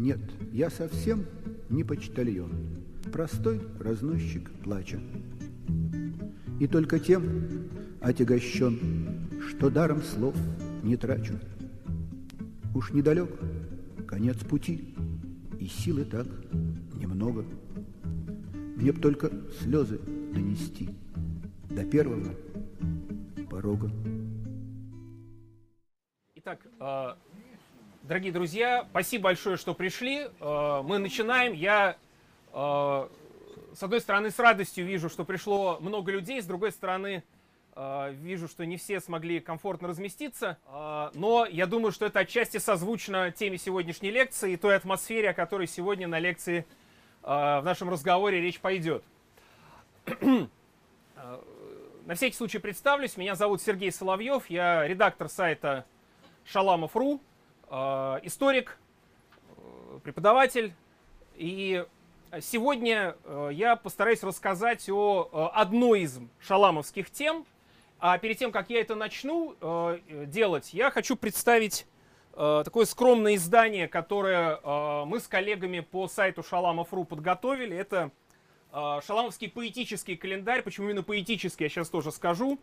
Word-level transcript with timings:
Нет, 0.00 0.18
я 0.50 0.70
совсем 0.70 1.26
не 1.68 1.84
почтальон, 1.84 2.50
простой 3.12 3.60
разносчик 3.78 4.50
плача. 4.64 4.98
И 6.58 6.66
только 6.66 6.98
тем 6.98 7.68
отягощен, 8.00 8.78
что 9.46 9.68
даром 9.68 10.00
слов 10.00 10.34
не 10.82 10.96
трачу. 10.96 11.34
Уж 12.74 12.94
недалек 12.94 13.28
конец 14.06 14.38
пути, 14.38 14.94
и 15.58 15.66
силы 15.66 16.06
так 16.06 16.26
немного. 16.94 17.44
Мне 18.76 18.92
б 18.92 19.00
только 19.00 19.30
слезы 19.60 20.00
донести 20.32 20.88
до 21.68 21.84
первого 21.84 22.34
порога. 23.50 23.90
Дорогие 28.10 28.32
друзья, 28.32 28.86
спасибо 28.90 29.26
большое, 29.26 29.56
что 29.56 29.72
пришли. 29.72 30.26
Э, 30.40 30.82
мы 30.82 30.98
начинаем. 30.98 31.52
Я, 31.52 31.96
э, 32.52 33.08
с 33.72 33.82
одной 33.84 34.00
стороны, 34.00 34.32
с 34.32 34.38
радостью 34.40 34.84
вижу, 34.84 35.08
что 35.08 35.24
пришло 35.24 35.78
много 35.80 36.10
людей, 36.10 36.42
с 36.42 36.44
другой 36.44 36.72
стороны, 36.72 37.22
вижу, 38.10 38.48
что 38.48 38.66
не 38.66 38.76
все 38.76 39.00
смогли 39.00 39.38
комфортно 39.38 39.88
разместиться, 39.88 40.58
но 41.14 41.46
я 41.48 41.66
думаю, 41.66 41.92
что 41.92 42.04
это 42.04 42.18
отчасти 42.18 42.58
созвучно 42.58 43.30
теме 43.30 43.58
сегодняшней 43.58 44.10
лекции 44.10 44.52
и 44.52 44.56
той 44.56 44.74
атмосфере, 44.74 45.30
о 45.30 45.34
которой 45.34 45.68
сегодня 45.68 46.08
на 46.08 46.18
лекции 46.18 46.66
в 47.22 47.62
нашем 47.64 47.88
разговоре 47.88 48.40
речь 48.40 48.58
пойдет. 48.58 49.04
На 50.04 50.48
всякий 52.16 52.36
случай 52.36 52.58
представлюсь. 52.58 53.16
Меня 53.16 53.36
зовут 53.36 53.62
Сергей 53.62 53.92
Соловьев. 53.92 54.50
Я 54.50 54.86
редактор 54.86 55.28
сайта 55.28 55.86
Шаламов.ру, 56.44 57.16
э, 57.16 57.29
историк, 57.70 58.78
э, 59.56 59.98
преподаватель. 60.02 60.74
И 61.36 61.84
сегодня 62.40 63.16
э, 63.24 63.50
я 63.52 63.76
постараюсь 63.76 64.22
рассказать 64.22 64.88
о 64.88 65.50
одной 65.54 66.02
из 66.02 66.18
шаламовских 66.40 67.10
тем. 67.10 67.46
А 68.00 68.18
перед 68.18 68.38
тем, 68.38 68.50
как 68.50 68.70
я 68.70 68.80
это 68.80 68.94
начну 68.94 69.54
делать, 70.26 70.72
я 70.72 70.90
хочу 70.90 71.16
представить 71.16 71.86
такое 72.32 72.86
скромное 72.86 73.34
издание, 73.34 73.88
которое 73.88 75.04
мы 75.04 75.20
с 75.20 75.28
коллегами 75.28 75.80
по 75.80 76.08
сайту 76.08 76.42
Шаламов.ру 76.42 77.04
подготовили. 77.04 77.76
Это 77.76 78.10
Шаламовский 78.72 79.50
поэтический 79.50 80.16
календарь. 80.16 80.62
Почему 80.62 80.88
именно 80.88 81.02
поэтический, 81.02 81.64
я 81.64 81.68
сейчас 81.68 81.90
тоже 81.90 82.10
скажу. 82.10 82.58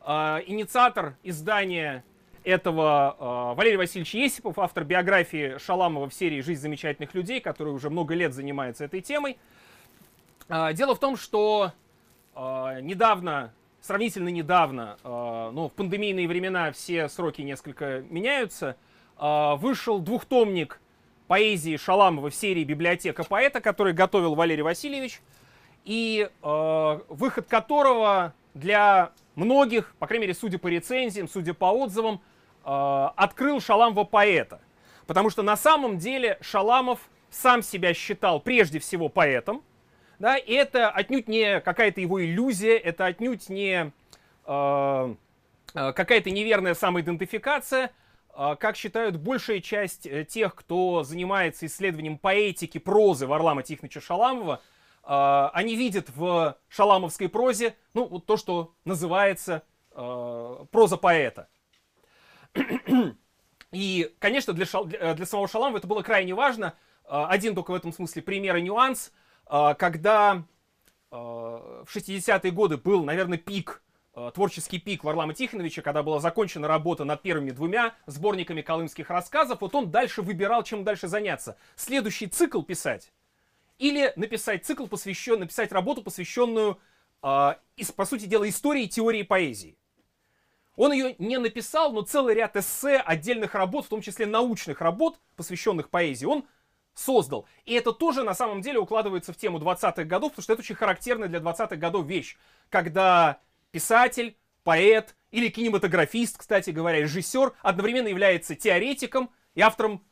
Инициатор 0.00 1.18
издания 1.22 2.02
этого 2.48 3.52
э, 3.52 3.56
Валерий 3.56 3.76
Васильевич 3.76 4.14
Есипов, 4.14 4.58
автор 4.58 4.84
биографии 4.84 5.58
Шаламова 5.58 6.08
в 6.08 6.14
серии 6.14 6.40
«Жизнь 6.40 6.62
замечательных 6.62 7.14
людей», 7.14 7.40
который 7.40 7.74
уже 7.74 7.90
много 7.90 8.14
лет 8.14 8.32
занимается 8.32 8.84
этой 8.84 9.02
темой. 9.02 9.36
Э, 10.48 10.72
дело 10.72 10.94
в 10.94 10.98
том, 10.98 11.16
что 11.16 11.72
э, 12.34 12.78
недавно, 12.80 13.52
сравнительно 13.82 14.30
недавно, 14.30 14.96
ну, 15.04 15.68
в 15.68 15.72
пандемийные 15.72 16.26
времена 16.26 16.72
все 16.72 17.08
сроки 17.08 17.42
несколько 17.42 18.02
меняются, 18.08 18.76
вышел 19.18 20.00
двухтомник 20.00 20.80
поэзии 21.26 21.76
Шаламова 21.76 22.30
в 22.30 22.34
серии 22.34 22.64
«Библиотека 22.64 23.24
поэта», 23.24 23.60
который 23.60 23.92
готовил 23.92 24.34
Валерий 24.34 24.62
Васильевич, 24.62 25.20
и 25.84 26.28
выход 26.42 27.46
которого 27.48 28.34
для 28.54 29.12
многих, 29.36 29.94
по 29.98 30.06
крайней 30.06 30.22
мере, 30.22 30.34
судя 30.34 30.58
по 30.58 30.66
рецензиям, 30.66 31.28
судя 31.28 31.54
по 31.54 31.66
отзывам, 31.66 32.20
Э, 32.68 33.08
открыл 33.16 33.62
Шаламова 33.62 34.04
поэта. 34.04 34.60
Потому 35.06 35.30
что 35.30 35.42
на 35.42 35.56
самом 35.56 35.96
деле 35.96 36.36
Шаламов 36.42 37.00
сам 37.30 37.62
себя 37.62 37.94
считал 37.94 38.40
прежде 38.40 38.78
всего 38.78 39.08
поэтом. 39.08 39.62
Да, 40.18 40.36
и 40.36 40.52
это 40.52 40.90
отнюдь 40.90 41.28
не 41.28 41.60
какая-то 41.60 42.02
его 42.02 42.22
иллюзия, 42.22 42.76
это 42.76 43.06
отнюдь 43.06 43.48
не 43.48 43.90
э, 44.46 45.14
э 45.74 45.92
какая-то 45.92 46.30
неверная 46.30 46.74
самоидентификация, 46.74 47.90
э, 48.36 48.56
как 48.60 48.76
считают 48.76 49.16
большая 49.16 49.60
часть 49.60 50.06
тех, 50.28 50.54
кто 50.54 51.04
занимается 51.04 51.64
исследованием 51.64 52.18
поэтики, 52.18 52.76
прозы 52.76 53.26
Варлама 53.26 53.62
Тихоновича 53.62 54.00
Шаламова, 54.00 54.60
они 55.04 55.74
видят 55.74 56.10
в 56.14 56.58
шаламовской 56.68 57.30
прозе 57.30 57.76
ну, 57.94 58.04
вот 58.04 58.26
то, 58.26 58.36
что 58.36 58.74
называется 58.84 59.62
э, 59.92 60.66
проза 60.70 60.98
поэта. 60.98 61.48
И, 63.72 64.14
конечно, 64.18 64.52
для, 64.52 64.66
Шал, 64.66 64.86
для 64.86 65.26
самого 65.26 65.48
Шаламова 65.48 65.78
это 65.78 65.86
было 65.86 66.02
крайне 66.02 66.34
важно. 66.34 66.74
А, 67.04 67.26
один 67.28 67.54
только 67.54 67.70
в 67.70 67.74
этом 67.74 67.92
смысле 67.92 68.22
пример 68.22 68.56
и 68.56 68.62
нюанс. 68.62 69.12
А, 69.46 69.74
когда 69.74 70.44
а, 71.10 71.84
в 71.84 71.94
60-е 71.94 72.50
годы 72.50 72.76
был, 72.76 73.04
наверное, 73.04 73.38
пик, 73.38 73.82
творческий 74.34 74.80
пик 74.80 75.04
Варлама 75.04 75.32
Тихоновича, 75.32 75.80
когда 75.80 76.02
была 76.02 76.18
закончена 76.18 76.66
работа 76.66 77.04
над 77.04 77.22
первыми 77.22 77.50
двумя 77.52 77.94
сборниками 78.06 78.62
колымских 78.62 79.10
рассказов, 79.10 79.60
вот 79.60 79.76
он 79.76 79.92
дальше 79.92 80.22
выбирал, 80.22 80.64
чем 80.64 80.82
дальше 80.82 81.06
заняться. 81.06 81.56
Следующий 81.76 82.26
цикл 82.26 82.62
писать 82.62 83.12
или 83.78 84.12
написать 84.16 84.66
цикл, 84.66 84.86
посвящен, 84.86 85.38
написать 85.38 85.70
работу, 85.70 86.02
посвященную, 86.02 86.80
по 87.20 88.04
сути 88.04 88.26
дела, 88.26 88.48
истории 88.48 88.84
и 88.84 88.88
теории 88.88 89.22
поэзии. 89.22 89.77
Он 90.78 90.92
ее 90.92 91.16
не 91.18 91.38
написал, 91.38 91.92
но 91.92 92.02
целый 92.02 92.36
ряд 92.36 92.56
эссе, 92.56 92.98
отдельных 92.98 93.56
работ, 93.56 93.86
в 93.86 93.88
том 93.88 94.00
числе 94.00 94.26
научных 94.26 94.80
работ, 94.80 95.18
посвященных 95.34 95.90
поэзии, 95.90 96.24
он 96.24 96.46
создал. 96.94 97.46
И 97.64 97.74
это 97.74 97.92
тоже 97.92 98.22
на 98.22 98.32
самом 98.32 98.62
деле 98.62 98.78
укладывается 98.78 99.32
в 99.32 99.36
тему 99.36 99.58
20-х 99.58 100.04
годов, 100.04 100.30
потому 100.30 100.44
что 100.44 100.52
это 100.52 100.62
очень 100.62 100.76
характерная 100.76 101.26
для 101.26 101.40
20-х 101.40 101.74
годов 101.74 102.06
вещь, 102.06 102.36
когда 102.68 103.40
писатель, 103.72 104.36
поэт 104.62 105.16
или 105.32 105.48
кинематографист, 105.48 106.38
кстати 106.38 106.70
говоря, 106.70 107.00
режиссер 107.00 107.54
одновременно 107.60 108.06
является 108.06 108.54
теоретиком 108.54 109.30
и 109.56 109.60
автором 109.60 110.04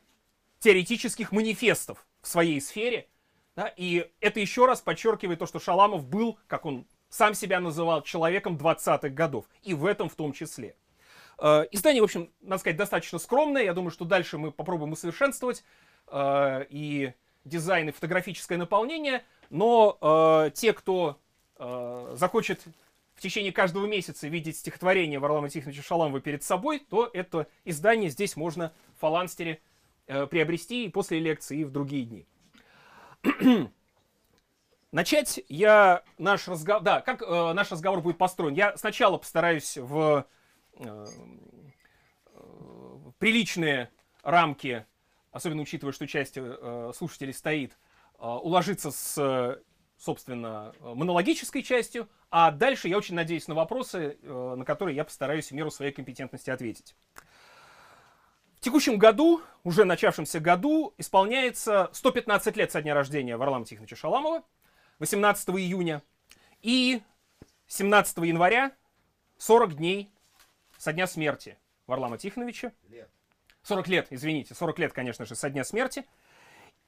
теоретических 0.58 1.30
манифестов 1.30 2.04
в 2.22 2.26
своей 2.26 2.60
сфере. 2.60 3.08
Да? 3.54 3.72
И 3.76 4.10
это 4.20 4.40
еще 4.40 4.66
раз 4.66 4.80
подчеркивает 4.80 5.38
то, 5.38 5.46
что 5.46 5.60
Шаламов 5.60 6.08
был, 6.08 6.40
как 6.48 6.66
он 6.66 6.88
сам 7.08 7.34
себя 7.34 7.60
называл 7.60 8.02
человеком 8.02 8.56
20-х 8.56 9.08
годов. 9.10 9.46
И 9.62 9.74
в 9.74 9.86
этом 9.86 10.08
в 10.08 10.14
том 10.14 10.32
числе. 10.32 10.74
Э, 11.38 11.66
издание, 11.70 12.00
в 12.00 12.04
общем, 12.04 12.30
надо 12.40 12.60
сказать, 12.60 12.76
достаточно 12.76 13.18
скромное. 13.18 13.62
Я 13.62 13.74
думаю, 13.74 13.90
что 13.90 14.04
дальше 14.04 14.38
мы 14.38 14.50
попробуем 14.50 14.92
усовершенствовать 14.92 15.64
э, 16.08 16.66
и 16.68 17.12
дизайн, 17.44 17.88
и 17.88 17.92
фотографическое 17.92 18.58
наполнение. 18.58 19.24
Но 19.50 19.98
э, 20.00 20.50
те, 20.52 20.72
кто 20.72 21.20
захочет 22.12 22.60
в 23.14 23.22
течение 23.22 23.50
каждого 23.50 23.86
месяца 23.86 24.28
видеть 24.28 24.58
стихотворение 24.58 25.18
Варлама 25.18 25.48
Тихоновича 25.48 25.82
Шаламова 25.82 26.20
перед 26.20 26.42
собой, 26.42 26.80
то 26.80 27.08
это 27.10 27.46
издание 27.64 28.10
здесь 28.10 28.36
можно 28.36 28.74
в 28.94 29.00
фаланстере 29.00 29.62
приобрести 30.04 30.84
и 30.84 30.90
после 30.90 31.18
лекции, 31.18 31.60
и 31.60 31.64
в 31.64 31.70
другие 31.70 32.04
дни. 32.04 32.26
Начать 34.92 35.40
я 35.48 36.02
наш 36.16 36.46
разговор... 36.48 36.82
Да, 36.82 37.00
как 37.00 37.22
э, 37.22 37.52
наш 37.52 37.70
разговор 37.70 38.00
будет 38.00 38.18
построен? 38.18 38.54
Я 38.54 38.76
сначала 38.76 39.18
постараюсь 39.18 39.76
в 39.76 40.26
э, 40.78 41.06
э, 42.34 42.36
приличные 43.18 43.90
рамки, 44.22 44.86
особенно 45.32 45.62
учитывая, 45.62 45.92
что 45.92 46.06
часть 46.06 46.34
э, 46.36 46.92
слушателей 46.96 47.34
стоит, 47.34 47.76
э, 48.18 48.26
уложиться 48.26 48.92
с, 48.92 49.60
собственно, 49.98 50.72
монологической 50.80 51.62
частью, 51.62 52.08
а 52.30 52.52
дальше 52.52 52.88
я 52.88 52.96
очень 52.96 53.16
надеюсь 53.16 53.48
на 53.48 53.56
вопросы, 53.56 54.18
э, 54.22 54.54
на 54.56 54.64
которые 54.64 54.94
я 54.94 55.04
постараюсь 55.04 55.50
в 55.50 55.52
меру 55.52 55.72
своей 55.72 55.92
компетентности 55.92 56.50
ответить. 56.50 56.94
В 58.54 58.60
текущем 58.60 58.98
году, 58.98 59.42
уже 59.64 59.84
начавшемся 59.84 60.38
году, 60.38 60.94
исполняется 60.96 61.90
115 61.92 62.56
лет 62.56 62.70
со 62.70 62.82
дня 62.82 62.94
рождения 62.94 63.36
Варлама 63.36 63.64
Тихоновича 63.64 63.96
Шаламова– 63.96 64.44
18 64.98 65.48
июня. 65.50 66.02
И 66.62 67.02
17 67.68 68.18
января 68.18 68.72
40 69.38 69.76
дней 69.76 70.10
со 70.78 70.92
дня 70.92 71.06
смерти 71.06 71.58
Варлама 71.86 72.18
Тихоновича. 72.18 72.72
Лет. 72.88 73.10
40 73.62 73.88
лет, 73.88 74.06
извините, 74.10 74.54
40 74.54 74.78
лет, 74.78 74.92
конечно 74.92 75.24
же, 75.24 75.34
со 75.34 75.50
дня 75.50 75.64
смерти. 75.64 76.04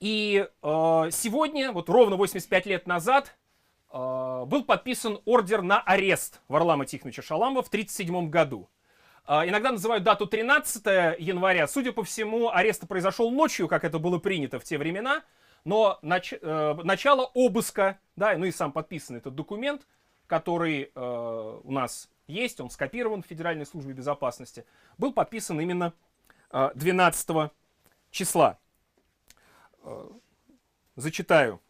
И 0.00 0.46
э, 0.62 1.08
сегодня, 1.10 1.72
вот 1.72 1.88
ровно 1.88 2.16
85 2.16 2.66
лет 2.66 2.87
назад, 2.87 3.37
э, 3.90 4.44
был 4.46 4.64
подписан 4.64 5.20
ордер 5.25 5.62
на 5.62 5.81
арест 5.81 6.40
Варлама 6.46 6.87
Тихоновича 6.87 7.22
Шаламова 7.22 7.64
в 7.64 7.69
1937 7.69 8.31
году. 8.31 8.70
Э, 9.26 9.49
иногда 9.49 9.72
называют 9.72 10.05
дату 10.05 10.26
13 10.26 11.19
января. 11.19 11.66
Судя 11.66 11.93
по 11.93 12.05
всему, 12.05 12.49
арест 12.49 12.87
произошел 12.87 13.32
ночью, 13.32 13.66
как 13.66 13.82
это 13.82 13.99
было 13.99 14.19
принято 14.19 14.60
в 14.60 14.64
те 14.64 14.78
времена 14.78 15.25
но 15.64 15.99
нач, 16.02 16.32
э, 16.32 16.75
начало 16.82 17.31
обыска, 17.34 17.99
да, 18.16 18.37
ну 18.37 18.44
и 18.44 18.50
сам 18.50 18.72
подписан 18.72 19.16
этот 19.16 19.34
документ, 19.34 19.87
который 20.26 20.90
э, 20.94 21.60
у 21.64 21.70
нас 21.70 22.08
есть, 22.26 22.60
он 22.60 22.70
скопирован 22.70 23.22
в 23.22 23.26
Федеральной 23.26 23.66
службе 23.66 23.94
безопасности, 23.94 24.64
был 24.99 25.12
подписан 25.12 25.60
именно 25.60 25.93
э, 26.50 26.70
12 26.75 27.50
числа. 28.10 28.58
зачитаю. 30.96 31.60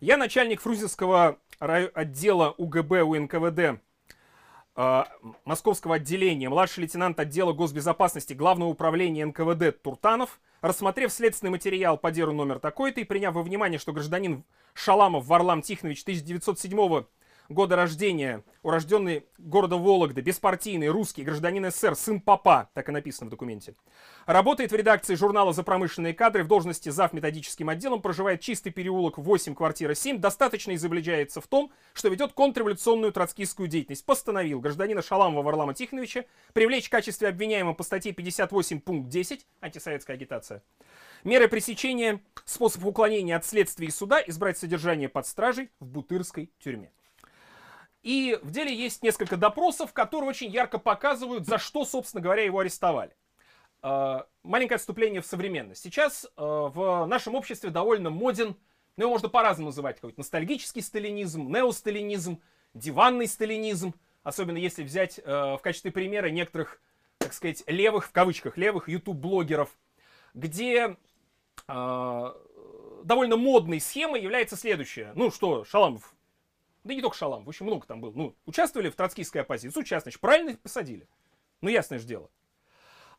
Я 0.00 0.16
начальник 0.16 0.60
Фрунзенского 0.60 1.38
отдела 1.60 2.54
УГБ 2.58 3.02
УНКВД 3.02 3.80
э, 4.74 5.04
Московского 5.44 5.96
отделения, 5.96 6.48
младший 6.48 6.82
лейтенант 6.82 7.20
отдела 7.20 7.52
госбезопасности 7.52 8.34
Главного 8.34 8.68
управления 8.70 9.24
НКВД 9.26 9.80
Туртанов, 9.80 10.40
рассмотрев 10.62 11.12
следственный 11.12 11.50
материал 11.50 11.98
по 11.98 12.10
делу 12.10 12.32
номер 12.32 12.58
такой-то 12.58 13.00
и 13.00 13.04
приняв 13.04 13.34
во 13.34 13.42
внимание, 13.42 13.78
что 13.78 13.92
гражданин 13.92 14.44
Шаламов 14.72 15.26
Варлам 15.26 15.60
Тихонович 15.60 16.02
1907 16.02 17.04
года 17.52 17.76
рождения, 17.76 18.42
урожденный 18.62 19.24
городом 19.38 19.82
Вологда, 19.82 20.22
беспартийный, 20.22 20.88
русский, 20.88 21.22
гражданин 21.22 21.70
СССР, 21.70 21.94
сын 21.94 22.20
папа, 22.20 22.70
так 22.74 22.88
и 22.88 22.92
написано 22.92 23.28
в 23.28 23.30
документе. 23.30 23.74
Работает 24.26 24.72
в 24.72 24.74
редакции 24.74 25.14
журнала 25.14 25.52
«За 25.52 25.62
промышленные 25.62 26.14
кадры» 26.14 26.44
в 26.44 26.48
должности 26.48 26.88
зав. 26.88 27.12
методическим 27.12 27.68
отделом, 27.68 28.02
проживает 28.02 28.40
чистый 28.40 28.70
переулок 28.70 29.18
8, 29.18 29.54
квартира 29.54 29.94
7, 29.94 30.18
достаточно 30.18 30.74
изобличается 30.74 31.40
в 31.40 31.46
том, 31.46 31.72
что 31.92 32.08
ведет 32.08 32.32
контрреволюционную 32.32 33.12
троцкистскую 33.12 33.68
деятельность. 33.68 34.06
Постановил 34.06 34.60
гражданина 34.60 35.02
Шаламова 35.02 35.42
Варлама 35.42 35.74
Тихоновича 35.74 36.24
привлечь 36.52 36.86
в 36.86 36.90
качестве 36.90 37.28
обвиняемого 37.28 37.74
по 37.74 37.82
статье 37.82 38.12
58 38.12 38.80
пункт 38.80 39.08
10, 39.08 39.46
антисоветская 39.60 40.16
агитация, 40.16 40.62
Меры 41.24 41.46
пресечения, 41.46 42.20
способ 42.44 42.84
уклонения 42.84 43.36
от 43.36 43.44
следствия 43.44 43.86
и 43.86 43.90
суда, 43.90 44.20
избрать 44.26 44.58
содержание 44.58 45.08
под 45.08 45.26
стражей 45.26 45.70
в 45.78 45.86
Бутырской 45.86 46.50
тюрьме. 46.58 46.90
И 48.02 48.38
в 48.42 48.50
деле 48.50 48.74
есть 48.74 49.02
несколько 49.02 49.36
допросов, 49.36 49.92
которые 49.92 50.30
очень 50.30 50.50
ярко 50.50 50.78
показывают, 50.78 51.46
за 51.46 51.58
что, 51.58 51.84
собственно 51.84 52.20
говоря, 52.20 52.42
его 52.42 52.58
арестовали. 52.58 53.14
А, 53.80 54.26
маленькое 54.42 54.76
отступление 54.76 55.20
в 55.20 55.26
современность. 55.26 55.82
Сейчас 55.82 56.26
а, 56.36 56.68
в 56.68 57.06
нашем 57.06 57.34
обществе 57.34 57.70
довольно 57.70 58.10
моден, 58.10 58.56
ну, 58.96 59.04
его 59.04 59.12
можно 59.12 59.28
по-разному 59.28 59.68
называть, 59.68 59.96
какой-то 59.96 60.20
ностальгический 60.20 60.82
сталинизм, 60.82 61.48
неосталинизм, 61.48 62.40
диванный 62.74 63.26
сталинизм, 63.26 63.94
особенно 64.22 64.56
если 64.56 64.82
взять 64.82 65.20
а, 65.24 65.56
в 65.56 65.62
качестве 65.62 65.90
примера 65.92 66.28
некоторых, 66.28 66.80
так 67.18 67.32
сказать, 67.32 67.62
левых, 67.68 68.06
в 68.06 68.12
кавычках, 68.12 68.56
левых 68.56 68.88
YouTube-блогеров, 68.88 69.70
где 70.34 70.96
довольно 71.68 73.36
модной 73.36 73.78
схемой 73.80 74.22
является 74.22 74.56
следующее. 74.56 75.12
Ну 75.14 75.30
что, 75.30 75.64
Шаламов, 75.64 76.14
да 76.84 76.94
не 76.94 77.00
только 77.00 77.16
Шалам, 77.16 77.44
в 77.44 77.48
общем, 77.48 77.66
много 77.66 77.86
там 77.86 78.00
было. 78.00 78.12
Ну, 78.14 78.34
участвовали 78.46 78.90
в 78.90 78.96
троцкистской 78.96 79.42
оппозиции, 79.42 79.78
участвовали, 79.78 80.18
правильно 80.18 80.50
их 80.50 80.60
посадили. 80.60 81.06
Ну, 81.60 81.68
ясное 81.68 81.98
же 81.98 82.06
дело. 82.06 82.30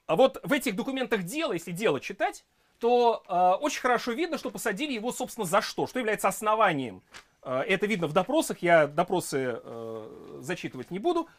А 0.06 0.16
вот 0.16 0.40
в 0.44 0.52
этих 0.52 0.76
документах 0.76 1.24
дела, 1.24 1.54
если 1.54 1.72
дело 1.72 2.00
читать, 2.00 2.46
то 2.80 3.24
э, 3.28 3.64
очень 3.64 3.80
хорошо 3.80 4.12
видно, 4.12 4.38
что 4.38 4.52
посадили 4.52 4.92
его, 4.92 5.14
собственно, 5.14 5.46
за 5.46 5.62
что, 5.62 5.88
что 5.88 6.00
является 6.00 6.28
основанием. 6.28 7.02
Э, 7.42 7.62
это 7.62 7.86
видно 7.86 8.08
в 8.08 8.14
допросах, 8.14 8.60
я 8.60 8.88
допросы 8.88 9.62
э, 9.64 10.40
зачитывать 10.42 10.92
не 10.92 11.00
буду. 11.00 11.30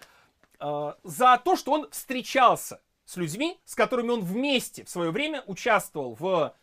Э, 0.60 0.94
за 1.02 1.38
то, 1.44 1.56
что 1.56 1.72
он 1.72 1.90
встречался 1.90 2.80
с 3.04 3.16
людьми, 3.16 3.60
с 3.66 3.74
которыми 3.74 4.10
он 4.10 4.22
вместе 4.22 4.84
в 4.84 4.88
свое 4.88 5.10
время 5.10 5.42
участвовал 5.46 6.16
в 6.18 6.54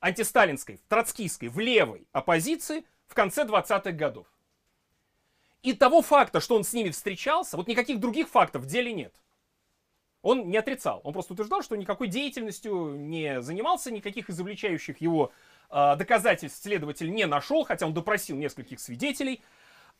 антисталинской, 0.00 0.76
в 0.76 0.88
троцкистской, 0.88 1.48
в 1.48 1.58
левой 1.58 2.06
оппозиции 2.12 2.84
в 3.06 3.14
конце 3.14 3.44
20-х 3.44 3.92
годов. 3.92 4.26
И 5.62 5.72
того 5.72 6.02
факта, 6.02 6.40
что 6.40 6.54
он 6.54 6.64
с 6.64 6.72
ними 6.72 6.90
встречался, 6.90 7.56
вот 7.56 7.66
никаких 7.66 7.98
других 7.98 8.28
фактов 8.28 8.62
в 8.62 8.66
деле 8.66 8.92
нет. 8.92 9.14
Он 10.22 10.48
не 10.48 10.56
отрицал. 10.56 11.00
Он 11.04 11.12
просто 11.12 11.32
утверждал, 11.32 11.62
что 11.62 11.76
никакой 11.76 12.08
деятельностью 12.08 12.94
не 12.96 13.40
занимался, 13.40 13.90
никаких 13.90 14.30
изобличающих 14.30 15.00
его 15.00 15.32
э, 15.70 15.96
доказательств 15.96 16.62
следователь 16.62 17.12
не 17.12 17.26
нашел, 17.26 17.64
хотя 17.64 17.86
он 17.86 17.94
допросил 17.94 18.36
нескольких 18.36 18.80
свидетелей. 18.80 19.42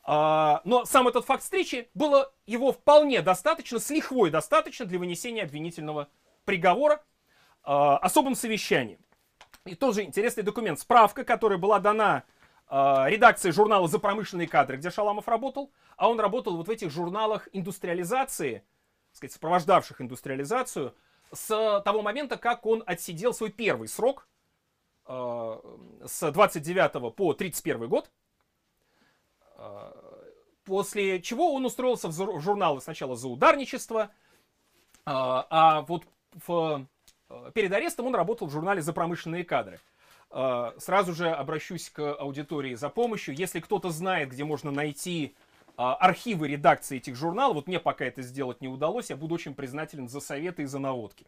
Э, 0.05 0.59
но 0.65 0.85
сам 0.85 1.07
этот 1.07 1.25
факт 1.25 1.43
встречи 1.43 1.89
было 1.93 2.31
его 2.45 2.71
вполне 2.71 3.21
достаточно, 3.21 3.79
с 3.79 3.89
лихвой 3.89 4.29
достаточно 4.29 4.85
для 4.85 4.99
вынесения 4.99 5.43
обвинительного 5.43 6.09
приговора 6.45 6.95
э, 7.65 7.71
особым 7.71 8.35
совещанием. 8.35 8.99
И 9.65 9.75
тоже 9.75 10.03
интересный 10.03 10.43
документ. 10.43 10.79
Справка, 10.79 11.23
которая 11.23 11.57
была 11.57 11.79
дана 11.79 12.23
редакции 12.69 13.51
журнала 13.51 13.87
«За 13.87 13.99
промышленные 13.99 14.47
кадры», 14.47 14.77
где 14.77 14.91
Шаламов 14.91 15.27
работал, 15.27 15.71
а 15.97 16.09
он 16.09 16.19
работал 16.19 16.55
вот 16.55 16.67
в 16.67 16.71
этих 16.71 16.91
журналах 16.91 17.47
индустриализации, 17.51 18.63
так 19.09 19.17
сказать, 19.17 19.33
сопровождавших 19.33 20.01
индустриализацию, 20.01 20.95
с 21.31 21.81
того 21.83 22.01
момента, 22.01 22.37
как 22.37 22.65
он 22.65 22.83
отсидел 22.85 23.33
свой 23.33 23.51
первый 23.51 23.87
срок, 23.87 24.27
э, 25.07 25.59
с 26.05 26.31
29 26.31 27.13
по 27.13 27.33
31 27.33 27.87
год, 27.87 28.11
э, 29.57 29.91
после 30.63 31.21
чего 31.21 31.53
он 31.53 31.65
устроился 31.65 32.07
в 32.07 32.39
журналы 32.39 32.81
сначала 32.81 33.15
за 33.15 33.27
ударничество, 33.27 34.11
а 35.05 35.81
вот 35.87 36.03
в, 36.45 36.85
э, 37.29 37.51
перед 37.53 37.71
арестом 37.73 38.05
он 38.05 38.15
работал 38.15 38.47
в 38.47 38.51
журнале 38.51 38.81
«За 38.81 38.93
промышленные 38.93 39.43
кадры». 39.43 39.79
А, 40.31 40.73
сразу 40.77 41.13
же 41.13 41.29
обращусь 41.29 41.89
к 41.89 42.13
аудитории 42.13 42.75
за 42.75 42.89
помощью. 42.89 43.35
Если 43.35 43.59
кто-то 43.59 43.89
знает, 43.89 44.29
где 44.29 44.43
можно 44.43 44.71
найти 44.71 45.35
а, 45.75 45.95
архивы 45.95 46.47
редакции 46.47 46.97
этих 46.97 47.15
журналов, 47.15 47.55
вот 47.55 47.67
мне 47.67 47.79
пока 47.79 48.05
это 48.05 48.21
сделать 48.21 48.61
не 48.61 48.67
удалось, 48.67 49.09
я 49.09 49.15
буду 49.15 49.35
очень 49.35 49.55
признателен 49.55 50.07
за 50.07 50.19
советы 50.19 50.63
и 50.63 50.65
за 50.65 50.79
наводки. 50.79 51.25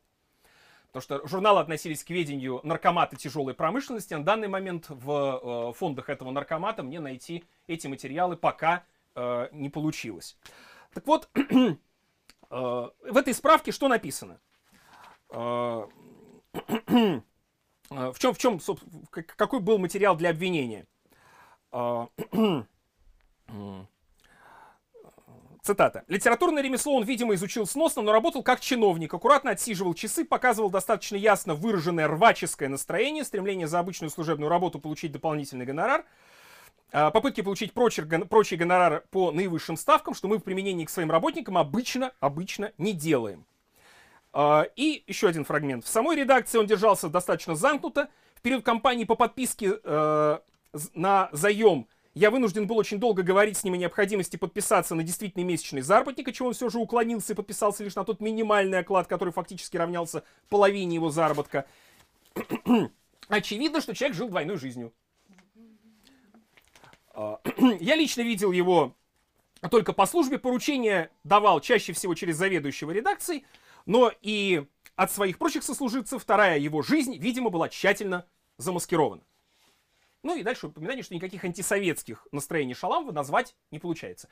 Потому 0.88 1.04
что 1.04 1.28
журналы 1.28 1.62
относились 1.62 2.04
к 2.04 2.10
ведению 2.10 2.60
наркомата 2.64 3.16
тяжелой 3.16 3.54
промышленности. 3.54 4.14
На 4.14 4.26
данный 4.26 4.50
момент 4.50 4.88
в 4.90 5.72
э, 5.72 5.74
фондах 5.74 6.10
этого 6.10 6.32
наркомата 6.32 6.84
мне 6.84 7.00
найти 7.00 7.46
эти 7.66 7.88
материалы 7.88 8.36
пока 8.36 8.84
э, 9.16 9.48
не 9.54 9.70
получилось. 9.70 10.38
Так 10.94 11.08
вот, 11.08 11.30
э, 11.34 11.76
в 12.50 13.18
этой 13.18 13.34
справке 13.34 13.72
что 13.72 13.88
написано? 13.88 14.42
А, 17.92 18.12
в 18.14 18.20
чем, 18.20 18.34
в 18.34 18.38
чем, 18.38 18.60
какой 19.12 19.60
был 19.60 19.78
материал 19.78 20.16
для 20.16 20.30
обвинения? 20.30 20.86
А, 21.72 22.08
цитата. 25.62 26.06
«Литературное 26.08 26.64
ремесло 26.64 26.96
он, 26.96 27.04
видимо, 27.04 27.34
изучил 27.36 27.68
сносно, 27.68 28.02
но 28.02 28.14
работал 28.14 28.44
как 28.44 28.62
чиновник, 28.62 29.14
аккуратно 29.14 29.52
отсиживал 29.52 29.94
часы, 29.94 30.24
показывал 30.24 30.70
достаточно 30.70 31.18
ясно 31.18 31.54
выраженное 31.54 32.08
рваческое 32.08 32.70
настроение, 32.70 33.26
стремление 33.26 33.68
за 33.68 33.80
обычную 33.80 34.10
служебную 34.10 34.50
работу 34.50 34.80
получить 34.80 35.12
дополнительный 35.12 35.66
гонорар, 35.66 36.06
а, 36.94 37.12
попытки 37.12 37.42
получить 37.42 37.74
прочий, 37.74 38.04
прочий 38.04 38.56
гонорар 38.56 39.04
по 39.12 39.32
наивысшим 39.32 39.76
ставкам, 39.76 40.14
что 40.14 40.30
мы 40.30 40.38
в 40.38 40.44
применении 40.44 40.86
к 40.86 40.90
своим 40.90 41.12
работникам 41.12 41.58
обычно, 41.58 42.14
обычно 42.22 42.72
не 42.78 42.94
делаем. 42.94 43.46
А, 44.34 44.68
и 44.76 45.04
еще 45.08 45.28
один 45.28 45.44
фрагмент. 45.44 45.86
В 45.86 45.88
самой 45.88 46.16
редакции 46.16 46.58
он 46.58 46.66
держался 46.66 47.10
достаточно 47.10 47.56
замкнуто. 47.56 48.10
В 48.36 48.42
период 48.42 48.64
кампании 48.64 49.04
по 49.04 49.16
подписке 49.16 49.80
э, 49.84 50.40
на 50.94 51.30
заем 51.32 51.88
я 52.14 52.32
вынужден 52.32 52.68
был 52.68 52.78
очень 52.78 53.00
долго 53.00 53.24
говорить 53.24 53.58
с 53.58 53.64
ним 53.64 53.76
о 53.76 53.78
необходимости 53.78 54.36
подписаться 54.36 54.96
на 54.96 55.04
действительный 55.04 55.44
месячный 55.44 55.82
заработник, 55.82 56.28
от 56.28 56.36
чего 56.36 56.50
он 56.50 56.54
все 56.54 56.70
же 56.70 56.80
уклонился 56.80 57.34
и 57.34 57.36
подписался 57.36 57.84
лишь 57.84 57.96
на 57.96 58.04
тот 58.04 58.20
минимальный 58.20 58.80
оклад, 58.80 59.08
который 59.08 59.34
фактически 59.34 59.78
равнялся 59.78 60.24
половине 60.50 60.96
его 60.96 61.10
заработка. 61.10 61.66
Очевидно, 63.28 63.80
что 63.80 63.94
человек 63.94 64.18
жил 64.18 64.30
двойной 64.30 64.58
жизнью. 64.58 64.94
А, 67.14 67.40
я 67.80 67.96
лично 67.96 68.22
видел 68.22 68.52
его 68.52 68.96
только 69.70 69.94
по 69.94 70.06
службе, 70.06 70.40
поручения 70.40 71.12
давал 71.24 71.62
чаще 71.62 71.94
всего 71.94 72.16
через 72.16 72.36
заведующего 72.38 72.92
редакцией, 72.92 73.46
но 73.86 74.12
и 74.22 74.66
от 74.96 75.12
своих 75.12 75.38
прочих 75.38 75.64
сослуживцев 75.64 76.22
вторая 76.22 76.60
его 76.60 76.82
жизнь, 76.82 77.18
видимо, 77.18 77.50
была 77.50 77.70
тщательно 77.70 78.26
замаскирована. 78.58 79.24
Ну 80.24 80.36
и 80.36 80.44
дальше 80.44 80.68
упоминание, 80.68 81.04
что 81.04 81.16
никаких 81.16 81.44
антисоветских 81.44 82.28
настроений 82.32 82.76
Шаламова 82.76 83.12
назвать 83.12 83.56
не 83.72 83.80
получается. 83.80 84.30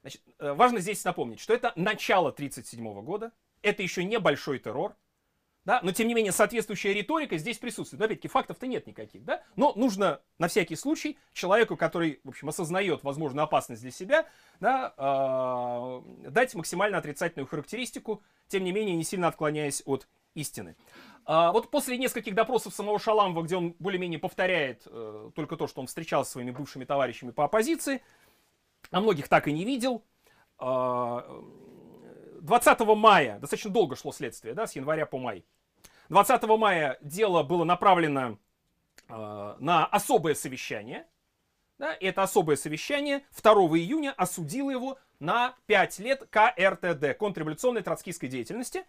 Значит, 0.00 0.22
э, 0.38 0.52
важно 0.52 0.80
здесь 0.80 1.04
напомнить, 1.04 1.40
что 1.40 1.52
это 1.52 1.72
начало 1.76 2.30
1937 2.30 3.02
года, 3.02 3.32
это 3.62 3.82
еще 3.82 4.04
не 4.04 4.18
большой 4.18 4.58
террор, 4.58 4.96
да, 5.66 5.80
но 5.82 5.90
тем 5.90 6.06
не 6.06 6.14
менее 6.14 6.32
соответствующая 6.32 6.94
риторика 6.94 7.36
здесь 7.36 7.58
присутствует. 7.58 7.98
Но 7.98 8.06
опять-таки 8.06 8.28
фактов-то 8.28 8.68
нет 8.68 8.86
никаких, 8.86 9.24
да, 9.24 9.42
но 9.56 9.72
нужно 9.74 10.20
на 10.38 10.46
всякий 10.46 10.76
случай 10.76 11.18
человеку, 11.32 11.76
который, 11.76 12.20
в 12.22 12.28
общем, 12.28 12.48
осознает 12.48 13.02
возможную 13.02 13.44
опасность 13.44 13.82
для 13.82 13.90
себя, 13.90 14.26
да, 14.60 14.94
э, 14.96 16.30
дать 16.30 16.54
максимально 16.54 16.98
отрицательную 16.98 17.48
характеристику, 17.48 18.22
тем 18.46 18.62
не 18.62 18.70
менее 18.70 18.94
не 18.94 19.02
сильно 19.02 19.26
отклоняясь 19.26 19.82
от 19.86 20.06
истины. 20.34 20.76
А, 21.24 21.50
вот 21.50 21.68
после 21.72 21.98
нескольких 21.98 22.36
допросов 22.36 22.72
самого 22.72 23.00
Шаламова, 23.00 23.42
где 23.42 23.56
он 23.56 23.74
более-менее 23.80 24.20
повторяет 24.20 24.82
э, 24.86 25.30
только 25.34 25.56
то, 25.56 25.66
что 25.66 25.80
он 25.80 25.88
встречался 25.88 26.28
со 26.28 26.32
своими 26.34 26.52
бывшими 26.52 26.84
товарищами 26.84 27.32
по 27.32 27.44
оппозиции, 27.44 28.02
а 28.92 29.00
многих 29.00 29.26
так 29.26 29.48
и 29.48 29.52
не 29.52 29.64
видел, 29.64 30.04
э, 30.60 31.20
20 32.40 32.80
мая, 32.96 33.40
достаточно 33.40 33.70
долго 33.70 33.96
шло 33.96 34.12
следствие, 34.12 34.54
да, 34.54 34.68
с 34.68 34.76
января 34.76 35.06
по 35.06 35.18
май, 35.18 35.44
20 36.08 36.42
мая 36.58 36.98
дело 37.00 37.42
было 37.42 37.64
направлено 37.64 38.38
э, 39.08 39.56
на 39.58 39.86
особое 39.86 40.34
совещание. 40.34 41.06
Да, 41.78 41.92
и 41.92 42.06
это 42.06 42.22
особое 42.22 42.56
совещание 42.56 43.22
2 43.42 43.52
июня 43.52 44.12
осудило 44.16 44.70
его 44.70 44.98
на 45.18 45.54
5 45.66 45.98
лет 45.98 46.26
КРТД, 46.30 47.18
контрреволюционной 47.18 47.82
троцкистской 47.82 48.28
деятельности. 48.28 48.84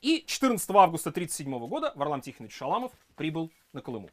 И 0.00 0.24
14 0.26 0.68
августа 0.70 1.10
1937 1.10 1.68
года 1.68 1.92
Варлам 1.94 2.20
Тихонович 2.20 2.56
Шаламов 2.56 2.92
прибыл 3.14 3.52
на 3.72 3.80
Колыму. 3.80 4.10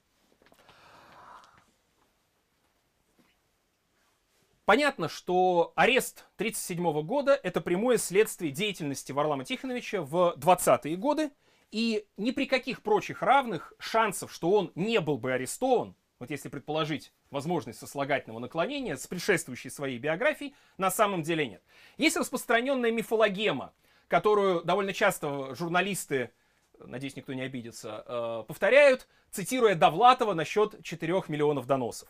Понятно, 4.65 5.09
что 5.09 5.73
арест 5.75 6.25
1937 6.35 7.01
года– 7.01 7.39
это 7.43 7.59
прямое 7.59 7.97
следствие 7.97 8.51
деятельности 8.51 9.11
Варлама 9.11 9.43
Тихоновича 9.43 10.03
в 10.03 10.35
20-е 10.37 10.95
годы, 10.95 11.31
и 11.71 12.07
ни 12.17 12.31
при 12.31 12.45
каких 12.45 12.81
прочих 12.81 13.21
равных 13.21 13.73
шансов, 13.79 14.33
что 14.33 14.51
он 14.51 14.71
не 14.75 14.99
был 14.99 15.17
бы 15.17 15.33
арестован, 15.33 15.95
вот 16.19 16.31
если 16.31 16.49
предположить 16.49 17.13
возможность 17.31 17.79
сослагательного 17.79 18.39
наклонения 18.39 18.97
с 18.97 19.07
предшествующей 19.07 19.69
своей 19.69 19.97
биографией, 19.99 20.53
на 20.77 20.91
самом 20.91 21.23
деле 21.23 21.47
нет. 21.47 21.63
Есть 21.97 22.17
распространенная 22.17 22.91
мифологема, 22.91 23.73
которую 24.07 24.63
довольно 24.63 24.93
часто 24.93 25.55
журналисты, 25.55 26.31
надеюсь, 26.77 27.15
никто 27.15 27.33
не 27.33 27.41
обидится, 27.41 28.03
э, 28.05 28.43
повторяют, 28.47 29.07
цитируя 29.31 29.75
Довлатова 29.75 30.33
насчет 30.33 30.83
4 30.83 31.29
миллионов 31.29 31.67
доносов. 31.67 32.09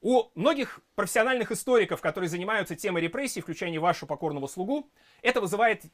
У 0.00 0.30
многих 0.34 0.80
профессиональных 0.94 1.50
историков, 1.50 2.02
которые 2.02 2.28
занимаются 2.28 2.76
темой 2.76 3.02
репрессий, 3.02 3.40
включая 3.40 3.80
вашу 3.80 4.06
покорного 4.06 4.46
слугу, 4.46 4.90
это 5.22 5.40
вызывает 5.40 5.84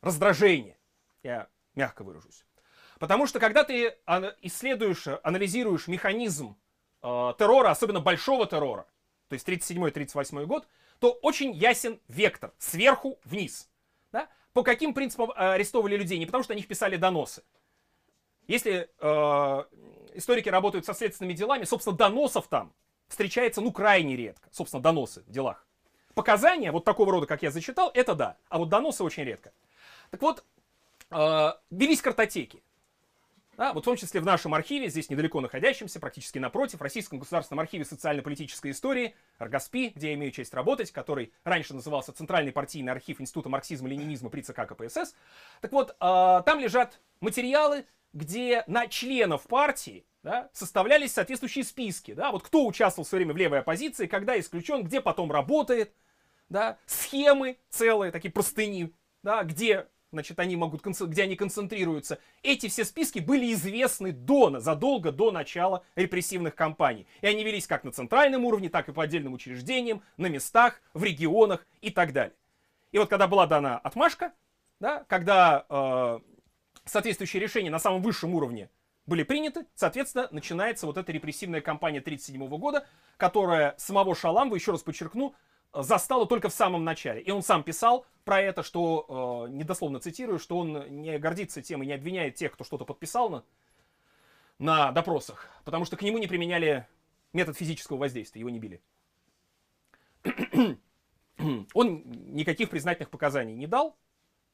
раздражение. 0.00 0.78
Я 1.24 1.48
мягко 1.76 2.02
выражусь. 2.02 2.44
Потому 2.98 3.26
что 3.26 3.38
когда 3.38 3.62
ты 3.62 3.94
исследуешь, 4.40 5.06
анализируешь 5.22 5.86
механизм 5.86 6.56
э, 7.02 7.06
террора, 7.38 7.70
особенно 7.70 8.00
большого 8.00 8.46
террора, 8.46 8.86
то 9.28 9.34
есть 9.34 9.46
37-38 9.48 10.46
год, 10.46 10.66
то 10.98 11.12
очень 11.12 11.52
ясен 11.52 12.00
вектор 12.08 12.52
сверху 12.58 13.18
вниз. 13.24 13.68
Да? 14.12 14.28
По 14.52 14.62
каким 14.62 14.94
принципам 14.94 15.32
арестовывали 15.34 15.96
людей? 15.96 16.18
Не 16.18 16.26
потому 16.26 16.42
что 16.42 16.54
они 16.54 16.62
писали 16.62 16.96
доносы. 16.96 17.42
Если 18.46 18.88
э, 18.98 19.64
историки 20.14 20.48
работают 20.48 20.86
со 20.86 20.94
следственными 20.94 21.34
делами, 21.34 21.64
собственно, 21.64 21.96
доносов 21.96 22.46
там 22.48 22.72
встречается, 23.08 23.60
ну, 23.60 23.72
крайне 23.72 24.16
редко. 24.16 24.48
Собственно, 24.52 24.82
доносы 24.82 25.22
в 25.26 25.30
делах. 25.30 25.66
Показания 26.14 26.72
вот 26.72 26.84
такого 26.84 27.12
рода, 27.12 27.26
как 27.26 27.42
я 27.42 27.50
зачитал, 27.50 27.90
это 27.92 28.14
да. 28.14 28.38
А 28.48 28.58
вот 28.58 28.68
доносы 28.68 29.04
очень 29.04 29.24
редко. 29.24 29.52
Так 30.10 30.22
вот, 30.22 30.44
э, 31.10 31.52
велись 31.70 32.02
картотеки. 32.02 32.62
Да, 33.56 33.72
вот 33.72 33.84
в 33.84 33.86
том 33.86 33.96
числе 33.96 34.20
в 34.20 34.24
нашем 34.26 34.52
архиве, 34.52 34.88
здесь 34.88 35.08
недалеко 35.08 35.40
находящемся, 35.40 35.98
практически 35.98 36.38
напротив, 36.38 36.78
в 36.78 36.82
Российском 36.82 37.18
государственном 37.18 37.60
архиве 37.60 37.86
социально-политической 37.86 38.70
истории, 38.70 39.14
РГАСПИ, 39.38 39.92
где 39.94 40.08
я 40.08 40.14
имею 40.14 40.30
честь 40.30 40.52
работать, 40.52 40.92
который 40.92 41.32
раньше 41.42 41.72
назывался 41.72 42.12
Центральный 42.12 42.52
партийный 42.52 42.92
архив 42.92 43.18
Института 43.18 43.48
марксизма-ленинизма 43.48 44.28
при 44.28 44.42
ЦК 44.42 44.66
КПСС. 44.66 45.14
Так 45.62 45.72
вот, 45.72 45.92
э, 45.92 45.94
там 46.44 46.60
лежат 46.60 47.00
материалы, 47.20 47.86
где 48.12 48.62
на 48.66 48.88
членов 48.88 49.44
партии 49.44 50.04
да, 50.22 50.50
составлялись 50.52 51.12
соответствующие 51.12 51.64
списки. 51.64 52.12
Да, 52.12 52.32
вот 52.32 52.42
кто 52.42 52.66
участвовал 52.66 53.06
в 53.06 53.08
свое 53.08 53.20
время 53.20 53.32
в 53.32 53.38
левой 53.38 53.60
оппозиции, 53.60 54.06
когда 54.06 54.38
исключен, 54.38 54.82
где 54.82 55.00
потом 55.00 55.32
работает, 55.32 55.94
да, 56.50 56.76
схемы 56.84 57.58
целые, 57.70 58.12
такие 58.12 58.30
простыни, 58.30 58.92
да, 59.22 59.44
где 59.44 59.86
значит, 60.12 60.38
они 60.38 60.56
могут, 60.56 60.84
где 60.84 61.22
они 61.22 61.36
концентрируются. 61.36 62.18
Эти 62.42 62.68
все 62.68 62.84
списки 62.84 63.18
были 63.18 63.52
известны 63.52 64.12
до, 64.12 64.58
задолго 64.60 65.12
до 65.12 65.30
начала 65.30 65.84
репрессивных 65.94 66.54
кампаний. 66.54 67.06
И 67.20 67.26
они 67.26 67.44
велись 67.44 67.66
как 67.66 67.84
на 67.84 67.92
центральном 67.92 68.44
уровне, 68.44 68.68
так 68.68 68.88
и 68.88 68.92
по 68.92 69.02
отдельным 69.02 69.34
учреждениям, 69.34 70.02
на 70.16 70.26
местах, 70.26 70.80
в 70.94 71.02
регионах 71.02 71.66
и 71.80 71.90
так 71.90 72.12
далее. 72.12 72.34
И 72.92 72.98
вот 72.98 73.10
когда 73.10 73.26
была 73.26 73.46
дана 73.46 73.78
отмашка, 73.78 74.32
да, 74.80 75.04
когда 75.08 75.66
э, 75.68 76.20
соответствующие 76.84 77.42
решения 77.42 77.70
на 77.70 77.78
самом 77.78 78.02
высшем 78.02 78.34
уровне 78.34 78.70
были 79.06 79.22
приняты, 79.22 79.66
соответственно, 79.74 80.28
начинается 80.30 80.86
вот 80.86 80.96
эта 80.96 81.12
репрессивная 81.12 81.60
кампания 81.60 82.00
1937 82.00 82.58
года, 82.58 82.86
которая 83.16 83.74
самого 83.78 84.14
Шаламова, 84.14 84.56
еще 84.56 84.72
раз 84.72 84.82
подчеркну, 84.82 85.34
застала 85.72 86.26
только 86.26 86.48
в 86.48 86.54
самом 86.54 86.84
начале. 86.84 87.20
И 87.20 87.30
он 87.30 87.42
сам 87.42 87.62
писал 87.62 88.06
про 88.24 88.40
это, 88.40 88.62
что, 88.62 89.46
э, 89.48 89.52
недословно 89.52 90.00
цитирую, 90.00 90.38
что 90.38 90.58
он 90.58 91.02
не 91.02 91.18
гордится 91.18 91.62
тем 91.62 91.82
и 91.82 91.86
не 91.86 91.92
обвиняет 91.92 92.34
тех, 92.34 92.52
кто 92.52 92.64
что-то 92.64 92.84
подписал 92.84 93.30
на, 93.30 93.44
на 94.58 94.92
допросах, 94.92 95.48
потому 95.64 95.84
что 95.84 95.96
к 95.96 96.02
нему 96.02 96.18
не 96.18 96.26
применяли 96.26 96.86
метод 97.32 97.56
физического 97.56 97.98
воздействия, 97.98 98.40
его 98.40 98.50
не 98.50 98.58
били. 98.58 98.80
он 101.74 102.02
никаких 102.34 102.70
признательных 102.70 103.10
показаний 103.10 103.54
не 103.54 103.66
дал, 103.66 103.96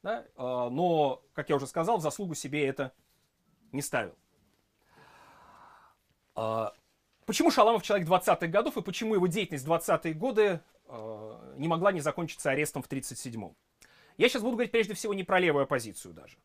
да, 0.03 0.25
э, 0.25 0.25
но, 0.37 1.23
как 1.33 1.49
я 1.49 1.57
уже 1.57 1.67
сказал, 1.67 1.99
в 1.99 2.03
заслугу 2.03 2.35
себе 2.35 2.67
это 2.67 2.93
не 3.71 3.83
ставил. 3.83 4.15
А, 6.35 6.73
почему 7.27 7.51
Шаламов 7.51 7.83
человек 7.83 8.09
20-х 8.09 8.47
годов 8.49 8.77
и 8.77 8.83
почему 8.83 9.15
его 9.15 9.27
деятельность 9.27 9.67
в 9.67 9.73
20-е 9.73 10.15
годы 10.15 10.43
э, 10.43 10.61
не 11.57 11.69
могла 11.69 11.93
не 11.93 12.01
закончиться 12.01 12.51
арестом 12.51 12.83
в 12.83 12.89
37-м? 12.89 13.57
Я 14.19 14.29
сейчас 14.29 14.43
буду 14.43 14.57
говорить 14.57 14.73
прежде 14.73 14.95
всего 14.95 15.15
не 15.15 15.25
про 15.25 15.39
левую 15.39 15.65
оппозицию 15.65 16.15
даже. 16.15 16.37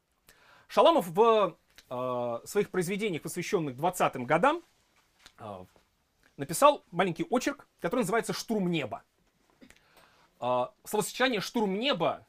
Шаламов 0.68 1.08
в 1.08 1.58
э, 1.89 2.39
своих 2.46 2.70
произведениях, 2.70 3.22
посвященных 3.22 3.75
20-м 3.75 4.25
годам, 4.25 4.63
э, 5.39 5.66
написал 6.38 6.84
маленький 6.92 7.25
очерк, 7.30 7.68
который 7.80 8.01
называется 8.01 8.34
«Штурм 8.34 8.70
неба». 8.70 9.04
Э, 10.39 10.68
словосочетание 10.84 11.42
«штурм 11.42 11.77
неба», 11.80 12.25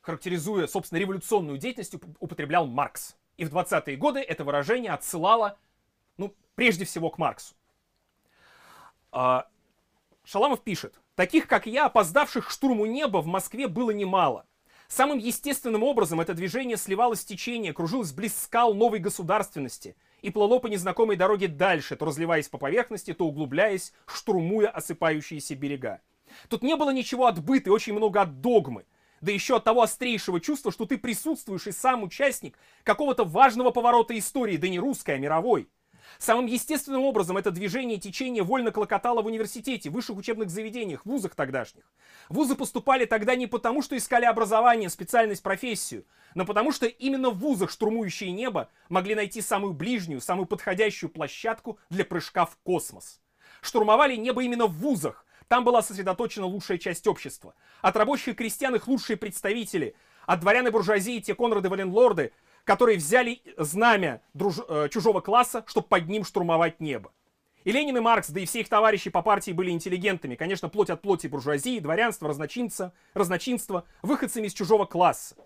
характеризуя, 0.00 0.66
собственно, 0.66 0.98
революционную 0.98 1.58
деятельность, 1.58 1.94
употреблял 2.20 2.66
Маркс. 2.66 3.16
И 3.36 3.44
в 3.44 3.54
20-е 3.54 3.96
годы 3.96 4.20
это 4.20 4.44
выражение 4.44 4.92
отсылало 4.92 5.58
прежде 6.54 6.84
всего 6.84 7.10
к 7.10 7.18
Марксу. 7.18 7.54
А, 9.10 9.48
Шаламов 10.24 10.62
пишет, 10.62 11.00
таких 11.14 11.46
как 11.46 11.66
я, 11.66 11.86
опоздавших 11.86 12.48
к 12.48 12.50
штурму 12.50 12.86
неба 12.86 13.18
в 13.18 13.26
Москве 13.26 13.68
было 13.68 13.90
немало. 13.90 14.46
Самым 14.88 15.18
естественным 15.18 15.82
образом 15.82 16.20
это 16.20 16.34
движение 16.34 16.76
сливалось 16.76 17.20
с 17.20 17.24
течение, 17.24 17.72
кружилось 17.72 18.12
близ 18.12 18.38
скал 18.40 18.74
новой 18.74 18.98
государственности 18.98 19.96
и 20.20 20.30
плыло 20.30 20.58
по 20.58 20.66
незнакомой 20.66 21.16
дороге 21.16 21.48
дальше, 21.48 21.96
то 21.96 22.04
разливаясь 22.04 22.48
по 22.48 22.58
поверхности, 22.58 23.12
то 23.12 23.26
углубляясь, 23.26 23.92
штурмуя 24.06 24.68
осыпающиеся 24.68 25.54
берега. 25.54 26.00
Тут 26.48 26.62
не 26.62 26.76
было 26.76 26.90
ничего 26.90 27.26
от 27.26 27.42
быта 27.42 27.70
и 27.70 27.72
очень 27.72 27.94
много 27.94 28.20
от 28.20 28.40
догмы, 28.40 28.84
да 29.20 29.32
еще 29.32 29.56
от 29.56 29.64
того 29.64 29.82
острейшего 29.82 30.40
чувства, 30.40 30.70
что 30.70 30.84
ты 30.84 30.98
присутствуешь 30.98 31.66
и 31.66 31.72
сам 31.72 32.02
участник 32.02 32.58
какого-то 32.82 33.24
важного 33.24 33.70
поворота 33.70 34.16
истории, 34.18 34.56
да 34.56 34.68
не 34.68 34.78
русской, 34.78 35.14
а 35.14 35.18
мировой. 35.18 35.68
Самым 36.18 36.46
естественным 36.46 37.02
образом 37.02 37.36
это 37.36 37.50
движение 37.50 37.98
и 37.98 38.00
течение 38.00 38.42
вольно 38.42 38.70
клокотало 38.70 39.22
в 39.22 39.26
университете, 39.26 39.90
высших 39.90 40.16
учебных 40.16 40.50
заведениях, 40.50 41.04
вузах 41.04 41.34
тогдашних. 41.34 41.84
Вузы 42.28 42.54
поступали 42.54 43.04
тогда 43.04 43.34
не 43.34 43.46
потому, 43.46 43.82
что 43.82 43.96
искали 43.96 44.24
образование, 44.24 44.88
специальность, 44.88 45.42
профессию, 45.42 46.04
но 46.34 46.44
потому 46.44 46.72
что 46.72 46.86
именно 46.86 47.30
в 47.30 47.38
вузах 47.38 47.70
штурмующие 47.70 48.32
небо 48.32 48.70
могли 48.88 49.14
найти 49.14 49.40
самую 49.40 49.72
ближнюю, 49.72 50.20
самую 50.20 50.46
подходящую 50.46 51.10
площадку 51.10 51.78
для 51.90 52.04
прыжка 52.04 52.46
в 52.46 52.56
космос. 52.62 53.20
Штурмовали 53.60 54.16
небо 54.16 54.42
именно 54.42 54.66
в 54.66 54.78
вузах, 54.78 55.24
там 55.48 55.64
была 55.64 55.82
сосредоточена 55.82 56.46
лучшая 56.46 56.78
часть 56.78 57.06
общества. 57.06 57.54
От 57.82 57.96
рабочих 57.96 58.28
и 58.28 58.32
крестьян 58.34 58.74
их 58.74 58.88
лучшие 58.88 59.16
представители, 59.16 59.94
от 60.26 60.40
дворян 60.40 60.66
и 60.66 60.70
буржуазии 60.70 61.20
те 61.20 61.34
Конрады 61.34 61.68
Валенлорды, 61.68 62.32
которые 62.64 62.98
взяли 62.98 63.42
знамя 63.56 64.22
друж... 64.32 64.56
Э, 64.68 64.88
чужого 64.90 65.20
класса, 65.20 65.64
чтобы 65.66 65.86
под 65.86 66.08
ним 66.08 66.24
штурмовать 66.24 66.80
небо. 66.80 67.12
И 67.64 67.72
Ленин 67.72 67.96
и 67.96 68.00
Маркс, 68.00 68.28
да 68.30 68.40
и 68.40 68.44
все 68.44 68.60
их 68.60 68.68
товарищи 68.68 69.08
по 69.08 69.22
партии 69.22 69.52
были 69.52 69.70
интеллигентами, 69.70 70.34
конечно, 70.34 70.68
плоть 70.68 70.90
от 70.90 71.00
плоти 71.00 71.28
буржуазии, 71.28 71.78
дворянства, 71.78 72.28
разночинца, 72.28 72.92
разночинства, 73.14 73.84
выходцами 74.02 74.46
из 74.46 74.52
чужого 74.52 74.84
класса. 74.84 75.36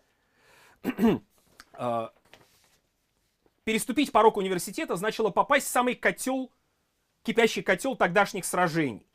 А, 1.80 2.12
переступить 3.62 4.10
порог 4.10 4.36
университета 4.36 4.96
значило 4.96 5.30
попасть 5.30 5.68
в 5.68 5.70
самый 5.70 5.94
котел, 5.94 6.50
кипящий 7.22 7.62
котел 7.62 7.94
тогдашних 7.94 8.44
сражений. 8.44 9.06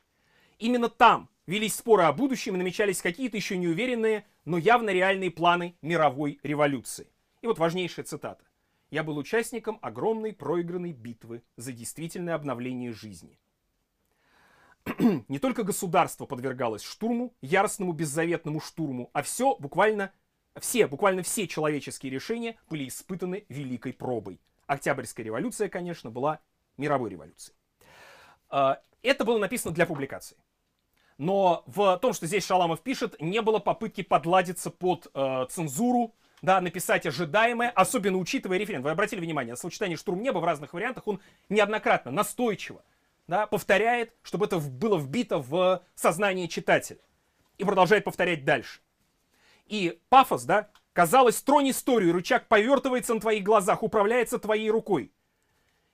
Именно 0.59 0.87
там 0.87 1.29
велись 1.45 1.75
споры 1.75 2.03
о 2.03 2.13
будущем 2.13 2.55
и 2.55 2.57
намечались 2.57 3.01
какие-то 3.01 3.35
еще 3.35 3.57
неуверенные, 3.57 4.25
но 4.45 4.57
явно 4.57 4.91
реальные 4.91 5.31
планы 5.31 5.75
мировой 5.81 6.39
революции. 6.41 7.12
И 7.43 7.47
вот 7.47 7.59
важнейшая 7.59 8.05
цитата. 8.05 8.45
«Я 8.89 9.03
был 9.03 9.17
участником 9.17 9.77
огромной 9.81 10.31
проигранной 10.31 10.93
битвы 10.93 11.43
за 11.57 11.73
действительное 11.73 12.35
обновление 12.35 12.93
жизни». 12.93 13.37
Не 15.27 15.39
только 15.39 15.63
государство 15.63 16.25
подвергалось 16.25 16.83
штурму, 16.83 17.33
яростному 17.41 17.91
беззаветному 17.91 18.61
штурму, 18.61 19.09
а 19.11 19.23
все 19.23 19.57
буквально, 19.57 20.13
все, 20.57 20.87
буквально 20.87 21.21
все 21.21 21.45
человеческие 21.45 22.13
решения 22.13 22.57
были 22.69 22.87
испытаны 22.87 23.45
великой 23.49 23.91
пробой. 23.91 24.39
Октябрьская 24.65 25.25
революция, 25.25 25.67
конечно, 25.67 26.11
была 26.11 26.39
мировой 26.77 27.09
революцией. 27.09 27.57
Это 28.49 29.25
было 29.25 29.37
написано 29.37 29.73
для 29.73 29.85
публикации. 29.85 30.37
Но 31.17 31.63
в 31.65 31.97
том, 31.97 32.13
что 32.13 32.25
здесь 32.25 32.45
Шаламов 32.45 32.81
пишет, 32.81 33.19
не 33.19 33.41
было 33.41 33.59
попытки 33.59 34.01
подладиться 34.01 34.71
под 34.71 35.07
э, 35.13 35.45
цензуру, 35.49 36.15
да, 36.43 36.61
написать 36.61 37.07
ожидаемое, 37.07 37.71
особенно 37.71 38.19
учитывая 38.19 38.59
референдум. 38.59 38.83
Вы 38.85 38.91
обратили 38.91 39.19
внимание, 39.19 39.55
словосочетание 39.55 39.97
«штурм 39.97 40.21
неба» 40.21 40.37
в 40.37 40.43
разных 40.43 40.73
вариантах, 40.73 41.07
он 41.07 41.19
неоднократно, 41.49 42.11
настойчиво 42.11 42.83
да, 43.27 43.47
повторяет, 43.47 44.13
чтобы 44.21 44.45
это 44.45 44.59
было 44.59 44.97
вбито 44.97 45.39
в 45.39 45.81
сознание 45.95 46.47
читателя. 46.47 46.99
И 47.57 47.63
продолжает 47.63 48.03
повторять 48.03 48.43
дальше. 48.43 48.81
И 49.67 49.99
пафос, 50.09 50.43
да, 50.43 50.69
казалось, 50.91 51.41
тронь 51.41 51.69
историю, 51.69 52.13
рычаг 52.13 52.47
повертывается 52.47 53.13
на 53.13 53.21
твоих 53.21 53.43
глазах, 53.43 53.81
управляется 53.81 54.39
твоей 54.39 54.69
рукой. 54.69 55.13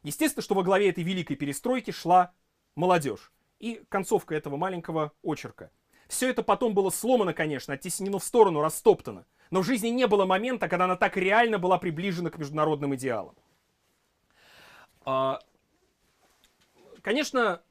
Естественно, 0.04 0.42
что 0.42 0.56
во 0.56 0.64
главе 0.64 0.90
этой 0.90 1.04
великой 1.04 1.36
перестройки 1.36 1.92
шла 1.92 2.34
молодежь. 2.76 3.32
И 3.60 3.84
концовка 3.90 4.34
этого 4.34 4.56
маленького 4.56 5.12
очерка. 5.22 5.70
Все 6.08 6.30
это 6.30 6.42
потом 6.42 6.74
было 6.74 6.90
сломано, 6.90 7.34
конечно, 7.34 7.74
оттеснено 7.74 8.18
в 8.18 8.24
сторону, 8.24 8.62
растоптано. 8.62 9.26
Но 9.52 9.62
в 9.62 9.66
жизни 9.66 9.90
не 9.90 10.08
было 10.08 10.26
момента, 10.26 10.68
когда 10.68 10.86
она 10.86 10.96
так 10.96 11.18
реально 11.18 11.58
была 11.58 11.78
приближена 11.78 12.30
к 12.30 12.38
международным 12.38 12.94
идеалам. 12.96 13.36
А, 15.06 15.40
конечно, 17.02 17.62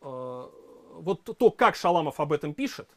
э, 0.00 0.48
вот 0.94 1.22
то, 1.22 1.50
как 1.50 1.76
Шаламов 1.76 2.18
об 2.18 2.32
этом 2.32 2.54
пишет, 2.54 2.88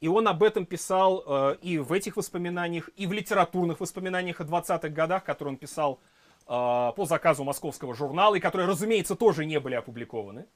и 0.00 0.06
он 0.06 0.28
об 0.28 0.44
этом 0.44 0.66
писал 0.66 1.24
э, 1.26 1.56
и 1.60 1.78
в 1.78 1.92
этих 1.92 2.16
воспоминаниях, 2.16 2.90
и 2.96 3.06
в 3.06 3.12
литературных 3.12 3.80
воспоминаниях 3.80 4.40
о 4.40 4.44
20-х 4.44 4.88
годах, 4.90 5.24
которые 5.24 5.54
он 5.54 5.58
писал 5.58 6.00
по 6.46 7.04
заказу 7.04 7.44
московского 7.44 7.94
журнала, 7.94 8.34
и 8.34 8.40
которые, 8.40 8.66
разумеется, 8.66 9.14
тоже 9.16 9.44
не 9.44 9.60
были 9.60 9.74
опубликованы. 9.74 10.46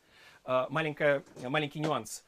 Маленькая, 0.47 1.23
маленький 1.43 1.81
нюанс. 1.81 2.25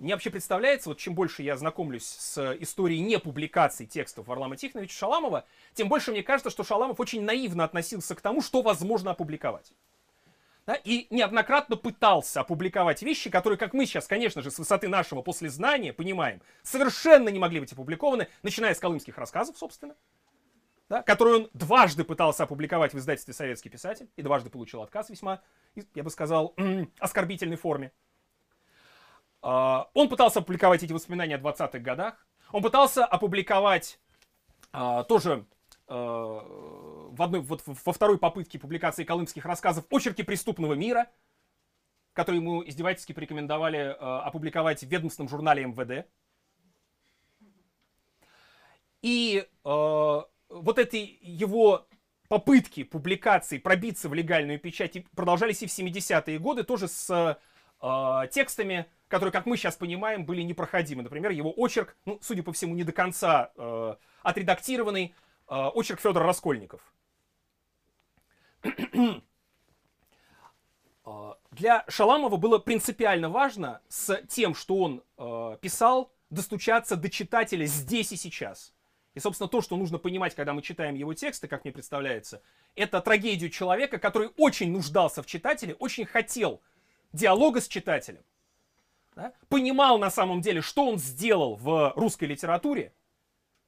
Мне 0.00 0.14
вообще 0.14 0.30
представляется, 0.30 0.88
вот 0.88 0.98
чем 0.98 1.14
больше 1.14 1.42
я 1.42 1.56
знакомлюсь 1.56 2.06
с 2.06 2.56
историей 2.60 3.00
не 3.00 3.18
публикаций 3.18 3.84
текстов 3.84 4.26
Варлама 4.26 4.56
Тихоновича 4.56 4.96
Шаламова, 4.96 5.44
тем 5.74 5.90
больше 5.90 6.10
мне 6.10 6.22
кажется, 6.22 6.48
что 6.48 6.64
Шаламов 6.64 6.98
очень 7.00 7.22
наивно 7.22 7.64
относился 7.64 8.14
к 8.14 8.20
тому, 8.22 8.40
что 8.40 8.62
возможно 8.62 9.10
опубликовать 9.10 9.72
да, 10.66 10.74
и 10.74 11.06
неоднократно 11.10 11.76
пытался 11.76 12.40
опубликовать 12.40 13.02
вещи, 13.02 13.28
которые, 13.28 13.58
как 13.58 13.74
мы 13.74 13.84
сейчас, 13.84 14.06
конечно 14.06 14.40
же, 14.40 14.50
с 14.50 14.58
высоты 14.58 14.88
нашего 14.88 15.20
послезнания 15.20 15.92
понимаем, 15.92 16.40
совершенно 16.62 17.28
не 17.28 17.38
могли 17.38 17.60
быть 17.60 17.72
опубликованы, 17.72 18.28
начиная 18.42 18.74
с 18.74 18.78
колымских 18.78 19.18
рассказов, 19.18 19.58
собственно, 19.58 19.96
да, 20.88 21.02
которые 21.02 21.40
он 21.40 21.50
дважды 21.52 22.04
пытался 22.04 22.44
опубликовать 22.44 22.94
в 22.94 22.98
издательстве 22.98 23.34
«Советский 23.34 23.68
писатель» 23.68 24.08
и 24.16 24.22
дважды 24.22 24.48
получил 24.48 24.80
отказ 24.80 25.10
весьма, 25.10 25.42
я 25.94 26.02
бы 26.02 26.10
сказал, 26.10 26.54
оскорбительной 26.98 27.56
форме. 27.56 27.92
А, 29.42 29.90
он 29.94 30.08
пытался 30.08 30.40
опубликовать 30.40 30.82
эти 30.82 30.92
воспоминания 30.92 31.36
о 31.36 31.38
20-х 31.38 31.78
годах. 31.78 32.26
Он 32.52 32.62
пытался 32.62 33.04
опубликовать 33.04 33.98
а, 34.72 35.04
тоже 35.04 35.46
Э, 35.90 36.40
в 37.10 37.20
одной, 37.20 37.40
вот 37.40 37.64
во 37.66 37.92
второй 37.92 38.16
попытке 38.16 38.60
публикации 38.60 39.02
колымских 39.02 39.44
рассказов 39.44 39.84
«Очерки 39.90 40.22
преступного 40.22 40.74
мира», 40.74 41.10
которые 42.12 42.40
ему 42.40 42.62
издевательски 42.64 43.12
порекомендовали 43.12 43.96
опубликовать 43.98 44.84
в 44.84 44.86
ведомственном 44.86 45.28
журнале 45.28 45.64
МВД. 45.66 46.06
И 49.02 49.44
э, 49.44 49.48
вот 49.64 50.78
эти 50.78 51.18
его 51.22 51.88
попытки 52.28 52.84
публикации 52.84 53.58
пробиться 53.58 54.08
в 54.08 54.14
легальную 54.14 54.60
печать 54.60 55.04
продолжались 55.16 55.62
и 55.62 55.66
в 55.66 55.70
70-е 55.70 56.38
годы, 56.38 56.62
тоже 56.62 56.86
с 56.86 57.36
э, 57.82 58.28
текстами, 58.30 58.86
которые, 59.10 59.32
как 59.32 59.44
мы 59.44 59.58
сейчас 59.58 59.76
понимаем, 59.76 60.24
были 60.24 60.40
непроходимы. 60.40 61.02
Например, 61.02 61.30
его 61.30 61.52
очерк, 61.52 61.94
ну, 62.06 62.18
судя 62.22 62.42
по 62.42 62.52
всему, 62.52 62.74
не 62.74 62.84
до 62.84 62.92
конца 62.92 63.50
э, 63.56 63.96
отредактированный, 64.22 65.14
Э, 65.50 65.66
очерк 65.74 66.00
Федора 66.00 66.26
Раскольников. 66.26 66.80
Э, 71.06 71.32
для 71.50 71.84
Шаламова 71.88 72.36
было 72.36 72.58
принципиально 72.58 73.30
важно 73.30 73.80
с 73.88 74.22
тем, 74.28 74.54
что 74.54 74.76
он 74.76 75.02
э, 75.16 75.56
писал, 75.62 76.12
достучаться 76.28 76.94
до 76.94 77.08
читателя 77.08 77.64
здесь 77.64 78.12
и 78.12 78.16
сейчас. 78.16 78.74
И, 79.14 79.18
собственно, 79.18 79.48
то, 79.48 79.62
что 79.62 79.78
нужно 79.78 79.96
понимать, 79.96 80.34
когда 80.34 80.52
мы 80.52 80.60
читаем 80.60 80.94
его 80.94 81.14
тексты, 81.14 81.48
как 81.48 81.64
мне 81.64 81.72
представляется, 81.72 82.42
это 82.76 83.00
трагедию 83.00 83.48
человека, 83.48 83.98
который 83.98 84.30
очень 84.36 84.70
нуждался 84.70 85.22
в 85.22 85.26
читателе, 85.26 85.74
очень 85.76 86.04
хотел 86.04 86.60
диалога 87.14 87.62
с 87.62 87.66
читателем, 87.66 88.22
да, 89.16 89.32
понимал 89.48 89.98
на 89.98 90.10
самом 90.10 90.40
деле, 90.40 90.60
что 90.60 90.86
он 90.86 90.98
сделал 90.98 91.56
в 91.56 91.92
русской 91.96 92.24
литературе, 92.24 92.92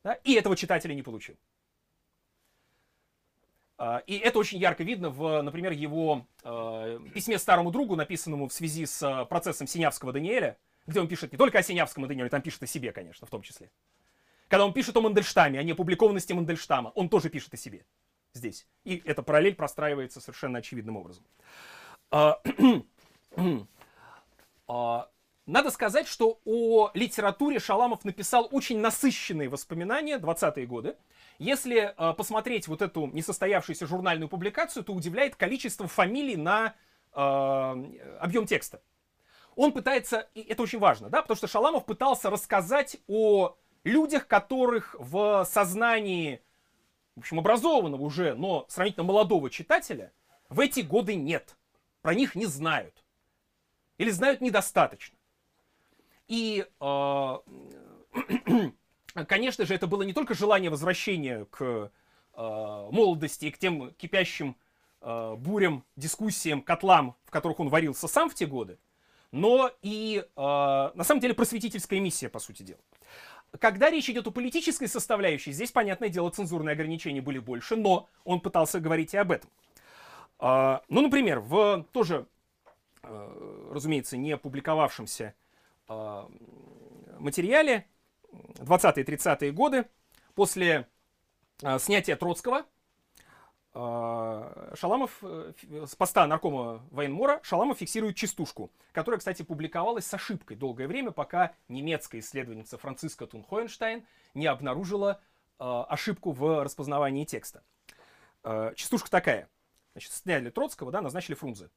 да, 0.05 0.15
и 0.15 0.35
этого 0.35 0.57
читателя 0.57 0.95
не 0.95 1.03
получил. 1.03 1.37
А, 3.79 3.99
и 4.07 4.17
это 4.17 4.39
очень 4.39 4.59
ярко 4.59 4.85
видно 4.85 5.11
в, 5.11 5.43
например, 5.43 5.73
его 5.73 6.27
э, 6.45 7.01
письме 7.13 7.39
старому 7.39 7.73
другу, 7.73 7.97
написанному 7.97 8.49
в 8.49 8.53
связи 8.53 8.87
с 8.87 9.03
э, 9.03 9.25
процессом 9.27 9.67
Синявского 9.67 10.13
Даниэля, 10.13 10.57
где 10.87 11.01
он 11.01 11.09
пишет 11.09 11.33
не 11.33 11.39
только 11.39 11.59
о 11.59 11.63
Синявском 11.63 12.07
Даниэле, 12.07 12.31
там 12.31 12.43
пишет 12.43 12.63
о 12.63 12.67
себе, 12.67 12.93
конечно, 12.93 13.27
в 13.27 13.31
том 13.31 13.43
числе. 13.43 13.71
Когда 14.49 14.67
он 14.67 14.73
пишет 14.73 14.97
о 14.97 15.01
Мандельштаме, 15.01 15.59
о 15.59 15.63
неопубликованности 15.65 16.33
Мандельштама, 16.33 16.91
он 16.91 17.09
тоже 17.09 17.29
пишет 17.29 17.55
о 17.55 17.57
себе 17.57 17.85
здесь. 18.35 18.67
И 18.85 19.03
эта 19.05 19.23
параллель 19.23 19.55
простраивается 19.55 20.21
совершенно 20.21 20.59
очевидным 20.59 20.97
образом. 20.97 21.25
Надо 25.47 25.71
сказать, 25.71 26.07
что 26.07 26.39
о 26.45 26.91
литературе 26.95 27.59
Шаламов 27.59 28.05
написал 28.05 28.49
очень 28.53 28.79
насыщенные 28.79 29.49
воспоминания 29.49 30.19
20-е 30.19 30.67
годы. 30.67 30.97
Если 31.39 31.93
э, 31.97 32.15
посмотреть 32.15 32.69
вот 32.69 32.81
эту 32.81 33.09
несостоявшуюся 33.09 33.87
журнальную 33.87 34.29
публикацию, 34.29 34.85
то 34.85 34.93
удивляет 34.93 35.35
количество 35.35 35.89
фамилий 35.89 36.37
на 36.37 36.75
э, 37.13 37.19
объем 38.21 38.47
текста. 38.47 38.83
Он 39.57 39.73
пытается, 39.73 40.29
и 40.35 40.43
это 40.43 40.63
очень 40.63 40.79
важно, 40.79 41.11
да, 41.11 41.23
потому 41.23 41.37
что 41.37 41.49
Шаламов 41.49 41.87
пытался 41.87 42.31
рассказать 42.31 42.99
о 43.09 43.57
людях, 43.83 44.29
которых 44.29 44.95
в 44.97 45.45
сознании, 45.45 46.41
в 47.17 47.21
общем, 47.21 47.41
образованного 47.41 48.03
уже, 48.03 48.35
но 48.35 48.65
сравнительно 48.69 49.05
молодого 49.05 49.51
читателя 49.51 50.13
в 50.49 50.61
эти 50.61 50.81
годы 50.81 51.17
нет. 51.17 51.57
Про 52.01 52.15
них 52.15 52.37
не 52.37 52.47
знают. 52.47 53.05
Или 53.99 54.11
знают 54.11 54.41
недостаточно. 54.41 55.17
И 56.29 56.67
э, 56.81 57.39
конечно 59.27 59.67
же, 59.67 59.75
это 59.75 59.87
было 59.87 60.03
не 60.03 60.13
только 60.13 60.35
желание 60.35 60.71
возвращения 60.71 61.47
к 61.47 61.91
э, 62.35 62.89
молодости 62.91 63.47
и 63.47 63.51
к 63.51 63.59
тем 63.59 63.91
кипящим 63.93 64.57
э, 65.01 65.35
бурям, 65.37 65.85
дискуссиям, 65.97 66.63
котлам, 66.63 67.17
в 67.25 67.31
которых 67.31 67.61
он 67.61 67.69
варился 67.69 68.09
сам 68.09 68.31
в 68.31 68.35
те 68.35 68.47
годы, 68.47 68.79
но 69.31 69.71
и, 69.81 70.27
на 70.37 71.05
самом 71.05 71.21
деле, 71.21 71.33
просветительская 71.33 72.01
миссия, 72.01 72.29
по 72.29 72.39
сути 72.39 72.65
дела. 72.65 72.81
Когда 73.59 73.89
речь 73.89 74.11
идет 74.11 74.27
о 74.27 74.31
политической 74.31 74.89
составляющей, 74.89 75.53
здесь, 75.53 75.73
понятное 75.73 76.11
дело, 76.11 76.29
цензурные 76.29 76.75
ограничения 76.75 77.23
были 77.23 77.39
больше, 77.39 77.77
но 77.77 78.11
он 78.25 78.41
пытался 78.41 78.79
говорить 78.79 79.15
и 79.15 79.17
об 79.17 79.33
этом. 79.33 79.49
Ну, 80.39 81.01
например, 81.01 81.41
в 81.41 81.87
тоже, 81.93 82.27
разумеется, 83.03 84.19
не 84.19 84.33
опубликовавшемся 84.33 85.35
материале 87.19 87.87
20-30-е 88.33 89.53
годы, 89.53 89.87
после 90.35 90.89
э, 91.63 91.79
снятия 91.79 92.17
Троцкого, 92.17 92.65
э, 93.75 94.73
Шаламов, 94.75 95.19
э, 95.23 95.53
с 95.87 95.95
поста 95.95 96.27
наркома 96.27 96.83
военмора, 96.91 97.41
Шаламов 97.43 97.79
фиксирует 97.79 98.17
частушку, 98.17 98.71
которая, 98.93 99.19
кстати, 99.19 99.43
публиковалась 99.43 100.07
с 100.07 100.15
ошибкой 100.15 100.57
долгое 100.57 100.89
время, 100.89 101.11
пока 101.11 101.55
немецкая 101.69 102.21
исследовательница 102.21 102.79
Франциска 102.79 103.27
Тунхоенштайн 103.27 104.07
не 104.35 104.47
обнаружила 104.47 105.21
ошибку 105.59 106.33
в 106.33 106.65
распознавании 106.65 107.25
текста. 107.25 107.63
Частушка 108.43 109.09
такая. 109.09 109.49
Значит, 109.93 110.13
сняли 110.13 110.51
Троцкого, 110.51 110.91
да, 110.91 111.01
назначили 111.03 111.37
Фрунзе. 111.37 111.71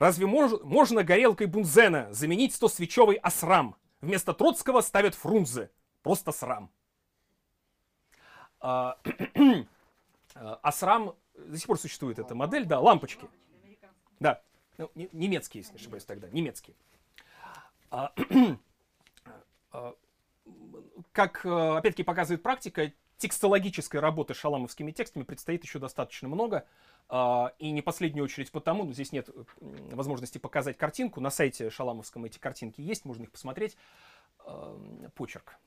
Разве 0.00 0.26
мож, 0.26 0.52
можно 0.62 1.04
горелкой 1.04 1.46
Бунзена 1.46 2.10
заменить 2.10 2.54
сто 2.54 2.68
свечевый 2.68 3.16
осрам? 3.16 3.76
Вместо 4.00 4.32
Троцкого 4.32 4.80
ставят 4.80 5.14
Фрунзе. 5.14 5.70
Просто 6.02 6.32
срам. 6.32 6.70
А, 8.60 8.96
срам 10.72 11.14
до 11.34 11.58
сих 11.58 11.66
пор 11.66 11.78
существует 11.78 12.18
эта 12.18 12.34
модель, 12.34 12.64
да, 12.64 12.80
лампочки. 12.80 13.28
Да, 14.20 14.40
ну, 14.78 14.90
немецкие, 14.94 15.60
если 15.60 15.74
не 15.74 15.78
ошибаюсь 15.78 16.06
тогда, 16.06 16.30
немецкие. 16.30 16.74
А, 17.90 18.14
а, 19.72 19.94
как, 21.12 21.44
э, 21.44 21.76
опять-таки, 21.76 22.04
показывает 22.04 22.42
практика, 22.42 22.90
текстологической 23.20 24.00
работы 24.00 24.34
шаламовскими 24.34 24.90
текстами 24.92 25.24
предстоит 25.24 25.62
еще 25.62 25.78
достаточно 25.78 26.26
много. 26.26 26.66
А, 27.08 27.52
и 27.58 27.70
не 27.70 27.82
последнюю 27.82 28.24
очередь 28.24 28.50
потому, 28.50 28.90
здесь 28.92 29.12
нет 29.12 29.28
возможности 29.60 30.38
показать 30.38 30.78
картинку, 30.78 31.20
на 31.20 31.30
сайте 31.30 31.70
шаламовском 31.70 32.24
эти 32.24 32.38
картинки 32.38 32.80
есть, 32.80 33.04
можно 33.04 33.24
их 33.24 33.30
посмотреть. 33.30 33.76
Почерк. 35.14 35.58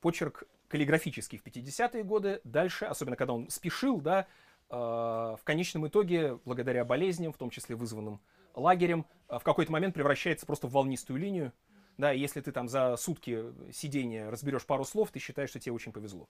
Почерк 0.00 0.44
каллиграфический 0.68 1.38
в 1.38 1.44
50-е 1.44 2.04
годы, 2.04 2.40
дальше, 2.44 2.84
особенно 2.84 3.16
когда 3.16 3.32
он 3.32 3.48
спешил, 3.48 4.00
да, 4.00 4.26
в 4.68 5.40
конечном 5.42 5.86
итоге, 5.86 6.38
благодаря 6.44 6.84
болезням, 6.84 7.32
в 7.32 7.38
том 7.38 7.48
числе 7.48 7.76
вызванным 7.76 8.20
лагерем, 8.54 9.06
в 9.28 9.40
какой-то 9.40 9.72
момент 9.72 9.94
превращается 9.94 10.44
просто 10.44 10.66
в 10.66 10.72
волнистую 10.72 11.18
линию, 11.18 11.52
да, 11.96 12.10
если 12.10 12.40
ты 12.40 12.52
там 12.52 12.68
за 12.68 12.96
сутки 12.96 13.44
сидения 13.72 14.28
разберешь 14.28 14.66
пару 14.66 14.84
слов, 14.84 15.10
ты 15.10 15.18
считаешь, 15.18 15.50
что 15.50 15.60
тебе 15.60 15.72
очень 15.72 15.92
повезло. 15.92 16.28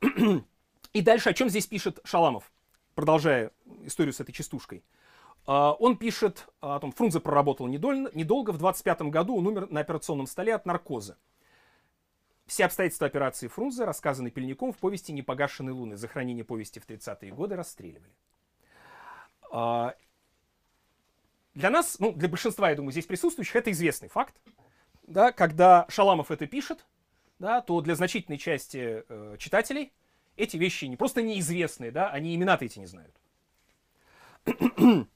И 0.92 1.02
дальше 1.02 1.30
о 1.30 1.32
чем 1.32 1.48
здесь 1.48 1.66
пишет 1.66 2.00
Шаламов, 2.04 2.52
продолжая 2.94 3.52
историю 3.84 4.12
с 4.12 4.20
этой 4.20 4.32
частушкой. 4.32 4.84
А, 5.46 5.72
он 5.72 5.96
пишет 5.96 6.48
о 6.60 6.78
том, 6.78 6.92
Фрунзе 6.92 7.20
проработал 7.20 7.66
недолго, 7.66 8.52
в 8.52 8.58
25 8.58 9.02
году 9.02 9.36
он 9.36 9.46
умер 9.46 9.68
на 9.70 9.80
операционном 9.80 10.26
столе 10.26 10.54
от 10.54 10.66
наркоза. 10.66 11.16
Все 12.46 12.64
обстоятельства 12.64 13.06
операции 13.06 13.46
Фрунзе 13.46 13.84
рассказаны 13.84 14.30
Пельником 14.30 14.72
в 14.72 14.78
повести 14.78 15.12
«Непогашенные 15.12 15.72
луны». 15.72 15.96
За 15.96 16.08
хранение 16.08 16.44
повести 16.44 16.80
в 16.80 16.86
30-е 16.86 17.32
годы 17.32 17.54
расстреливали. 17.54 18.12
А, 19.52 19.94
для 21.54 21.70
нас, 21.70 21.98
ну, 21.98 22.12
для 22.12 22.28
большинства, 22.28 22.70
я 22.70 22.76
думаю, 22.76 22.92
здесь 22.92 23.06
присутствующих, 23.06 23.56
это 23.56 23.70
известный 23.70 24.08
факт. 24.08 24.34
Да, 25.10 25.32
когда 25.32 25.86
Шаламов 25.88 26.30
это 26.30 26.46
пишет, 26.46 26.86
да, 27.40 27.60
то 27.62 27.80
для 27.80 27.96
значительной 27.96 28.38
части 28.38 29.02
э, 29.08 29.36
читателей 29.40 29.92
эти 30.36 30.56
вещи 30.56 30.84
не 30.84 30.96
просто 30.96 31.20
неизвестные, 31.20 31.90
да, 31.90 32.10
они 32.10 32.32
имена-то 32.36 32.64
эти 32.64 32.78
не 32.78 32.86
знают. 32.86 33.16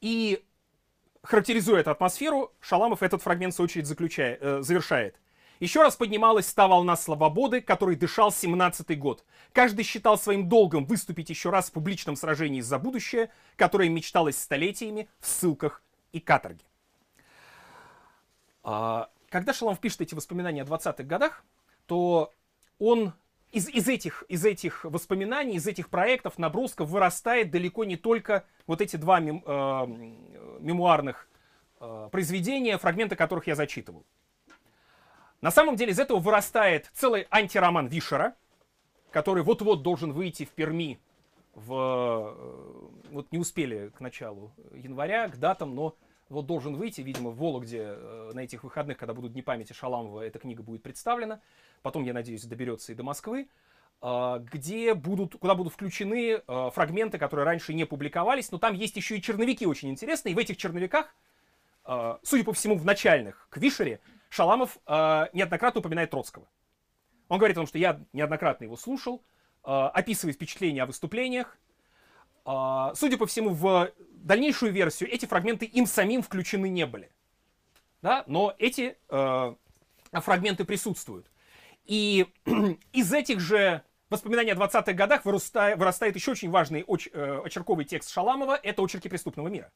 И 0.00 0.42
характеризуя 1.22 1.80
эту 1.80 1.90
атмосферу, 1.90 2.54
Шаламов 2.60 3.02
этот 3.02 3.20
фрагмент, 3.20 3.52
в 3.52 3.56
свою 3.56 3.66
очередь, 3.66 3.86
заключает, 3.86 4.38
э, 4.40 4.62
завершает. 4.62 5.20
Еще 5.58 5.82
раз 5.82 5.94
поднималась 5.96 6.50
та 6.54 6.66
волна 6.66 6.96
свободы, 6.96 7.60
которой 7.60 7.96
дышал 7.96 8.30
17-й 8.30 8.96
год. 8.96 9.26
Каждый 9.52 9.82
считал 9.84 10.16
своим 10.16 10.48
долгом 10.48 10.86
выступить 10.86 11.28
еще 11.28 11.50
раз 11.50 11.68
в 11.68 11.72
публичном 11.72 12.16
сражении 12.16 12.62
за 12.62 12.78
будущее, 12.78 13.30
которое 13.56 13.90
мечталось 13.90 14.38
столетиями 14.38 15.10
в 15.18 15.26
ссылках 15.26 15.82
и 16.12 16.20
каторге. 16.20 16.64
А, 18.62 19.10
когда 19.28 19.52
Шаламов 19.52 19.80
пишет 19.80 20.00
эти 20.02 20.14
воспоминания 20.14 20.62
о 20.62 20.64
20-х 20.64 21.02
годах, 21.04 21.44
то 21.86 22.32
он 22.78 23.14
из, 23.52 23.68
из, 23.68 23.88
этих, 23.88 24.24
из 24.28 24.44
этих 24.44 24.84
воспоминаний, 24.84 25.56
из 25.56 25.66
этих 25.66 25.88
проектов, 25.88 26.38
набросков 26.38 26.88
вырастает 26.88 27.50
далеко 27.50 27.84
не 27.84 27.96
только 27.96 28.44
вот 28.66 28.80
эти 28.80 28.96
два 28.96 29.20
мем, 29.20 29.42
э, 29.44 29.86
мемуарных 30.60 31.28
э, 31.80 32.08
произведения, 32.12 32.78
фрагменты 32.78 33.16
которых 33.16 33.46
я 33.46 33.54
зачитывал. 33.54 34.04
На 35.40 35.50
самом 35.50 35.76
деле 35.76 35.92
из 35.92 35.98
этого 35.98 36.18
вырастает 36.18 36.90
целый 36.92 37.26
антироман 37.30 37.86
Вишера, 37.88 38.36
который 39.10 39.42
вот-вот 39.42 39.82
должен 39.82 40.12
выйти 40.12 40.44
в 40.44 40.50
Перми. 40.50 41.00
В, 41.54 41.74
э, 41.74 43.10
вот 43.10 43.32
не 43.32 43.38
успели 43.38 43.88
к 43.88 44.00
началу 44.00 44.52
января, 44.72 45.28
к 45.28 45.38
датам, 45.38 45.74
но 45.74 45.96
вот 46.30 46.46
должен 46.46 46.74
выйти, 46.76 47.02
видимо, 47.02 47.30
в 47.30 47.36
Вологде 47.36 47.94
э, 47.96 48.30
на 48.32 48.40
этих 48.40 48.64
выходных, 48.64 48.96
когда 48.96 49.12
будут 49.12 49.34
не 49.34 49.42
памяти 49.42 49.72
Шаламова, 49.72 50.22
эта 50.22 50.38
книга 50.38 50.62
будет 50.62 50.82
представлена. 50.82 51.40
Потом, 51.82 52.04
я 52.04 52.12
надеюсь, 52.12 52.44
доберется 52.44 52.92
и 52.92 52.94
до 52.94 53.02
Москвы 53.02 53.48
э, 54.00 54.46
где 54.52 54.94
будут, 54.94 55.36
куда 55.36 55.54
будут 55.54 55.72
включены 55.74 56.42
фрагменты, 56.46 57.18
которые 57.18 57.44
раньше 57.44 57.74
не 57.74 57.84
публиковались, 57.84 58.50
но 58.50 58.58
там 58.58 58.74
есть 58.74 58.96
еще 58.96 59.18
и 59.18 59.22
черновики 59.22 59.66
очень 59.66 59.90
интересные, 59.90 60.32
и 60.32 60.34
в 60.34 60.38
этих 60.38 60.56
черновиках, 60.56 61.14
судя 62.22 62.44
по 62.44 62.52
всему, 62.52 62.76
в 62.76 62.84
начальных, 62.84 63.46
к 63.50 63.56
Вишере, 63.56 64.00
Шаламов 64.30 64.78
э, 64.86 65.26
неоднократно 65.32 65.80
упоминает 65.80 66.10
Троцкого. 66.10 66.46
Он 67.28 67.38
говорит 67.38 67.56
о 67.56 67.60
том, 67.60 67.66
что 67.66 67.78
я 67.78 68.00
неоднократно 68.12 68.64
его 68.64 68.76
слушал, 68.76 69.22
э, 69.64 69.70
описывает 69.70 70.36
впечатления 70.36 70.84
о 70.84 70.86
выступлениях. 70.86 71.58
Э, 72.46 72.92
судя 72.94 73.18
по 73.18 73.26
всему, 73.26 73.50
в 73.50 73.90
дальнейшую 74.24 74.72
версию 74.72 75.12
эти 75.12 75.26
фрагменты 75.26 75.66
им 75.66 75.86
самим 75.86 76.22
включены 76.22 76.68
не 76.68 76.86
были. 76.86 77.10
Да? 78.02 78.24
Но 78.26 78.54
эти 78.58 78.96
э, 79.08 79.54
фрагменты 80.12 80.64
присутствуют. 80.64 81.30
И 81.84 82.26
из 82.92 83.12
этих 83.12 83.40
же 83.40 83.82
воспоминаний 84.08 84.52
о 84.52 84.56
20-х 84.56 84.92
годах 84.92 85.24
вырастает, 85.24 85.78
вырастает 85.78 86.14
еще 86.14 86.32
очень 86.32 86.50
важный 86.50 86.84
оч, 86.86 87.08
э, 87.12 87.40
очерковый 87.44 87.84
текст 87.84 88.10
Шаламова. 88.10 88.58
Это 88.62 88.82
«Очерки 88.82 89.08
преступного 89.08 89.48
мира» 89.48 89.70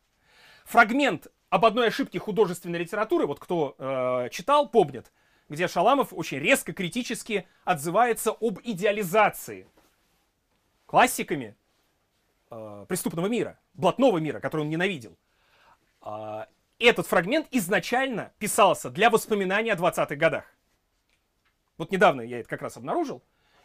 фрагмент 0.64 1.28
об 1.50 1.64
одной 1.64 1.88
ошибке 1.88 2.18
художественной 2.18 2.78
литературы, 2.78 3.26
вот 3.26 3.38
кто 3.38 3.76
э, 3.78 4.28
читал, 4.30 4.68
помнит, 4.68 5.12
где 5.48 5.68
Шаламов 5.68 6.12
очень 6.12 6.38
резко, 6.38 6.72
критически 6.72 7.46
отзывается 7.64 8.30
об 8.30 8.58
идеализации 8.62 9.68
классиками 10.86 11.56
э, 12.54 12.86
преступного 12.88 13.26
мира, 13.26 13.58
блатного 13.74 14.18
мира, 14.18 14.40
который 14.40 14.62
он 14.62 14.70
ненавидел. 14.70 15.16
Э, 16.04 16.46
этот 16.78 17.06
фрагмент 17.06 17.46
изначально 17.50 18.32
писался 18.38 18.90
для 18.90 19.10
воспоминаний 19.10 19.70
о 19.70 19.76
20-х 19.76 20.16
годах. 20.16 20.44
Вот 21.78 21.90
недавно 21.90 22.20
я 22.20 22.40
это 22.40 22.48
как 22.48 22.62
раз 22.62 22.76
обнаружил. 22.76 23.22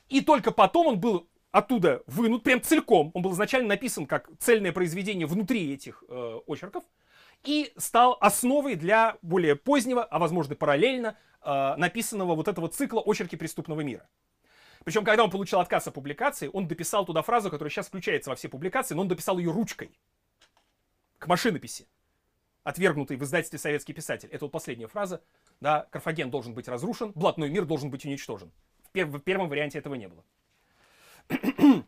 И 0.08 0.22
только 0.22 0.52
потом 0.52 0.88
он 0.88 1.00
был 1.00 1.30
оттуда 1.52 2.04
вынут 2.08 2.44
прям 2.44 2.62
целиком. 2.62 3.12
Он 3.14 3.22
был 3.22 3.34
изначально 3.34 3.70
написан 3.70 4.06
как 4.06 4.30
цельное 4.40 4.72
произведение 4.72 5.28
внутри 5.28 5.74
этих 5.74 6.04
э, 6.08 6.40
очерков 6.48 6.84
и 7.44 7.72
стал 7.78 8.18
основой 8.20 8.76
для 8.76 9.18
более 9.22 9.56
позднего, 9.56 10.04
а 10.04 10.20
возможно 10.20 10.56
параллельно, 10.56 11.18
э, 11.42 11.76
написанного 11.78 12.36
вот 12.36 12.48
этого 12.48 12.68
цикла 12.70 13.02
очерки 13.02 13.36
преступного 13.36 13.82
мира. 13.82 14.08
Причем, 14.84 15.04
когда 15.04 15.24
он 15.24 15.30
получил 15.30 15.60
отказ 15.60 15.88
о 15.88 15.92
публикации, 15.92 16.50
он 16.52 16.68
дописал 16.68 17.06
туда 17.06 17.22
фразу, 17.22 17.50
которая 17.50 17.70
сейчас 17.70 17.88
включается 17.88 18.30
во 18.30 18.36
все 18.36 18.50
публикации, 18.50 18.96
но 18.96 19.02
он 19.02 19.08
дописал 19.08 19.38
ее 19.38 19.52
ручкой 19.52 19.92
к 21.18 21.28
машинописи, 21.28 21.88
отвергнутой 22.64 23.18
в 23.18 23.24
издательстве 23.24 23.60
«Советский 23.60 23.94
писатель». 23.94 24.30
Это 24.32 24.46
вот 24.46 24.52
последняя 24.52 24.88
фраза. 24.88 25.22
Да, 25.60 25.88
Карфаген 25.92 26.32
должен 26.32 26.54
быть 26.54 26.68
разрушен, 26.68 27.12
блатной 27.14 27.50
мир 27.50 27.66
должен 27.66 27.90
быть 27.90 28.06
уничтожен. 28.06 28.52
В, 28.84 28.92
пер- 28.96 29.08
в 29.08 29.20
первом 29.20 29.50
варианте 29.50 29.78
этого 29.78 29.96
не 29.96 30.08
было. 30.08 30.24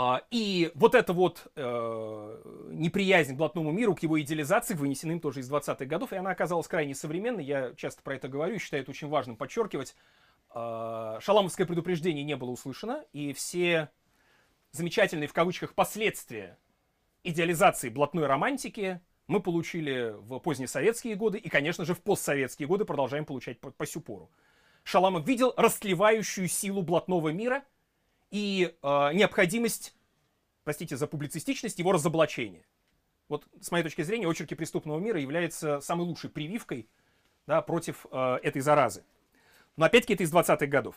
А, 0.00 0.22
и 0.30 0.70
вот 0.76 0.94
эта 0.94 1.12
вот 1.12 1.50
э, 1.56 2.42
неприязнь 2.70 3.34
к 3.34 3.36
блатному 3.36 3.72
миру, 3.72 3.96
к 3.96 4.02
его 4.04 4.20
идеализации, 4.20 4.74
вынесена 4.74 5.12
им 5.12 5.20
тоже 5.20 5.40
из 5.40 5.50
20-х 5.50 5.86
годов, 5.86 6.12
и 6.12 6.16
она 6.16 6.30
оказалась 6.30 6.68
крайне 6.68 6.94
современной. 6.94 7.42
Я 7.42 7.74
часто 7.74 8.00
про 8.02 8.14
это 8.14 8.28
говорю 8.28 8.54
и 8.54 8.58
считаю 8.58 8.82
это 8.82 8.92
очень 8.92 9.08
важным 9.08 9.36
подчеркивать. 9.36 9.96
Э, 10.54 11.18
шаламовское 11.20 11.66
предупреждение 11.66 12.24
не 12.24 12.36
было 12.36 12.50
услышано, 12.50 13.04
и 13.12 13.32
все 13.32 13.90
замечательные 14.72 15.28
в 15.28 15.32
кавычках 15.32 15.74
последствия 15.74 16.58
идеализации 17.24 17.88
блатной 17.88 18.26
романтики 18.26 19.00
мы 19.26 19.40
получили 19.40 20.14
в 20.18 20.38
поздние 20.38 20.68
советские 20.68 21.14
годы 21.14 21.38
и, 21.38 21.48
конечно 21.48 21.84
же, 21.84 21.94
в 21.94 22.00
постсоветские 22.00 22.68
годы 22.68 22.84
продолжаем 22.84 23.24
получать 23.24 23.60
по, 23.60 23.70
по 23.70 23.86
сю 23.86 24.00
пору. 24.00 24.30
Шаламов 24.84 25.26
видел 25.26 25.52
растлевающую 25.56 26.48
силу 26.48 26.82
блатного 26.82 27.28
мира– 27.30 27.62
и 28.30 28.74
э, 28.82 29.12
необходимость, 29.14 29.94
простите 30.64 30.96
за 30.96 31.06
публицистичность, 31.06 31.78
его 31.78 31.92
разоблачения. 31.92 32.64
Вот 33.28 33.46
с 33.60 33.70
моей 33.70 33.84
точки 33.84 34.02
зрения, 34.02 34.28
очерки 34.28 34.54
преступного 34.54 34.98
мира 34.98 35.20
являются 35.20 35.80
самой 35.80 36.06
лучшей 36.06 36.30
прививкой 36.30 36.88
да, 37.46 37.62
против 37.62 38.06
э, 38.10 38.38
этой 38.42 38.60
заразы. 38.60 39.04
Но 39.78 39.86
опять-таки 39.86 40.14
это 40.14 40.24
из 40.24 40.32
20-х 40.32 40.66
годов. 40.66 40.96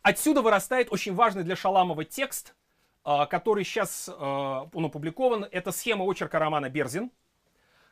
Отсюда 0.00 0.42
вырастает 0.42 0.92
очень 0.92 1.12
важный 1.12 1.42
для 1.42 1.56
Шаламова 1.56 2.04
текст, 2.04 2.54
э, 3.04 3.26
который 3.28 3.64
сейчас 3.64 4.08
э, 4.08 4.12
он 4.14 4.84
опубликован. 4.84 5.46
Это 5.50 5.72
схема 5.72 6.04
очерка 6.04 6.38
романа 6.38 6.70
«Берзин», 6.70 7.10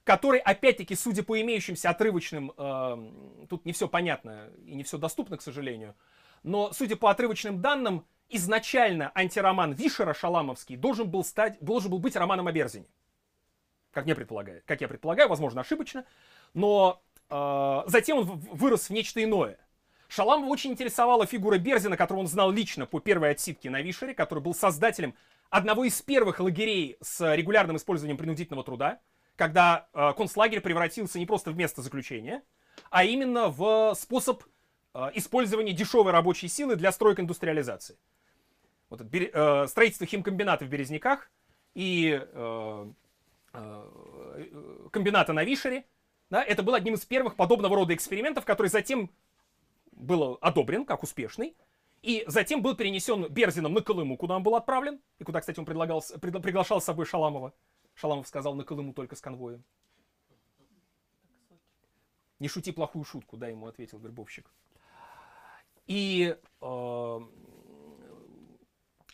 который, 0.04 0.38
опять-таки, 0.38 0.94
судя 0.94 1.24
по 1.24 1.40
имеющимся 1.40 1.90
отрывочным, 1.90 2.52
э, 2.56 3.46
тут 3.48 3.64
не 3.64 3.72
все 3.72 3.88
понятно 3.88 4.50
и 4.64 4.74
не 4.74 4.84
все 4.84 4.98
доступно, 4.98 5.36
к 5.36 5.42
сожалению, 5.42 5.96
но, 6.44 6.72
судя 6.72 6.94
по 6.96 7.10
отрывочным 7.10 7.60
данным, 7.60 8.06
изначально 8.28 9.10
антироман 9.14 9.72
Вишера 9.72 10.14
Шаламовский 10.14 10.76
должен 10.76 11.10
был, 11.10 11.24
стать, 11.24 11.58
должен 11.60 11.90
был 11.90 11.98
быть 11.98 12.14
романом 12.14 12.46
о 12.46 12.52
Берзине. 12.52 12.86
Как, 13.90 14.04
мне 14.04 14.14
предполагаю, 14.14 14.62
как 14.64 14.80
я 14.80 14.86
предполагаю, 14.88 15.28
возможно, 15.28 15.60
ошибочно. 15.60 16.04
Но 16.54 17.02
э, 17.28 17.82
затем 17.86 18.18
он 18.18 18.24
вырос 18.24 18.88
в 18.88 18.90
нечто 18.90 19.22
иное. 19.22 19.58
Шаламова 20.12 20.50
очень 20.50 20.72
интересовала 20.72 21.24
фигура 21.24 21.56
Берзина, 21.56 21.96
которую 21.96 22.20
он 22.24 22.26
знал 22.26 22.50
лично 22.50 22.84
по 22.84 23.00
первой 23.00 23.30
отсидке 23.30 23.70
на 23.70 23.80
Вишере, 23.80 24.12
который 24.12 24.40
был 24.40 24.54
создателем 24.54 25.14
одного 25.48 25.84
из 25.84 26.02
первых 26.02 26.38
лагерей 26.38 26.98
с 27.00 27.34
регулярным 27.34 27.76
использованием 27.76 28.18
принудительного 28.18 28.62
труда, 28.62 29.00
когда 29.36 29.88
э, 29.94 30.12
концлагерь 30.14 30.60
превратился 30.60 31.18
не 31.18 31.24
просто 31.24 31.50
в 31.50 31.56
место 31.56 31.80
заключения, 31.80 32.42
а 32.90 33.04
именно 33.04 33.48
в 33.48 33.94
способ 33.94 34.42
э, 34.92 35.12
использование 35.14 35.74
дешевой 35.74 36.12
рабочей 36.12 36.48
силы 36.48 36.76
для 36.76 36.92
стройк-индустриализации. 36.92 37.96
Вот 38.90 39.00
это, 39.00 39.16
э, 39.16 39.66
строительство 39.66 40.06
химкомбината 40.06 40.66
в 40.66 40.68
Березняках 40.68 41.30
и 41.74 42.20
э, 42.22 42.86
э, 43.54 44.48
комбината 44.90 45.32
на 45.32 45.42
Вишере, 45.42 45.86
да, 46.28 46.42
это 46.42 46.62
был 46.62 46.74
одним 46.74 46.94
из 46.94 47.04
первых 47.06 47.34
подобного 47.34 47.76
рода 47.76 47.94
экспериментов, 47.94 48.44
который 48.44 48.68
затем 48.68 49.10
был 49.92 50.38
одобрен 50.40 50.84
как 50.84 51.02
успешный, 51.02 51.56
и 52.02 52.24
затем 52.26 52.62
был 52.62 52.74
перенесен 52.74 53.28
Берзином 53.28 53.74
на 53.74 53.80
Колыму, 53.80 54.16
куда 54.16 54.36
он 54.36 54.42
был 54.42 54.56
отправлен, 54.56 55.00
и 55.18 55.24
куда, 55.24 55.40
кстати, 55.40 55.60
он 55.60 55.64
предлагал, 55.64 56.02
приглашал 56.20 56.80
с 56.80 56.84
собой 56.84 57.06
Шаламова. 57.06 57.54
Шаламов 57.94 58.26
сказал 58.26 58.54
на 58.54 58.64
Колыму 58.64 58.92
только 58.92 59.14
с 59.14 59.20
конвоем. 59.20 59.62
Не 62.40 62.48
шути 62.48 62.72
плохую 62.72 63.04
шутку, 63.04 63.36
да, 63.36 63.46
ему 63.46 63.68
ответил 63.68 63.98
вербовщик. 63.98 64.50
И, 65.86 66.36
э, 66.60 67.20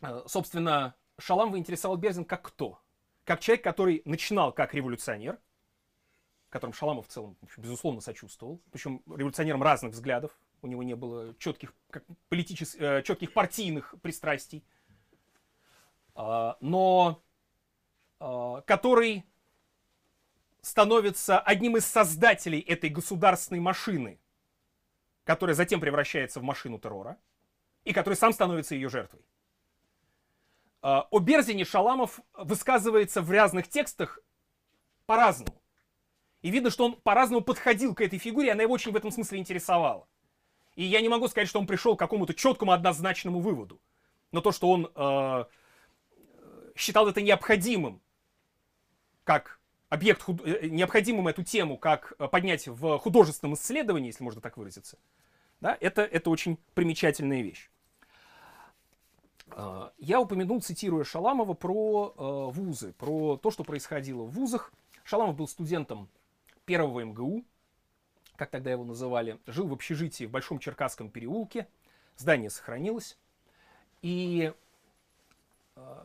э 0.01 0.23
собственно, 0.27 0.95
Шаламова 1.19 1.59
интересовал 1.59 1.99
Берзин 1.99 2.25
как 2.25 2.43
кто? 2.43 2.81
Как 3.25 3.41
человек, 3.41 3.63
который 3.65 4.01
начинал 4.07 4.53
как 4.53 4.73
революционер, 4.73 5.39
которым 6.49 6.73
Шаламов 6.73 7.07
в 7.07 7.11
целом, 7.11 7.37
безусловно, 7.59 8.01
сочувствовал, 8.01 8.63
причем 8.71 9.03
революционером 9.07 9.63
разных 9.63 9.93
взглядов, 9.93 10.39
у 10.63 10.67
него 10.67 10.83
не 10.83 10.95
было 10.95 11.35
четких, 11.39 11.75
как 11.91 12.05
политических, 12.29 12.81
э, 12.81 13.03
четких 13.03 13.33
партийных 13.33 13.95
пристрастий, 14.03 14.65
э, 16.15 16.53
но 16.61 17.23
э, 18.21 18.63
который 18.67 19.25
становится 20.61 21.41
одним 21.41 21.77
из 21.77 21.87
создателей 21.87 22.61
этой 22.61 22.91
государственной 22.91 23.61
машины, 23.61 24.19
которая 25.25 25.55
затем 25.55 25.81
превращается 25.81 26.41
в 26.41 26.43
машину 26.43 26.79
террора, 26.79 27.19
и 27.85 27.93
который 27.93 28.15
сам 28.15 28.33
становится 28.33 28.75
ее 28.75 28.89
жертвой. 28.89 29.21
Э, 30.83 31.03
о 31.11 31.19
Берзине 31.19 31.65
Шаламов 31.65 32.21
высказывается 32.35 33.23
в 33.23 33.31
разных 33.31 33.69
текстах 33.69 34.19
по-разному. 35.07 35.61
И 36.43 36.51
видно, 36.51 36.71
что 36.71 36.85
он 36.85 36.95
по-разному 36.95 37.43
подходил 37.43 37.95
к 37.95 38.01
этой 38.01 38.19
фигуре, 38.19 38.53
она 38.53 38.63
его 38.63 38.75
очень 38.75 38.93
в 38.93 38.97
этом 38.97 39.11
смысле 39.11 39.39
интересовала. 39.39 40.07
И 40.79 40.85
я 40.85 41.01
не 41.01 41.09
могу 41.09 41.27
сказать, 41.27 41.49
что 41.49 41.59
он 41.59 41.67
пришел 41.67 41.97
к 41.97 41.99
какому-то 41.99 42.35
четкому 42.35 42.71
однозначному 42.71 43.41
выводу. 43.41 43.81
Но 44.31 44.41
то, 44.41 44.53
что 44.53 44.71
он 44.71 44.89
э, 44.95 45.45
считал 46.77 47.09
это 47.09 47.21
необходимым, 47.21 48.01
как 49.25 49.59
объект, 49.89 50.23
худ... 50.23 50.41
Э, 50.47 50.69
необходимым 50.69 51.27
эту 51.27 51.43
тему, 51.43 51.79
как 51.79 52.17
поднять 52.31 52.69
в 52.69 52.97
художественном 52.99 53.55
исследовании, 53.55 54.07
если 54.07 54.23
можно 54.23 54.41
так 54.41 54.57
выразиться, 54.57 55.01
да, 55.61 55.77
это, 55.81 56.03
это 56.03 56.31
очень 56.31 56.59
примечательная 56.75 57.43
вещь. 57.43 57.69
Э, 59.51 59.91
я 59.99 60.21
упомянул, 60.21 60.63
цитируя 60.63 61.03
Шаламова, 61.03 61.55
про 61.55 62.15
э, 62.17 62.53
вузы, 62.53 62.93
про 62.93 63.37
то, 63.37 63.51
что 63.51 63.65
происходило 63.65 64.23
в 64.23 64.31
вузах. 64.31 64.73
Шаламов 65.03 65.35
был 65.35 65.49
студентом 65.49 66.09
первого 66.67 67.01
МГУ, 67.01 67.45
как 68.39 68.51
тогда 68.51 68.71
его 68.71 68.85
называли, 68.85 69.39
жил 69.47 69.67
в 69.67 69.73
общежитии 69.73 70.25
в 70.25 70.31
Большом 70.31 70.61
Черкасском 70.61 71.11
переулке. 71.11 71.67
Здание 72.17 72.51
сохранилось. 72.51 73.19
И 74.01 74.53
э, 75.75 76.05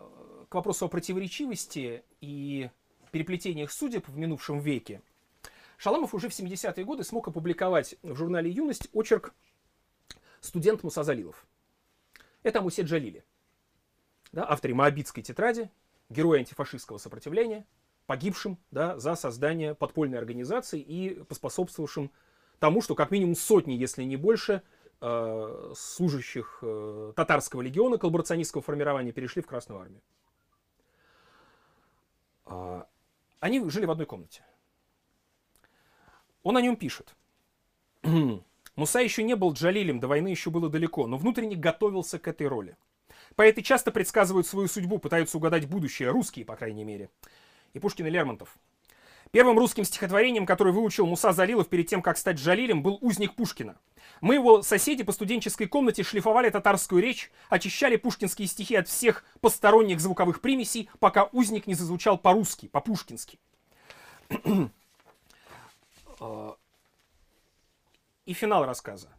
к 0.50 0.56
вопросу 0.56 0.86
о 0.86 0.90
противоречивости 0.90 2.04
и 2.22 2.72
переплетениях 3.12 3.72
судеб 3.72 4.08
в 4.08 4.18
минувшем 4.18 4.60
веке, 4.60 5.04
Шаламов 5.78 6.16
уже 6.16 6.28
в 6.28 6.32
70-е 6.32 6.84
годы 6.84 7.04
смог 7.04 7.28
опубликовать 7.28 7.96
в 8.02 8.16
журнале 8.16 8.50
«Юность» 8.50 8.90
очерк 8.94 9.36
«Студент 10.42 10.82
Муса 10.82 11.04
Залилов». 11.04 11.46
Это 12.42 12.60
Амусе 12.60 12.82
Джалили, 12.82 13.24
да, 14.32 14.50
авторе 14.50 14.74
Моабитской 14.74 15.22
тетради, 15.22 15.70
герой 16.10 16.40
антифашистского 16.40 16.98
сопротивления, 16.98 17.68
погибшим 18.06 18.58
да, 18.72 18.98
за 19.00 19.16
создание 19.16 19.76
подпольной 19.76 20.18
организации 20.18 20.80
и 20.80 21.24
поспособствовавшим 21.24 22.12
тому, 22.60 22.82
что 22.82 22.96
как 22.96 23.12
минимум 23.12 23.36
сотни, 23.36 23.74
если 23.74 24.04
не 24.04 24.18
больше, 24.18 24.62
э, 25.02 25.74
служащих 25.76 26.60
э, 26.62 27.14
татарского 27.16 27.62
легиона 27.62 27.98
коллаборационистского 27.98 28.62
формирования 28.62 29.12
перешли 29.12 29.42
в 29.42 29.48
Красную 29.48 29.82
армию. 29.82 30.02
Э, 32.46 32.84
они 33.40 33.70
жили 33.70 33.86
в 33.86 33.92
одной 33.92 34.06
комнате. 34.06 34.44
Он 36.44 36.58
о 36.58 36.62
нем 36.62 36.76
пишет. 36.76 37.16
Муса 38.76 39.00
еще 39.00 39.24
не 39.24 39.36
был 39.36 39.54
Джалилем, 39.54 40.00
до 40.00 40.08
войны 40.08 40.30
еще 40.30 40.50
было 40.50 40.70
далеко, 40.70 41.08
но 41.08 41.18
внутренне 41.18 41.56
готовился 41.56 42.20
к 42.20 42.28
этой 42.28 42.48
роли. 42.48 42.76
Поэты 43.36 43.62
часто 43.62 43.92
предсказывают 43.92 44.48
свою 44.48 44.68
судьбу, 44.68 45.00
пытаются 45.00 45.38
угадать 45.38 45.68
будущее, 45.68 46.10
русские, 46.10 46.46
по 46.46 46.56
крайней 46.56 46.84
мере. 46.84 47.10
И 47.74 47.80
Пушкин 47.80 48.08
и 48.08 48.10
Лермонтов. 48.10 48.58
Первым 49.32 49.58
русским 49.58 49.84
стихотворением, 49.84 50.46
которое 50.46 50.72
выучил 50.72 51.08
Муса 51.08 51.32
Залилов 51.32 51.68
перед 51.68 51.88
тем, 51.88 52.04
как 52.04 52.18
стать 52.20 52.38
Джалилем, 52.38 52.84
был 52.84 53.00
«Узник 53.02 53.34
Пушкина». 53.34 53.76
Мы, 54.22 54.36
его 54.36 54.62
соседи 54.62 55.04
по 55.04 55.12
студенческой 55.12 55.66
комнате, 55.66 56.04
шлифовали 56.04 56.52
татарскую 56.52 57.02
речь, 57.02 57.32
очищали 57.50 57.96
пушкинские 57.96 58.48
стихи 58.48 58.76
от 58.76 58.88
всех 58.88 59.26
посторонних 59.42 60.00
звуковых 60.02 60.40
примесей, 60.40 60.88
пока 61.00 61.30
узник 61.32 61.66
не 61.66 61.74
зазвучал 61.74 62.20
по-русски, 62.20 62.68
по-пушкински. 62.68 63.40
И 68.26 68.34
финал 68.34 68.66
рассказа. 68.66 69.10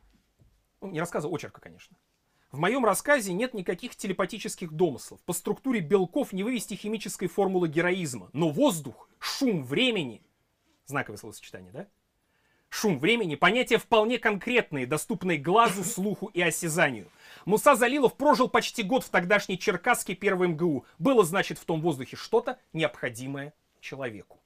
Ну, 0.80 0.90
не 0.90 1.00
рассказа, 1.00 1.26
очерка, 1.28 1.60
конечно. 1.60 1.96
В 2.54 2.58
моем 2.58 2.84
рассказе 2.84 3.32
нет 3.32 3.52
никаких 3.52 3.96
телепатических 3.96 4.70
домыслов. 4.70 5.20
По 5.22 5.32
структуре 5.32 5.80
белков 5.80 6.32
не 6.32 6.44
вывести 6.44 6.74
химической 6.74 7.26
формулы 7.26 7.66
героизма. 7.66 8.30
Но 8.32 8.48
воздух, 8.48 9.08
шум 9.18 9.64
времени, 9.64 10.22
знаковое 10.86 11.18
словосочетание, 11.18 11.72
да? 11.72 11.88
Шум 12.68 13.00
времени– 13.00 13.34
понятия 13.34 13.76
вполне 13.76 14.20
конкретные, 14.20 14.86
доступные 14.86 15.36
глазу, 15.36 15.82
слуху 15.84 16.26
и 16.26 16.40
осязанию. 16.42 17.10
Муса 17.44 17.74
Залилов 17.74 18.16
прожил 18.16 18.48
почти 18.48 18.84
год 18.84 19.02
в 19.02 19.08
тогдашней 19.08 19.58
Черкасске 19.58 20.14
первой 20.14 20.46
МГУ. 20.46 20.84
Было, 21.00 21.24
значит, 21.24 21.58
в 21.58 21.64
том 21.64 21.80
воздухе 21.80 22.14
что-то 22.14 22.60
необходимое 22.72 23.52
человеку. 23.80 24.38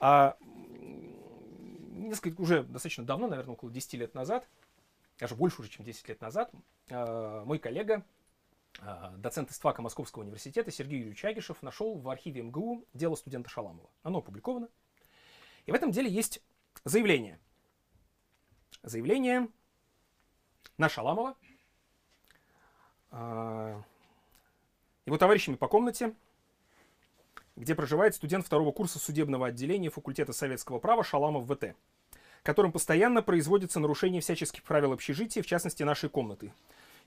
А, 0.00 0.36
несколько, 1.92 2.40
уже 2.40 2.64
достаточно 2.64 3.04
давно, 3.04 3.28
наверное, 3.28 3.52
около 3.52 3.70
10 3.70 3.94
лет 3.94 4.14
назад, 4.14 4.48
даже 5.24 5.36
больше 5.36 5.62
уже, 5.62 5.70
чем 5.70 5.86
10 5.86 6.06
лет 6.10 6.20
назад, 6.20 6.52
э, 6.90 7.42
мой 7.46 7.58
коллега, 7.58 8.04
э, 8.82 9.10
доцент 9.16 9.50
ИСТФАКа 9.50 9.80
Московского 9.80 10.22
университета 10.22 10.70
Сергей 10.70 10.98
Юрьевич 10.98 11.24
Агишев 11.24 11.62
нашел 11.62 11.96
в 11.96 12.06
архиве 12.10 12.42
МГУ 12.42 12.84
дело 12.92 13.14
студента 13.14 13.48
Шаламова. 13.48 13.88
Оно 14.02 14.18
опубликовано. 14.18 14.68
И 15.64 15.72
в 15.72 15.74
этом 15.74 15.92
деле 15.92 16.10
есть 16.10 16.42
заявление. 16.84 17.40
Заявление 18.82 19.48
на 20.76 20.90
Шаламова, 20.90 21.38
э, 23.12 23.82
его 25.06 25.16
товарищами 25.16 25.56
по 25.56 25.68
комнате, 25.68 26.14
где 27.56 27.74
проживает 27.74 28.14
студент 28.14 28.44
второго 28.44 28.72
курса 28.72 28.98
судебного 28.98 29.46
отделения 29.46 29.88
факультета 29.88 30.34
советского 30.34 30.80
права 30.80 31.02
Шаламов 31.02 31.46
ВТ 31.46 31.74
которым 32.44 32.70
постоянно 32.70 33.22
производится 33.22 33.80
нарушение 33.80 34.20
всяческих 34.20 34.62
правил 34.62 34.92
общежития, 34.92 35.42
в 35.42 35.46
частности 35.46 35.82
нашей 35.82 36.08
комнаты. 36.08 36.52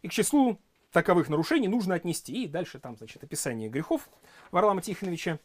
И 0.01 0.09
к 0.09 0.11
числу 0.11 0.59
таковых 0.91 1.29
нарушений 1.29 1.67
нужно 1.67 1.95
отнести, 1.95 2.43
и 2.43 2.47
дальше 2.47 2.79
там, 2.79 2.97
значит, 2.97 3.23
описание 3.23 3.69
грехов 3.69 4.09
Варлама 4.51 4.81
Тихоновича, 4.81 5.39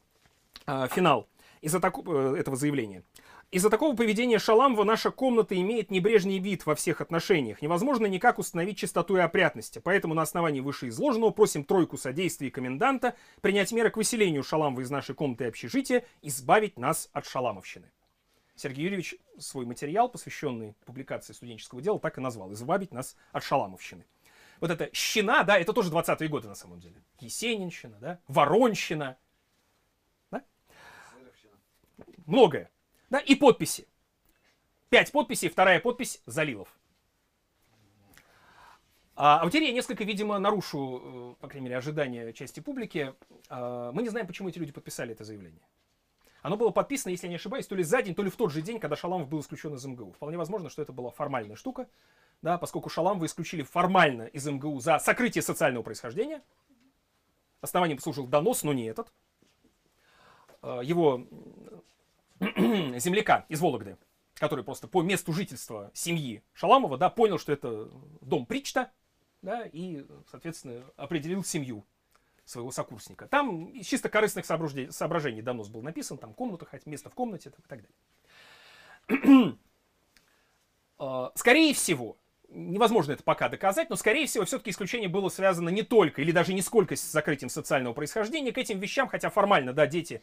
э, 0.67 0.89
финал 0.91 1.29
из-за 1.61 1.79
такого, 1.79 2.35
э, 2.35 2.41
этого 2.41 2.57
заявления. 2.57 3.05
Из-за 3.51 3.69
такого 3.69 3.95
поведения 3.95 4.39
Шаламова 4.39 4.83
наша 4.83 5.11
комната 5.11 5.55
имеет 5.61 5.91
небрежный 5.91 6.39
вид 6.39 6.65
во 6.65 6.75
всех 6.75 7.03
отношениях. 7.03 7.61
Невозможно 7.61 8.07
никак 8.07 8.39
установить 8.39 8.79
чистоту 8.79 9.19
и 9.19 9.21
опрятность. 9.21 9.77
Поэтому 9.85 10.15
на 10.15 10.23
основании 10.23 10.61
вышеизложенного 10.61 11.33
просим 11.33 11.65
тройку 11.65 11.99
содействия 11.99 12.51
коменданта 12.51 13.15
принять 13.43 13.71
меры 13.73 13.91
к 13.91 13.99
выселению 13.99 14.43
Шаламова 14.43 14.81
из 14.81 14.91
нашей 14.91 15.15
комнаты 15.15 15.45
и 15.45 15.49
общежития, 15.49 16.07
избавить 16.23 16.79
нас 16.79 17.11
от 17.13 17.27
шаламовщины. 17.27 17.91
Сергей 18.63 18.85
Юрьевич 18.85 19.17
свой 19.39 19.67
материал, 19.67 20.09
посвященный 20.09 20.77
публикации 20.87 21.33
студенческого 21.33 21.83
дела, 21.83 21.99
так 21.99 22.19
и 22.19 22.21
назвал 22.21 22.53
«Избавить 22.53 22.93
нас 22.93 23.17
от 23.33 23.43
шаламовщины». 23.43 24.07
Вот 24.61 24.71
это 24.71 24.89
«щина», 24.95 25.43
да, 25.43 25.59
это 25.59 25.73
тоже 25.73 25.91
20-е 25.91 26.29
годы 26.29 26.47
на 26.47 26.55
самом 26.55 26.79
деле. 26.79 26.95
Есенинщина, 27.19 27.99
да, 27.99 28.21
Воронщина, 28.29 29.19
да? 30.31 30.45
Многое. 32.27 32.71
Да, 33.11 33.19
и 33.19 33.35
подписи. 33.35 33.89
Пять 34.91 35.11
подписей, 35.11 35.49
вторая 35.49 35.81
подпись 35.81 36.23
Залилов. 36.27 36.69
А, 39.17 39.41
а 39.43 39.49
теперь 39.49 39.65
я 39.65 39.73
несколько, 39.73 40.05
видимо, 40.05 40.39
нарушу, 40.39 41.35
э, 41.39 41.41
по 41.41 41.49
крайней 41.49 41.65
мере, 41.65 41.79
ожидания 41.79 42.33
части 42.33 42.61
публики. 42.61 43.13
А, 43.49 43.91
мы 43.91 44.03
не 44.03 44.09
знаем, 44.09 44.29
почему 44.29 44.49
эти 44.49 44.59
люди 44.59 44.73
подписали 44.73 45.13
это 45.13 45.25
заявление. 45.25 45.63
Оно 46.43 46.57
было 46.57 46.71
подписано, 46.71 47.11
если 47.13 47.27
я 47.27 47.31
не 47.31 47.37
ошибаюсь, 47.37 47.69
то 47.69 47.77
ли 47.77 47.85
за 47.85 48.03
день, 48.03 48.17
то 48.17 48.23
ли 48.23 48.29
в 48.29 48.37
тот 48.37 48.51
же 48.51 48.63
день, 48.63 48.81
когда 48.81 48.97
Шаламов 48.97 49.29
был 49.29 49.41
исключен 49.41 49.75
из 49.75 49.85
МГУ. 49.85 50.13
Вполне 50.13 50.37
возможно, 50.37 50.69
что 50.69 50.83
это 50.83 50.93
была 50.93 51.11
формальная 51.11 51.55
штука, 51.55 51.89
да, 52.43 52.59
поскольку 52.59 52.91
Шаламова 52.91 53.25
исключили 53.27 53.63
формально 53.63 54.23
из 54.25 54.45
МГУ 54.47 54.81
за 54.81 54.99
сокрытие 54.99 55.43
социального 55.43 55.85
происхождения. 55.85 56.43
Основанием 57.61 58.01
служил 58.01 58.27
донос, 58.27 58.65
но 58.65 58.73
не 58.73 58.87
этот. 58.87 59.13
Э, 60.63 60.81
его 60.83 61.29
земляка 62.41 63.47
из 63.49 63.61
Вологды, 63.61 63.97
который 64.35 64.65
просто 64.65 64.89
по 64.89 65.01
месту 65.01 65.33
жительства 65.33 65.93
семьи 65.95 66.43
Шаламова, 66.55 66.99
да, 66.99 67.09
понял, 67.09 67.39
что 67.39 67.53
это 67.53 67.89
дом 68.21 68.47
Причта, 68.47 68.91
да, 69.43 69.65
и, 69.65 70.05
соответственно, 70.29 70.83
определил 70.97 71.45
семью 71.45 71.85
своего 72.45 72.71
сокурсника. 72.71 73.27
Там 73.27 73.67
из 73.67 73.87
чисто 73.87 74.09
корыстных 74.09 74.45
соображений 74.47 75.43
донос 75.43 75.69
был 75.69 75.83
написан, 75.83 76.19
там 76.19 76.35
комната, 76.35 76.67
хоть 76.67 76.87
место 76.87 77.11
в 77.11 77.15
комнате 77.15 77.51
и 77.51 77.53
так 77.53 77.85
далее. 79.09 79.57
А, 81.05 81.33
скорее 81.35 81.75
всего, 81.75 82.17
невозможно 82.49 83.13
это 83.13 83.25
пока 83.25 83.49
доказать, 83.49 83.91
но, 83.91 83.97
скорее 83.97 84.27
всего, 84.27 84.45
все-таки 84.45 84.71
исключение 84.71 85.09
было 85.09 85.29
связано 85.29 85.69
не 85.69 85.83
только 85.83 86.23
или 86.23 86.31
даже 86.31 86.53
не 86.55 86.63
сколько 86.63 86.95
с 86.95 87.01
закрытием 87.01 87.49
социального 87.49 87.93
происхождения. 87.93 88.53
К 88.53 88.59
этим 88.59 88.79
вещам, 88.79 89.09
хотя 89.09 89.31
формально, 89.31 89.73
да, 89.73 89.87
дети 89.87 90.23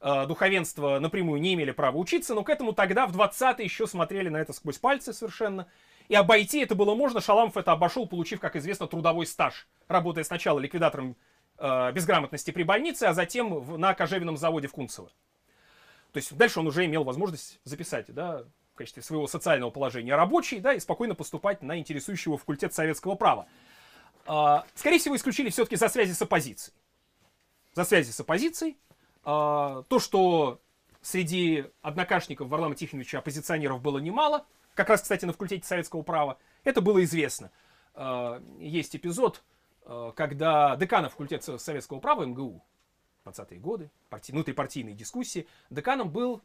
э, 0.00 0.26
духовенства 0.26 0.98
напрямую 1.00 1.40
не 1.40 1.54
имели 1.54 1.72
права 1.72 1.96
учиться, 1.96 2.34
но 2.34 2.44
к 2.44 2.50
этому 2.50 2.72
тогда, 2.72 3.06
в 3.06 3.16
20-е, 3.16 3.64
еще 3.64 3.86
смотрели 3.86 4.28
на 4.28 4.36
это 4.36 4.52
сквозь 4.52 4.78
пальцы 4.78 5.12
совершенно. 5.12 5.66
И 6.08 6.14
обойти 6.14 6.60
это 6.60 6.74
было 6.74 6.94
можно. 6.94 7.20
Шаламов 7.20 7.56
это 7.56 7.72
обошел, 7.72 8.06
получив, 8.06 8.40
как 8.40 8.56
известно, 8.56 8.86
трудовой 8.86 9.26
стаж, 9.26 9.68
работая 9.88 10.24
сначала 10.24 10.58
ликвидатором 10.58 11.16
э, 11.60 11.92
безграмотности 11.92 12.50
при 12.50 12.62
больнице, 12.64 13.04
а 13.04 13.14
затем 13.14 13.54
в, 13.54 13.78
на 13.78 13.94
кожевенном 13.94 14.36
заводе 14.36 14.66
в 14.66 14.72
Кунцево. 14.72 15.10
То 16.12 16.16
есть 16.16 16.34
дальше 16.36 16.60
он 16.60 16.66
уже 16.66 16.84
имел 16.86 17.04
возможность 17.04 17.60
записать, 17.64 18.06
да, 18.08 18.44
в 18.72 18.76
качестве 18.76 19.02
своего 19.02 19.26
социального 19.26 19.70
положения 19.70 20.16
рабочий, 20.16 20.58
да, 20.58 20.74
и 20.74 20.80
спокойно 20.80 21.14
поступать 21.14 21.62
на 21.62 21.78
интересующего 21.78 22.36
факультет 22.36 22.74
советского 22.74 23.14
права. 23.14 23.46
Э, 24.26 24.62
скорее 24.74 24.98
всего, 24.98 25.14
исключили 25.14 25.50
все-таки 25.50 25.76
за 25.76 25.88
связи 25.88 26.12
с 26.12 26.22
оппозицией. 26.22 26.74
За 27.74 27.84
связи 27.84 28.10
с 28.10 28.18
оппозицией. 28.18 28.78
Э, 29.24 29.84
то, 29.86 29.98
что 29.98 30.60
среди 31.02 31.66
однокашников 31.82 32.48
Варлама 32.48 32.74
Тихоновича 32.74 33.18
оппозиционеров 33.18 33.80
было 33.80 33.98
немало, 33.98 34.46
как 34.74 34.88
раз, 34.88 35.02
кстати, 35.02 35.24
на 35.24 35.32
факультете 35.32 35.66
советского 35.66 36.02
права, 36.02 36.38
это 36.64 36.80
было 36.80 37.04
известно. 37.04 37.50
Э, 37.94 38.40
есть 38.58 38.96
эпизод, 38.96 39.42
когда 39.84 40.76
декана 40.76 41.08
факультета 41.08 41.58
советского 41.58 42.00
права 42.00 42.24
МГУ, 42.24 42.64
20-е 43.24 43.58
годы, 43.58 43.90
парти, 44.08 44.32
внутрипартийные 44.32 44.94
дискуссии, 44.94 45.46
деканом 45.70 46.10
был 46.10 46.42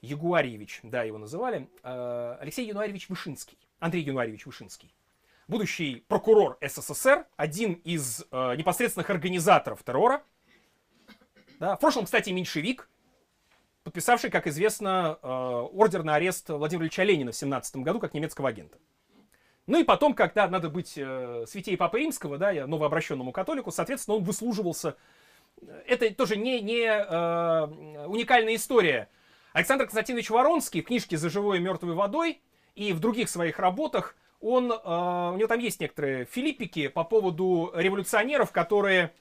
Ягуарьевич, 0.00 0.80
да, 0.82 1.02
его 1.02 1.18
называли, 1.18 1.68
э, 1.82 2.36
Алексей 2.40 2.66
Януарьевич 2.66 3.08
Вышинский, 3.08 3.58
Андрей 3.78 4.02
Януарьевич 4.02 4.46
Вышинский. 4.46 4.94
Будущий 5.48 6.04
прокурор 6.08 6.58
СССР, 6.60 7.26
один 7.36 7.74
из 7.84 8.24
э, 8.30 8.56
непосредственных 8.56 9.10
организаторов 9.10 9.82
террора. 9.82 10.22
Да, 11.58 11.76
в 11.76 11.80
прошлом, 11.80 12.04
кстати, 12.04 12.30
меньшевик, 12.30 12.88
подписавший, 13.82 14.30
как 14.30 14.46
известно, 14.46 15.18
э, 15.22 15.26
ордер 15.26 16.02
на 16.02 16.14
арест 16.14 16.48
Владимира 16.48 16.84
Ильича 16.84 17.02
Ленина 17.02 17.32
в 17.32 17.36
17 17.36 17.76
году 17.76 18.00
как 18.00 18.14
немецкого 18.14 18.48
агента. 18.48 18.78
Ну 19.66 19.80
и 19.80 19.84
потом, 19.84 20.14
когда 20.14 20.46
надо 20.48 20.68
быть 20.68 20.94
э, 20.96 21.44
святей 21.48 21.76
Папы 21.76 22.00
Римского, 22.00 22.36
да, 22.36 22.50
я 22.50 22.66
новообращенному 22.66 23.32
католику, 23.32 23.70
соответственно, 23.70 24.18
он 24.18 24.24
выслуживался. 24.24 24.96
Это 25.86 26.12
тоже 26.14 26.36
не, 26.36 26.60
не 26.60 26.84
э, 26.84 28.06
уникальная 28.06 28.56
история. 28.56 29.08
Александр 29.54 29.84
Константинович 29.84 30.30
Воронский 30.30 30.82
в 30.82 30.86
книжке 30.86 31.16
«За 31.16 31.30
живой 31.30 31.58
и 31.58 31.60
мертвой 31.60 31.94
водой» 31.94 32.42
и 32.74 32.92
в 32.92 33.00
других 33.00 33.30
своих 33.30 33.58
работах, 33.58 34.16
он, 34.40 34.70
э, 34.70 34.74
у 34.74 35.36
него 35.36 35.46
там 35.46 35.60
есть 35.60 35.80
некоторые 35.80 36.26
филиппики 36.26 36.88
по 36.88 37.04
поводу 37.04 37.72
революционеров, 37.74 38.52
которые, 38.52 39.12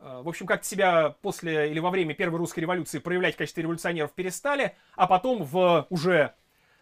э, 0.00 0.20
в 0.24 0.28
общем, 0.28 0.46
как-то 0.46 0.66
себя 0.66 1.14
после 1.22 1.70
или 1.70 1.78
во 1.78 1.90
время 1.90 2.14
Первой 2.14 2.38
русской 2.38 2.60
революции 2.60 2.98
проявлять 2.98 3.34
в 3.34 3.38
качестве 3.38 3.62
революционеров 3.62 4.12
перестали, 4.14 4.74
а 4.96 5.06
потом 5.06 5.44
в 5.44 5.86
уже 5.90 6.34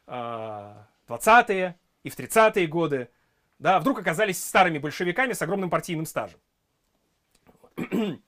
э, 0.07 0.75
20-е, 1.09 1.77
и 2.05 2.11
в 2.11 2.17
30-е 2.17 2.67
годы, 2.69 3.11
да, 3.59 3.81
вдруг 3.81 3.99
оказались 3.99 4.43
старыми 4.43 4.79
большевиками 4.79 5.33
с 5.33 5.43
огромным 5.43 5.71
партийным 5.71 6.07
стажем. 6.07 6.39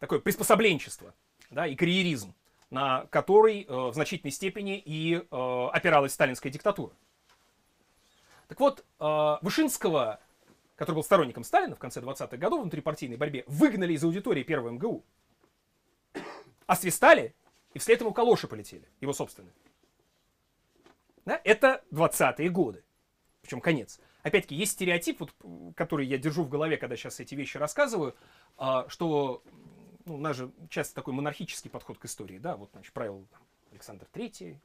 Такое 0.00 0.18
приспособленчество, 0.18 1.14
да, 1.48 1.66
и 1.66 1.76
карьеризм, 1.76 2.34
на 2.70 3.06
который 3.06 3.62
э, 3.62 3.72
в 3.72 3.94
значительной 3.94 4.32
степени 4.32 4.78
и 4.78 5.14
э, 5.14 5.68
опиралась 5.72 6.12
сталинская 6.12 6.52
диктатура. 6.52 6.92
Так 8.48 8.58
вот, 8.58 8.84
э, 8.98 9.36
Вышинского, 9.42 10.20
который 10.74 10.96
был 10.96 11.04
сторонником 11.04 11.44
Сталина 11.44 11.76
в 11.76 11.78
конце 11.78 12.00
20-х 12.00 12.36
годов 12.36 12.60
в 12.60 12.62
внутрипартийной 12.62 13.16
борьбе, 13.16 13.44
выгнали 13.46 13.92
из 13.92 14.02
аудитории 14.02 14.42
первого 14.42 14.70
МГУ. 14.70 15.04
Освистали, 16.66 17.34
и 17.74 17.78
вслед 17.78 18.00
ему 18.00 18.12
калоши 18.12 18.48
полетели, 18.48 18.88
его 19.00 19.12
собственные. 19.12 19.54
Да? 21.24 21.40
Это 21.44 21.84
20-е 21.92 22.48
годы 22.48 22.82
причем 23.42 23.60
конец. 23.60 24.00
Опять-таки, 24.22 24.54
есть 24.54 24.72
стереотип, 24.72 25.20
вот, 25.20 25.34
который 25.76 26.06
я 26.06 26.18
держу 26.18 26.44
в 26.44 26.48
голове, 26.48 26.76
когда 26.76 26.96
сейчас 26.96 27.20
эти 27.20 27.34
вещи 27.34 27.56
рассказываю, 27.56 28.14
а, 28.56 28.88
что 28.88 29.42
ну, 30.04 30.16
у 30.16 30.18
нас 30.18 30.36
же 30.36 30.50
часто 30.68 30.94
такой 30.94 31.14
монархический 31.14 31.70
подход 31.70 31.98
к 31.98 32.04
истории, 32.04 32.38
да, 32.38 32.56
вот, 32.56 32.70
значит, 32.72 32.92
правил 32.92 33.26
там, 33.30 33.40
Александр 33.72 34.06
III, 34.12 34.58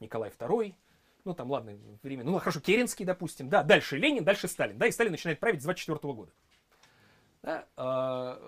Николай 0.00 0.30
II, 0.30 0.74
ну, 1.24 1.34
там, 1.34 1.50
ладно, 1.50 1.76
время, 2.02 2.24
ну, 2.24 2.38
хорошо, 2.38 2.60
Керенский, 2.60 3.04
допустим, 3.04 3.48
да, 3.48 3.62
дальше 3.62 3.96
Ленин, 3.96 4.24
дальше 4.24 4.48
Сталин, 4.48 4.78
да, 4.78 4.86
и 4.86 4.92
Сталин 4.92 5.12
начинает 5.12 5.40
править 5.40 5.60
с 5.60 5.64
24 5.64 5.98
года. 6.14 6.32
Да, 7.42 7.66
а, 7.76 8.40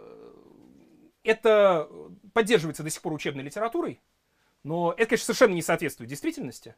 это 1.23 1.89
поддерживается 2.33 2.83
до 2.83 2.91
сих 2.91 3.03
пор 3.03 3.13
учебной 3.13 3.43
литературой, 3.43 4.01
но 4.63 4.93
это, 4.93 5.11
конечно, 5.11 5.27
совершенно 5.27 5.55
не 5.55 5.63
соответствует 5.63 6.11
действительности. 6.11 6.75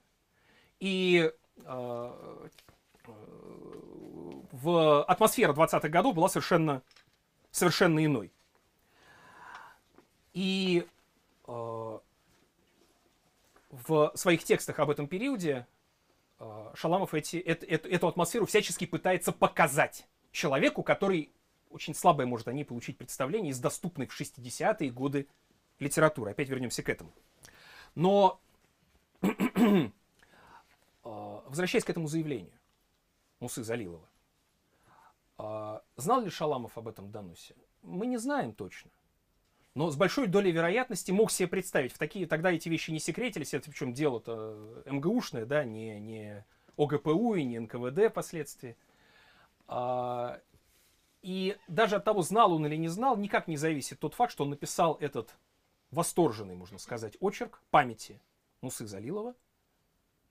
И 0.80 1.32
а, 1.64 2.48
в 4.62 5.04
атмосфера 5.04 5.52
20-х 5.52 5.88
годов 5.88 6.14
была 6.14 6.28
совершенно, 6.28 6.82
совершенно 7.50 8.04
иной. 8.04 8.32
И 10.32 10.86
э, 11.46 11.98
в 13.70 14.12
своих 14.14 14.44
текстах 14.44 14.78
об 14.78 14.90
этом 14.90 15.08
периоде 15.08 15.66
э, 16.38 16.70
Шаламов 16.74 17.14
эти, 17.14 17.36
эту, 17.36 17.66
эту, 17.66 17.88
эту 17.88 18.08
атмосферу 18.08 18.46
всячески 18.46 18.86
пытается 18.86 19.32
показать 19.32 20.06
человеку, 20.32 20.82
который 20.82 21.30
очень 21.70 21.94
слабое 21.94 22.26
может 22.26 22.48
о 22.48 22.52
ней 22.52 22.64
получить 22.64 22.96
представление 22.96 23.50
из 23.50 23.60
доступной 23.60 24.06
в 24.06 24.18
60-е 24.18 24.90
годы 24.90 25.28
литературы. 25.78 26.30
Опять 26.30 26.48
вернемся 26.48 26.82
к 26.82 26.88
этому. 26.88 27.12
Но, 27.94 28.40
э, 29.20 29.90
возвращаясь 31.02 31.84
к 31.84 31.90
этому 31.90 32.08
заявлению 32.08 32.52
Мусы 33.40 33.62
Залилова, 33.62 34.08
знал 35.38 36.22
ли 36.22 36.30
Шаламов 36.30 36.78
об 36.78 36.88
этом 36.88 37.10
доносе? 37.10 37.54
Мы 37.82 38.06
не 38.06 38.16
знаем 38.16 38.52
точно. 38.52 38.90
Но 39.74 39.90
с 39.90 39.96
большой 39.96 40.26
долей 40.26 40.52
вероятности 40.52 41.10
мог 41.10 41.30
себе 41.30 41.48
представить. 41.48 41.92
В 41.92 41.98
такие, 41.98 42.26
тогда 42.26 42.50
эти 42.50 42.68
вещи 42.70 42.90
не 42.90 42.98
секретились, 42.98 43.52
это 43.52 43.70
причем 43.70 43.92
дело-то 43.92 44.82
МГУшное, 44.86 45.44
да, 45.44 45.64
не, 45.64 46.00
не 46.00 46.46
ОГПУ 46.78 47.34
и 47.34 47.44
не 47.44 47.58
НКВД 47.58 48.10
впоследствии. 48.10 48.76
А, 49.68 50.40
и 51.20 51.58
даже 51.68 51.96
от 51.96 52.04
того, 52.04 52.22
знал 52.22 52.54
он 52.54 52.64
или 52.66 52.76
не 52.76 52.88
знал, 52.88 53.18
никак 53.18 53.48
не 53.48 53.58
зависит 53.58 54.00
тот 54.00 54.14
факт, 54.14 54.32
что 54.32 54.44
он 54.44 54.50
написал 54.50 54.96
этот 54.98 55.36
восторженный, 55.90 56.54
можно 56.54 56.78
сказать, 56.78 57.16
очерк 57.20 57.62
памяти 57.70 58.20
Мусы 58.62 58.86
Залилова, 58.86 59.34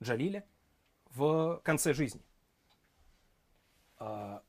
Джалиля, 0.02 0.44
в 1.12 1.62
конце 1.64 1.94
жизни. 1.94 2.22
А, 3.98 4.42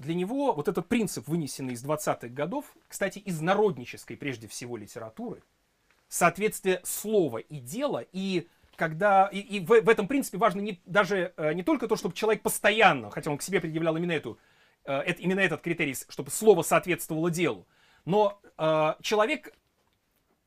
для 0.00 0.14
него 0.14 0.54
вот 0.54 0.66
этот 0.66 0.88
принцип, 0.88 1.28
вынесенный 1.28 1.74
из 1.74 1.84
20-х 1.84 2.28
годов, 2.28 2.64
кстати, 2.88 3.18
из 3.18 3.40
народнической 3.42 4.16
прежде 4.16 4.48
всего 4.48 4.78
литературы, 4.78 5.42
соответствие 6.08 6.80
слова 6.84 7.38
и 7.38 7.58
дела, 7.58 8.04
и 8.12 8.48
когда 8.76 9.26
и, 9.26 9.40
и 9.40 9.60
в, 9.60 9.66
в 9.66 9.88
этом 9.90 10.08
принципе 10.08 10.38
важно 10.38 10.60
не, 10.60 10.80
даже 10.86 11.34
э, 11.36 11.52
не 11.52 11.62
только 11.62 11.86
то, 11.86 11.96
чтобы 11.96 12.14
человек 12.14 12.42
постоянно, 12.42 13.10
хотя 13.10 13.30
он 13.30 13.36
к 13.36 13.42
себе 13.42 13.60
предъявлял 13.60 13.94
именно 13.94 14.12
эту, 14.12 14.38
э, 14.86 15.12
именно 15.18 15.40
этот 15.40 15.60
критерий, 15.60 15.94
чтобы 16.08 16.30
слово 16.30 16.62
соответствовало 16.62 17.30
делу, 17.30 17.66
но 18.06 18.40
э, 18.56 18.94
человек 19.02 19.52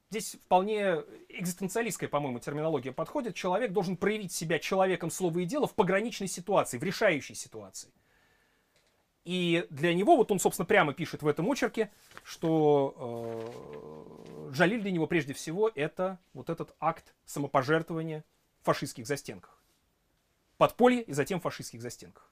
здесь 0.10 0.36
вполне 0.44 1.04
экзистенциалистская, 1.30 2.10
по-моему, 2.10 2.40
терминология 2.40 2.92
подходит. 2.92 3.36
Человек 3.36 3.72
должен 3.72 3.98
проявить 3.98 4.32
себя 4.32 4.58
человеком 4.58 5.12
слова 5.12 5.38
и 5.38 5.46
дела 5.46 5.68
в 5.68 5.76
пограничной 5.76 6.28
ситуации, 6.28 6.80
в 6.80 6.84
решающей 6.84 7.36
ситуации. 7.36 7.92
И 9.26 9.66
для 9.70 9.94
него, 9.94 10.18
вот 10.18 10.32
он, 10.32 10.40
собственно, 10.40 10.66
прямо 10.66 10.94
пишет 10.94 11.22
в 11.22 11.28
этом 11.28 11.50
очерке, 11.50 11.92
что 12.24 12.94
э, 14.50 14.52
Джалиль 14.52 14.82
для 14.82 14.92
него 14.92 15.08
прежде 15.08 15.34
всего 15.34 15.72
это 15.74 16.20
вот 16.34 16.50
этот 16.50 16.76
акт 16.80 17.14
самопожертвования 17.26 18.26
в 18.62 18.66
фашистских 18.66 19.08
застенках. 19.08 19.62
Подполье 20.58 21.02
и 21.02 21.14
затем 21.14 21.40
в 21.40 21.44
фашистских 21.44 21.82
застенках. 21.82 22.30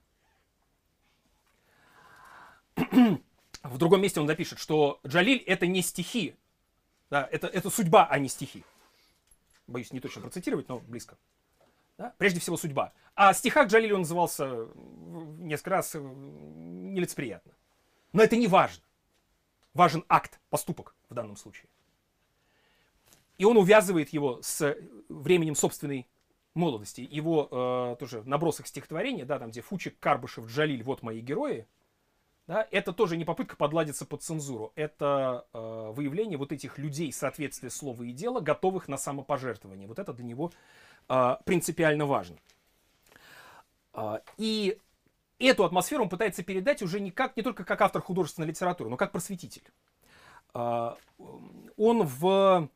в 2.76 3.78
другом 3.78 4.02
месте 4.02 4.20
он 4.20 4.26
напишет, 4.26 4.60
что 4.60 5.00
Джалиль 5.06 5.44
это 5.46 5.68
не 5.68 5.82
стихи, 5.82 6.36
да, 7.10 7.28
это, 7.32 7.48
это 7.48 7.70
судьба, 7.70 8.08
а 8.10 8.20
не 8.20 8.28
стихи. 8.28 8.64
Боюсь 9.68 9.94
не 9.94 10.00
точно 10.00 10.22
процитировать, 10.22 10.68
но 10.68 10.80
близко. 10.80 11.18
Да? 12.02 12.16
Прежде 12.18 12.39
всего 12.39 12.58
судьба. 12.58 12.93
А 13.14 13.32
стихах 13.32 13.68
Джалиль 13.68 13.93
он 13.93 13.99
назывался 14.02 14.68
несколько 15.38 15.70
раз 15.70 15.93
э, 15.93 15.99
нелицеприятно. 15.99 17.54
Но 18.12 18.24
это 18.24 18.36
не 18.38 18.47
важно. 18.47 18.84
Важен 19.76 20.04
акт, 20.10 20.39
поступок 20.49 20.95
в 21.10 21.14
данном 21.14 21.36
случае. 21.36 21.70
И 23.38 23.45
он 23.45 23.56
увязывает 23.56 24.10
его 24.10 24.41
с 24.41 24.76
временем 25.10 25.54
собственной 25.54 26.08
молодости. 26.56 27.08
Его 27.08 27.47
э, 27.52 27.95
тоже 27.99 28.24
набросок 28.24 28.66
стихотворения, 28.66 29.24
да, 29.24 29.38
там 29.38 29.52
где 29.52 29.62
Фучик, 29.62 29.99
Карбышев, 29.99 30.47
Джалиль, 30.47 30.82
вот 30.82 31.04
мои 31.04 31.20
герои, 31.20 31.68
да, 32.47 32.68
это 32.72 32.93
тоже 32.93 33.16
не 33.16 33.26
попытка 33.26 33.56
подладиться 33.56 34.08
под 34.08 34.24
цензуру, 34.24 34.74
это 34.76 35.45
э, 35.54 35.91
выявление 35.95 36.39
вот 36.39 36.52
этих 36.52 36.80
людей 36.80 37.14
соответствия 37.14 37.70
слова 37.70 38.02
и 38.02 38.12
дела, 38.12 38.39
готовых 38.39 38.88
на 38.88 38.97
самопожертвование. 38.97 39.88
Вот 39.88 39.99
это 39.99 40.14
для 40.14 40.26
него 40.26 40.52
э, 40.52 40.56
принципиально 41.08 42.06
важно. 42.06 42.38
Э, 43.93 44.20
и 44.38 44.78
эту 45.39 45.64
атмосферу 45.64 46.04
он 46.04 46.10
пытается 46.10 46.43
передать 46.43 46.82
уже 46.82 46.99
не, 46.99 47.12
как, 47.12 47.36
не 47.38 47.43
только 47.43 47.64
как 47.64 47.82
автор 47.82 48.02
художественной 48.02 48.47
литературы, 48.47 48.89
но 48.89 48.97
как 48.97 49.12
просветитель. 49.12 49.64
Э, 50.54 50.95
он 51.78 52.04
в, 52.04 52.70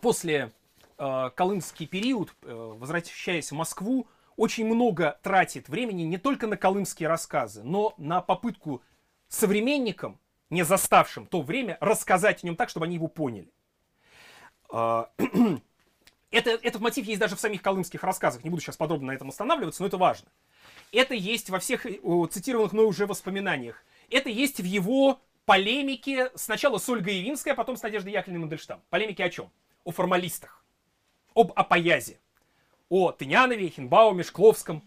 после 0.00 0.52
колымский 0.96 1.86
период, 1.86 2.34
э, 2.42 2.74
возвращаясь 2.78 3.50
в 3.50 3.54
Москву, 3.54 4.06
очень 4.36 4.66
много 4.66 5.18
тратит 5.22 5.68
времени 5.68 6.02
не 6.02 6.18
только 6.18 6.46
на 6.46 6.56
колымские 6.56 7.08
рассказы, 7.08 7.62
но 7.62 7.94
на 7.98 8.20
попытку 8.20 8.82
современникам, 9.28 10.18
не 10.50 10.62
заставшим 10.64 11.26
то 11.26 11.42
время, 11.42 11.78
рассказать 11.80 12.42
о 12.42 12.46
нем 12.46 12.56
так, 12.56 12.68
чтобы 12.68 12.86
они 12.86 12.94
его 12.94 13.08
поняли. 13.08 13.52
Это, 16.34 16.50
этот 16.50 16.80
мотив 16.80 17.06
есть 17.06 17.20
даже 17.20 17.36
в 17.36 17.40
самих 17.40 17.62
колымских 17.62 18.02
рассказах. 18.02 18.44
Не 18.44 18.50
буду 18.50 18.60
сейчас 18.60 18.76
подробно 18.76 19.08
на 19.08 19.12
этом 19.12 19.28
останавливаться, 19.28 19.82
но 19.82 19.88
это 19.88 19.96
важно. 19.96 20.28
Это 20.92 21.14
есть 21.14 21.48
во 21.50 21.58
всех 21.58 21.84
цитированных 21.84 22.72
мной 22.72 22.86
уже 22.86 23.06
воспоминаниях. 23.06 23.84
Это 24.10 24.28
есть 24.28 24.60
в 24.60 24.64
его 24.64 25.20
полемике 25.44 26.30
сначала 26.34 26.78
с 26.78 26.88
Ольгой 26.88 27.16
Явинской, 27.16 27.52
а 27.52 27.54
потом 27.54 27.76
с 27.76 27.82
Надеждой 27.82 28.12
Яковлевной 28.12 28.40
Мандельштам. 28.40 28.82
Полемики 28.90 29.22
о 29.22 29.30
чем? 29.30 29.50
О 29.84 29.92
формалистах. 29.92 30.64
Об 31.34 31.52
апоязе 31.54 32.18
о 32.88 33.12
Тынянове, 33.12 33.68
Хинбауме, 33.68 34.22
Шкловском. 34.22 34.82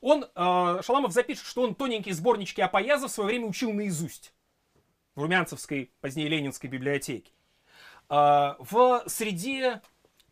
Он, 0.00 0.24
э, 0.24 0.80
Шаламов 0.82 1.12
запишет, 1.12 1.44
что 1.44 1.62
он 1.62 1.74
тоненькие 1.74 2.14
сборнички 2.14 2.60
Апояза 2.60 3.08
в 3.08 3.10
свое 3.10 3.28
время 3.28 3.46
учил 3.46 3.72
наизусть 3.72 4.32
в 5.14 5.20
Румянцевской, 5.20 5.90
позднее 6.00 6.28
Ленинской 6.28 6.70
библиотеке. 6.70 7.32
Э, 8.08 8.54
в 8.58 9.02
среде, 9.06 9.62
э, 9.64 9.80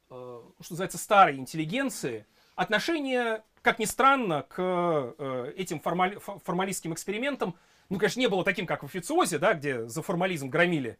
что 0.08 0.54
называется, 0.70 0.98
старой 0.98 1.36
интеллигенции 1.36 2.26
отношение, 2.56 3.42
как 3.62 3.78
ни 3.78 3.84
странно, 3.84 4.42
к 4.42 4.56
э, 4.58 5.52
этим 5.56 5.80
формали, 5.80 6.18
формалистским 6.44 6.92
экспериментам, 6.92 7.56
ну, 7.88 7.98
конечно, 7.98 8.20
не 8.20 8.28
было 8.28 8.44
таким, 8.44 8.66
как 8.66 8.82
в 8.82 8.86
официозе, 8.86 9.38
да, 9.38 9.54
где 9.54 9.86
за 9.86 10.02
формализм 10.02 10.48
громили 10.48 10.98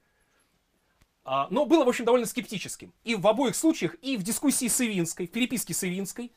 а, 1.31 1.47
но 1.51 1.67
было, 1.67 1.85
в 1.85 1.89
общем, 1.91 2.07
довольно 2.07 2.27
скептическим. 2.27 2.95
И 3.05 3.15
в 3.15 3.27
обоих 3.27 3.55
случаях, 3.55 3.97
и 4.01 4.17
в 4.17 4.23
дискуссии 4.23 4.67
с 4.67 4.81
Ивинской, 4.81 5.27
в 5.27 5.31
переписке 5.31 5.75
с 5.75 5.85
Ивинской, 5.85 6.33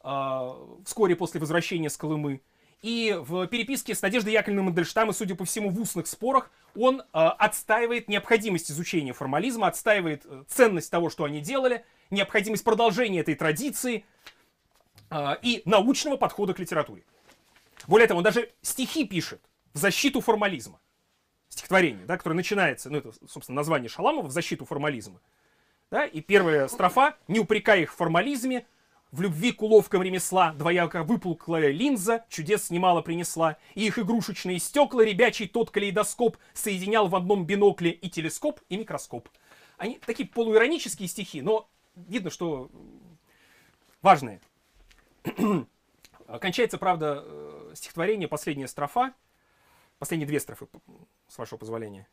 а, 0.00 0.56
вскоре 0.84 1.14
после 1.14 1.38
возвращения 1.38 1.88
с 1.88 1.96
Колымы, 1.96 2.42
и 2.80 3.16
в 3.16 3.46
переписке 3.46 3.94
с 3.94 4.02
Надеждой 4.02 4.32
Яковлевной 4.32 4.64
Мандельштам, 4.64 5.10
и, 5.10 5.12
судя 5.12 5.36
по 5.36 5.44
всему, 5.44 5.70
в 5.70 5.80
устных 5.80 6.08
спорах, 6.08 6.50
он 6.74 7.00
э, 7.00 7.04
отстаивает 7.12 8.08
необходимость 8.08 8.72
изучения 8.72 9.12
формализма, 9.12 9.68
отстаивает 9.68 10.22
э, 10.24 10.42
ценность 10.48 10.90
того, 10.90 11.08
что 11.08 11.22
они 11.22 11.40
делали, 11.40 11.84
необходимость 12.12 12.64
продолжения 12.64 13.20
этой 13.20 13.34
традиции 13.34 14.04
э, 15.10 15.36
и 15.42 15.62
научного 15.64 16.16
подхода 16.16 16.54
к 16.54 16.58
литературе. 16.58 17.02
Более 17.86 18.06
того, 18.06 18.18
он 18.18 18.24
даже 18.24 18.50
стихи 18.62 19.04
пишет 19.04 19.40
в 19.72 19.78
защиту 19.78 20.20
формализма 20.20 20.78
стихотворение, 21.52 22.06
да, 22.06 22.16
которое 22.16 22.34
начинается, 22.34 22.88
ну 22.90 22.98
это, 22.98 23.12
собственно, 23.28 23.56
название 23.56 23.88
Шаламова 23.88 24.26
в 24.26 24.30
защиту 24.30 24.64
формализма. 24.64 25.20
Да, 25.90 26.06
и 26.06 26.22
первая 26.22 26.66
строфа 26.68 27.16
«Не 27.28 27.40
упрекай 27.40 27.82
их 27.82 27.92
в 27.92 27.96
формализме, 27.96 28.66
в 29.10 29.20
любви 29.20 29.52
к 29.52 29.60
уловкам 29.60 30.02
ремесла, 30.02 30.54
двояко 30.54 31.02
выпуклая 31.02 31.70
линза 31.70 32.24
чудес 32.30 32.70
немало 32.70 33.02
принесла, 33.02 33.58
и 33.74 33.86
их 33.86 33.98
игрушечные 33.98 34.58
стекла, 34.58 35.04
ребячий 35.04 35.46
тот 35.46 35.70
калейдоскоп 35.70 36.38
соединял 36.54 37.08
в 37.08 37.14
одном 37.14 37.44
бинокле 37.44 37.90
и 37.90 38.08
телескоп, 38.08 38.60
и 38.70 38.78
микроскоп». 38.78 39.28
Они 39.76 40.00
такие 40.06 40.26
полуиронические 40.26 41.08
стихи, 41.08 41.42
но 41.42 41.68
видно, 41.94 42.30
что 42.30 42.70
важные. 44.00 44.40
Кончается, 46.40 46.78
правда, 46.78 47.22
э, 47.24 47.72
стихотворение, 47.74 48.28
последняя 48.28 48.68
строфа, 48.68 49.14
Последние 50.02 50.26
две 50.26 50.40
строфы, 50.40 50.66
с 51.28 51.38
вашего 51.38 51.58
позволения. 51.58 52.08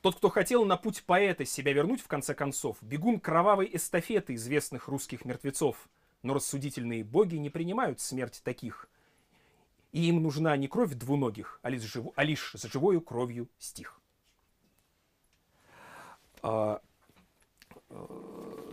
Тот, 0.00 0.14
кто 0.14 0.28
хотел 0.28 0.64
на 0.64 0.76
путь 0.76 1.02
поэта 1.02 1.44
себя 1.44 1.72
вернуть, 1.72 2.00
в 2.00 2.06
конце 2.06 2.34
концов, 2.34 2.76
бегун 2.80 3.18
кровавой 3.18 3.68
эстафеты 3.72 4.36
известных 4.36 4.86
русских 4.86 5.24
мертвецов. 5.24 5.88
Но 6.22 6.34
рассудительные 6.34 7.02
боги 7.02 7.34
не 7.34 7.50
принимают 7.50 7.98
смерть 7.98 8.42
таких. 8.44 8.88
И 9.90 10.08
им 10.08 10.22
нужна 10.22 10.56
не 10.56 10.68
кровь 10.68 10.94
двуногих, 10.94 11.58
а 11.62 11.70
лишь, 11.70 11.82
живу, 11.82 12.12
а 12.14 12.22
лишь 12.22 12.52
с 12.54 12.62
живою 12.62 13.00
кровью 13.00 13.48
стих. 13.58 14.00
А, 16.42 16.80
э, 17.90 18.65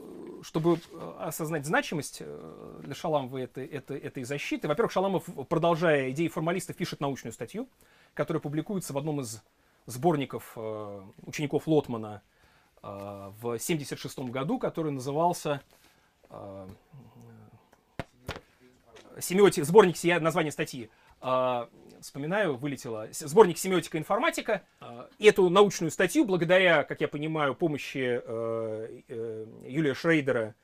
чтобы 0.43 0.79
осознать 1.19 1.65
значимость 1.65 2.17
э, 2.19 2.79
для 2.83 2.93
Шаламова 2.93 3.37
этой, 3.37 3.65
этой, 3.65 3.97
этой 3.97 4.23
защиты, 4.23 4.67
во-первых, 4.67 4.91
Шаламов, 4.91 5.23
продолжая 5.47 6.11
идеи 6.11 6.27
формалистов, 6.27 6.75
пишет 6.75 6.99
научную 6.99 7.33
статью, 7.33 7.69
который 8.13 8.41
публикуется 8.41 8.93
в 8.93 8.97
одном 8.97 9.21
из 9.21 9.41
сборников 9.85 10.53
э, 10.55 11.01
учеников 11.25 11.67
Лотмана 11.67 12.21
э, 12.81 12.87
в 12.87 13.53
1976 13.53 14.19
году, 14.31 14.59
который 14.59 14.91
назывался 14.91 15.61
э, 16.29 16.67
семиотика, 19.19 19.65
сборник, 19.65 19.95
название 20.21 20.51
статьи, 20.51 20.89
вспоминаю, 22.03 22.55
вылетело, 22.55 23.07
сборник 23.11 23.57
«Семиотика 23.57 23.97
информатика». 23.97 24.61
Эту 25.19 25.49
научную 25.49 25.89
статью, 25.89 26.25
благодаря, 26.25 26.83
как 26.83 27.01
я 27.01 27.07
понимаю, 27.07 27.55
помощи 27.55 28.21
Юлия 29.67 29.93
Шрейдера 29.93 30.55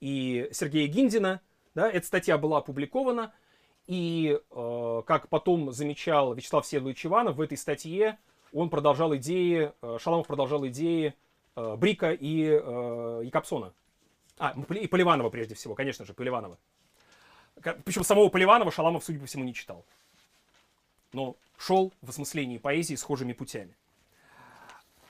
и 0.00 0.48
Сергея 0.52 0.88
Гиндина, 0.88 1.40
да, 1.74 1.90
эта 1.90 2.06
статья 2.06 2.38
была 2.38 2.58
опубликована– 2.58 3.32
и, 3.86 4.38
э, 4.50 5.02
как 5.06 5.28
потом 5.28 5.72
замечал 5.72 6.34
Вячеслав 6.34 6.64
Всеволодович 6.64 7.06
Иванов 7.06 7.36
в 7.36 7.40
этой 7.40 7.56
статье, 7.56 8.18
он 8.52 8.68
продолжал 8.68 9.14
идеи, 9.16 9.72
э, 9.80 9.98
Шаламов 10.00 10.26
продолжал 10.26 10.66
идеи 10.66 11.14
э, 11.54 11.76
Брика 11.76 12.12
и 12.12 12.46
э, 12.46 13.20
Якобсона. 13.24 13.72
А, 14.38 14.54
и 14.70 14.86
Поливанова 14.86 15.30
прежде 15.30 15.54
всего, 15.54 15.74
конечно 15.74 16.04
же, 16.04 16.14
Поливанова. 16.14 16.58
Причем 17.84 18.04
самого 18.04 18.28
Поливанова 18.28 18.70
Шаламов, 18.70 19.04
судя 19.04 19.20
по 19.20 19.26
всему, 19.26 19.44
не 19.44 19.54
читал. 19.54 19.86
Но 21.16 21.34
шел 21.56 21.94
в 22.02 22.10
осмыслении 22.10 22.58
поэзии 22.58 22.94
схожими 22.94 23.32
путями. 23.32 23.74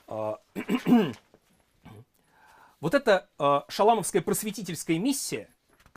А, 0.07 0.39
вот 2.79 2.93
эта 2.93 3.27
э, 3.37 3.61
шаламовская 3.67 4.21
просветительская 4.21 4.99
миссия, 4.99 5.49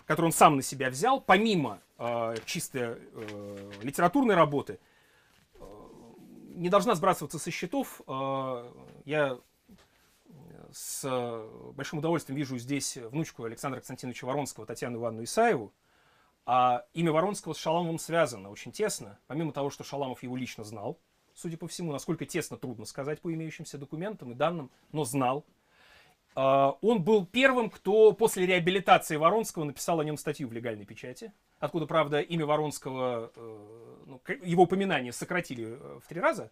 которую 0.06 0.30
он 0.30 0.32
сам 0.32 0.56
на 0.56 0.62
себя 0.62 0.90
взял, 0.90 1.20
помимо 1.20 1.80
э, 1.98 2.34
чисто 2.44 2.98
э, 2.98 3.72
литературной 3.82 4.34
работы, 4.34 4.80
э, 5.54 5.64
не 6.56 6.70
должна 6.70 6.96
сбрасываться 6.96 7.38
со 7.38 7.52
счетов. 7.52 8.00
Э, 8.08 8.68
я 9.04 9.38
с 10.72 11.08
большим 11.74 12.00
удовольствием 12.00 12.36
вижу 12.36 12.58
здесь 12.58 12.96
внучку 12.96 13.44
Александра 13.44 13.78
Константиновича 13.78 14.26
Воронского, 14.26 14.66
Татьяну 14.66 14.98
Ивановну 14.98 15.22
Исаеву. 15.22 15.72
А 16.52 16.84
имя 16.94 17.12
Воронского 17.12 17.52
с 17.52 17.58
Шаламовым 17.58 18.00
связано 18.00 18.50
очень 18.50 18.72
тесно. 18.72 19.20
Помимо 19.28 19.52
того, 19.52 19.70
что 19.70 19.84
Шаламов 19.84 20.24
его 20.24 20.36
лично 20.36 20.64
знал, 20.64 20.98
судя 21.32 21.56
по 21.56 21.68
всему, 21.68 21.92
насколько 21.92 22.26
тесно, 22.26 22.56
трудно 22.56 22.86
сказать 22.86 23.20
по 23.20 23.32
имеющимся 23.32 23.78
документам 23.78 24.32
и 24.32 24.34
данным, 24.34 24.68
но 24.90 25.04
знал. 25.04 25.44
А, 26.34 26.76
он 26.80 27.04
был 27.04 27.24
первым, 27.24 27.70
кто 27.70 28.10
после 28.14 28.46
реабилитации 28.46 29.14
Воронского 29.14 29.62
написал 29.62 30.00
о 30.00 30.04
нем 30.04 30.16
статью 30.16 30.48
в 30.48 30.52
легальной 30.52 30.84
печати. 30.84 31.32
откуда, 31.60 31.86
правда, 31.86 32.20
имя 32.20 32.46
Воронского, 32.46 33.30
э, 33.36 33.96
ну, 34.06 34.20
его 34.42 34.64
упоминание 34.64 35.12
сократили 35.12 35.78
в 36.00 36.08
три 36.08 36.20
раза 36.20 36.50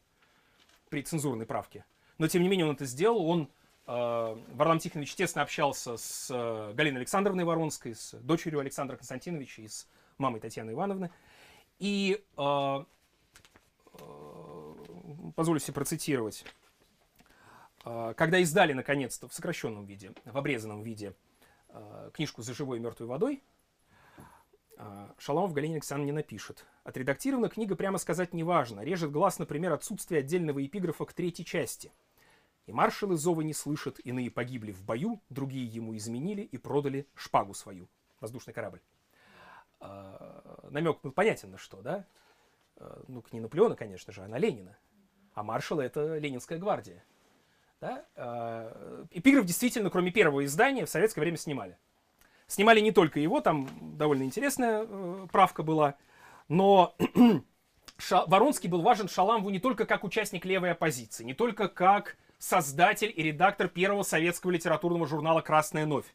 при 0.91 1.03
цензурной 1.03 1.45
правке. 1.45 1.85
Но, 2.19 2.29
тем 2.29 2.43
не 2.43 2.49
менее, 2.49 2.67
он 2.67 2.77
это 2.77 2.85
сделал. 2.85 3.29
Он, 3.29 3.49
Варлам 3.89 4.79
Тихонович, 4.81 5.15
тесно 5.15 5.41
общался 5.41 5.97
с 5.97 6.29
Галиной 6.75 6.99
Александровной 6.99 7.45
Воронской, 7.45 7.95
с 7.95 8.13
дочерью 8.21 8.61
Александра 8.61 8.97
Константиновича 8.97 9.63
и 9.63 9.69
с 9.69 9.89
мамой 10.19 10.41
Татьяны 10.41 10.73
Ивановны. 10.73 11.11
И 11.79 12.23
позволю 15.35 15.59
себе 15.59 15.73
процитировать. 15.73 16.45
Когда 17.83 18.39
издали, 18.39 18.75
наконец-то, 18.75 19.27
в 19.27 19.33
сокращенном 19.33 19.87
виде, 19.87 20.13
в 20.27 20.37
обрезанном 20.37 20.83
виде, 20.83 21.15
книжку 22.13 22.43
«За 22.43 22.53
живой 22.53 22.77
и 22.77 22.81
мертвой 22.81 23.09
водой», 23.09 23.43
Шаламов 25.17 25.55
Галина 25.55 25.77
Александровна 25.77 26.11
не 26.11 26.13
напишет. 26.13 26.67
Отредактирована 26.85 27.49
книга, 27.49 27.75
прямо 27.75 27.97
сказать, 27.97 28.35
неважно. 28.35 28.83
Режет 28.83 29.11
глаз, 29.11 29.39
например, 29.39 29.73
отсутствие 29.73 30.19
отдельного 30.19 30.63
эпиграфа 30.65 31.07
к 31.07 31.15
третьей 31.15 31.47
части. 31.47 31.91
И 32.69 32.73
маршалы 32.73 33.17
зова 33.17 33.41
не 33.41 33.55
слышат, 33.55 33.99
иные 34.05 34.31
погибли 34.31 34.73
в 34.73 34.85
бою, 34.85 35.23
другие 35.31 35.65
ему 35.65 35.97
изменили 35.97 36.43
и 36.43 36.59
продали 36.59 37.09
шпагу 37.15 37.55
свою. 37.55 37.89
Воздушный 38.21 38.53
корабль. 38.53 38.83
намек 39.81 41.01
был 41.01 41.13
понятен 41.13 41.51
на 41.53 41.57
что, 41.57 41.81
да? 41.81 42.05
ну, 43.07 43.25
не 43.33 43.41
Наполеона, 43.41 43.75
конечно 43.75 44.13
же, 44.13 44.23
а 44.23 44.29
на 44.29 44.37
Ленина. 44.37 44.77
А 45.33 45.43
маршалы— 45.43 45.83
это 45.85 46.19
Ленинская 46.19 46.59
гвардия. 46.59 47.03
Да? 47.81 48.05
А, 48.17 49.07
эпиграф 49.13 49.47
действительно, 49.47 49.89
кроме 49.89 50.11
первого 50.11 50.45
издания, 50.45 50.85
в 50.85 50.91
советское 50.91 51.23
время 51.23 51.39
снимали. 51.39 51.79
Снимали 52.49 52.81
не 52.81 52.93
только 52.93 53.19
его, 53.19 53.41
там 53.41 53.67
довольно 53.97 54.25
интересная 54.25 54.85
э, 54.87 55.27
правка 55.33 55.63
была, 55.63 55.97
но 56.49 56.95
Воронский 58.11 58.69
был 58.69 58.83
важен 58.83 59.09
Шаламову 59.09 59.49
не 59.49 59.59
только 59.59 59.87
как 59.87 60.05
участник 60.05 60.45
левой 60.45 60.73
оппозиции, 60.73 61.25
не 61.25 61.35
только 61.35 61.69
как 61.69 62.19
создатель 62.39 63.13
и 63.15 63.23
редактор 63.23 63.69
первого 63.69 64.03
советского 64.03 64.51
литературного 64.53 65.07
журнала 65.07 65.41
«Красная 65.41 65.87
новь». 65.87 66.07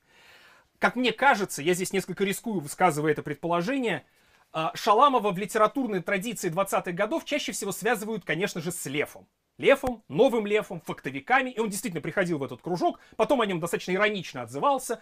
Как 0.80 0.96
мне 0.96 1.12
кажется, 1.14 1.62
я 1.62 1.74
здесь 1.74 1.94
несколько 1.94 2.24
рискую, 2.24 2.60
высказывая 2.60 3.12
это 3.12 3.24
предположение, 3.24 4.06
а, 4.52 4.72
Шаламова 4.76 5.32
в 5.32 5.38
литературной 5.38 6.02
традиции 6.02 6.52
20-х 6.52 6.92
годов 6.92 7.26
чаще 7.26 7.52
всего 7.52 7.72
связывают, 7.72 8.24
конечно 8.24 8.62
же, 8.62 8.72
с 8.72 8.86
Лефом. 8.86 9.28
Лефом, 9.58 10.04
новым 10.08 10.46
Лефом, 10.46 10.82
фактовиками. 10.82 11.50
И 11.50 11.60
он 11.60 11.70
действительно 11.70 12.02
приходил 12.02 12.38
в 12.38 12.44
этот 12.44 12.62
кружок. 12.62 13.00
Потом 13.16 13.42
о 13.42 13.46
нем 13.46 13.60
достаточно 13.60 13.94
иронично 13.94 14.42
отзывался. 14.42 15.02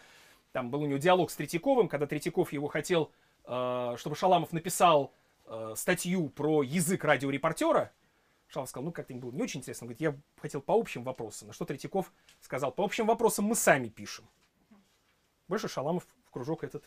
Там 0.52 0.70
был 0.70 0.82
у 0.82 0.86
него 0.86 1.00
диалог 1.00 1.32
с 1.32 1.36
Третьяковым, 1.36 1.88
когда 1.88 2.08
Третьяков 2.08 2.54
его 2.54 2.68
хотел, 2.68 3.12
а, 3.44 3.96
чтобы 3.98 4.16
Шаламов 4.16 4.54
написал 4.54 5.14
а, 5.46 5.74
статью 5.76 6.30
про 6.30 6.64
язык 6.64 7.04
радиорепортера. 7.04 7.92
Шаламов 8.52 8.70
сказал, 8.70 8.86
ну 8.86 8.92
как-то 8.92 9.14
им 9.14 9.20
было 9.20 9.32
не 9.32 9.42
очень 9.42 9.60
интересно. 9.60 9.86
Он 9.86 9.94
говорит, 9.94 10.02
я 10.02 10.16
хотел 10.42 10.62
по 10.62 10.74
общим 10.74 11.04
вопросам. 11.04 11.48
На 11.48 11.54
что 11.54 11.66
Третьяков 11.66 12.12
сказал, 12.42 12.72
по 12.72 12.84
общим 12.84 13.06
вопросам 13.06 13.46
мы 13.46 13.56
сами 13.56 13.88
пишем. 13.88 14.26
Больше 15.48 15.68
Шаламов 15.68 16.06
в 16.26 16.32
кружок 16.32 16.64
этот 16.64 16.84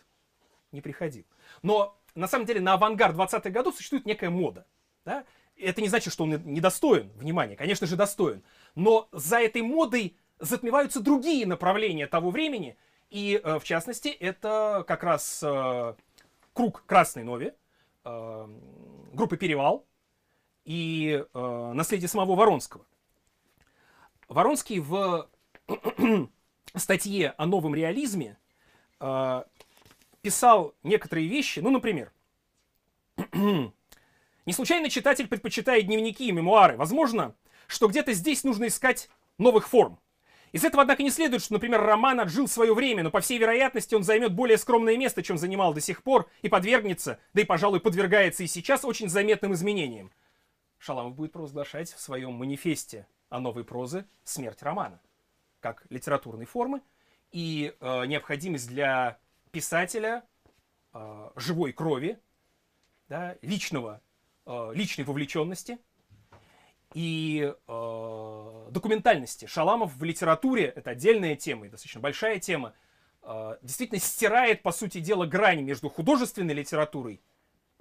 не 0.73 0.81
приходил. 0.81 1.25
Но 1.62 1.99
на 2.15 2.29
самом 2.29 2.47
деле 2.47 2.61
на 2.61 2.75
авангард 2.75 3.17
20-х 3.17 3.51
годов 3.51 3.77
существует 3.77 4.07
некая 4.07 4.31
мода. 4.31 4.67
Да? 5.05 5.25
Это 5.57 5.81
не 5.81 5.89
значит, 5.89 6.12
что 6.12 6.25
он 6.25 6.31
недостоин 6.45 7.11
внимания, 7.15 7.57
конечно 7.57 7.87
же 7.87 7.97
достоин. 7.97 8.43
Но 8.75 9.09
за 9.12 9.41
этой 9.41 9.62
модой 9.62 10.17
затмеваются 10.39 11.01
другие 11.01 11.47
направления 11.47 12.07
того 12.07 12.31
времени. 12.31 12.77
И 13.11 13.41
э, 13.43 13.59
в 13.59 13.65
частности, 13.65 14.09
это 14.09 14.85
как 14.87 15.05
раз 15.05 15.43
э, 15.43 15.95
круг 16.53 16.85
Красной 16.87 17.23
Нови, 17.23 17.55
э, 18.05 18.49
группы 19.12 19.37
Перевал 19.37 19.87
и 20.65 21.25
наследие 21.33 22.09
самого 22.09 22.35
Воронского. 22.35 22.85
Воронский 24.29 24.81
в 24.81 25.29
статье 26.75 27.35
о 27.37 27.47
новом 27.47 27.75
реализме 27.75 28.39
писал 30.23 30.75
некоторые 30.83 31.29
вещи, 31.29 31.61
ну, 31.61 31.71
например, 31.71 32.12
не 33.33 34.53
случайно 34.53 34.91
читатель 34.91 35.29
предпочитает 35.29 35.87
дневники 35.87 36.29
и 36.29 36.33
мемуары. 36.33 36.77
Возможно, 36.77 37.35
что 37.67 37.89
где-то 37.89 38.12
здесь 38.12 38.45
нужно 38.45 38.67
искать 38.67 39.09
новых 39.39 39.69
форм. 39.69 39.99
Из 40.53 40.65
этого, 40.65 40.83
однако, 40.83 41.03
не 41.03 41.11
следует, 41.11 41.43
что, 41.43 41.55
например, 41.55 41.83
роман 41.83 42.21
отжил 42.21 42.47
свое 42.47 42.75
время, 42.75 43.03
но, 43.03 43.11
по 43.11 43.21
всей 43.21 43.39
вероятности, 43.39 43.97
он 43.97 44.05
займет 44.05 44.33
более 44.33 44.57
скромное 44.57 44.97
место, 44.97 45.23
чем 45.23 45.37
занимал 45.37 45.75
до 45.75 45.81
сих 45.81 46.05
пор, 46.05 46.31
и 46.43 46.49
подвергнется, 46.49 47.19
да 47.33 47.43
и, 47.43 47.45
пожалуй, 47.45 47.81
подвергается 47.81 48.45
и 48.45 48.47
сейчас 48.47 48.85
очень 48.85 49.09
заметным 49.09 49.53
изменениям. 49.55 50.12
Шаламов 50.85 51.14
будет 51.14 51.32
провозглашать 51.32 51.91
в 51.91 51.99
своем 51.99 52.35
манифесте 52.35 53.07
о 53.30 53.41
новой 53.41 53.64
прозе 53.64 54.07
смерть 54.22 54.62
романа, 54.62 55.01
как 55.61 55.87
литературной 55.89 56.45
формы 56.45 56.82
и 57.32 57.74
э, 57.80 58.05
необходимость 58.05 58.68
для 58.68 59.18
писателя 59.51 60.24
э, 60.93 61.30
живой 61.37 61.72
крови, 61.72 62.18
да, 63.09 63.35
личного, 63.41 64.03
э, 64.45 64.72
личной 64.74 65.05
вовлеченности 65.05 65.78
и 66.93 67.55
э, 67.66 68.66
документальности. 68.70 69.47
Шаламов 69.47 69.97
в 69.97 70.05
литературе, 70.05 70.66
это 70.66 70.91
отдельная 70.91 71.35
тема 71.35 71.64
и 71.64 71.70
достаточно 71.70 72.03
большая 72.03 72.41
тема, 72.41 72.74
э, 73.22 73.57
действительно 73.62 74.01
стирает, 74.01 74.62
по 74.62 74.70
сути 74.70 75.01
дела, 75.01 75.24
грань 75.24 75.62
между 75.62 75.89
художественной 75.89 76.53
литературой 76.53 77.22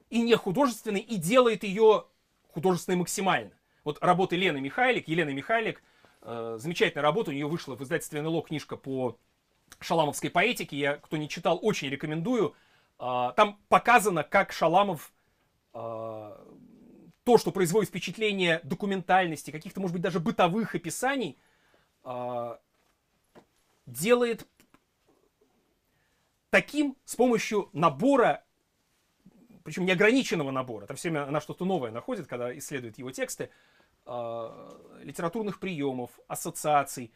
и 0.09 0.21
нехудожественной 0.21 1.01
и 1.01 1.17
делает 1.17 1.65
ее 1.65 2.05
художественной 2.53 2.97
максимально. 2.97 3.51
Вот 3.83 3.97
работы 4.01 4.35
Лены 4.35 4.61
Михайлик, 4.61 5.07
Елены 5.07 5.33
Михайлик, 5.33 5.83
э, 6.21 6.57
замечательная 6.59 7.03
работа, 7.03 7.31
у 7.31 7.33
нее 7.33 7.47
вышла 7.47 7.75
в 7.75 7.83
издательстве 7.83 8.21
НЛО 8.21 8.43
книжка 8.43 8.77
по 8.77 9.17
шаламовской 9.79 10.29
поэтики. 10.29 10.75
Я, 10.75 10.97
кто 10.97 11.17
не 11.17 11.27
читал, 11.27 11.59
очень 11.61 11.89
рекомендую. 11.89 12.55
А, 12.99 13.31
там 13.33 13.59
показано, 13.69 14.23
как 14.23 14.51
Шаламов 14.51 15.11
а, 15.73 16.39
то, 17.23 17.37
что 17.37 17.51
производит 17.51 17.89
впечатление 17.89 18.59
документальности, 18.63 19.51
каких-то, 19.51 19.79
может 19.79 19.93
быть, 19.93 20.03
даже 20.03 20.19
бытовых 20.19 20.75
описаний, 20.75 21.37
а, 22.03 22.59
делает 23.85 24.47
таким 26.49 26.95
с 27.05 27.15
помощью 27.15 27.69
набора, 27.73 28.43
причем 29.63 29.85
неограниченного 29.85 30.51
набора, 30.51 30.85
там 30.85 30.97
все 30.97 31.09
время 31.09 31.27
она 31.27 31.41
что-то 31.41 31.65
новое 31.65 31.91
находит, 31.91 32.27
когда 32.27 32.55
исследует 32.57 32.97
его 32.97 33.11
тексты, 33.11 33.49
литературных 34.05 35.59
приемов, 35.59 36.11
ассоциаций, 36.27 37.11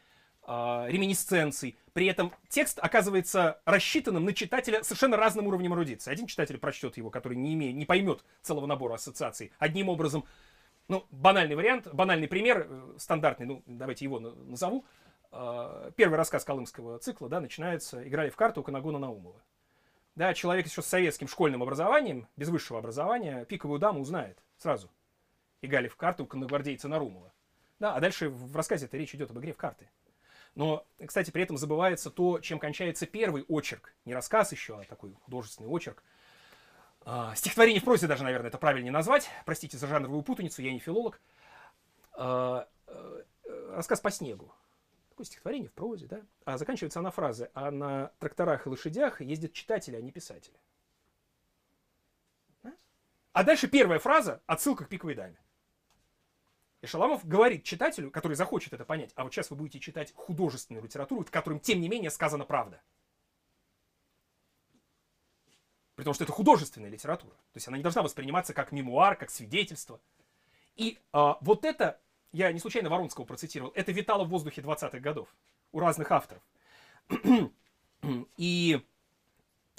э, 0.47 0.85
реминисценций. 0.87 1.77
При 1.93 2.07
этом 2.07 2.31
текст 2.49 2.79
оказывается 2.81 3.59
рассчитанным 3.65 4.25
на 4.25 4.33
читателя 4.33 4.83
совершенно 4.83 5.17
разным 5.17 5.47
уровнем 5.47 5.73
эрудиции. 5.73 6.11
Один 6.11 6.27
читатель 6.27 6.57
прочтет 6.57 6.97
его, 6.97 7.09
который 7.09 7.37
не, 7.37 7.53
имеет, 7.53 7.75
не 7.75 7.85
поймет 7.85 8.23
целого 8.41 8.65
набора 8.65 8.95
ассоциаций. 8.95 9.51
Одним 9.59 9.89
образом, 9.89 10.25
ну, 10.87 11.05
банальный 11.11 11.55
вариант, 11.55 11.93
банальный 11.93 12.27
пример, 12.27 12.67
э, 12.69 12.93
стандартный, 12.97 13.45
ну, 13.45 13.63
давайте 13.65 14.05
его 14.05 14.19
назову. 14.19 14.85
Э, 15.31 15.91
первый 15.95 16.15
рассказ 16.15 16.45
колымского 16.45 16.99
цикла, 16.99 17.29
да, 17.29 17.41
начинается 17.41 18.07
«Играли 18.07 18.29
в 18.29 18.35
карту 18.35 18.61
у 18.61 18.63
Канагона 18.63 18.99
Наумова». 18.99 19.41
Да, 20.17 20.33
человек 20.33 20.65
еще 20.65 20.81
с 20.81 20.87
советским 20.87 21.27
школьным 21.27 21.61
образованием, 21.61 22.27
без 22.37 22.49
высшего 22.49 22.79
образования, 22.79 23.45
пиковую 23.45 23.79
даму 23.79 24.01
узнает 24.01 24.39
сразу. 24.57 24.89
Играли 25.61 25.87
в 25.87 25.95
карту 25.95 26.23
у 26.23 26.25
конногвардейца 26.25 26.87
Нарумова. 26.87 27.31
Да, 27.77 27.93
а 27.93 27.99
дальше 27.99 28.29
в 28.29 28.55
рассказе 28.55 28.87
это 28.87 28.97
речь 28.97 29.13
идет 29.13 29.29
об 29.29 29.37
игре 29.37 29.53
в 29.53 29.57
карты. 29.57 29.91
Но, 30.55 30.87
кстати, 31.05 31.29
при 31.29 31.43
этом 31.43 31.55
забывается 31.55 32.09
то, 32.09 32.39
чем 32.39 32.57
кончается 32.57 33.05
первый 33.05 33.45
очерк. 33.47 33.93
Не 34.05 34.15
рассказ 34.15 34.51
еще, 34.51 34.79
а 34.79 34.83
такой 34.85 35.13
художественный 35.13 35.69
очерк. 35.69 36.01
А, 37.01 37.35
стихотворение 37.35 37.79
в 37.79 37.85
прозе 37.85 38.07
даже, 38.07 38.23
наверное, 38.23 38.47
это 38.47 38.57
правильнее 38.57 38.91
назвать. 38.91 39.29
Простите 39.45 39.77
за 39.77 39.85
жанровую 39.85 40.23
путаницу, 40.23 40.63
я 40.63 40.73
не 40.73 40.79
филолог. 40.79 41.21
А, 42.13 42.67
а, 42.87 43.23
рассказ 43.69 44.01
по 44.01 44.09
снегу. 44.09 44.51
Такое 45.17 45.25
стихотворение 45.25 45.67
в 45.67 45.73
прозе, 45.73 46.05
да? 46.05 46.21
А 46.45 46.59
заканчивается 46.59 46.99
она 46.99 47.09
фразой 47.09 47.49
«А 47.55 47.71
на 47.71 48.11
тракторах 48.19 48.67
и 48.67 48.69
лошадях 48.69 49.19
ездят 49.19 49.51
читатели, 49.51 49.95
а 49.95 50.01
не 50.01 50.11
писатели». 50.11 50.55
А 53.33 53.43
дальше 53.43 53.67
первая 53.67 53.97
фраза– 53.97 54.43
отсылка 54.45 54.85
к 54.85 54.89
пиковой 54.89 55.15
даме. 55.15 55.39
И 56.81 56.85
Шаламов 56.85 57.27
говорит 57.27 57.63
читателю, 57.63 58.11
который 58.11 58.35
захочет 58.35 58.73
это 58.73 58.85
понять, 58.85 59.11
а 59.15 59.23
вот 59.23 59.33
сейчас 59.33 59.49
вы 59.49 59.55
будете 59.55 59.79
читать 59.79 60.13
художественную 60.13 60.83
литературу, 60.83 61.25
в 61.25 61.31
котором, 61.31 61.59
тем 61.59 61.81
не 61.81 61.89
менее, 61.89 62.11
сказана 62.11 62.45
правда. 62.45 62.79
При 65.95 66.03
том, 66.03 66.13
что 66.13 66.25
это 66.25 66.33
художественная 66.33 66.91
литература. 66.91 67.33
То 67.33 67.55
есть 67.55 67.67
она 67.67 67.77
не 67.77 67.83
должна 67.83 68.03
восприниматься 68.03 68.53
как 68.53 68.71
мемуар, 68.71 69.15
как 69.15 69.31
свидетельство. 69.31 69.99
И 70.75 70.99
а, 71.11 71.39
вот 71.41 71.65
это, 71.65 71.99
я 72.31 72.51
не 72.51 72.59
случайно 72.59 72.89
Воронского 72.89 73.25
процитировал, 73.25 73.71
это 73.75 73.91
витало 73.91 74.23
в 74.23 74.29
воздухе 74.29 74.61
20-х 74.61 74.99
годов 74.99 75.27
у 75.71 75.79
разных 75.79 76.11
авторов. 76.11 76.41
И 78.37 78.81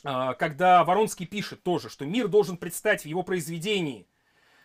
а, 0.05 0.35
когда 0.35 0.85
Воронский 0.85 1.27
пишет 1.27 1.63
тоже, 1.63 1.89
что 1.89 2.07
мир 2.07 2.29
должен 2.29 2.57
предстать 2.57 3.03
в 3.03 3.07
его 3.07 3.23
произведении, 3.23 4.07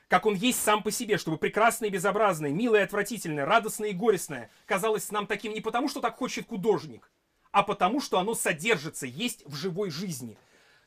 как 0.07 0.25
он 0.25 0.36
есть 0.36 0.61
сам 0.61 0.84
по 0.84 0.91
себе, 0.91 1.17
чтобы 1.17 1.38
прекрасное 1.38 1.89
и 1.89 1.91
безобразное, 1.91 2.51
милое 2.51 2.81
и 2.81 2.84
отвратительное, 2.84 3.45
радостное 3.45 3.89
и 3.89 3.93
горестное 3.93 4.49
казалось 4.65 5.11
нам 5.11 5.25
таким 5.25 5.53
не 5.53 5.61
потому, 5.61 5.89
что 5.89 6.01
так 6.01 6.15
хочет 6.17 6.47
художник, 6.47 7.11
а 7.51 7.63
потому, 7.63 7.99
что 7.99 8.19
оно 8.19 8.36
содержится, 8.36 9.07
есть 9.07 9.45
в 9.45 9.55
живой 9.55 9.89
жизни. 9.89 10.38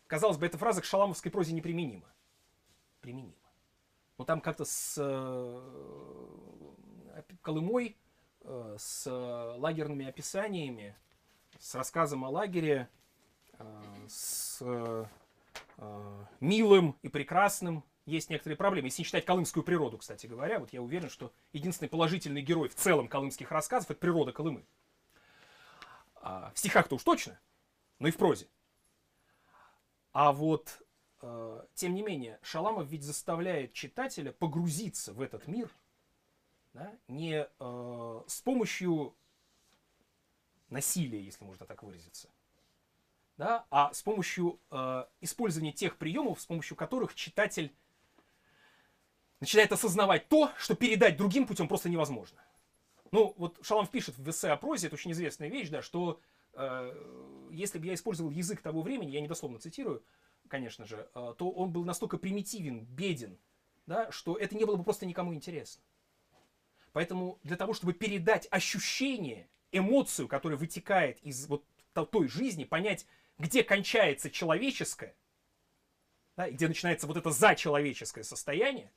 Казалось 0.07 0.37
бы, 0.37 0.47
эта 0.47 0.59
фраза 0.59 0.81
к 0.81 0.85
шаламовской 0.85 1.33
прозе 1.33 1.53
неприменима. 1.53 2.07
Применима. 3.01 3.35
Но 4.19 4.25
там 4.25 4.41
как-то 4.41 4.65
с 4.65 4.95
э, 4.97 5.61
Колымой, 7.43 7.97
э, 8.43 8.77
с 8.79 9.11
лагерными 9.59 10.07
описаниями, 10.07 10.97
с 11.59 11.75
рассказом 11.75 12.25
о 12.25 12.29
лагере, 12.29 12.89
э, 13.59 13.83
с 14.09 14.59
э, 14.61 15.05
милым 16.41 16.97
и 17.03 17.09
прекрасным 17.09 17.85
есть 18.05 18.31
некоторые 18.31 18.57
проблемы. 18.57 18.89
Если 18.89 19.03
не 19.03 19.05
считать 19.05 19.25
колымскую 19.25 19.65
природу, 19.65 19.99
кстати 19.99 20.27
говоря, 20.27 20.59
вот 20.59 20.73
я 20.73 20.81
уверен, 20.81 21.11
что 21.11 21.33
единственный 21.53 21.89
положительный 21.89 22.43
герой 22.43 22.69
в 22.69 22.75
целом 22.75 23.09
колымских 23.09 23.51
рассказов– 23.51 23.91
это 23.93 23.99
природа 23.99 24.33
Колымы. 24.33 24.65
А 26.15 26.53
в 26.55 26.59
стихах-то 26.59 26.95
уж 26.95 27.03
точно, 27.03 27.39
но 27.99 28.09
и 28.09 28.11
в 28.11 28.17
прозе. 28.17 28.47
А 30.13 30.33
вот, 30.33 30.83
тем 31.75 31.95
не 31.95 32.03
менее, 32.03 32.39
Шаламов 32.43 32.87
ведь 32.87 33.03
заставляет 33.03 33.73
читателя 33.73 34.33
погрузиться 34.33 35.13
в 35.13 35.21
этот 35.21 35.47
мир 35.47 35.71
да, 36.77 36.93
не 37.09 37.49
э, 37.59 38.23
с 38.27 38.41
помощью 38.43 39.15
насилия, 40.69 41.23
если 41.23 41.43
можно 41.43 41.65
так 41.65 41.83
выразиться, 41.83 42.29
да, 43.39 43.67
а 43.71 43.93
с 43.95 44.03
помощью 44.03 44.61
э, 44.71 45.05
использования 45.23 45.73
тех 45.73 45.97
приемов, 45.97 46.39
с 46.39 46.45
помощью 46.47 46.77
которых 46.77 47.15
читатель 47.15 47.75
начинает 49.41 49.73
осознавать 49.73 50.29
то, 50.29 50.53
что 50.59 50.75
передать 50.75 51.17
другим 51.17 51.47
путем 51.47 51.67
просто 51.67 51.89
невозможно. 51.89 52.39
Ну, 53.11 53.33
вот 53.39 53.59
Шаламов 53.63 53.91
пишет 53.91 54.19
в 54.19 54.29
эссе 54.29 54.51
о 54.51 54.57
прозе, 54.57 54.89
это 54.89 54.97
очень 54.97 55.13
известная 55.13 55.49
вещь, 55.49 55.71
да, 55.71 55.81
что 55.81 56.21
э, 56.53 57.49
если 57.53 57.79
бы 57.79 57.87
я 57.87 57.95
использовал 57.95 58.31
язык 58.31 58.61
того 58.61 58.83
времени, 58.83 59.13
я 59.13 59.23
недословно 59.23 59.59
цитирую, 59.59 60.05
конечно 60.49 60.85
же, 60.85 61.09
э, 61.15 61.35
то 61.39 61.51
он 61.51 61.73
был 61.73 61.85
настолько 61.85 62.19
примитивен, 62.19 62.85
беден, 62.85 63.39
да, 63.87 64.11
что 64.13 64.37
это 64.37 64.55
не 64.55 64.67
было 64.67 64.77
бы 64.77 64.85
просто 64.85 65.07
никому 65.07 65.33
интересно. 65.33 65.83
Поэтому 66.97 67.39
для 67.43 67.59
того, 67.59 67.75
чтобы 67.75 67.93
передать 67.93 68.49
ощущение, 68.51 69.51
эмоцию, 69.71 70.29
которая 70.29 70.57
вытекает 70.57 71.19
из 71.21 71.47
вот 71.47 71.63
той 71.93 72.27
жизни, 72.27 72.65
понять, 72.65 73.07
где 73.37 73.63
кончается 73.63 74.31
человеческое, 74.31 75.15
да, 76.39 76.47
и 76.47 76.55
где 76.55 76.69
начинается 76.69 77.07
вот 77.07 77.19
это 77.19 77.33
зачеловеческое 77.33 78.25
состояние, 78.25 78.91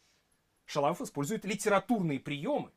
Шаламов 0.64 1.02
использует 1.02 1.44
литературные 1.44 2.22
приемы, 2.22 2.72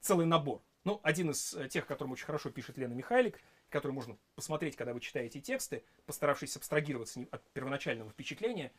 целый 0.00 0.26
набор. 0.26 0.60
Ну, 0.84 1.00
один 1.02 1.30
из 1.30 1.54
э, 1.54 1.70
тех, 1.70 1.86
которым 1.86 2.12
очень 2.12 2.26
хорошо 2.26 2.50
пишет 2.50 2.76
Лена 2.76 2.92
Михайлик, 2.92 3.40
который 3.70 3.92
можно 3.92 4.18
посмотреть, 4.34 4.76
когда 4.76 4.92
вы 4.92 5.00
читаете 5.00 5.40
тексты, 5.40 5.84
постаравшись 6.04 6.54
абстрагироваться 6.54 7.26
от 7.30 7.42
первоначального 7.52 8.10
впечатления, 8.10 8.72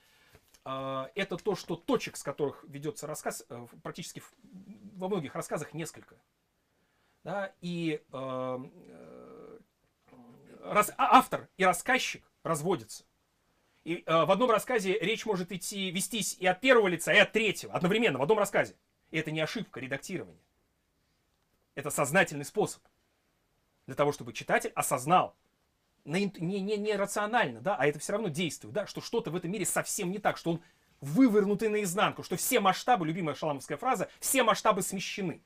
а, 0.63 1.11
это 1.15 1.37
то, 1.37 1.55
что 1.55 1.75
точек, 1.75 2.17
с 2.17 2.23
которых 2.23 2.63
ведется 2.67 3.07
рассказ, 3.07 3.45
э, 3.49 3.67
практически 3.83 4.21
во 4.95 5.07
многих 5.07 5.35
рассказах 5.35 5.73
несколько. 5.73 6.15
Да, 7.23 7.53
и 7.61 8.03
э, 8.11 8.69
раз, 10.63 10.91
а, 10.97 11.17
автор 11.17 11.47
и 11.57 11.65
рассказчик 11.65 12.23
разводятся. 12.43 13.03
И 13.83 14.03
э, 14.05 14.25
в 14.25 14.31
одном 14.31 14.51
рассказе 14.51 14.97
речь 14.99 15.25
может 15.25 15.51
идти, 15.51 15.91
вестись 15.91 16.37
и 16.39 16.45
от 16.45 16.59
первого 16.59 16.87
лица, 16.87 17.13
и 17.13 17.17
от 17.17 17.31
третьего, 17.31 17.73
одновременно, 17.73 18.19
в 18.19 18.21
одном 18.21 18.39
рассказе. 18.39 18.75
И 19.11 19.17
это 19.17 19.31
не 19.31 19.39
ошибка 19.39 19.79
редактирования. 19.79 20.41
Это 21.75 21.89
сознательный 21.89 22.45
способ. 22.45 22.81
Для 23.85 23.95
того, 23.95 24.11
чтобы 24.11 24.33
читатель 24.33 24.71
осознал, 24.73 25.35
не, 26.05 26.31
не, 26.39 26.59
не 26.59 26.95
рационально, 26.95 27.61
да, 27.61 27.75
а 27.75 27.85
это 27.85 27.99
все 27.99 28.13
равно 28.13 28.29
действует, 28.29 28.73
да, 28.73 28.87
что 28.87 29.01
что-то 29.01 29.31
в 29.31 29.35
этом 29.35 29.51
мире 29.51 29.65
совсем 29.65 30.11
не 30.11 30.19
так, 30.19 30.37
что 30.37 30.51
он 30.51 30.61
вывернутый 31.01 31.69
наизнанку, 31.69 32.23
что 32.23 32.35
все 32.35 32.59
масштабы, 32.59 33.05
любимая 33.05 33.35
шаламовская 33.35 33.77
фраза, 33.77 34.09
все 34.19 34.43
масштабы 34.43 34.81
смещены. 34.81 35.41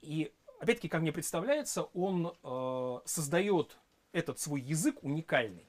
И 0.00 0.32
опять-таки, 0.60 0.88
как 0.88 1.02
мне 1.02 1.12
представляется, 1.12 1.84
он 1.94 2.36
э, 2.42 3.00
создает 3.04 3.78
этот 4.12 4.38
свой 4.38 4.60
язык 4.60 5.02
уникальный 5.02 5.66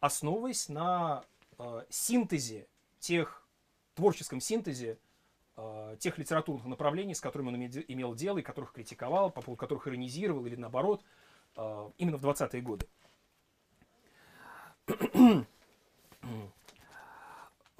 основываясь 0.00 0.68
на 0.68 1.24
э, 1.58 1.84
синтезе 1.88 2.68
тех, 2.98 3.46
творческом 3.94 4.40
синтезе 4.40 4.98
э, 5.56 5.96
тех 5.98 6.18
литературных 6.18 6.66
направлений, 6.66 7.14
с 7.14 7.20
которыми 7.20 7.48
он 7.48 7.56
имел 7.56 8.14
дело 8.14 8.38
и 8.38 8.42
которых 8.42 8.72
критиковал, 8.72 9.30
по 9.30 9.42
поводу 9.42 9.58
которых 9.58 9.88
иронизировал 9.88 10.46
или 10.46 10.56
наоборот, 10.56 11.04
э, 11.56 11.90
именно 11.98 12.16
в 12.16 12.24
20-е 12.24 12.62
годы. 12.62 12.86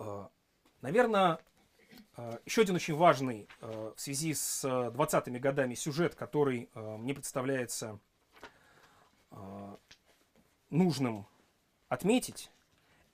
Э, 0.01 0.29
наверное, 0.89 1.39
э, 2.16 2.39
еще 2.47 2.62
один 2.62 2.76
очень 2.76 2.95
важный 2.95 3.47
э, 3.61 3.93
в 3.95 4.01
связи 4.01 4.32
с 4.32 4.64
20-ми 4.64 5.39
годами 5.39 5.74
сюжет, 5.74 6.14
который 6.14 6.70
мне 6.74 7.14
представляется 7.14 7.99
нужным 10.70 11.26
отметить, 11.89 12.51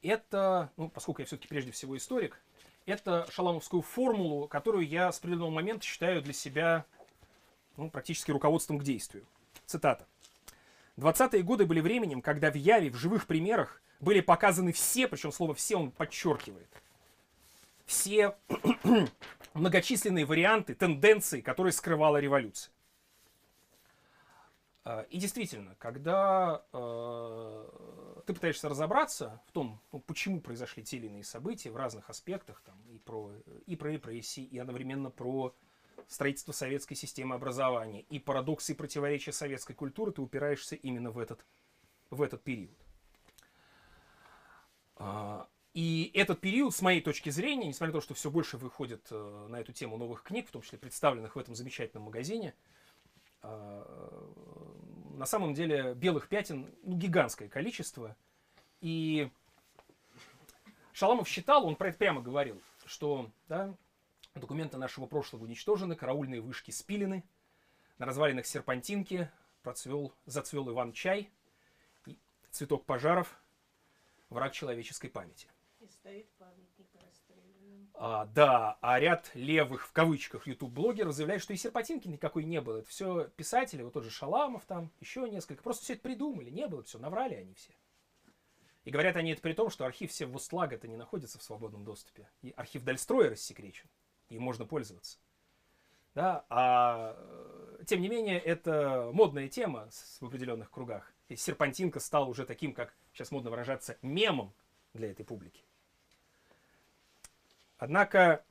это, 0.02 0.70
ну, 0.76 0.88
поскольку 0.88 1.22
я 1.22 1.26
все-таки 1.26 1.48
прежде 1.48 1.72
всего 1.72 1.96
историк, 1.96 2.40
это 2.86 3.26
шаламовскую 3.30 3.82
формулу, 3.82 4.46
которую 4.46 4.86
я 4.86 5.10
с 5.10 5.18
определенного 5.18 5.50
момента 5.50 5.84
считаю 5.84 6.22
для 6.22 6.32
себя 6.32 6.84
ну, 7.76 7.90
практически 7.90 8.30
руководством 8.30 8.78
к 8.78 8.84
действию. 8.84 9.26
Цитата. 9.66 10.06
«20-е 10.96 11.42
годы 11.42 11.66
были 11.66 11.80
временем, 11.80 12.22
когда 12.22 12.50
в 12.50 12.54
Яве, 12.54 12.90
в 12.90 12.96
живых 12.96 13.26
примерах, 13.26 13.82
были 14.00 14.20
показаны 14.20 14.72
все, 14.72 15.08
причем 15.08 15.32
слово 15.32 15.54
«все» 15.54 15.76
он 15.76 15.90
подчеркивает, 15.90 16.68
все 17.86 18.36
многочисленные 19.54 20.24
варианты, 20.24 20.74
тенденции, 20.74 21.40
которые 21.40 21.72
скрывала 21.72 22.18
революция. 22.18 22.72
А, 24.84 25.02
и 25.10 25.18
действительно, 25.18 25.74
когда 25.78 26.62
э, 26.72 28.22
ты 28.26 28.34
пытаешься 28.34 28.68
разобраться 28.68 29.40
в 29.46 29.52
том, 29.52 29.80
ну, 29.92 30.00
почему 30.00 30.40
произошли 30.40 30.82
те 30.82 30.98
или 30.98 31.06
иные 31.06 31.24
события 31.24 31.70
в 31.70 31.76
разных 31.76 32.10
аспектах, 32.10 32.60
там, 32.60 32.74
и, 32.90 32.98
про, 32.98 33.32
и 33.66 33.76
про 33.76 33.90
репрессии, 33.90 34.44
и 34.44 34.58
одновременно 34.58 35.10
про 35.10 35.54
строительство 36.06 36.52
советской 36.52 36.96
системы 36.96 37.34
образования, 37.34 38.02
и 38.02 38.18
парадоксы 38.18 38.72
и 38.72 38.74
противоречия 38.74 39.32
советской 39.32 39.72
культуры, 39.72 40.12
ты 40.12 40.20
упираешься 40.20 40.74
именно 40.76 41.10
в 41.10 41.18
этот, 41.18 41.44
в 42.10 42.20
этот 42.20 42.42
период. 42.42 42.76
А, 44.96 45.48
и 45.74 46.12
этот 46.14 46.40
период, 46.40 46.72
с 46.72 46.80
моей 46.82 47.00
точки 47.00 47.30
зрения, 47.30 47.66
несмотря 47.66 47.92
на 47.92 48.00
то, 48.00 48.04
что 48.04 48.14
все 48.14 48.30
больше 48.30 48.56
выходит 48.56 49.08
э, 49.10 49.46
на 49.48 49.56
эту 49.56 49.72
тему 49.72 49.96
новых 49.96 50.22
книг, 50.22 50.48
в 50.48 50.52
том 50.52 50.62
числе 50.62 50.78
представленных 50.78 51.34
в 51.34 51.38
этом 51.38 51.56
замечательном 51.56 52.04
магазине, 52.04 52.54
а, 53.42 54.32
на 55.16 55.26
самом 55.26 55.52
деле 55.52 55.94
белых 55.94 56.28
пятен 56.28 56.72
ну, 56.84 56.96
гигантское 56.96 57.48
количество. 57.48 58.16
И 58.80 59.28
Шаламов 60.92 61.28
считал, 61.28 61.66
он 61.66 61.74
про 61.74 61.88
это 61.88 61.98
прямо 61.98 62.22
говорил, 62.22 62.62
что 62.86 63.30
да, 63.48 63.74
документы 64.36 64.76
нашего 64.76 65.06
прошлого 65.06 65.42
уничтожены, 65.42 65.96
караульные 65.96 66.40
вышки 66.40 66.70
спилены, 66.70 67.24
на 67.98 68.06
развалинах 68.06 68.46
серпантинки 68.46 69.28
процвел, 69.62 70.14
зацвел 70.24 70.70
Иван-чай, 70.70 71.30
цветок 72.50 72.86
пожаров, 72.86 73.36
враг 74.30 74.52
человеческой 74.52 75.08
памяти. 75.08 75.48
Стоит 76.04 76.30
памятник 76.36 76.86
а, 77.94 78.26
да, 78.26 78.76
а 78.82 79.00
ряд 79.00 79.30
левых, 79.32 79.86
в 79.86 79.92
кавычках, 79.92 80.46
YouTube-блогеров 80.46 81.14
заявляют, 81.14 81.42
что 81.42 81.54
и 81.54 81.56
Серпатинки 81.56 82.08
никакой 82.08 82.44
не 82.44 82.60
было. 82.60 82.80
Это 82.80 82.88
все 82.88 83.28
писатели, 83.36 83.82
вот 83.82 83.94
тот 83.94 84.04
же 84.04 84.10
Шаламов 84.10 84.66
там, 84.66 84.90
еще 85.00 85.26
несколько. 85.30 85.62
Просто 85.62 85.84
все 85.84 85.94
это 85.94 86.02
придумали, 86.02 86.50
не 86.50 86.66
было 86.66 86.82
все, 86.82 86.98
наврали 86.98 87.36
они 87.36 87.54
все. 87.54 87.72
И 88.84 88.90
говорят 88.90 89.16
они 89.16 89.32
это 89.32 89.40
при 89.40 89.54
том, 89.54 89.70
что 89.70 89.86
архив 89.86 90.12
Севвустлага-то 90.12 90.88
не 90.88 90.96
находится 90.96 91.38
в 91.38 91.42
свободном 91.42 91.84
доступе. 91.84 92.28
И 92.42 92.52
архив 92.54 92.82
Дальстроя 92.82 93.30
рассекречен, 93.30 93.88
и 94.28 94.38
можно 94.38 94.66
пользоваться. 94.66 95.18
Да, 96.14 96.44
а 96.50 97.16
тем 97.86 98.02
не 98.02 98.08
менее, 98.08 98.38
это 98.38 99.10
модная 99.14 99.48
тема 99.48 99.88
в 100.20 100.26
определенных 100.26 100.70
кругах. 100.70 101.14
И 101.28 101.36
Серпантинка 101.36 101.98
стал 101.98 102.28
уже 102.28 102.44
таким, 102.44 102.74
как 102.74 102.94
сейчас 103.14 103.30
модно 103.30 103.48
выражаться, 103.48 103.96
мемом 104.02 104.52
для 104.92 105.10
этой 105.10 105.24
публики. 105.24 105.64
Однако 107.78 108.44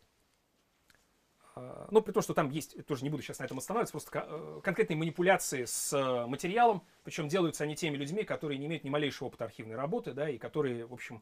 а, 1.56 1.88
ну, 1.92 2.02
при 2.02 2.12
том, 2.12 2.24
что 2.24 2.34
там 2.34 2.50
есть, 2.50 2.84
тоже 2.86 3.04
не 3.04 3.10
буду 3.10 3.22
сейчас 3.22 3.40
на 3.40 3.44
этом 3.44 3.60
останавливаться, 3.60 3.92
просто 3.92 4.26
э, 4.28 4.62
конкретные 4.64 4.98
манипуляции 4.98 5.66
с 5.66 5.94
э, 5.94 6.26
материалом, 6.26 6.84
причем 7.04 7.28
делаются 7.28 7.64
они 7.64 7.76
теми 7.76 7.96
людьми, 7.96 8.24
которые 8.24 8.58
не 8.58 8.66
имеют 8.66 8.84
ни 8.84 8.90
малейшего 8.90 9.28
опыта 9.28 9.46
архивной 9.46 9.76
работы, 9.76 10.14
да, 10.14 10.30
и 10.30 10.40
которые, 10.40 10.86
в 10.86 10.94
общем, 10.94 11.22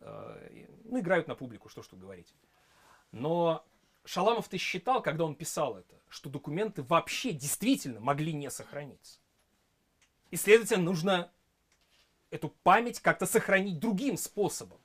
э, 0.00 0.66
ну, 0.84 1.00
играют 1.00 1.26
на 1.26 1.34
публику, 1.34 1.68
что 1.68 1.82
ж 1.82 1.88
тут 1.88 1.98
говорить. 1.98 2.32
Но 3.10 3.66
Шаламов-то 4.04 4.56
считал, 4.56 5.02
когда 5.02 5.24
он 5.24 5.34
писал 5.34 5.76
это, 5.76 5.96
что 6.08 6.30
документы 6.30 6.84
вообще 6.84 7.32
действительно 7.32 7.98
могли 7.98 8.32
не 8.32 8.50
сохраниться. 8.50 9.18
И, 10.30 10.36
следовательно, 10.36 10.84
нужно 10.84 11.32
эту 12.30 12.50
память 12.62 13.00
как-то 13.00 13.26
сохранить 13.26 13.80
другим 13.80 14.16
способом. 14.16 14.78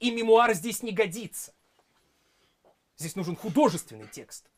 И 0.00 0.10
мемуар 0.10 0.54
здесь 0.54 0.82
не 0.82 0.92
годится. 0.92 1.52
Здесь 2.98 3.14
нужен 3.14 3.36
художественный 3.36 4.08
текст. 4.08 4.50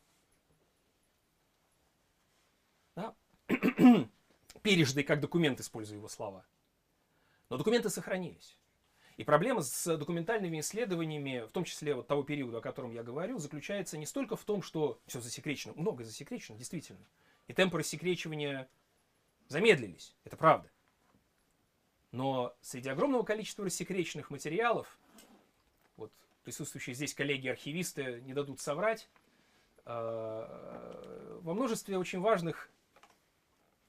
Да? 2.96 3.14
Пережитый 4.62 5.04
как 5.04 5.20
документ, 5.20 5.60
используя 5.60 5.98
его 5.98 6.08
слова. 6.08 6.46
Но 7.50 7.58
документы 7.58 7.90
сохранились. 7.90 8.56
И 9.18 9.24
проблема 9.24 9.60
с 9.60 9.98
документальными 9.98 10.60
исследованиями, 10.60 11.46
в 11.46 11.52
том 11.52 11.64
числе 11.64 11.94
вот 11.94 12.06
того 12.06 12.22
периода, 12.22 12.58
о 12.58 12.62
котором 12.62 12.92
я 12.92 13.02
говорю, 13.02 13.38
заключается 13.38 13.98
не 13.98 14.06
столько 14.06 14.36
в 14.36 14.44
том, 14.44 14.62
что 14.62 14.98
все 15.06 15.20
засекречено, 15.20 15.74
много 15.74 16.04
засекречено, 16.04 16.56
действительно. 16.56 17.06
И 17.46 17.52
темпы 17.52 17.78
рассекречивания 17.78 18.70
замедлились, 19.48 20.16
это 20.24 20.38
правда. 20.38 20.70
Но 22.12 22.56
среди 22.62 22.88
огромного 22.88 23.22
количества 23.22 23.66
рассекреченных 23.66 24.30
материалов, 24.30 24.98
присутствующие 26.44 26.94
здесь 26.94 27.14
коллеги-архивисты 27.14 28.20
не 28.22 28.34
дадут 28.34 28.60
соврать, 28.60 29.08
э, 29.86 31.38
во 31.42 31.54
множестве 31.54 31.98
очень 31.98 32.20
важных 32.20 32.70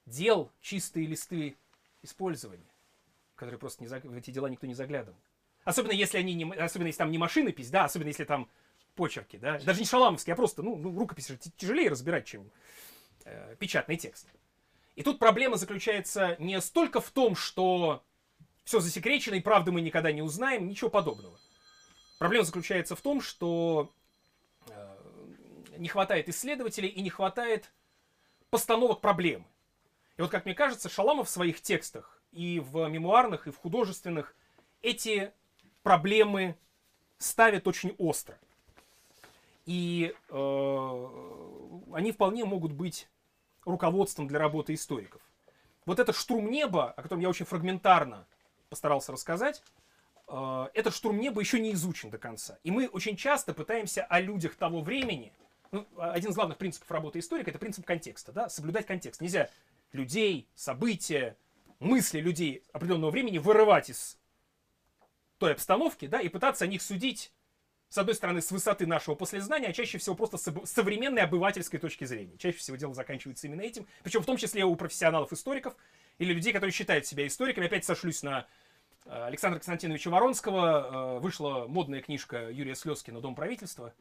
дел 0.06 0.50
чистые 0.60 1.06
листы 1.06 1.56
использования, 2.02 2.70
которые 3.34 3.58
просто 3.58 3.82
не, 3.82 3.88
в 3.88 4.16
эти 4.16 4.30
дела 4.30 4.48
никто 4.48 4.66
не 4.66 4.74
заглядывал. 4.74 5.18
Особенно 5.64 5.92
если 5.92 6.18
они 6.18 6.34
не, 6.34 6.52
особенно 6.54 6.88
если 6.88 6.98
там 6.98 7.10
не 7.10 7.18
машинопись, 7.18 7.70
да, 7.70 7.84
особенно 7.84 8.08
если 8.08 8.24
там 8.24 8.48
почерки, 8.94 9.36
да, 9.36 9.58
даже 9.60 9.80
не 9.80 9.86
шаламовские, 9.86 10.34
а 10.34 10.36
просто, 10.36 10.62
ну, 10.62 10.76
ну 10.76 10.98
рукопись 10.98 11.32
тяжелее 11.56 11.88
разбирать, 11.88 12.26
чем 12.26 12.50
э, 13.24 13.56
печатный 13.58 13.96
текст. 13.96 14.26
И 14.96 15.02
тут 15.02 15.18
проблема 15.18 15.56
заключается 15.56 16.36
не 16.38 16.60
столько 16.60 17.00
в 17.00 17.10
том, 17.10 17.34
что 17.34 18.04
все 18.64 18.80
засекречено 18.80 19.36
и 19.36 19.40
правды 19.40 19.72
мы 19.72 19.80
никогда 19.80 20.12
не 20.12 20.22
узнаем, 20.22 20.66
ничего 20.68 20.90
подобного. 20.90 21.38
Проблема 22.22 22.44
заключается 22.44 22.94
в 22.94 23.00
том, 23.00 23.20
что 23.20 23.90
э, 24.68 24.96
не 25.76 25.88
хватает 25.88 26.28
исследователей 26.28 26.88
и 26.88 27.02
не 27.02 27.10
хватает 27.10 27.72
постановок 28.48 29.00
проблемы. 29.00 29.44
И 30.16 30.22
вот, 30.22 30.30
как 30.30 30.44
мне 30.44 30.54
кажется, 30.54 30.88
Шаламов 30.88 31.26
в 31.26 31.32
своих 31.32 31.60
текстах 31.60 32.22
и 32.30 32.60
в 32.60 32.88
мемуарных, 32.88 33.48
и 33.48 33.50
в 33.50 33.56
художественных 33.56 34.36
эти 34.82 35.32
проблемы 35.82 36.56
ставит 37.18 37.66
очень 37.66 37.92
остро. 37.98 38.38
И 39.66 40.14
э, 40.28 41.08
они 41.92 42.12
вполне 42.12 42.44
могут 42.44 42.70
быть 42.70 43.08
руководством 43.64 44.28
для 44.28 44.38
работы 44.38 44.74
историков. 44.74 45.20
Вот 45.86 45.98
этот 45.98 46.14
штурм 46.14 46.52
неба, 46.52 46.92
о 46.92 47.02
котором 47.02 47.20
я 47.20 47.28
очень 47.28 47.46
фрагментарно 47.46 48.28
постарался 48.68 49.10
рассказать, 49.10 49.60
этот 50.72 50.94
штурм 50.94 51.20
неба 51.20 51.40
еще 51.40 51.60
не 51.60 51.72
изучен 51.72 52.08
до 52.10 52.16
конца. 52.16 52.58
И 52.64 52.70
мы 52.70 52.88
очень 52.88 53.16
часто 53.16 53.52
пытаемся 53.52 54.04
о 54.04 54.20
людях 54.20 54.54
того 54.54 54.80
времени, 54.80 55.32
ну, 55.72 55.86
один 55.98 56.30
из 56.30 56.34
главных 56.34 56.56
принципов 56.56 56.90
работы 56.90 57.18
историка, 57.18 57.50
это 57.50 57.58
принцип 57.58 57.84
контекста, 57.84 58.32
да, 58.32 58.48
соблюдать 58.48 58.86
контекст. 58.86 59.20
Нельзя 59.20 59.50
людей, 59.92 60.48
события, 60.54 61.36
мысли 61.80 62.20
людей 62.20 62.62
определенного 62.72 63.10
времени 63.10 63.36
вырывать 63.36 63.90
из 63.90 64.18
той 65.36 65.52
обстановки, 65.52 66.06
да, 66.06 66.20
и 66.20 66.28
пытаться 66.28 66.64
о 66.64 66.68
них 66.68 66.80
судить, 66.80 67.30
с 67.90 67.98
одной 67.98 68.14
стороны, 68.14 68.40
с 68.40 68.50
высоты 68.50 68.86
нашего 68.86 69.14
послезнания, 69.14 69.66
а 69.66 69.72
чаще 69.74 69.98
всего 69.98 70.14
просто 70.14 70.38
с 70.38 70.70
современной 70.70 71.22
обывательской 71.22 71.78
точки 71.78 72.04
зрения. 72.04 72.38
Чаще 72.38 72.56
всего 72.56 72.78
дело 72.78 72.94
заканчивается 72.94 73.48
именно 73.48 73.60
этим, 73.60 73.86
причем 74.02 74.22
в 74.22 74.26
том 74.26 74.38
числе 74.38 74.64
у 74.64 74.74
профессионалов-историков 74.76 75.76
или 76.16 76.32
людей, 76.32 76.54
которые 76.54 76.72
считают 76.72 77.06
себя 77.06 77.26
историками. 77.26 77.66
Опять 77.66 77.84
сошлюсь 77.84 78.22
на 78.22 78.46
Э, 78.46 78.61
Александра 79.04 79.58
Константиновича 79.58 80.10
Воронского 80.10 81.16
э, 81.16 81.18
вышла 81.20 81.66
модная 81.68 82.00
книжка 82.00 82.50
Юрия 82.50 82.74
Слезкина 82.74 83.20
«Дом 83.20 83.34
правительства», 83.34 83.94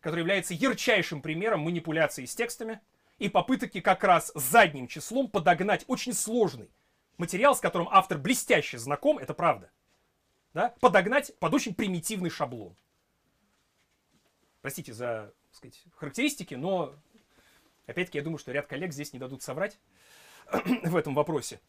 которая 0.00 0.20
является 0.20 0.54
ярчайшим 0.54 1.22
примером 1.22 1.60
манипуляции 1.60 2.24
с 2.24 2.34
текстами 2.34 2.80
и 3.18 3.28
попытки 3.28 3.80
как 3.80 4.04
раз 4.04 4.32
задним 4.34 4.88
числом 4.88 5.28
подогнать 5.28 5.84
очень 5.86 6.12
сложный 6.12 6.70
материал, 7.18 7.54
с 7.54 7.60
которым 7.60 7.88
автор 7.90 8.18
блестяще 8.18 8.78
знаком, 8.78 9.18
это 9.18 9.32
правда, 9.32 9.70
да, 10.54 10.74
подогнать 10.80 11.36
под 11.38 11.54
очень 11.54 11.74
примитивный 11.74 12.30
шаблон. 12.30 12.76
Простите 14.60 14.92
за 14.92 15.32
так 15.52 15.56
сказать, 15.56 15.84
характеристики, 15.96 16.54
но 16.54 16.94
опять-таки 17.86 18.18
я 18.18 18.24
думаю, 18.24 18.38
что 18.38 18.52
ряд 18.52 18.66
коллег 18.66 18.92
здесь 18.92 19.12
не 19.12 19.18
дадут 19.18 19.42
соврать 19.42 19.78
в 20.84 20.96
этом 20.96 21.14
вопросе. 21.14 21.60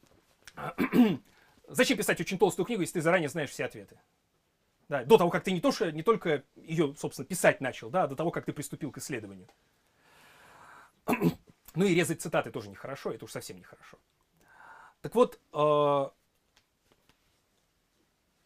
Зачем 1.68 1.98
писать 1.98 2.20
очень 2.20 2.38
толстую 2.38 2.66
книгу, 2.66 2.82
если 2.82 2.96
ты 2.96 3.02
заранее 3.02 3.30
знаешь 3.30 3.50
все 3.50 3.66
ответы? 3.66 4.00
Да, 4.90 5.04
до 5.06 5.18
того, 5.18 5.30
как 5.30 5.44
ты 5.44 5.52
не, 5.52 5.62
то, 5.62 5.72
что, 5.72 5.92
не 5.92 6.04
только 6.04 6.44
ее, 6.56 6.94
собственно, 6.98 7.26
писать 7.26 7.62
начал, 7.62 7.90
да, 7.90 8.04
а 8.04 8.08
до 8.08 8.16
того, 8.16 8.32
как 8.32 8.46
ты 8.46 8.54
приступил 8.54 8.92
к 8.92 8.98
исследованию. 8.98 9.48
Ну 11.76 11.86
и 11.86 11.96
резать 11.96 12.22
цитаты 12.22 12.52
тоже 12.52 12.70
нехорошо, 12.70 13.12
это 13.12 13.26
уж 13.26 13.32
совсем 13.32 13.58
нехорошо. 13.58 13.98
Так 15.02 15.16
вот, 15.16 15.40
э, 15.52 16.10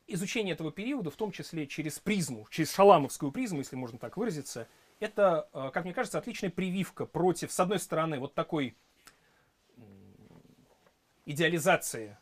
изучение 0.07 0.53
этого 0.53 0.72
периода, 0.72 1.11
в 1.11 1.18
том 1.18 1.34
числе 1.34 1.68
через 1.68 1.99
призму, 1.99 2.47
через 2.49 2.74
шаламовскую 2.74 3.34
призму, 3.34 3.59
если 3.59 3.76
можно 3.76 3.99
так 3.99 4.15
выразиться, 4.15 4.70
это, 5.01 5.49
э, 5.51 5.72
как 5.74 5.84
мне 5.84 5.93
кажется, 5.93 6.18
отличная 6.18 6.51
прививка 6.51 7.05
против, 7.05 7.51
с 7.51 7.59
одной 7.59 7.80
стороны, 7.80 8.18
вот 8.18 8.34
такой 8.34 8.78
идеализации 11.26 12.18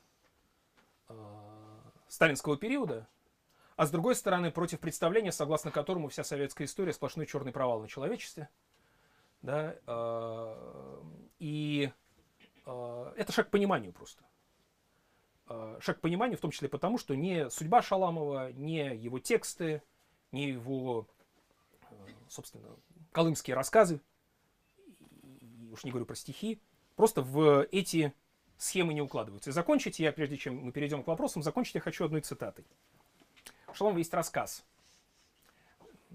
сталинского 2.16 2.58
периода, 2.58 3.08
а 3.76 3.86
с 3.86 3.92
другой 3.92 4.16
стороны 4.16 4.50
против 4.50 4.80
представления, 4.80 5.32
согласно 5.32 5.70
которому 5.70 6.08
вся 6.08 6.24
советская 6.24 6.66
история 6.66 6.94
сплошной 6.94 7.26
черный 7.26 7.52
провал 7.52 7.82
на 7.82 7.88
человечестве. 7.88 8.50
Да, 9.42 9.76
э, 9.86 11.02
и 11.40 11.92
э, 12.66 13.14
это 13.18 13.32
шаг 13.32 13.50
к 13.50 13.52
пониманию 13.52 13.92
просто. 13.92 14.24
Э, 15.50 15.78
шаг 15.82 15.98
к 15.98 16.02
пониманию 16.02 16.38
в 16.38 16.42
том 16.42 16.52
числе 16.52 16.70
потому, 16.70 16.98
что 16.98 17.16
не 17.16 17.50
судьба 17.50 17.82
Шаламова, 17.82 18.54
не 18.54 18.96
его 18.96 19.20
тексты, 19.20 19.84
не 20.32 20.50
его, 20.50 21.08
собственно, 22.30 22.70
колымские 23.12 23.56
рассказы, 23.56 24.02
уж 25.72 25.84
не 25.84 25.92
говорю 25.92 26.06
про 26.06 26.16
стихи, 26.16 26.62
просто 26.96 27.22
в 27.22 27.68
эти 27.72 28.14
схемы 28.58 28.94
не 28.94 29.02
укладываются. 29.02 29.50
И 29.50 29.54
закончить 29.54 30.00
я, 30.00 30.12
прежде 30.12 30.38
чем 30.38 30.58
мы 30.58 30.72
перейдем 30.72 31.04
к 31.04 31.08
вопросам, 31.08 31.44
закончить 31.44 31.76
я 31.76 31.82
хочу 31.82 32.06
одной 32.06 32.22
цитатой. 32.22 32.66
У 33.68 33.74
Шаломова 33.74 33.98
есть 33.98 34.14
рассказ. 34.14 34.64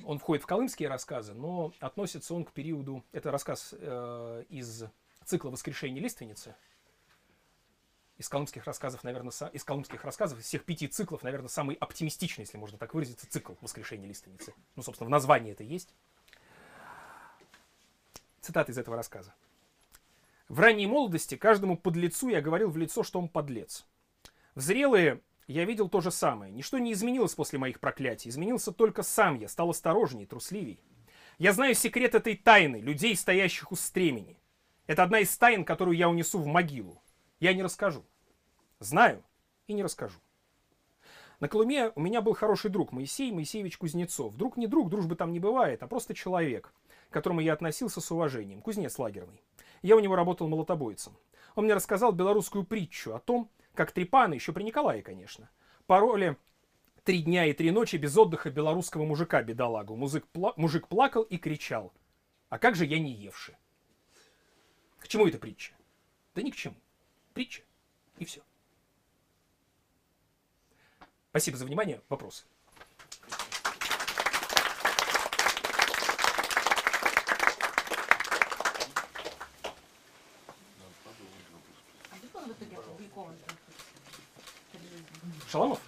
Он 0.04 0.18
входит 0.18 0.44
в 0.44 0.46
колымские 0.46 0.88
рассказы, 0.88 1.34
но 1.34 1.72
относится 1.80 2.34
он 2.34 2.44
к 2.44 2.52
периоду... 2.52 3.04
Это 3.12 3.30
рассказ 3.30 3.74
э, 3.76 4.44
из 4.48 4.84
цикла 5.24 5.50
«Воскрешение 5.50 6.02
лиственницы». 6.02 6.54
Из 8.16 8.28
колымских 8.28 8.64
рассказов, 8.64 9.02
наверное, 9.02 9.30
со, 9.30 9.46
из 9.46 9.64
колымских 9.64 10.04
рассказов, 10.04 10.38
из 10.38 10.44
всех 10.44 10.64
пяти 10.64 10.86
циклов, 10.86 11.22
наверное, 11.22 11.48
самый 11.48 11.76
оптимистичный, 11.76 12.44
если 12.44 12.58
можно 12.58 12.78
так 12.78 12.94
выразиться, 12.94 13.26
цикл 13.28 13.54
«Воскрешение 13.60 14.08
лиственницы». 14.08 14.54
Ну, 14.76 14.82
собственно, 14.82 15.06
в 15.06 15.10
названии 15.10 15.52
это 15.52 15.64
есть. 15.64 15.94
Цитата 18.40 18.72
из 18.72 18.78
этого 18.78 18.96
рассказа. 18.96 19.34
В 20.50 20.58
ранней 20.58 20.88
молодости 20.88 21.36
каждому 21.36 21.76
подлецу 21.76 22.28
я 22.28 22.40
говорил 22.40 22.70
в 22.70 22.76
лицо, 22.76 23.04
что 23.04 23.20
он 23.20 23.28
подлец. 23.28 23.86
В 24.56 24.60
зрелые 24.60 25.20
я 25.46 25.64
видел 25.64 25.88
то 25.88 26.00
же 26.00 26.10
самое. 26.10 26.52
Ничто 26.52 26.78
не 26.78 26.92
изменилось 26.92 27.36
после 27.36 27.60
моих 27.60 27.78
проклятий. 27.78 28.30
Изменился 28.30 28.72
только 28.72 29.04
сам 29.04 29.38
я, 29.38 29.46
стал 29.46 29.70
осторожней, 29.70 30.26
трусливей. 30.26 30.80
Я 31.38 31.52
знаю 31.52 31.76
секрет 31.76 32.16
этой 32.16 32.36
тайны, 32.36 32.80
людей, 32.80 33.14
стоящих 33.14 33.70
у 33.70 33.76
стремени. 33.76 34.40
Это 34.88 35.04
одна 35.04 35.20
из 35.20 35.38
тайн, 35.38 35.64
которую 35.64 35.96
я 35.96 36.08
унесу 36.08 36.40
в 36.40 36.46
могилу. 36.46 37.00
Я 37.38 37.54
не 37.54 37.62
расскажу. 37.62 38.04
Знаю 38.80 39.22
и 39.68 39.72
не 39.72 39.84
расскажу. 39.84 40.18
На 41.38 41.46
Колыме 41.46 41.92
у 41.94 42.00
меня 42.00 42.22
был 42.22 42.34
хороший 42.34 42.72
друг 42.72 42.90
Моисей 42.90 43.30
Моисеевич 43.30 43.78
Кузнецов. 43.78 44.34
Друг 44.34 44.56
не 44.56 44.66
друг, 44.66 44.90
дружбы 44.90 45.14
там 45.14 45.30
не 45.30 45.38
бывает, 45.38 45.84
а 45.84 45.86
просто 45.86 46.12
человек, 46.12 46.74
к 47.08 47.12
которому 47.12 47.40
я 47.40 47.52
относился 47.52 48.00
с 48.00 48.10
уважением. 48.10 48.62
Кузнец 48.62 48.98
лагерный. 48.98 49.44
Я 49.82 49.96
у 49.96 50.00
него 50.00 50.16
работал 50.16 50.48
молотобойцем. 50.48 51.16
Он 51.54 51.64
мне 51.64 51.74
рассказал 51.74 52.12
белорусскую 52.12 52.64
притчу 52.64 53.14
о 53.14 53.18
том, 53.18 53.50
как 53.74 53.92
трепаны, 53.92 54.34
еще 54.34 54.52
при 54.52 54.62
Николае, 54.62 55.02
конечно, 55.02 55.50
пароли 55.86 56.36
три 57.04 57.22
дня 57.22 57.46
и 57.46 57.52
три 57.52 57.70
ночи 57.70 57.96
без 57.96 58.16
отдыха 58.16 58.50
белорусского 58.50 59.04
мужика, 59.04 59.42
бедолагу. 59.42 59.96
Мужик, 59.96 60.26
пла- 60.32 60.54
мужик 60.56 60.86
плакал 60.88 61.22
и 61.22 61.38
кричал. 61.38 61.92
А 62.48 62.58
как 62.58 62.74
же 62.74 62.84
я 62.84 62.98
не 62.98 63.12
евший? 63.12 63.56
К 64.98 65.08
чему 65.08 65.26
эта 65.26 65.38
притча? 65.38 65.72
Да 66.34 66.42
ни 66.42 66.50
к 66.50 66.56
чему. 66.56 66.76
Притча. 67.32 67.62
И 68.18 68.24
все. 68.24 68.42
Спасибо 71.30 71.56
за 71.56 71.64
внимание. 71.64 72.02
Вопросы? 72.08 72.44
Шаламов? 85.50 85.80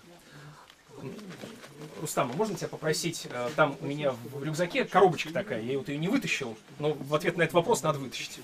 Рустам, 2.01 2.31
а 2.33 2.37
можно 2.37 2.57
тебя 2.57 2.69
попросить, 2.69 3.27
э, 3.31 3.51
там 3.57 3.77
у 3.81 3.87
меня 3.87 4.13
в 4.13 4.43
рюкзаке 4.43 4.85
коробочка 4.85 5.33
такая, 5.33 5.63
я 5.63 5.79
вот 5.79 5.89
ее 5.89 5.99
не 5.99 6.09
вытащил, 6.09 6.57
но 6.79 6.93
в 6.93 7.15
ответ 7.15 7.37
на 7.37 7.43
этот 7.43 7.55
вопрос 7.55 7.83
надо 7.83 7.99
вытащить. 7.99 8.41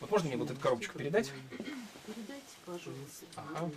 Вот 0.00 0.10
можно 0.10 0.28
мне 0.28 0.36
вот 0.36 0.50
эту 0.50 0.60
коробочку 0.60 0.98
передать? 0.98 1.32
Передайте, 2.06 2.44
пожалуйста. 2.64 3.26
Ага. 3.36 3.70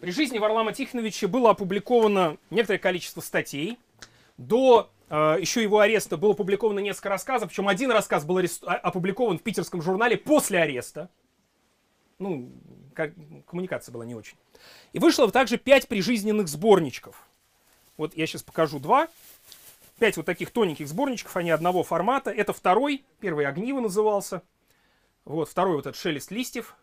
При 0.00 0.10
жизни 0.12 0.38
Варлама 0.38 0.72
Тихоновича 0.72 1.28
было 1.28 1.50
опубликовано 1.50 2.36
некоторое 2.50 2.78
количество 2.78 3.20
статей. 3.20 3.78
До 4.38 4.90
э, 5.08 5.36
еще 5.40 5.62
его 5.62 5.80
ареста 5.80 6.16
было 6.16 6.32
опубликовано 6.32 6.78
несколько 6.80 7.08
рассказов, 7.08 7.48
причем 7.48 7.68
один 7.68 7.90
рассказ 7.90 8.24
был 8.24 8.38
арест... 8.38 8.64
а- 8.66 8.74
опубликован 8.74 9.38
в 9.38 9.42
питерском 9.42 9.82
журнале 9.82 10.16
после 10.16 10.58
ареста. 10.58 11.08
Ну, 12.18 12.50
как... 12.94 13.12
коммуникация 13.46 13.92
была 13.92 14.04
не 14.04 14.14
очень. 14.14 14.36
И 14.92 14.98
вышло 14.98 15.30
также 15.30 15.58
пять 15.58 15.88
прижизненных 15.88 16.48
сборничков. 16.48 17.16
Вот 17.96 18.16
я 18.16 18.26
сейчас 18.26 18.42
покажу 18.42 18.78
два. 18.78 19.08
Пять 19.98 20.16
вот 20.16 20.26
таких 20.26 20.50
тоненьких 20.50 20.88
сборничков, 20.88 21.36
они 21.36 21.50
одного 21.50 21.82
формата. 21.84 22.30
Это 22.30 22.52
второй, 22.52 23.04
первый 23.20 23.46
«Огниво» 23.46 23.80
назывался. 23.80 24.42
Вот 25.24 25.48
второй 25.48 25.76
вот 25.76 25.86
этот 25.86 25.96
«Шелест 25.96 26.30
листьев», 26.30 26.74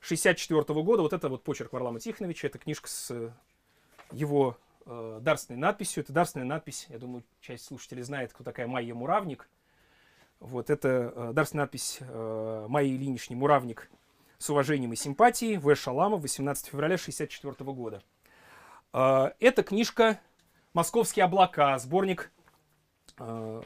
64 0.00 0.62
года. 0.82 1.02
Вот 1.02 1.12
это 1.12 1.28
вот 1.28 1.42
почерк 1.42 1.72
Варлама 1.72 2.00
Тихоновича. 2.00 2.48
Это 2.48 2.58
книжка 2.58 2.88
с 2.88 3.10
э, 3.10 3.30
его 4.12 4.56
э, 4.86 5.18
дарственной 5.22 5.58
надписью. 5.58 6.02
Это 6.02 6.12
дарственная 6.12 6.46
надпись. 6.46 6.86
Я 6.88 6.98
думаю, 6.98 7.22
часть 7.40 7.66
слушателей 7.66 8.02
знает, 8.02 8.32
кто 8.32 8.44
такая 8.44 8.66
Майя 8.66 8.94
Муравник. 8.94 9.48
Вот 10.40 10.70
это 10.70 11.12
э, 11.14 11.32
дарственная 11.34 11.64
надпись 11.64 11.98
э, 12.00 12.66
Майи 12.68 12.96
Ильинични 12.96 13.34
Муравник 13.34 13.90
с 14.40 14.50
уважением 14.50 14.92
и 14.92 14.96
симпатией. 14.96 15.58
В. 15.58 15.72
Шаламов, 15.76 16.22
18 16.22 16.66
февраля 16.66 16.98
64 16.98 17.54
года. 17.72 18.02
Э, 18.92 19.30
это 19.38 19.62
книжка 19.62 20.18
«Московские 20.74 21.26
облака», 21.26 21.78
сборник, 21.78 22.32
э, 23.18 23.62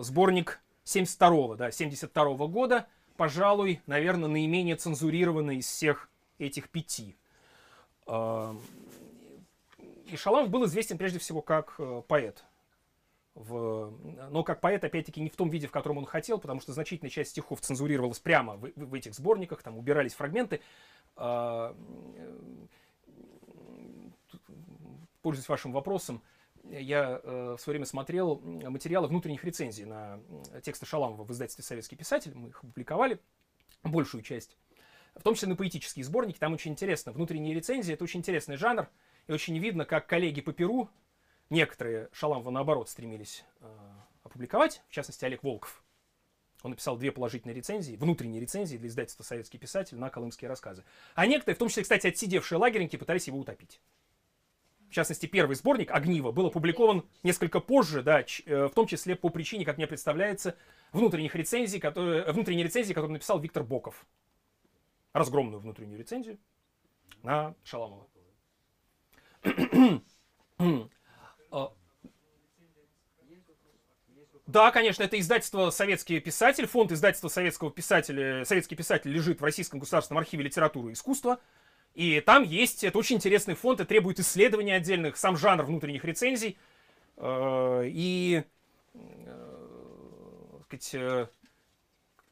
сборник 0.00 0.60
72 0.84 1.56
да, 1.56 1.70
72 1.70 2.46
года 2.46 2.86
пожалуй, 3.16 3.80
наверное, 3.86 4.28
наименее 4.28 4.76
цензурированный 4.76 5.56
из 5.58 5.66
всех 5.66 6.08
этих 6.38 6.68
пяти. 6.68 7.16
А, 8.06 8.56
И 10.06 10.16
Шаламов 10.16 10.50
был 10.50 10.64
известен 10.66 10.98
прежде 10.98 11.18
всего 11.18 11.42
как 11.42 11.74
э, 11.78 12.02
поэт. 12.06 12.44
В, 13.34 13.92
но 14.30 14.44
как 14.44 14.60
поэт, 14.60 14.84
опять-таки, 14.84 15.20
не 15.20 15.28
в 15.28 15.34
том 15.34 15.50
виде, 15.50 15.66
в 15.66 15.72
котором 15.72 15.98
он 15.98 16.06
хотел, 16.06 16.38
потому 16.38 16.60
что 16.60 16.72
значительная 16.72 17.10
часть 17.10 17.30
стихов 17.30 17.60
цензурировалась 17.60 18.20
прямо 18.20 18.54
в, 18.56 18.70
в 18.76 18.94
этих 18.94 19.12
сборниках, 19.14 19.62
там 19.62 19.76
убирались 19.76 20.14
фрагменты. 20.14 20.60
А, 21.16 21.76
Пользуясь 25.20 25.48
вашим 25.48 25.72
вопросом, 25.72 26.22
я 26.64 27.20
э, 27.22 27.56
в 27.58 27.60
свое 27.60 27.74
время 27.74 27.86
смотрел 27.86 28.40
материалы 28.40 29.08
внутренних 29.08 29.44
рецензий 29.44 29.84
на 29.84 30.20
тексты 30.62 30.86
Шаламова 30.86 31.24
в 31.24 31.32
издательстве 31.32 31.64
«Советский 31.64 31.96
писатель». 31.96 32.32
Мы 32.34 32.48
их 32.50 32.58
опубликовали, 32.58 33.18
большую 33.82 34.22
часть. 34.22 34.56
В 35.14 35.22
том 35.22 35.34
числе 35.34 35.48
на 35.48 35.56
поэтические 35.56 36.04
сборники. 36.04 36.38
Там 36.38 36.52
очень 36.52 36.72
интересно. 36.72 37.12
Внутренние 37.12 37.54
рецензии– 37.54 37.94
это 37.94 38.04
очень 38.04 38.20
интересный 38.20 38.56
жанр. 38.56 38.88
И 39.26 39.32
очень 39.32 39.56
видно, 39.58 39.84
как 39.84 40.06
коллеги 40.06 40.40
по 40.40 40.52
Перу, 40.52 40.90
некоторые 41.50 42.08
Шаламова 42.12 42.50
наоборот 42.50 42.88
стремились 42.88 43.44
э, 43.60 43.66
опубликовать. 44.22 44.82
В 44.88 44.92
частности, 44.92 45.24
Олег 45.24 45.42
Волков. 45.42 45.82
Он 46.62 46.70
написал 46.70 46.96
две 46.96 47.12
положительные 47.12 47.54
рецензии, 47.54 47.94
внутренние 47.94 48.40
рецензии 48.40 48.78
для 48.78 48.88
издательства 48.88 49.22
«Советский 49.22 49.58
писатель» 49.58 49.98
на 49.98 50.08
колымские 50.08 50.48
рассказы. 50.48 50.82
А 51.14 51.26
некоторые, 51.26 51.56
в 51.56 51.58
том 51.58 51.68
числе, 51.68 51.82
кстати, 51.82 52.06
отсидевшие 52.06 52.58
лагерники, 52.58 52.96
пытались 52.96 53.26
его 53.26 53.38
утопить. 53.38 53.82
В 54.88 54.94
частности, 54.94 55.26
первый 55.26 55.56
сборник 55.56 55.90
«Огниво» 55.90 56.32
был 56.32 56.46
опубликован 56.46 57.04
несколько 57.22 57.60
позже, 57.60 58.02
да, 58.02 58.20
э, 58.20 58.66
в 58.68 58.70
том 58.70 58.86
числе 58.86 59.14
по 59.14 59.28
причине, 59.28 59.66
как 59.66 59.76
мне 59.76 59.86
представляется, 59.86 60.56
внутренних 60.92 61.34
рецензий, 61.34 61.80
которые, 61.80 62.32
внутренней 62.32 62.62
рецензии, 62.62 62.94
которую 62.94 63.12
написал 63.12 63.38
Виктор 63.40 63.62
Боков. 63.62 64.06
Разгромную 65.12 65.60
внутреннюю 65.60 65.98
рецензию 65.98 66.38
на 67.22 67.54
Шаламова. 67.64 68.06
А, 71.54 71.72
Да, 74.46 74.72
конечно, 74.72 75.04
это 75.04 75.18
издательство 75.20 75.70
«Советский 75.70 76.18
писатель», 76.20 76.66
фонд 76.66 76.90
издательства 76.92 77.28
советского 77.28 77.70
писателя, 77.70 78.44
«Советский 78.44 78.74
писатель» 78.74 79.10
лежит 79.10 79.40
в 79.40 79.44
Российском 79.44 79.78
государственном 79.78 80.18
архиве 80.18 80.44
литературы 80.44 80.90
и 80.90 80.92
искусства. 80.94 81.40
И 81.94 82.20
там 82.20 82.42
есть, 82.42 82.82
это 82.82 82.98
очень 82.98 83.16
интересный 83.16 83.54
фонд, 83.54 83.80
и 83.80 83.84
требует 83.84 84.18
исследований 84.18 84.72
отдельных, 84.72 85.16
сам 85.16 85.36
жанр 85.36 85.64
внутренних 85.64 86.04
рецензий. 86.04 86.58
Э, 87.16 87.84
И, 87.86 88.42
э, 88.94 90.58
так 90.58 90.64
сказать, 90.64 90.94
э, 90.94 91.28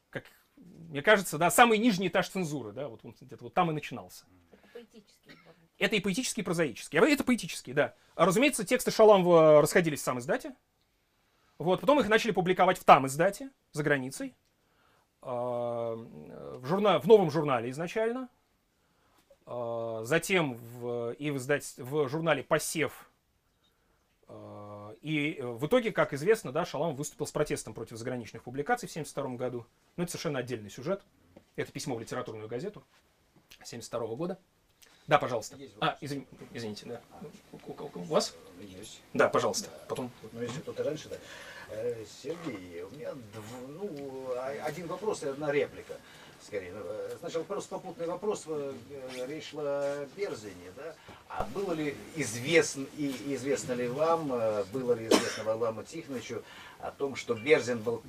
как, 0.09 0.25
мне 0.57 1.01
кажется, 1.01 1.37
да, 1.37 1.49
самый 1.49 1.77
нижний 1.77 2.09
этаж 2.09 2.27
цензуры, 2.27 2.73
да, 2.73 2.89
вот 2.89 3.01
где-то 3.21 3.45
вот 3.45 3.53
там 3.53 3.71
и 3.71 3.73
начинался. 3.73 4.25
Поэтический. 4.73 5.31
Это 5.83 5.97
и 5.97 5.99
поэтический, 5.99 6.41
и 6.41 6.45
прозаический. 6.45 6.97
А 6.97 7.05
Это 7.05 7.25
поэтический, 7.25 7.73
да. 7.73 7.93
А, 8.15 8.25
разумеется, 8.25 8.63
тексты 8.63 8.89
Шаламова 8.89 9.61
расходились 9.61 9.99
в 9.99 10.03
сам 10.03 10.17
издате. 10.17 10.55
Вот, 11.57 11.81
потом 11.81 11.99
их 11.99 12.07
начали 12.07 12.31
публиковать 12.31 12.77
в 12.77 12.85
там 12.85 13.05
издате, 13.05 13.49
за 13.73 13.83
границей. 13.83 14.33
А, 15.21 15.95
В, 15.95 16.65
журна... 16.65 16.99
в 16.99 17.05
новом 17.05 17.29
журнале 17.31 17.69
изначально. 17.71 18.29
Затем 19.45 20.53
в... 20.55 21.11
и 21.19 21.29
в, 21.31 21.35
издатель... 21.35 21.83
в 21.83 22.07
журнале 22.07 22.43
«Посев». 22.43 23.09
И 25.01 25.37
в 25.41 25.67
итоге, 25.67 25.91
как 25.91 26.13
известно, 26.13 26.53
да, 26.53 26.63
Шаламов 26.63 26.95
выступил 26.95 27.27
с 27.27 27.31
протестом 27.31 27.73
против 27.73 27.97
заграничных 27.97 28.41
публикаций 28.41 28.87
в 28.87 28.91
1972 28.91 29.35
году. 29.35 29.65
Но 29.97 30.03
это 30.03 30.13
совершенно 30.13 30.39
отдельный 30.39 30.69
сюжет. 30.69 31.03
Это 31.57 31.73
письмо 31.73 31.95
в 31.95 31.99
литературную 31.99 32.47
газету 32.47 32.85
1972 33.57 34.15
года. 34.15 34.39
Да, 35.07 35.17
пожалуйста. 35.17 35.57
Есть 35.57 35.73
А, 35.81 35.97
извини- 36.01 36.25
извините, 36.53 36.85
да. 36.85 37.01
У, 37.51 37.57
у- 37.71 37.91
у 37.95 38.03
вас? 38.03 38.33
Есть. 38.61 39.01
Да, 39.13 39.27
пожалуйста. 39.27 39.69
Потом. 39.89 40.09
Ну, 40.31 40.41
если 40.41 40.59
кто-то 40.61 40.83
раньше, 40.83 41.09
да. 41.09 41.17
Э, 41.71 42.05
Сергей, 42.23 42.83
у 42.83 42.89
меня 42.91 43.11
дв- 43.11 43.67
ну, 43.67 44.31
а- 44.35 44.63
один 44.65 44.87
вопрос 44.87 45.23
и 45.23 45.27
одна 45.27 45.51
реплика. 45.51 45.95
Скорее. 46.45 46.71
Ну, 46.73 46.81
э, 46.83 47.15
Сначала 47.19 47.43
просто 47.43 47.69
попутный 47.75 48.05
вопрос. 48.07 48.43
э, 48.47 48.73
Речь 49.27 49.49
шла 49.49 49.63
о 49.63 50.07
Берзине, 50.15 50.71
да? 50.77 50.95
А 51.29 51.45
было 51.53 51.73
ли 51.73 51.95
известно, 52.15 52.85
и 52.97 53.07
известно 53.35 53.73
ли 53.73 53.87
вам, 53.87 54.27
было 54.71 54.93
ли 54.93 55.07
известно 55.07 55.43
Варламу 55.45 55.83
Тихоновичу 55.83 56.43
о 56.79 56.91
том, 56.91 57.15
что 57.15 57.33
Берзин 57.33 57.79
был 57.79 58.03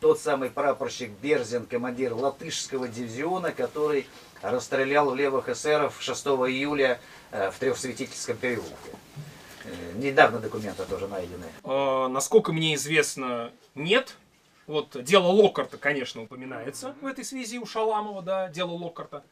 тот 0.00 0.20
самый 0.20 0.50
прапорщик 0.50 1.10
Берзин, 1.22 1.66
командир 1.66 2.14
латышского 2.14 2.88
дивизиона, 2.88 3.52
который 3.52 4.06
расстрелял 4.42 5.14
левых 5.14 5.48
эсеров 5.48 5.96
6 6.00 6.26
июля 6.26 7.00
э, 7.30 7.50
в 7.50 7.58
Трехсветительском 7.58 8.36
переулке. 8.36 8.72
Э, 9.64 9.92
Недавно 9.96 10.38
документы 10.38 10.84
тоже 10.84 11.08
найдены. 11.08 11.46
Э, 11.64 12.06
насколько 12.08 12.52
мне 12.52 12.74
известно, 12.76 13.50
нет. 13.74 14.14
Вот 14.66 15.02
дело 15.02 15.28
Локкарта, 15.28 15.78
конечно, 15.78 16.22
упоминается 16.22 16.94
в 17.00 17.06
этой 17.06 17.24
связи 17.24 17.58
у 17.58 17.66
Шаламова, 17.66 18.22
да, 18.22 18.48
дело 18.48 18.72
Локкарта. 18.72 19.24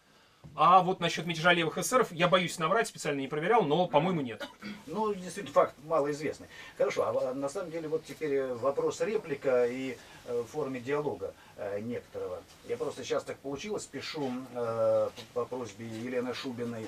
А 0.55 0.83
вот 0.83 1.01
насчет 1.01 1.27
мятежа 1.27 1.53
левых 1.53 1.79
эсеров, 1.79 2.13
я 2.13 2.29
боюсь 2.29 2.59
наврать, 2.59 2.89
специально 2.89 3.21
не 3.21 3.29
проверял, 3.29 3.63
но, 3.63 3.87
по-моему, 3.87 4.21
нет. 4.21 4.47
Ну, 4.87 5.13
действительно, 5.15 5.53
факт 5.53 5.75
малоизвестный. 5.85 6.47
Хорошо, 6.79 7.07
а 7.09 7.35
на 7.35 7.49
самом 7.49 7.71
деле 7.71 7.89
вот 7.89 8.05
теперь 8.05 8.35
э, 8.35 8.55
вопрос 8.55 9.01
реплика 9.01 9.67
и 9.67 9.97
э, 10.27 10.45
форме 10.51 10.81
диалога 10.81 11.35
э, 11.57 11.81
некоторого. 11.81 12.41
Я 12.69 12.77
просто 12.77 13.05
сейчас 13.05 13.25
так 13.25 13.37
получилось, 13.39 13.85
пишу 13.85 14.31
э, 14.55 15.09
по 15.35 15.45
просьбе 15.45 15.87
Елены 15.87 16.35
Шубиной 16.35 16.87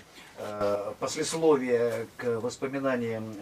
послесловие 1.00 2.06
к 2.16 2.40
воспоминаниям 2.40 3.34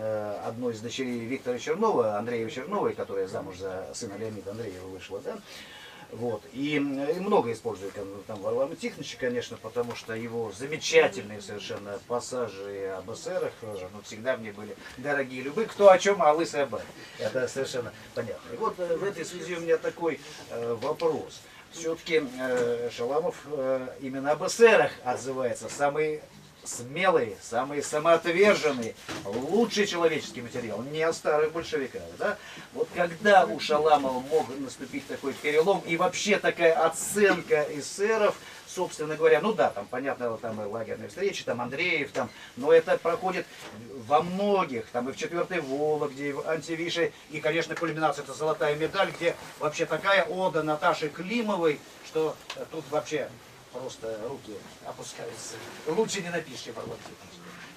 одной 0.47 0.73
из 0.73 0.81
дочерей 0.81 1.27
Виктора 1.27 1.59
Чернова, 1.59 2.17
Андреева 2.17 2.51
Черновой, 2.51 2.95
которая 2.95 3.27
замуж 3.27 3.59
за 3.59 3.87
сына 3.93 4.17
Леонида 4.17 4.53
Андреева 4.53 4.87
вышла, 4.87 5.21
да? 5.21 5.37
Вот. 6.13 6.43
И, 6.53 6.77
и 6.77 6.81
много 6.81 7.53
использую 7.53 7.93
там, 7.93 8.41
Варлама 8.41 8.77
Тихоновича, 8.77 9.19
конечно, 9.19 9.57
потому 9.57 9.95
что 9.95 10.15
его 10.15 10.53
замечательные 10.53 11.41
совершенно 11.41 11.99
пассажи 12.07 12.95
об 12.97 13.13
эсерах 13.13 13.53
ну, 13.63 14.01
всегда 14.05 14.37
мне 14.37 14.53
были 14.53 14.77
дорогие 14.97 15.43
любые. 15.43 15.67
Кто 15.67 15.91
о 15.91 15.99
чем, 15.99 16.23
а 16.23 16.33
лысый 16.33 16.63
об. 16.63 16.77
Это 17.19 17.49
совершенно 17.49 17.93
понятно. 18.15 18.53
И 18.53 18.57
вот 18.57 18.79
э, 18.79 18.97
в 18.97 19.05
этой 19.05 19.25
связи 19.25 19.57
у 19.57 19.61
меня 19.61 19.77
такой 19.77 20.21
э, 20.51 20.75
вопрос. 20.81 21.41
Все-таки 21.73 22.23
э, 22.39 22.91
Шаламов 22.91 23.37
э, 23.51 23.89
именно 24.01 24.33
об 24.33 24.47
эсерах 24.47 24.93
отзывается. 25.05 25.69
Самый 25.69 26.23
смелый, 26.67 27.37
самый 27.43 27.83
самоотверженный, 27.83 28.95
лучший 29.25 29.87
человеческий 29.87 30.43
материал, 30.43 30.83
не 30.83 31.03
о 31.03 31.13
старых 31.13 31.53
большевиках. 31.53 32.03
Да? 32.19 32.37
Вот 32.73 32.89
когда 32.95 33.45
у 33.47 33.59
Шаламова 33.59 34.21
мог 34.21 34.47
наступить 34.59 35.07
такой 35.07 35.33
перелом 35.33 35.83
и 35.87 35.97
вообще 35.97 36.39
такая 36.39 36.75
оценка 36.85 37.67
эсеров, 37.71 38.37
собственно 38.67 39.17
говоря, 39.17 39.41
ну 39.41 39.53
да, 39.53 39.71
там 39.71 39.87
понятно, 39.87 40.37
там 40.37 40.61
и 40.61 40.67
лагерные 40.67 41.09
встречи, 41.09 41.45
там 41.45 41.61
Андреев, 41.61 42.13
там, 42.13 42.29
но 42.57 42.73
это 42.73 42.99
проходит 42.99 43.47
во 44.07 44.23
многих, 44.23 44.87
там 44.87 45.09
и 45.09 45.13
в 45.13 45.17
четвертой 45.17 45.61
Вологде, 45.61 46.31
и 46.31 46.33
в 46.33 46.47
Антивише, 46.49 47.13
и, 47.31 47.41
конечно, 47.41 47.75
кульминация 47.75 48.23
это 48.23 48.35
золотая 48.35 48.75
медаль, 48.77 49.11
где 49.19 49.35
вообще 49.61 49.87
такая 49.87 50.25
ода 50.25 50.63
Наташи 50.63 51.09
Климовой, 51.09 51.81
что 52.07 52.37
тут 52.71 52.85
вообще 52.91 53.29
просто 53.77 54.19
руки 54.29 54.55
опускаются. 54.85 55.55
Лучше 55.87 56.23
не 56.23 56.31
напишешь, 56.31 56.63
Тихонович. 56.63 56.99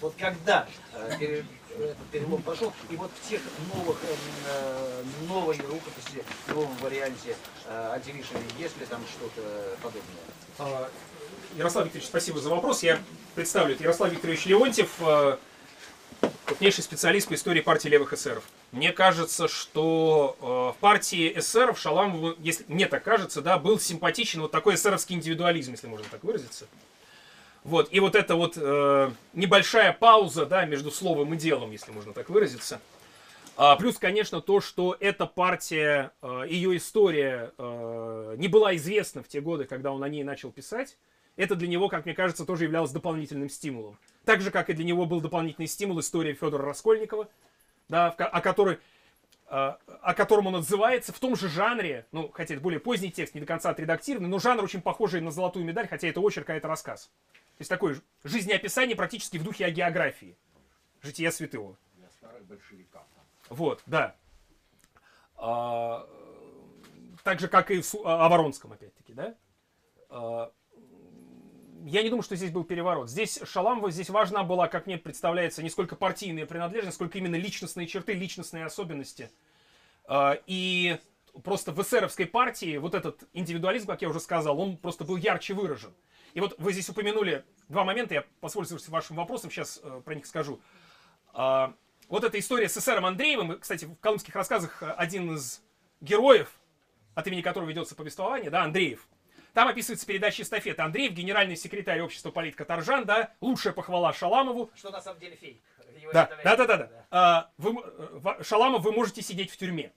Вот 0.01 0.13
когда 0.17 0.67
э, 0.93 1.17
пере- 1.19 1.45
этот 1.77 1.97
перелом 2.11 2.41
пошел, 2.41 2.71
и 2.89 2.95
вот 2.95 3.11
в 3.21 3.29
тех 3.29 3.41
новых, 3.73 3.97
э, 4.03 4.15
э, 4.47 5.03
новой 5.27 5.57
рукописи, 5.57 6.23
новом 6.47 6.75
варианте 6.77 7.35
э, 7.65 7.91
антивиши, 7.93 8.33
есть 8.57 8.77
ли 8.79 8.85
там 8.85 9.01
что-то 9.07 9.75
подобное? 9.81 10.23
А, 10.57 10.89
Ярослав 11.57 11.85
Викторович, 11.85 12.07
спасибо 12.07 12.39
за 12.39 12.49
вопрос. 12.49 12.83
Я 12.83 12.99
представлю, 13.35 13.73
это 13.75 13.83
Ярослав 13.83 14.11
Викторович 14.11 14.45
Леонтьев, 14.45 14.89
э, 14.99 15.37
крупнейший 16.45 16.83
специалист 16.83 17.27
по 17.27 17.35
истории 17.35 17.61
партии 17.61 17.87
левых 17.87 18.13
эсеров. 18.13 18.43
Мне 18.71 18.91
кажется, 18.91 19.47
что 19.47 20.35
э, 20.39 20.77
в 20.77 20.81
партии 20.81 21.31
эсеров 21.37 21.79
Шаламову, 21.79 22.35
если 22.39 22.65
мне 22.67 22.87
так 22.87 23.03
кажется, 23.03 23.41
да, 23.41 23.57
был 23.57 23.79
симпатичен 23.79 24.41
вот 24.41 24.51
такой 24.51 24.75
эсеровский 24.75 25.15
индивидуализм, 25.15 25.71
если 25.71 25.87
можно 25.87 26.07
так 26.09 26.23
выразиться. 26.23 26.67
Вот, 27.63 27.89
и 27.91 27.99
вот 27.99 28.15
эта 28.15 28.35
вот 28.35 28.53
э, 28.57 29.11
небольшая 29.33 29.93
пауза, 29.93 30.45
да, 30.45 30.65
между 30.65 30.91
словом 30.91 31.33
и 31.33 31.37
делом, 31.37 31.71
если 31.71 31.91
можно 31.91 32.13
так 32.13 32.29
выразиться. 32.29 32.79
А, 33.61 33.75
плюс, 33.75 33.97
конечно, 33.97 34.39
то, 34.39 34.61
что 34.61 34.95
эта 34.99 35.25
партия, 35.25 36.11
э, 36.21 36.45
ее 36.47 36.77
история 36.77 37.51
э, 37.57 38.35
не 38.37 38.47
была 38.47 38.75
известна 38.77 39.21
в 39.21 39.27
те 39.27 39.41
годы, 39.41 39.65
когда 39.65 39.91
он 39.91 40.01
о 40.01 40.09
ней 40.09 40.23
начал 40.23 40.51
писать. 40.51 40.97
Это 41.39 41.55
для 41.55 41.69
него, 41.69 41.87
как 41.87 42.03
мне 42.03 42.13
кажется, 42.13 42.43
тоже 42.43 42.65
являлось 42.65 42.91
дополнительным 42.91 43.47
стимулом. 43.47 43.97
Так 44.25 44.41
же, 44.41 44.51
как 44.51 44.69
и 44.69 44.73
для 44.73 44.83
него 44.83 45.05
был 45.05 45.21
дополнительный 45.21 45.67
стимул 45.67 45.97
история 46.01 46.33
Федора 46.33 46.65
Раскольникова, 46.65 47.29
да, 47.87 48.11
в 48.11 48.21
о, 48.21 48.41
которой, 48.41 48.77
э, 49.47 49.49
о 49.49 50.13
котором 50.15 50.47
он 50.47 50.55
отзывается 50.55 51.13
в 51.13 51.19
том 51.19 51.37
же 51.37 51.47
жанре, 51.47 52.05
ну, 52.11 52.29
хотя 52.33 52.55
это 52.55 52.61
более 52.61 52.81
поздний 52.81 53.09
текст, 53.09 53.35
не 53.35 53.39
до 53.39 53.47
конца 53.47 53.69
отредактированный, 53.69 54.27
но 54.27 54.37
жанр 54.37 54.65
очень 54.65 54.81
похожий 54.81 55.21
на 55.21 55.31
«Золотую 55.31 55.63
медаль», 55.63 55.87
хотя 55.87 56.09
это 56.09 56.19
очерк, 56.19 56.49
а 56.49 56.55
это 56.55 56.67
рассказ. 56.67 57.05
То 57.05 57.61
есть 57.61 57.69
такое 57.69 58.01
жизнеописание 58.25 58.97
практически 58.97 59.37
в 59.37 59.43
духе 59.45 59.63
о 59.63 59.71
географии. 59.71 60.35
Жития 61.01 61.31
святого. 61.31 61.77
Вот, 63.47 63.81
да. 63.85 64.13
А, 65.37 66.05
так 67.23 67.39
же, 67.39 67.47
как 67.47 67.71
и 67.71 67.79
в 67.79 67.95
о 68.03 68.27
Воронском, 68.27 68.73
опять-таки, 68.73 69.13
да? 69.13 69.35
А, 70.09 70.51
я 71.85 72.03
не 72.03 72.09
думаю, 72.09 72.23
что 72.23 72.35
здесь 72.35 72.51
был 72.51 72.63
переворот. 72.63 73.09
Здесь 73.09 73.39
Шаламова, 73.43 73.91
здесь 73.91 74.09
важна 74.09 74.43
была, 74.43 74.67
как 74.67 74.85
мне 74.85 74.97
представляется, 74.97 75.63
не 75.63 75.69
сколько 75.69 75.95
партийная 75.95 76.45
принадлежность, 76.45 76.95
сколько 76.95 77.17
именно 77.17 77.35
личностные 77.35 77.87
черты, 77.87 78.13
личностные 78.13 78.65
особенности. 78.65 79.29
А, 80.05 80.37
И 80.47 80.97
просто 81.43 81.71
в 81.71 81.81
эсеровской 81.81 82.25
партии 82.25 82.77
вот 82.77 82.95
этот 82.95 83.23
индивидуализм, 83.33 83.87
как 83.87 84.01
я 84.01 84.09
уже 84.09 84.19
сказал, 84.19 84.59
он 84.59 84.77
просто 84.77 85.03
был 85.03 85.15
ярче 85.15 85.53
выражен. 85.53 85.93
И 86.33 86.41
вот 86.41 86.55
вы 86.59 86.73
здесь 86.73 86.89
упомянули 86.89 87.43
два 87.69 87.83
момента, 87.83 88.13
я 88.13 88.23
воспользуюсь 88.41 88.87
вашим 88.89 89.15
вопросом, 89.15 89.49
сейчас 89.49 89.79
э, 89.81 90.01
про 90.03 90.15
них 90.15 90.25
скажу. 90.25 90.59
А, 91.33 91.73
Вот 92.07 92.23
эта 92.23 92.39
история 92.39 92.67
с 92.67 92.77
эсером 92.77 93.05
Андреевым, 93.05 93.59
кстати, 93.59 93.85
в 93.85 93.95
колымских 93.95 94.35
рассказах 94.35 94.81
э, 94.83 94.91
один 94.91 95.35
из 95.35 95.61
героев, 96.01 96.59
от 97.15 97.27
имени 97.27 97.41
которого 97.41 97.69
ведется 97.69 97.95
повествование, 97.95 98.49
да, 98.49 98.63
Андреев, 98.63 99.07
там 99.53 99.67
описывается 99.67 100.05
передача 100.05 100.43
эстафеты. 100.43 100.81
Андреев, 100.81 101.13
генеральный 101.13 101.55
секретарь 101.55 102.01
общества 102.01 102.31
политика 102.31 102.65
Торжан, 102.65 103.05
да, 103.05 103.33
лучшая 103.41 103.73
похвала 103.73 104.13
Шаламову. 104.13 104.71
Что 104.75 104.89
на 104.91 105.01
самом 105.01 105.19
деле 105.19 105.35
фейк. 105.35 105.61
Да, 106.13 106.29
да, 106.43 106.55
да, 106.55 106.65
да, 106.65 106.77
да. 106.77 106.89
А, 107.11 107.51
вы 107.57 107.81
э, 107.81 108.43
Шаламов, 108.43 108.83
вы 108.83 108.91
можете 108.91 109.21
сидеть 109.21 109.51
в 109.51 109.57
тюрьме. 109.57 109.91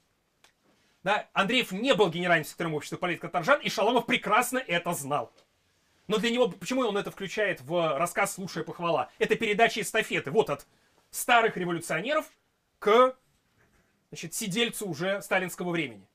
Да, 1.02 1.28
Андреев 1.32 1.72
не 1.72 1.94
был 1.94 2.10
генеральным 2.10 2.44
секретарем 2.44 2.74
общества 2.74 2.96
политика 2.96 3.28
Торжан, 3.28 3.60
и 3.60 3.68
Шаламов 3.68 4.06
прекрасно 4.06 4.58
это 4.58 4.92
знал. 4.92 5.32
Но 6.06 6.18
для 6.18 6.30
него, 6.30 6.48
почему 6.48 6.82
он 6.82 6.96
это 6.96 7.10
включает 7.10 7.60
в 7.60 7.98
рассказ 7.98 8.36
«Лучшая 8.38 8.64
похвала»? 8.64 9.10
Это 9.18 9.36
передача 9.36 9.80
эстафеты. 9.80 10.30
Вот 10.30 10.50
от 10.50 10.66
старых 11.10 11.56
революционеров 11.56 12.26
к 12.78 13.16
значит, 14.10 14.34
сидельцу 14.34 14.88
уже 14.88 15.22
сталинского 15.22 15.70
времени. 15.70 16.06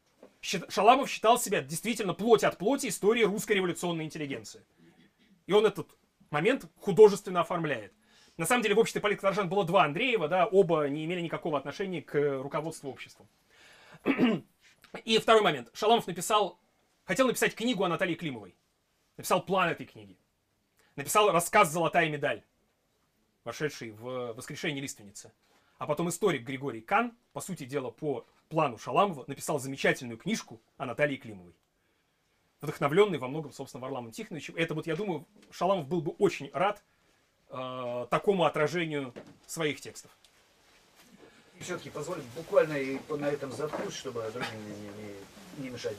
Шаламов 0.41 1.09
считал 1.09 1.39
себя 1.39 1.61
действительно 1.61 2.13
плоть 2.13 2.43
от 2.43 2.57
плоти 2.57 2.87
истории 2.87 3.23
русской 3.23 3.53
революционной 3.53 4.05
интеллигенции. 4.05 4.63
И 5.45 5.53
он 5.53 5.65
этот 5.65 5.89
момент 6.29 6.65
художественно 6.77 7.41
оформляет. 7.41 7.93
На 8.37 8.45
самом 8.45 8.61
деле 8.61 8.75
в 8.75 8.79
обществе 8.79 9.01
политика 9.01 9.23
Торжан 9.23 9.49
было 9.49 9.65
два 9.65 9.83
Андреева, 9.83 10.27
да, 10.27 10.45
оба 10.45 10.87
не 10.87 11.05
имели 11.05 11.21
никакого 11.21 11.57
отношения 11.57 12.01
к 12.01 12.41
руководству 12.41 12.89
обществом. 12.89 13.27
И 15.03 15.17
второй 15.17 15.41
момент. 15.41 15.69
Шаламов 15.73 16.07
написал, 16.07 16.59
хотел 17.03 17.27
написать 17.27 17.55
книгу 17.55 17.83
о 17.83 17.89
Наталье 17.89 18.15
Климовой. 18.15 18.55
Написал 19.17 19.43
план 19.43 19.69
этой 19.69 19.85
книги. 19.85 20.17
Написал 20.95 21.31
рассказ 21.31 21.71
«Золотая 21.71 22.09
медаль», 22.09 22.43
вошедший 23.43 23.91
в 23.91 24.33
«Воскрешение 24.33 24.81
лиственницы». 24.81 25.31
А 25.77 25.85
потом 25.85 26.09
историк 26.09 26.43
Григорий 26.43 26.81
Кан, 26.81 27.15
по 27.33 27.41
сути 27.41 27.65
дела, 27.65 27.91
по 27.91 28.27
плану 28.47 28.77
Шаламова, 28.77 29.25
написал 29.27 29.59
замечательную 29.59 30.17
книжку 30.17 30.59
о 30.77 30.85
Наталье 30.85 31.17
Климовой. 31.17 31.53
Вдохновленный 32.61 33.19
во 33.19 33.27
многом, 33.27 33.51
собственно, 33.51 33.81
Варламом 33.81 34.11
Тихоновичем. 34.11 34.55
Это 34.55 34.73
вот, 34.73 34.87
я 34.87 34.95
думаю, 34.95 35.25
Шаламов 35.51 35.87
был 35.87 36.01
бы 36.01 36.11
очень 36.13 36.49
рад 36.53 36.83
э, 37.49 38.07
такому 38.09 38.45
отражению 38.45 39.13
своих 39.45 39.79
текстов. 39.79 40.11
все-таки 41.59 41.89
позволить 41.91 42.25
буквально 42.35 42.73
и 42.77 42.99
на 43.09 43.25
этом 43.27 43.51
заткнусь, 43.51 43.93
чтобы 43.95 44.21
другим 44.33 44.65
не, 44.65 45.03
не- 45.03 45.63
не 45.65 45.69
мешать. 45.69 45.97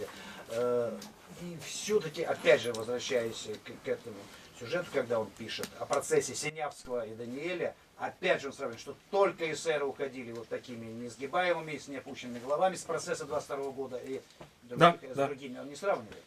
Э, 0.51 0.99
И 1.43 1.57
все-таки, 1.65 2.23
опять 2.23 2.61
же, 2.61 2.73
возвращаясь 2.73 3.49
к, 3.65 3.85
к 3.85 3.89
этому 3.89 4.17
сюжету, 4.59 4.89
когда 4.93 5.21
он 5.21 5.31
пишет 5.39 5.69
о 5.79 5.87
процессе 5.87 6.35
Синявского 6.35 7.07
и 7.07 7.15
Даниэля, 7.15 7.77
опять 7.99 8.41
же 8.41 8.49
он 8.49 8.53
сравнивает, 8.53 8.81
что 8.81 8.97
только 9.11 9.51
эсеры 9.53 9.85
уходили 9.85 10.33
вот 10.33 10.49
такими 10.49 10.87
несгибаемыми, 10.87 11.77
с 11.77 11.89
неопущенными 11.89 12.39
головами 12.39 12.77
с 12.77 12.83
процесса 12.83 13.25
22 13.25 13.71
года 13.73 13.97
и 13.97 14.21
других, 14.63 15.01
Да, 15.01 15.13
с 15.13 15.17
да. 15.17 15.27
другими 15.27 15.59
он 15.59 15.69
не 15.69 15.77
сравнивает. 15.77 16.25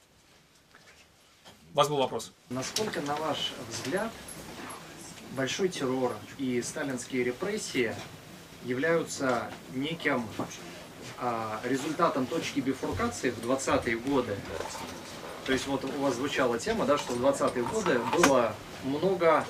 У 1.73 1.77
вас 1.77 1.87
был 1.87 1.97
вопрос. 1.97 2.33
Насколько, 2.49 3.01
на 3.01 3.15
ваш 3.15 3.53
взгляд, 3.69 4.11
большой 5.31 5.69
террор 5.69 6.13
и 6.37 6.61
сталинские 6.61 7.23
репрессии 7.23 7.95
являются 8.65 9.49
неким 9.73 10.27
а, 11.17 11.61
результатом 11.63 12.25
точки 12.27 12.59
бифуркации 12.59 13.29
в 13.31 13.39
20-е 13.39 13.95
годы? 13.97 14.35
То 15.45 15.53
есть 15.53 15.65
вот 15.67 15.85
у 15.85 16.01
вас 16.01 16.15
звучала 16.15 16.59
тема, 16.59 16.85
да, 16.85 16.97
что 16.97 17.13
в 17.13 17.25
20-е 17.25 17.63
годы 17.63 17.99
было 18.17 18.53
много 18.83 19.45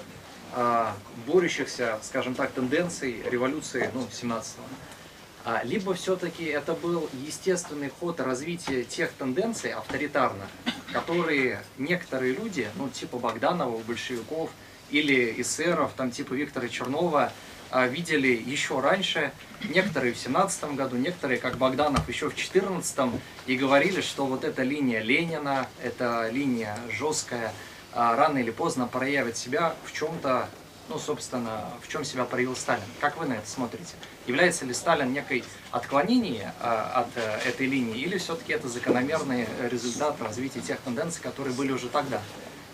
борющихся, 1.26 2.00
скажем 2.04 2.36
так, 2.36 2.52
тенденций 2.52 3.24
революции 3.30 3.90
ну, 3.94 4.02
17-го. 4.12 4.64
А, 5.44 5.64
либо 5.64 5.94
все-таки 5.96 6.44
это 6.46 6.74
был 6.74 7.10
естественный 7.26 7.90
ход 7.90 8.20
развития 8.20 8.84
тех 8.84 9.12
тенденций 9.14 9.72
авторитарных, 9.72 10.48
которые 10.94 11.64
некоторые 11.80 12.34
люди, 12.34 12.70
ну 12.76 12.90
типа 12.90 13.18
Богданова, 13.18 13.78
большевиков 13.80 14.52
или 14.92 15.42
эсеров, 15.42 15.94
там 15.96 16.12
типа 16.12 16.34
Виктора 16.34 16.68
Чернова, 16.68 17.32
а, 17.72 17.88
видели 17.88 18.28
еще 18.28 18.82
раньше, 18.82 19.32
некоторые 19.64 20.14
в 20.14 20.18
17 20.18 20.76
году, 20.76 20.98
некоторые, 20.98 21.40
как 21.40 21.58
Богданов, 21.58 22.08
еще 22.08 22.30
в 22.30 22.36
14 22.36 23.20
и 23.48 23.56
говорили, 23.56 24.02
что 24.02 24.26
вот 24.28 24.44
эта 24.44 24.62
линия 24.62 25.02
Ленина, 25.02 25.68
эта 25.82 26.30
линия 26.30 26.78
жесткая, 26.92 27.48
а, 27.48 27.54
рано 27.94 28.38
или 28.40 28.52
поздно 28.52 28.88
проявит 28.88 29.38
себя 29.38 29.76
в 29.86 29.94
чем-то 29.94 30.48
ну, 30.90 31.00
собственно, 31.00 31.70
в 31.82 31.88
чем 31.88 32.04
себя 32.04 32.26
проявил 32.26 32.54
Сталин. 32.54 32.84
Как 33.00 33.18
вы 33.18 33.26
на 33.26 33.34
это 33.34 33.50
смотрите? 33.50 33.94
Является 34.28 34.66
ли 34.66 34.74
Сталин 34.74 35.14
некой 35.14 35.46
отклонением 35.72 36.52
от 36.60 37.08
э, 37.16 37.40
этой 37.46 37.66
линии, 37.66 38.02
или 38.02 38.18
все-таки 38.18 38.52
это 38.52 38.68
закономерный 38.68 39.48
результат 39.70 40.22
развития 40.22 40.60
тех 40.60 40.80
тенденций, 40.82 41.22
которые 41.22 41.56
были 41.56 41.72
уже 41.72 41.88
тогда? 41.88 42.22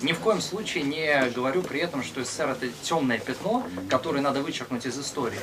Ни 0.02 0.14
в 0.14 0.20
коем 0.20 0.42
случае 0.42 0.84
не 0.84 1.30
говорю 1.30 1.62
при 1.62 1.80
этом, 1.80 2.04
что 2.04 2.24
СССР 2.24 2.50
это 2.50 2.70
темное 2.82 3.20
пятно, 3.20 3.64
которое 3.90 4.22
надо 4.22 4.42
вычеркнуть 4.42 4.86
из 4.86 4.98
истории. 4.98 5.40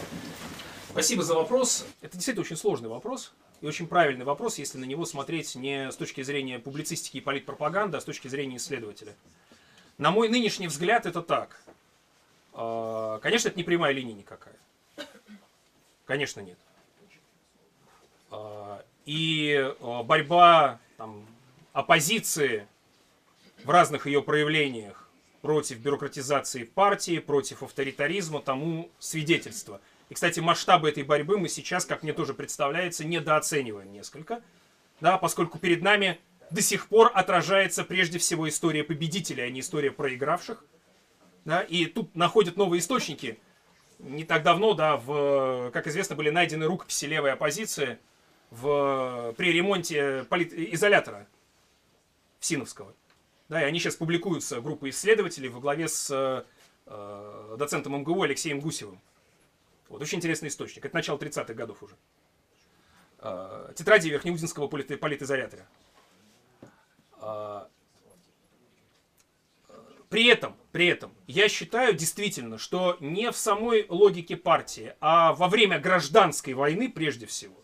Спасибо 0.91 1.22
за 1.22 1.35
вопрос. 1.35 1.87
Это 2.03 2.14
действительно 2.14 2.43
очень 2.43 2.57
сложный 2.57 2.89
вопрос 2.89 3.33
и 3.61 3.66
очень 3.66 3.87
правильный 3.87 4.25
вопрос, 4.25 4.59
если 4.59 4.79
на 4.79 4.85
него 4.85 5.05
смотреть 5.07 5.57
не 5.57 5.91
с 5.91 5.97
точки 5.97 6.22
зрения 6.22 6.59
публицистики 6.59 7.16
и 7.16 7.20
политпропаганды, 7.20 7.97
а 7.97 8.01
с 8.01 8.05
точки 8.05 8.29
зрения 8.29 8.59
исследователя. 8.59 9.14
На 9.99 10.11
мой 10.11 10.29
нынешний 10.29 10.67
взгляд 10.67 11.07
это 11.07 11.23
так. 11.23 11.61
А, 12.53 13.19
конечно, 13.21 13.49
это 13.49 13.57
не 13.57 13.65
прямая 13.65 13.93
линия 13.93 14.15
никакая. 14.15 14.57
Конечно, 16.05 16.41
нет. 16.41 16.59
А, 18.31 18.85
и 19.07 19.73
а, 19.81 20.03
борьба 20.03 20.81
там, 20.97 21.27
оппозиции 21.73 22.67
в 23.65 23.71
разных 23.71 24.07
ее 24.07 24.23
проявлениях 24.23 25.09
против 25.43 25.79
бюрократизации 25.79 26.65
партии, 26.65 27.19
против 27.19 27.63
авторитаризма, 27.63 28.41
тому 28.41 28.91
свидетельство. 28.99 29.81
И, 30.09 30.15
кстати, 30.15 30.41
масштабы 30.41 30.89
этой 30.89 31.03
борьбы 31.03 31.39
мы 31.39 31.49
сейчас, 31.49 31.85
как 31.85 32.03
мне 32.03 32.13
тоже 32.13 32.35
представляется, 32.35 33.05
недооцениваем 33.05 33.93
несколько, 33.93 34.43
да, 35.01 35.19
поскольку 35.19 35.59
перед 35.59 35.83
нами 35.83 36.19
до 36.55 36.63
сих 36.63 36.89
пор 36.89 37.11
отражается 37.13 37.85
прежде 37.85 38.19
всего 38.19 38.49
история 38.49 38.85
победителей, 38.85 39.43
а 39.43 39.51
не 39.51 39.61
история 39.61 39.91
проигравших. 39.91 40.65
Да, 41.45 41.61
и 41.61 41.87
тут 41.87 42.15
находят 42.15 42.57
новые 42.57 42.79
источники. 42.79 43.39
Не 43.99 44.25
так 44.25 44.43
давно, 44.43 44.75
да, 44.75 44.97
в, 44.97 45.71
как 45.73 45.87
известно, 45.89 46.17
были 46.17 46.31
найдены 46.31 46.67
рукописи 46.67 47.05
левой 47.07 47.33
оппозиции 47.33 47.99
в, 48.51 49.35
при 49.37 49.53
ремонте 49.53 50.25
полит, 50.29 50.53
изолятора 50.53 51.27
Синовского. 52.41 52.95
Да, 53.49 53.61
и 53.61 53.65
они 53.65 53.79
сейчас 53.79 53.97
публикуются, 53.97 54.61
группа 54.61 54.89
исследователей 54.89 55.49
во 55.49 55.61
главе 55.61 55.89
с 55.89 56.11
э, 56.87 57.57
доцентом 57.59 57.99
МГУ 57.99 58.23
Алексеем 58.23 58.61
Гусевым. 58.61 59.01
Вот, 59.89 60.01
очень 60.01 60.19
интересный 60.19 60.49
источник. 60.49 60.85
Это 60.85 60.95
начало 60.95 61.19
30-х 61.19 61.53
годов 61.53 61.83
уже. 61.83 61.95
Э, 63.19 63.73
тетради 63.77 64.09
Верхнеудинского 64.09 64.69
полит, 64.69 64.99
политизолятора. 64.99 65.67
Э, 67.25 67.64
при 70.09 70.27
этом, 70.27 70.55
при 70.70 70.87
этом, 70.87 71.12
я 71.27 71.49
считаю 71.49 71.95
действительно, 71.95 72.59
что 72.59 72.97
не 73.01 73.33
в 73.33 73.37
самой 73.37 73.87
логике 73.89 74.37
партии, 74.37 74.95
а 75.01 75.33
во 75.33 75.49
время 75.49 75.81
гражданской 75.81 76.55
войны 76.55 76.89
прежде 76.89 77.27
всего, 77.27 77.57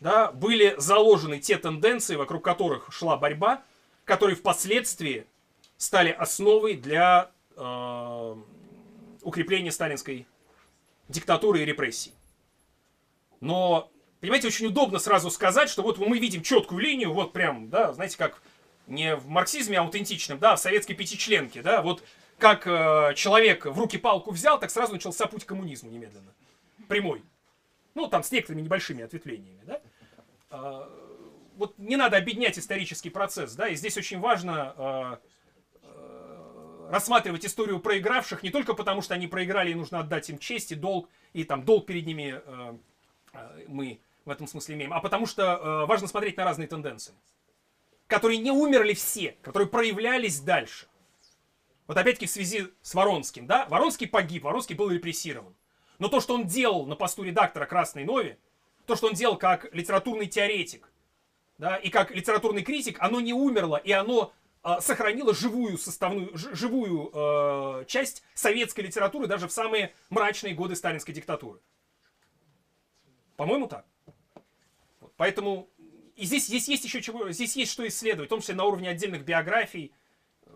да, 0.00 0.32
были 0.32 0.74
заложены 0.78 1.40
те 1.40 1.58
тенденции, 1.58 2.16
вокруг 2.16 2.42
которых 2.44 2.90
шла 2.92 3.16
борьба, 3.16 3.62
которые 4.04 4.36
впоследствии 4.36 5.26
стали 5.76 6.10
основой 6.10 6.74
для 6.74 7.30
э, 7.56 8.36
укрепления 9.22 9.72
сталинской 9.72 10.26
диктатуры 11.08 11.62
и 11.62 11.64
репрессий. 11.64 12.14
Но, 13.40 13.90
понимаете, 14.20 14.48
очень 14.48 14.66
удобно 14.66 14.98
сразу 14.98 15.30
сказать, 15.30 15.68
что 15.68 15.82
вот 15.82 15.98
мы 15.98 16.18
видим 16.18 16.42
четкую 16.42 16.80
линию, 16.80 17.12
вот 17.12 17.32
прям, 17.32 17.68
да, 17.68 17.92
знаете, 17.92 18.16
как 18.16 18.42
не 18.88 19.16
в 19.16 19.28
марксизме 19.28 19.78
аутентичном, 19.78 20.38
да, 20.38 20.52
а 20.52 20.56
в 20.56 20.60
советской 20.60 20.94
пятичленке, 20.94 21.62
да, 21.62 21.82
вот 21.82 22.02
как 22.38 22.66
э, 22.66 23.14
человек 23.14 23.66
в 23.66 23.78
руки 23.78 23.98
палку 23.98 24.30
взял, 24.30 24.58
так 24.58 24.70
сразу 24.70 24.92
начался 24.92 25.26
путь 25.26 25.44
к 25.44 25.48
коммунизму 25.48 25.90
немедленно. 25.90 26.32
Прямой. 26.88 27.22
Ну, 27.94 28.06
там 28.06 28.22
с 28.22 28.30
некоторыми 28.30 28.62
небольшими 28.62 29.02
ответвлениями, 29.04 29.60
да. 29.64 29.80
Э, 30.50 30.88
вот 31.56 31.76
не 31.76 31.96
надо 31.96 32.16
объединять 32.16 32.58
исторический 32.58 33.10
процесс, 33.10 33.54
да, 33.54 33.68
и 33.68 33.74
здесь 33.74 33.96
очень 33.96 34.20
важно 34.20 34.74
э, 34.76 35.16
э, 35.82 36.88
рассматривать 36.90 37.44
историю 37.44 37.80
проигравших 37.80 38.42
не 38.42 38.50
только 38.50 38.74
потому, 38.74 39.02
что 39.02 39.14
они 39.14 39.26
проиграли 39.26 39.72
и 39.72 39.74
нужно 39.74 39.98
отдать 39.98 40.30
им 40.30 40.38
честь 40.38 40.72
и 40.72 40.76
долг, 40.76 41.08
и 41.32 41.44
там 41.44 41.64
долг 41.64 41.86
перед 41.86 42.06
ними 42.06 42.40
э, 42.44 42.76
э, 43.34 43.64
мы 43.66 44.00
в 44.24 44.30
этом 44.30 44.46
смысле 44.46 44.76
имеем, 44.76 44.92
а 44.92 45.00
потому 45.00 45.26
что 45.26 45.42
э, 45.42 45.86
важно 45.86 46.06
смотреть 46.06 46.36
на 46.36 46.44
разные 46.44 46.68
тенденции, 46.68 47.14
которые 48.08 48.38
не 48.38 48.50
умерли 48.50 48.94
все, 48.94 49.36
которые 49.42 49.68
проявлялись 49.68 50.40
дальше. 50.40 50.88
Вот 51.86 51.96
опять-таки 51.96 52.26
в 52.26 52.30
связи 52.30 52.66
с 52.82 52.94
Воронским, 52.94 53.46
да, 53.46 53.66
Воронский 53.66 54.08
погиб, 54.08 54.44
Воронский 54.44 54.74
был 54.74 54.90
репрессирован. 54.90 55.54
Но 55.98 56.08
то, 56.08 56.20
что 56.20 56.34
он 56.34 56.46
делал 56.46 56.86
на 56.86 56.96
посту 56.96 57.22
редактора 57.22 57.66
Красной 57.66 58.04
Нови, 58.04 58.38
то, 58.86 58.96
что 58.96 59.08
он 59.08 59.14
делал 59.14 59.36
как 59.36 59.72
литературный 59.74 60.26
теоретик, 60.26 60.90
да, 61.58 61.76
и 61.76 61.90
как 61.90 62.10
литературный 62.10 62.62
критик, 62.62 62.96
оно 63.00 63.20
не 63.20 63.32
умерло, 63.32 63.76
и 63.76 63.92
оно 63.92 64.32
э, 64.64 64.76
сохранило 64.80 65.34
живую 65.34 65.76
составную, 65.76 66.36
ж, 66.36 66.54
живую 66.54 67.10
э, 67.12 67.84
часть 67.86 68.22
советской 68.34 68.82
литературы 68.82 69.26
даже 69.26 69.48
в 69.48 69.52
самые 69.52 69.92
мрачные 70.08 70.54
годы 70.54 70.76
сталинской 70.76 71.12
диктатуры. 71.14 71.58
По-моему, 73.36 73.66
так. 73.66 73.84
Поэтому 75.16 75.68
и 76.18 76.24
здесь, 76.24 76.46
здесь 76.46 76.66
есть 76.68 76.84
еще 76.84 77.00
чего, 77.00 77.30
здесь 77.30 77.54
есть 77.54 77.70
что 77.70 77.86
исследовать, 77.86 78.28
в 78.28 78.30
том 78.30 78.40
числе 78.40 78.56
на 78.56 78.64
уровне 78.64 78.88
отдельных 78.88 79.24
биографий. 79.24 79.92
Э, 80.46 80.50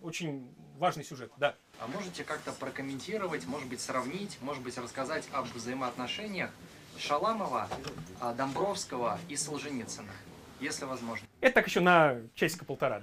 очень 0.00 0.48
важный 0.78 1.02
сюжет, 1.02 1.32
да. 1.38 1.56
А 1.80 1.88
можете 1.88 2.22
как-то 2.22 2.52
прокомментировать, 2.52 3.46
может 3.46 3.68
быть, 3.68 3.80
сравнить, 3.80 4.38
может 4.40 4.62
быть, 4.62 4.78
рассказать 4.78 5.24
об 5.32 5.46
взаимоотношениях 5.46 6.50
Шаламова, 6.98 7.68
а, 8.20 8.32
Домбровского 8.34 9.18
и 9.28 9.34
Солженицына, 9.34 10.12
если 10.60 10.84
возможно. 10.84 11.26
Это 11.40 11.54
так 11.54 11.66
еще 11.66 11.80
на 11.80 12.20
часика 12.36 12.64
полтора, 12.64 13.00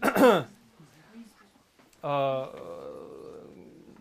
да? 0.00 0.48
А, 2.06 2.52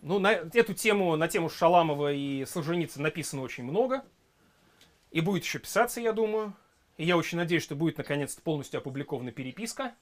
ну, 0.02 0.20
на 0.20 0.34
эту 0.34 0.74
тему, 0.74 1.16
на 1.16 1.30
тему 1.30 1.50
Шаламова 1.50 2.12
и 2.12 2.44
Солженицына 2.44 3.04
написано 3.04 3.42
очень 3.42 3.64
много. 3.64 4.04
И 5.14 5.22
будет 5.22 5.44
еще 5.44 5.60
писаться, 5.60 6.02
я 6.02 6.12
думаю. 6.12 6.54
И 6.98 7.06
я 7.06 7.16
очень 7.18 7.38
надеюсь, 7.38 7.64
что 7.64 7.76
будет 7.76 7.98
наконец-то 8.00 8.42
полностью 8.42 8.80
опубликована 8.80 9.32
переписка. 9.32 9.94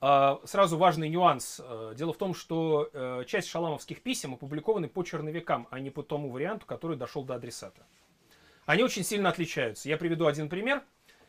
А, 0.00 0.40
сразу 0.44 0.78
важный 0.78 1.08
нюанс. 1.08 1.60
Дело 1.96 2.12
в 2.12 2.18
том, 2.18 2.34
что 2.34 2.88
э, 2.92 3.24
часть 3.26 3.48
шаламовских 3.48 4.00
писем 4.00 4.34
опубликованы 4.34 4.88
по 4.88 5.02
черновикам, 5.02 5.66
а 5.72 5.80
не 5.80 5.90
по 5.90 6.04
тому 6.04 6.30
варианту, 6.30 6.66
который 6.66 6.96
дошел 6.96 7.24
до 7.24 7.34
адресата. 7.34 7.84
Они 8.64 8.84
очень 8.84 9.02
сильно 9.02 9.28
отличаются. 9.28 9.88
Я 9.88 9.96
приведу 9.96 10.26
один 10.26 10.48
пример. 10.48 10.84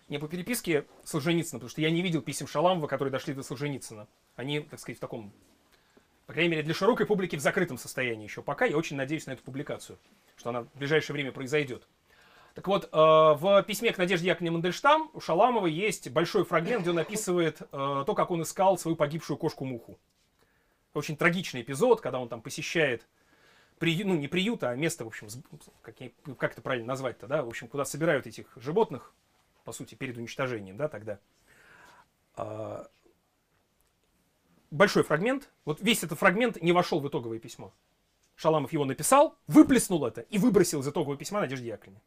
Не 0.08 0.20
по 0.20 0.28
переписке 0.28 0.86
Солженицына, 1.04 1.60
потому 1.60 1.70
что 1.70 1.82
я 1.82 1.90
не 1.90 2.04
видел 2.04 2.22
писем 2.22 2.48
Шаламова, 2.48 2.86
которые 2.86 3.12
дошли 3.12 3.34
до 3.34 3.42
Солженицына. 3.42 4.08
Они, 4.36 4.60
так 4.60 4.80
сказать, 4.80 4.98
в 4.98 5.02
таком, 5.02 5.32
по 6.28 6.34
крайней 6.34 6.52
мере, 6.52 6.64
для 6.64 6.76
широкой 6.76 7.08
публики 7.08 7.36
в 7.36 7.42
закрытом 7.42 7.80
состоянии 7.80 8.26
еще 8.26 8.44
пока. 8.44 8.66
Я 8.66 8.78
очень 8.78 8.98
надеюсь 8.98 9.26
на 9.26 9.32
эту 9.32 9.44
публикацию, 9.44 9.98
что 10.36 10.50
она 10.50 10.62
в 10.62 10.74
ближайшее 10.76 11.16
время 11.16 11.32
произойдет. 11.32 11.88
Так 12.56 12.68
вот, 12.68 12.86
э, 12.86 12.88
в 12.92 13.64
письме 13.64 13.92
к 13.92 13.98
Надежде 13.98 14.28
Яковлевне 14.28 14.52
Мандельштам 14.52 15.10
у 15.14 15.20
Шаламова 15.20 15.68
есть 15.68 16.10
большой 16.10 16.44
фрагмент, 16.44 16.82
где 16.82 16.92
он 16.92 17.00
описывает 17.00 17.62
э, 17.62 17.66
то, 17.72 18.14
как 18.16 18.32
он 18.32 18.42
искал 18.42 18.78
свою 18.78 18.98
погибшую 18.98 19.38
кошку-муху. 19.38 19.98
Очень 20.94 21.16
трагичный 21.16 21.62
эпизод, 21.62 22.02
когда 22.02 22.20
он 22.20 22.28
там 22.28 22.42
посещает 22.42 23.08
приют, 23.80 24.08
ну 24.08 24.16
не 24.16 24.28
приют, 24.28 24.64
а 24.64 24.76
место, 24.76 25.06
в 25.06 25.08
общем, 25.08 25.28
как, 25.82 25.96
как 26.38 26.52
это 26.52 26.62
правильно 26.62 26.88
назвать-то, 26.88 27.28
да, 27.28 27.44
в 27.44 27.48
общем, 27.48 27.68
куда 27.68 27.86
собирают 27.86 28.28
этих 28.28 28.46
животных, 28.58 29.14
по 29.64 29.72
сути, 29.72 29.96
перед 29.96 30.18
уничтожением, 30.18 30.78
да, 30.78 30.88
тогда. 30.88 31.20
А, 32.36 32.88
большой 34.70 35.04
фрагмент, 35.04 35.50
вот 35.66 35.82
весь 35.82 36.04
этот 36.04 36.20
фрагмент 36.20 36.62
не 36.62 36.74
вошел 36.74 37.00
в 37.00 37.08
итоговое 37.08 37.40
письмо. 37.40 37.74
Шаламов 38.36 38.72
его 38.72 38.86
написал, 38.86 39.36
выплеснул 39.48 40.06
это 40.06 40.22
и 40.22 40.38
выбросил 40.38 40.82
из 40.82 40.88
итогового 40.88 41.18
письма 41.18 41.42
Надежде 41.42 41.68
Яковлевне. 41.70 42.02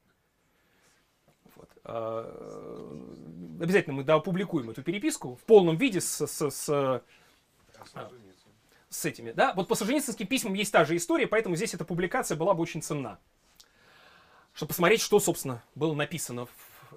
А, 1.84 3.18
обязательно 3.60 3.94
мы 3.94 4.02
опубликуем 4.02 4.70
эту 4.70 4.82
переписку 4.82 5.36
в 5.36 5.40
полном 5.40 5.76
виде 5.76 6.00
с, 6.00 6.26
с, 6.26 6.50
с, 6.50 7.02
с 8.88 9.04
этими, 9.04 9.32
да, 9.32 9.52
вот 9.54 9.68
по 9.68 9.74
Солженицынским 9.74 10.26
письмам 10.26 10.54
есть 10.54 10.72
та 10.72 10.84
же 10.84 10.96
история, 10.96 11.26
поэтому 11.26 11.56
здесь 11.56 11.74
эта 11.74 11.84
публикация 11.84 12.36
была 12.36 12.54
бы 12.54 12.62
очень 12.62 12.82
ценна. 12.82 13.18
Чтобы 14.54 14.68
посмотреть, 14.68 15.00
что, 15.00 15.18
собственно, 15.18 15.62
было 15.74 15.94
написано 15.94 16.46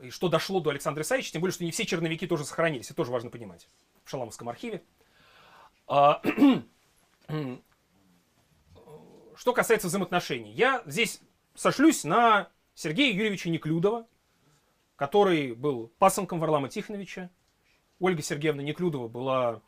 и 0.02 0.10
что 0.10 0.28
дошло 0.28 0.60
до 0.60 0.72
Александра 0.72 1.04
Исаевича, 1.04 1.32
тем 1.32 1.42
более, 1.42 1.54
что 1.54 1.64
не 1.64 1.72
все 1.72 1.86
черновики 1.86 2.28
тоже 2.28 2.46
сохранились, 2.46 2.88
это 2.88 2.96
тоже 2.96 3.12
важно 3.12 3.30
понимать, 3.30 3.68
в 4.04 4.10
Шаламовском 4.10 4.50
архиве. 4.50 4.84
А, 5.88 6.22
что 9.36 9.54
касается 9.54 9.88
взаимоотношений, 9.88 10.52
я 10.52 10.84
здесь 10.86 11.22
сошлюсь 11.56 12.04
на 12.04 12.50
Сергея 12.74 13.14
Юрьевича 13.14 13.50
Неклюдова, 13.50 14.06
который 14.96 15.54
был 15.54 15.92
пасынком 16.00 16.40
Варлама 16.40 16.70
Тихоновича. 16.70 17.30
Ольга 18.00 18.22
Сергеевна 18.22 18.64
Неклюдова 18.64 19.08
была 19.08 19.62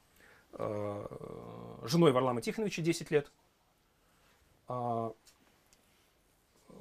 Э, 0.54 1.06
женой 1.84 2.12
Варлама 2.12 2.42
Тихоновича 2.42 2.82
10 2.82 3.12
лет. 3.12 3.32
а, 4.70 5.14
э, 6.68 6.74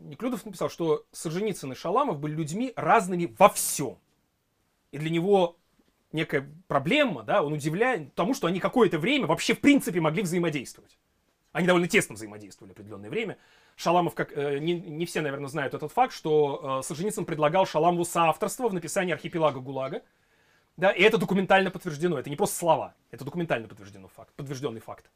Неклюдов 0.00 0.44
написал, 0.44 0.68
что 0.70 1.04
Солженицын 1.12 1.72
и 1.72 1.74
Шаламов 1.74 2.18
были 2.18 2.34
людьми 2.34 2.72
разными 2.74 3.34
во 3.38 3.48
всем. 3.48 3.98
И 4.90 4.98
для 4.98 5.10
него 5.10 5.56
некая 6.10 6.50
проблема, 6.68 7.22
да, 7.22 7.42
он 7.42 7.52
удивляет 7.52 8.14
тому, 8.14 8.34
что 8.34 8.46
они 8.46 8.60
какое-то 8.60 8.98
время 8.98 9.26
вообще 9.26 9.54
в 9.54 9.60
принципе 9.60 10.00
могли 10.00 10.22
взаимодействовать. 10.22 10.98
Они 11.52 11.66
довольно 11.66 11.86
тесно 11.86 12.14
взаимодействовали 12.14 12.72
определенное 12.72 13.10
время. 13.10 13.36
Шаламов, 13.76 14.14
как 14.14 14.36
э, 14.36 14.58
не, 14.58 14.72
не 14.72 15.04
все, 15.04 15.20
наверное, 15.20 15.48
знают 15.48 15.74
этот 15.74 15.92
факт, 15.92 16.14
что 16.14 16.80
э, 16.80 16.86
Солженицын 16.86 17.24
предлагал 17.24 17.66
Шаламову 17.66 18.04
соавторство 18.04 18.68
в 18.68 18.74
написании 18.74 19.12
архипелага 19.12 19.60
ГУЛАГа. 19.60 20.02
Да, 20.78 20.90
и 20.90 21.02
это 21.02 21.18
документально 21.18 21.70
подтверждено. 21.70 22.18
Это 22.18 22.30
не 22.30 22.36
просто 22.36 22.56
слова, 22.56 22.94
это 23.10 23.24
документально 23.24 23.68
подтверждено 23.68 24.08
факт, 24.08 24.32
подтвержденный 24.34 24.80
факт. 24.80 25.10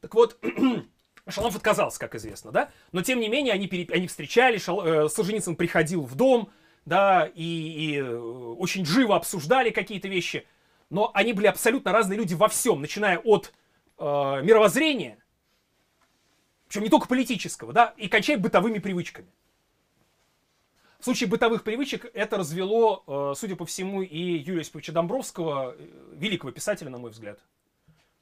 Так 0.00 0.14
вот, 0.14 0.38
Шаламов 1.28 1.56
отказался, 1.56 2.00
как 2.00 2.16
известно, 2.16 2.50
да, 2.50 2.70
но 2.90 3.02
тем 3.02 3.20
не 3.20 3.28
менее 3.28 3.54
они, 3.54 3.68
пере, 3.68 3.86
они 3.92 4.08
встречались, 4.08 4.64
Шал, 4.64 4.84
э, 4.84 5.08
Солженицын 5.08 5.54
приходил 5.54 6.02
в 6.02 6.16
дом, 6.16 6.50
да, 6.84 7.30
и, 7.32 7.44
и 7.44 7.98
э, 7.98 8.16
очень 8.16 8.84
живо 8.84 9.14
обсуждали 9.14 9.70
какие-то 9.70 10.08
вещи, 10.08 10.46
но 10.88 11.12
они 11.14 11.32
были 11.32 11.46
абсолютно 11.46 11.92
разные 11.92 12.18
люди 12.18 12.34
во 12.34 12.48
всем, 12.48 12.80
начиная 12.80 13.18
от 13.18 13.52
э, 13.98 14.02
мировоззрения, 14.02 15.18
причем 16.70 16.84
не 16.84 16.88
только 16.88 17.08
политического, 17.08 17.72
да, 17.72 17.94
и 17.96 18.06
кончая 18.06 18.38
бытовыми 18.38 18.78
привычками. 18.78 19.26
В 21.00 21.04
случае 21.04 21.28
бытовых 21.28 21.64
привычек 21.64 22.08
это 22.14 22.36
развело, 22.36 23.02
э, 23.08 23.34
судя 23.36 23.56
по 23.56 23.66
всему, 23.66 24.02
и 24.02 24.38
Юрия 24.38 24.60
Осиповича 24.60 24.92
Домбровского, 24.92 25.74
э, 25.76 25.88
великого 26.12 26.52
писателя, 26.52 26.88
на 26.90 26.98
мой 26.98 27.10
взгляд, 27.10 27.40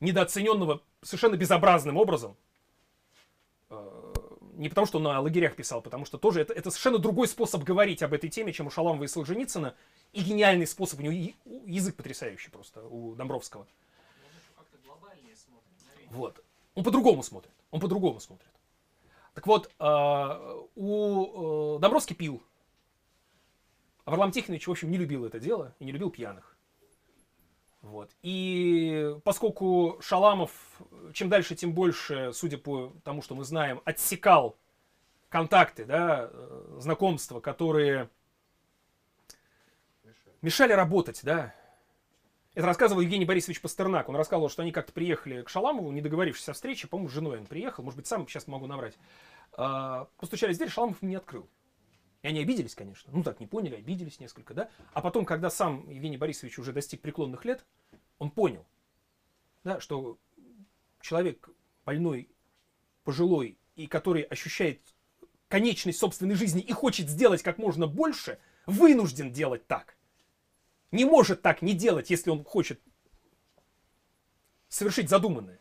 недооцененного 0.01 0.81
совершенно 1.03 1.37
безобразным 1.37 1.99
образом. 1.99 2.39
Э, 3.69 4.15
не 4.55 4.71
потому, 4.71 4.87
что 4.87 4.97
он 4.97 5.05
на 5.05 5.21
лагерях 5.21 5.55
писал, 5.55 5.83
потому 5.83 6.07
что 6.07 6.17
тоже 6.17 6.41
это, 6.41 6.55
это 6.55 6.71
совершенно 6.71 6.97
другой 6.97 7.29
способ 7.29 7.65
говорить 7.65 8.03
об 8.03 8.15
этой 8.15 8.31
теме, 8.31 8.55
чем 8.55 8.69
у 8.69 8.71
Шаламова 8.71 9.05
и 9.05 9.09
Солженицына, 9.09 9.75
и 10.15 10.23
гениальный 10.23 10.67
способ, 10.67 11.01
у 11.01 11.03
него 11.03 11.35
язык 11.67 11.97
потрясающий 11.97 12.49
просто, 12.49 12.83
у 12.83 13.15
Домбровского. 13.15 13.67
Вот. 16.09 16.43
Он 16.75 16.83
по-другому 16.83 17.23
смотрит. 17.23 17.53
Он 17.71 17.81
по-другому 17.81 18.21
смотрит. 18.21 18.53
Так 19.35 19.47
вот, 19.47 19.71
э, 19.79 20.65
у 20.75 21.77
э, 21.77 21.81
Домбровский 21.81 22.17
пил. 22.17 22.43
А 24.05 24.11
Варлам 24.11 24.33
Тихонович, 24.33 24.67
в 24.67 24.71
общем, 24.71 24.91
не 24.91 24.99
любил 24.99 25.25
это 25.25 25.39
дело 25.39 25.75
и 25.79 25.85
не 25.85 25.93
любил 25.93 26.11
пьяных. 26.11 26.57
Вот. 27.83 28.11
И 28.23 29.17
поскольку 29.23 29.99
Шаламов 30.01 30.51
чем 31.13 31.29
дальше, 31.29 31.55
тем 31.55 31.73
больше, 31.73 32.33
судя 32.33 32.59
по 32.59 32.93
тому, 33.05 33.23
что 33.23 33.35
мы 33.35 33.45
знаем, 33.45 33.81
отсекал 33.85 34.57
контакты, 35.29 35.85
да, 35.85 36.29
э, 36.31 36.77
знакомства, 36.79 37.41
которые 37.41 38.09
мешали 40.43 40.73
работать, 40.73 41.21
да. 41.23 41.55
Это 42.59 42.67
рассказывал 42.67 43.03
Евгений 43.03 43.25
Борисович 43.25 43.61
Пастернак. 43.61 44.09
Он 44.09 44.17
рассказывал, 44.17 44.49
что 44.49 44.63
они 44.63 44.73
как-то 44.73 44.93
приехали 44.93 45.43
к 45.43 45.49
Шаламову, 45.49 45.93
не 45.93 46.01
договорившись 46.01 46.49
о 46.49 46.55
встрече, 46.55 46.89
по-моему, 46.89 47.09
с 47.09 47.13
женой 47.13 47.39
он 47.39 47.47
приехал, 47.47 47.85
может 47.85 47.99
быть, 47.99 48.09
сам 48.09 48.27
сейчас 48.27 48.49
могу 48.49 48.67
наврать. 48.67 48.99
А, 49.53 50.09
постучались 50.17 50.57
в 50.57 50.59
дверь, 50.59 50.69
Шаламов 50.69 51.01
не 51.01 51.15
открыл. 51.15 51.49
И 52.23 52.27
они 52.27 52.41
обиделись, 52.41 52.75
конечно. 52.75 53.13
Ну 53.15 53.23
так, 53.23 53.39
не 53.39 53.47
поняли, 53.47 53.77
обиделись 53.77 54.19
несколько, 54.19 54.55
да. 54.55 54.71
А 54.93 55.01
потом, 55.01 55.25
когда 55.25 55.51
сам 55.51 55.89
Евгений 55.89 56.17
Борисович 56.17 56.59
уже 56.59 56.73
достиг 56.73 57.01
преклонных 57.01 57.45
лет, 57.45 57.65
он 58.19 58.33
понял, 58.33 58.67
да, 59.63 59.79
что 59.79 60.19
человек 61.01 61.49
больной, 61.87 62.29
пожилой, 63.05 63.57
и 63.77 63.87
который 63.87 64.23
ощущает 64.23 64.81
конечность 65.47 66.01
собственной 66.01 66.35
жизни 66.35 66.61
и 66.61 66.73
хочет 66.73 67.09
сделать 67.09 67.45
как 67.45 67.59
можно 67.59 67.87
больше, 67.87 68.41
вынужден 68.67 69.31
делать 69.31 69.65
так. 69.69 69.97
Не 70.91 71.05
может 71.05 71.43
так 71.43 71.63
не 71.63 71.75
делать, 71.75 72.11
если 72.11 72.31
он 72.31 72.45
хочет 72.45 72.81
совершить 74.69 75.09
задуманное. 75.09 75.61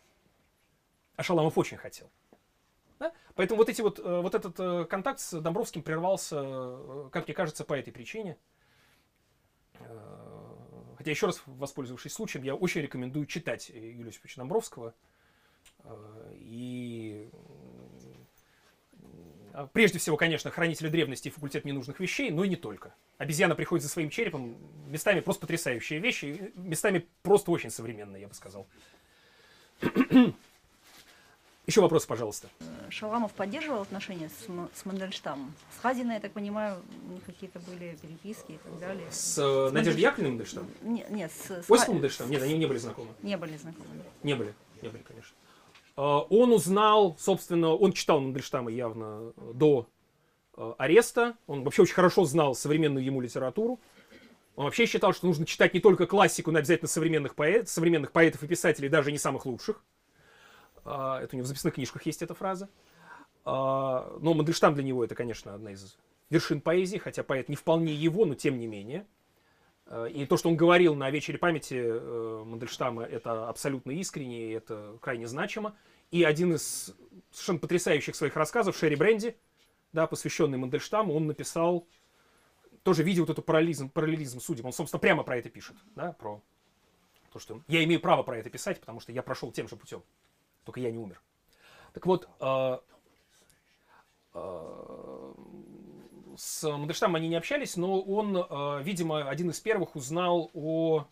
А 1.15 1.23
Шаламов 1.23 1.57
очень 1.57 1.77
хотел. 1.77 2.11
Да? 2.99 3.13
Поэтому 3.35 3.57
вот, 3.57 3.69
эти 3.69 3.81
вот, 3.81 3.99
э, 3.99 4.21
вот 4.21 4.35
этот 4.35 4.59
э, 4.59 4.85
контакт 4.85 5.19
с 5.19 5.39
Домбровским 5.39 5.83
прервался, 5.83 6.37
э, 6.39 7.09
как 7.11 7.27
мне 7.27 7.33
кажется, 7.33 7.63
по 7.65 7.73
этой 7.73 7.91
причине. 7.91 8.37
Хотя, 10.97 11.11
еще 11.11 11.27
раз 11.27 11.43
воспользовавшись 11.45 12.11
случаем, 12.11 12.43
я 12.43 12.55
очень 12.55 12.81
рекомендую 12.81 13.27
читать 13.27 13.69
Юлия 13.69 14.09
Осиповича 14.09 14.37
Домбровского. 14.37 14.95
И 16.33 17.29
прежде 19.65 19.99
всего, 19.99 20.17
конечно, 20.17 20.51
хранители 20.51 20.89
древности 20.89 21.29
и 21.29 21.31
факультет 21.31 21.65
ненужных 21.65 21.99
вещей, 21.99 22.31
но 22.31 22.43
и 22.43 22.49
не 22.49 22.55
только. 22.55 22.93
Обезьяна 23.17 23.55
приходит 23.55 23.83
за 23.83 23.89
своим 23.89 24.09
черепом, 24.09 24.57
местами 24.87 25.19
просто 25.19 25.41
потрясающие 25.41 25.99
вещи, 25.99 26.51
местами 26.55 27.05
просто 27.23 27.51
очень 27.51 27.71
современные, 27.71 28.21
я 28.21 28.27
бы 28.27 28.33
сказал. 28.33 28.67
Еще 31.67 31.81
вопрос, 31.81 32.05
пожалуйста. 32.05 32.47
Шаламов 32.89 33.33
поддерживал 33.33 33.81
отношения 33.81 34.29
с, 34.29 34.47
с 34.79 34.85
Мандельштамом? 34.85 35.53
С 35.77 35.81
Хазиной, 35.81 36.15
я 36.15 36.21
так 36.21 36.31
понимаю, 36.31 36.81
у 37.09 37.13
них 37.13 37.23
какие-то 37.25 37.59
были 37.59 37.97
переписки 38.01 38.53
и 38.53 38.57
так 38.57 38.79
далее. 38.79 39.05
С, 39.11 39.37
э, 39.37 39.69
с 39.69 39.73
Надеждой 39.73 39.99
Яковлевной 39.99 40.31
Мандельштам? 40.31 40.71
Нет, 40.81 41.09
нет 41.09 41.29
с, 41.29 41.63
с 41.63 41.69
Осипом 41.69 41.95
Мандельштам? 41.95 42.31
Нет, 42.31 42.41
они 42.41 42.57
не 42.57 42.67
были 42.67 42.77
знакомы. 42.77 43.09
Не 43.21 43.35
были 43.35 43.57
знакомы. 43.57 43.89
Не 44.23 44.35
были, 44.35 44.53
не 44.81 44.87
были, 44.87 45.03
конечно. 45.03 45.35
Э, 45.97 46.01
он 46.29 46.53
узнал, 46.53 47.17
собственно, 47.19 47.73
он 47.73 47.91
читал 47.91 48.21
Мандельштама 48.21 48.71
явно 48.71 49.33
до 49.53 49.87
э, 50.55 50.73
ареста. 50.77 51.35
Он 51.47 51.63
вообще 51.63 51.81
очень 51.81 51.95
хорошо 51.95 52.23
знал 52.25 52.55
современную 52.55 53.03
ему 53.03 53.19
литературу. 53.19 53.79
Он 54.55 54.65
вообще 54.65 54.85
считал, 54.85 55.13
что 55.13 55.27
нужно 55.27 55.45
читать 55.45 55.73
не 55.73 55.79
только 55.79 56.07
классику, 56.07 56.51
но 56.51 56.59
обязательно 56.59 56.87
современных, 56.87 57.35
поэт, 57.35 57.67
современных 57.69 58.11
поэтов 58.11 58.43
и 58.43 58.47
писателей, 58.47 58.89
даже 58.89 59.11
не 59.11 59.19
самых 59.19 59.45
лучших. 59.45 59.83
Это 60.83 61.27
у 61.31 61.35
него 61.35 61.43
в 61.43 61.47
записных 61.47 61.75
книжках 61.75 62.03
есть 62.07 62.23
эта 62.23 62.33
фраза. 62.33 62.67
Но 63.45 64.19
Мандельштам 64.19 64.73
для 64.73 64.83
него 64.83 65.03
это, 65.03 65.13
конечно, 65.13 65.53
одна 65.53 65.73
из 65.73 65.95
вершин 66.31 66.61
поэзии, 66.61 66.97
хотя 66.97 67.21
поэт 67.21 67.49
не 67.49 67.55
вполне 67.55 67.93
его, 67.93 68.25
но 68.25 68.33
тем 68.33 68.57
не 68.57 68.65
менее. 68.65 69.05
А, 69.87 70.05
и 70.05 70.25
то, 70.25 70.37
что 70.37 70.49
он 70.49 70.55
говорил 70.55 70.95
на 70.95 71.09
вечере 71.09 71.37
памяти 71.37 71.75
э, 71.75 72.43
Мандельштама, 72.45 73.03
это 73.03 73.49
абсолютно 73.49 73.91
искренне, 73.91 74.49
и 74.49 74.51
это 74.51 74.97
крайне 75.01 75.27
значимо. 75.27 75.75
И 76.11 76.23
один 76.23 76.53
из 76.53 76.95
совершенно 77.31 77.59
потрясающих 77.59 78.15
своих 78.15 78.35
рассказов, 78.35 78.77
Шерри 78.77 78.95
Бренди, 78.95 79.35
да, 79.93 80.07
посвященный 80.07 80.57
Мандельштаму, 80.57 81.13
он 81.13 81.27
написал, 81.27 81.87
тоже 82.83 83.03
видя 83.03 83.21
вот 83.21 83.29
эту 83.29 83.41
параллелизм, 83.41 83.89
параллелизм 83.89 84.39
судеб. 84.39 84.65
Он, 84.65 84.73
собственно, 84.73 84.99
прямо 84.99 85.23
про 85.23 85.37
это 85.37 85.49
пишет, 85.49 85.75
да, 85.95 86.13
про 86.13 86.41
то, 87.31 87.39
что 87.39 87.61
я 87.67 87.83
имею 87.83 87.99
право 87.99 88.23
про 88.23 88.37
это 88.37 88.49
писать, 88.49 88.79
потому 88.79 88.99
что 88.99 89.11
я 89.11 89.21
прошел 89.23 89.51
тем 89.51 89.67
же 89.67 89.75
путем 89.75 90.03
только 90.67 90.81
я 90.81 90.91
не 90.91 90.97
умер. 90.97 91.21
Так 91.93 92.05
вот, 92.05 92.27
э, 92.41 92.77
э, 94.33 95.33
с 96.37 96.69
Мандельштамом 96.69 97.15
они 97.15 97.27
не 97.27 97.35
общались, 97.35 97.75
но 97.75 97.99
он, 97.99 98.37
э, 98.37 98.83
видимо, 98.83 99.27
один 99.27 99.49
из 99.49 99.59
первых 99.59 99.95
узнал 99.95 100.51
о 100.53 101.07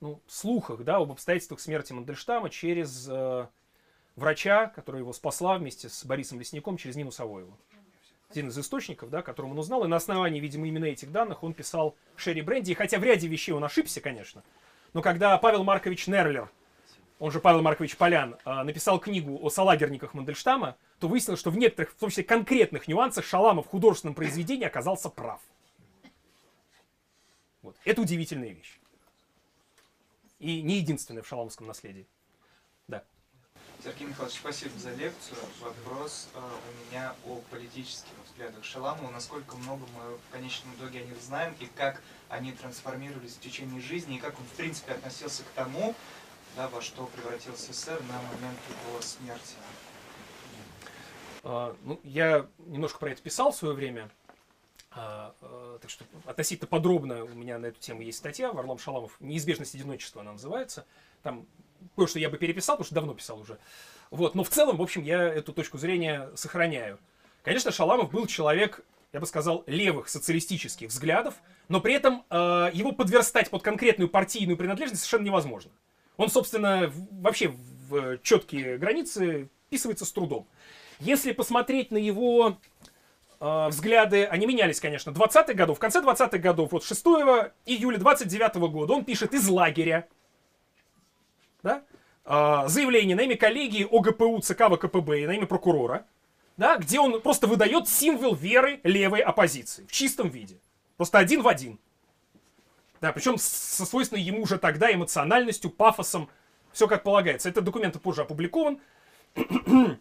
ну, 0.00 0.20
слухах, 0.26 0.84
да, 0.84 0.96
об 0.96 1.12
обстоятельствах 1.12 1.60
смерти 1.60 1.92
Мандельштама 1.92 2.48
через 2.48 3.06
э, 3.08 3.46
врача, 4.16 4.66
который 4.68 5.00
его 5.00 5.12
спасла 5.12 5.58
вместе 5.58 5.88
с 5.88 6.04
Борисом 6.04 6.38
Лесником 6.38 6.78
через 6.78 6.96
Нину 6.96 7.10
Савоеву. 7.10 7.56
Один 8.30 8.48
из 8.48 8.58
источников, 8.58 9.10
да, 9.10 9.22
которым 9.22 9.52
он 9.52 9.58
узнал, 9.58 9.84
и 9.84 9.88
на 9.88 9.96
основании, 9.96 10.40
видимо, 10.40 10.66
именно 10.66 10.86
этих 10.86 11.12
данных 11.12 11.42
он 11.42 11.52
писал 11.54 11.94
Шерри 12.16 12.42
Бренди, 12.42 12.72
и 12.72 12.74
хотя 12.74 12.98
в 12.98 13.04
ряде 13.04 13.28
вещей 13.28 13.52
он 13.52 13.64
ошибся, 13.64 14.00
конечно, 14.00 14.42
но 14.92 15.02
когда 15.02 15.36
Павел 15.38 15.64
Маркович 15.64 16.06
Нерлер 16.06 16.50
он 17.18 17.30
же 17.32 17.40
Павел 17.40 17.62
Маркович 17.62 17.96
Полян, 17.96 18.36
а, 18.44 18.64
написал 18.64 19.00
книгу 19.00 19.38
о 19.42 19.50
салагерниках 19.50 20.14
Мандельштама, 20.14 20.76
то 21.00 21.08
выяснилось, 21.08 21.40
что 21.40 21.50
в 21.50 21.58
некоторых, 21.58 21.92
в 21.92 21.96
том 21.96 22.10
числе 22.10 22.24
конкретных 22.24 22.86
нюансах, 22.86 23.24
Шаламов 23.24 23.66
в 23.66 23.70
художественном 23.70 24.14
произведении 24.14 24.64
оказался 24.64 25.08
прав. 25.08 25.40
Вот. 27.62 27.76
Это 27.84 28.00
удивительная 28.00 28.50
вещь. 28.50 28.78
И 30.38 30.62
не 30.62 30.76
единственная 30.76 31.22
в 31.22 31.28
шаламовском 31.28 31.66
наследии. 31.66 32.06
Да. 32.86 33.02
Сергей 33.82 34.06
Михайлович, 34.06 34.36
спасибо 34.36 34.78
за 34.78 34.94
лекцию. 34.94 35.36
Вопрос 35.60 36.28
э, 36.34 36.38
у 36.38 36.86
меня 36.86 37.14
о 37.26 37.40
политических 37.50 38.12
взглядах 38.26 38.64
Шаламова. 38.64 39.10
Насколько 39.10 39.56
много 39.56 39.84
мы 39.96 40.16
в 40.16 40.32
конечном 40.32 40.72
итоге 40.74 41.00
о 41.00 41.04
них 41.04 41.20
знаем, 41.20 41.54
и 41.58 41.66
как 41.66 42.00
они 42.28 42.52
трансформировались 42.52 43.34
в 43.34 43.40
течение 43.40 43.80
жизни, 43.80 44.16
и 44.16 44.20
как 44.20 44.38
он, 44.38 44.46
в 44.46 44.56
принципе, 44.56 44.92
относился 44.92 45.42
к 45.42 45.48
тому, 45.56 45.94
да, 46.58 46.68
во 46.68 46.82
что 46.82 47.06
превратился 47.06 47.72
СССР 47.72 48.02
на 48.08 48.16
момент 48.16 48.58
его 48.88 49.00
смерти? 49.00 49.54
А, 51.44 51.76
ну, 51.84 52.00
я 52.02 52.46
немножко 52.66 52.98
про 52.98 53.10
это 53.10 53.22
писал 53.22 53.52
в 53.52 53.56
свое 53.56 53.74
время. 53.74 54.10
А, 54.90 55.34
а, 55.40 55.78
так 55.78 55.88
что 55.88 56.04
относительно 56.26 56.66
подробно 56.66 57.22
у 57.22 57.28
меня 57.28 57.58
на 57.58 57.66
эту 57.66 57.78
тему 57.78 58.02
есть 58.02 58.18
статья. 58.18 58.52
Варлам 58.52 58.78
Шаламов 58.78 59.12
«Неизбежность 59.20 59.76
одиночества» 59.76 60.22
она 60.22 60.32
называется. 60.32 60.84
Там 61.22 61.46
кое-что 61.94 62.18
я 62.18 62.28
бы 62.28 62.38
переписал, 62.38 62.74
потому 62.74 62.86
что 62.86 62.94
давно 62.96 63.14
писал 63.14 63.38
уже. 63.38 63.56
Вот, 64.10 64.34
но 64.34 64.42
в 64.42 64.48
целом, 64.48 64.78
в 64.78 64.82
общем, 64.82 65.04
я 65.04 65.22
эту 65.22 65.52
точку 65.52 65.78
зрения 65.78 66.28
сохраняю. 66.34 66.98
Конечно, 67.44 67.70
Шаламов 67.70 68.10
был 68.10 68.26
человек, 68.26 68.84
я 69.12 69.20
бы 69.20 69.26
сказал, 69.26 69.62
левых 69.68 70.08
социалистических 70.08 70.88
взглядов, 70.88 71.34
но 71.68 71.80
при 71.80 71.94
этом 71.94 72.24
э, 72.30 72.70
его 72.72 72.90
подверстать 72.90 73.48
под 73.48 73.62
конкретную 73.62 74.08
партийную 74.08 74.56
принадлежность 74.56 75.02
совершенно 75.02 75.26
невозможно. 75.26 75.70
Он, 76.18 76.28
собственно, 76.28 76.92
вообще 77.12 77.54
в 77.88 78.18
четкие 78.18 78.76
границы 78.76 79.48
вписывается 79.66 80.04
с 80.04 80.12
трудом. 80.12 80.46
Если 80.98 81.32
посмотреть 81.32 81.92
на 81.92 81.96
его 81.96 82.58
э, 83.40 83.68
взгляды, 83.68 84.24
они 84.24 84.46
менялись, 84.46 84.80
конечно, 84.80 85.10
20-х 85.10 85.54
годов. 85.54 85.78
В 85.78 85.80
конце 85.80 86.00
20-х 86.00 86.38
годов, 86.38 86.72
вот 86.72 86.84
6 86.84 87.04
июля 87.66 87.98
29 87.98 88.56
-го 88.56 88.68
года 88.68 88.94
он 88.94 89.04
пишет 89.04 89.32
из 89.32 89.48
лагеря, 89.48 90.08
да, 91.62 91.84
э, 92.24 92.68
заявление 92.68 93.14
на 93.14 93.20
имя 93.20 93.36
коллегии 93.36 93.86
ОГПУ 93.88 94.40
ЦК 94.40 94.68
ВКПБ 94.74 95.22
и 95.22 95.26
на 95.26 95.34
имя 95.34 95.46
прокурора, 95.46 96.04
да, 96.56 96.78
где 96.78 96.98
он 96.98 97.20
просто 97.20 97.46
выдает 97.46 97.88
символ 97.88 98.34
веры 98.34 98.80
левой 98.82 99.20
оппозиции 99.20 99.86
в 99.86 99.92
чистом 99.92 100.30
виде. 100.30 100.58
Просто 100.96 101.18
один 101.18 101.42
в 101.42 101.48
один. 101.48 101.78
Да, 103.00 103.12
причем 103.12 103.38
со 103.38 103.86
свойственной 103.86 104.22
ему 104.22 104.42
уже 104.42 104.58
тогда 104.58 104.92
эмоциональностью, 104.92 105.70
пафосом, 105.70 106.28
все 106.72 106.88
как 106.88 107.02
полагается. 107.02 107.48
Этот 107.48 107.64
документ 107.64 108.00
позже 108.00 108.22
опубликован. 108.22 108.80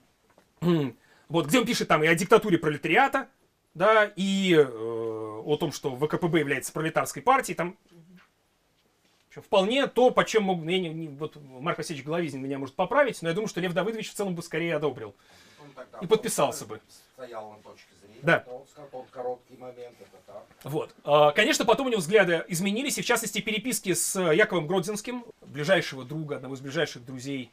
вот, 1.29 1.45
где 1.47 1.59
он 1.59 1.65
пишет 1.65 1.87
там 1.87 2.03
и 2.03 2.07
о 2.07 2.15
диктатуре 2.15 2.57
пролетариата, 2.57 3.27
да, 3.73 4.11
и 4.15 4.53
э, 4.53 4.63
о 4.63 5.57
том, 5.57 5.71
что 5.71 5.95
ВКПБ 5.95 6.39
является 6.39 6.73
пролетарской 6.73 7.21
партией, 7.21 7.55
там 7.55 7.77
вполне 9.41 9.87
то, 9.87 10.09
по 10.09 10.25
чем 10.25 10.43
мог, 10.43 10.59
я 10.65 10.79
не, 10.79 10.89
не, 10.89 11.07
вот 11.09 11.35
Марк 11.35 11.77
Васильевич 11.77 12.05
Головизин 12.05 12.41
меня 12.41 12.57
может 12.57 12.75
поправить, 12.75 13.21
но 13.21 13.29
я 13.29 13.35
думаю, 13.35 13.47
что 13.47 13.61
Лев 13.61 13.73
Давыдович 13.73 14.09
в 14.09 14.13
целом 14.13 14.35
бы 14.35 14.41
скорее 14.41 14.75
одобрил. 14.75 15.15
И 16.01 16.07
подписался 16.07 16.65
бы. 16.65 16.81
Стоял 17.13 17.51
на 17.51 17.57
точке 17.57 17.93
зрения, 18.01 18.06
Да. 18.23 18.39
Вот. 20.63 20.95
А, 21.03 21.31
Конечно, 21.31 21.65
потом 21.65 21.87
у 21.87 21.89
него 21.89 21.99
взгляды 21.99 22.43
изменились, 22.47 22.97
и 22.97 23.01
в 23.01 23.05
частности 23.05 23.41
переписки 23.41 23.93
с 23.93 24.19
Яковом 24.19 24.67
Гродзинским, 24.67 25.25
ближайшего 25.45 26.03
друга, 26.03 26.37
одного 26.37 26.55
из 26.55 26.61
ближайших 26.61 27.05
друзей 27.05 27.51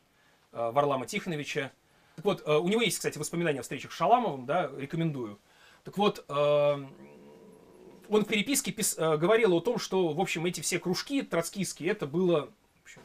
а, 0.52 0.70
Варлама 0.72 1.06
Тихоновича. 1.06 1.70
Так 2.16 2.24
вот, 2.24 2.42
а, 2.46 2.58
у 2.58 2.68
него 2.68 2.82
есть, 2.82 2.96
кстати, 2.96 3.18
воспоминания 3.18 3.60
о 3.60 3.62
встречах 3.62 3.92
с 3.92 3.94
Шаламовым, 3.94 4.46
да, 4.46 4.70
рекомендую. 4.76 5.38
Так 5.84 5.98
вот, 5.98 6.24
он 6.30 6.88
в 8.08 8.24
переписке 8.24 8.70
пис- 8.70 8.96
говорил 9.18 9.52
о 9.52 9.60
том, 9.60 9.78
что, 9.78 10.08
в 10.08 10.20
общем, 10.20 10.46
эти 10.46 10.62
все 10.62 10.78
кружки 10.78 11.20
троцкистские, 11.20 11.90
это 11.90 12.06
было 12.06 12.48
общем, 12.84 13.02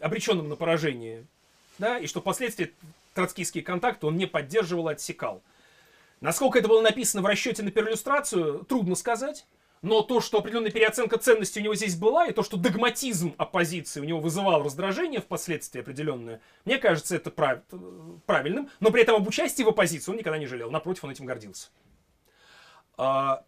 обреченным 0.00 0.48
на 0.48 0.54
поражение, 0.54 1.26
да, 1.78 1.98
и 1.98 2.06
что 2.06 2.20
впоследствии 2.20 2.72
троцкистские 3.14 3.64
контакты 3.64 4.06
он 4.06 4.16
не 4.16 4.26
поддерживал 4.26 4.88
отсекал. 4.88 5.42
Насколько 6.20 6.58
это 6.58 6.68
было 6.68 6.80
написано 6.80 7.22
в 7.22 7.26
расчете 7.26 7.62
на 7.62 7.70
перлюстрацию, 7.70 8.64
трудно 8.64 8.94
сказать. 8.94 9.46
Но 9.80 10.02
то, 10.02 10.20
что 10.20 10.38
определенная 10.38 10.72
переоценка 10.72 11.18
ценностей 11.18 11.60
у 11.60 11.62
него 11.62 11.74
здесь 11.76 11.94
была, 11.94 12.26
и 12.26 12.32
то, 12.32 12.42
что 12.42 12.56
догматизм 12.56 13.34
оппозиции 13.38 14.00
у 14.00 14.04
него 14.04 14.18
вызывал 14.18 14.64
раздражение 14.64 15.20
впоследствии 15.20 15.80
определенное, 15.80 16.40
мне 16.64 16.78
кажется, 16.78 17.14
это 17.14 17.30
прав- 17.30 17.62
правильным. 18.26 18.70
Но 18.80 18.90
при 18.90 19.02
этом 19.02 19.14
об 19.14 19.28
участии 19.28 19.62
в 19.62 19.68
оппозиции 19.68 20.10
он 20.10 20.18
никогда 20.18 20.38
не 20.38 20.46
жалел. 20.46 20.70
Напротив, 20.72 21.04
он 21.04 21.10
этим 21.10 21.26
гордился. 21.26 21.68
А, 22.96 23.44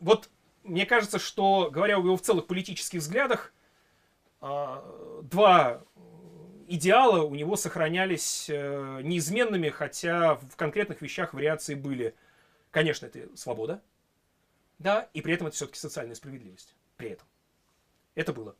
вот 0.00 0.30
мне 0.64 0.84
кажется, 0.84 1.20
что, 1.20 1.70
говоря 1.70 1.96
о 1.96 2.00
его 2.00 2.16
в 2.16 2.22
целых 2.22 2.48
политических 2.48 2.98
взглядах, 2.98 3.52
а, 4.40 4.84
два 5.22 5.84
идеала 6.68 7.22
у 7.22 7.34
него 7.34 7.56
сохранялись 7.56 8.48
э, 8.48 9.00
неизменными, 9.02 9.68
хотя 9.70 10.34
в 10.36 10.56
конкретных 10.56 11.02
вещах 11.02 11.34
вариации 11.34 11.74
были. 11.74 12.14
Конечно, 12.70 13.06
это 13.06 13.34
свобода, 13.36 13.82
да, 14.78 15.08
и 15.14 15.22
при 15.22 15.34
этом 15.34 15.46
это 15.46 15.56
все-таки 15.56 15.78
социальная 15.78 16.14
справедливость. 16.14 16.74
При 16.96 17.10
этом. 17.10 17.26
Это 18.14 18.32
было. 18.32 18.54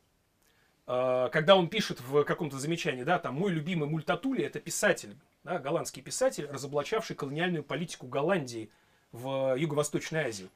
Э, 0.87 1.29
когда 1.31 1.55
он 1.55 1.69
пишет 1.69 2.01
в 2.01 2.23
каком-то 2.23 2.57
замечании, 2.57 3.03
да, 3.03 3.19
там, 3.19 3.35
мой 3.35 3.51
любимый 3.51 3.87
Мультатули, 3.87 4.43
это 4.43 4.59
писатель, 4.59 5.15
да, 5.43 5.59
голландский 5.59 6.01
писатель, 6.01 6.47
разоблачавший 6.47 7.15
колониальную 7.15 7.63
политику 7.63 8.07
Голландии 8.07 8.69
в 9.11 9.55
Юго-Восточной 9.55 10.25
Азии. 10.25 10.49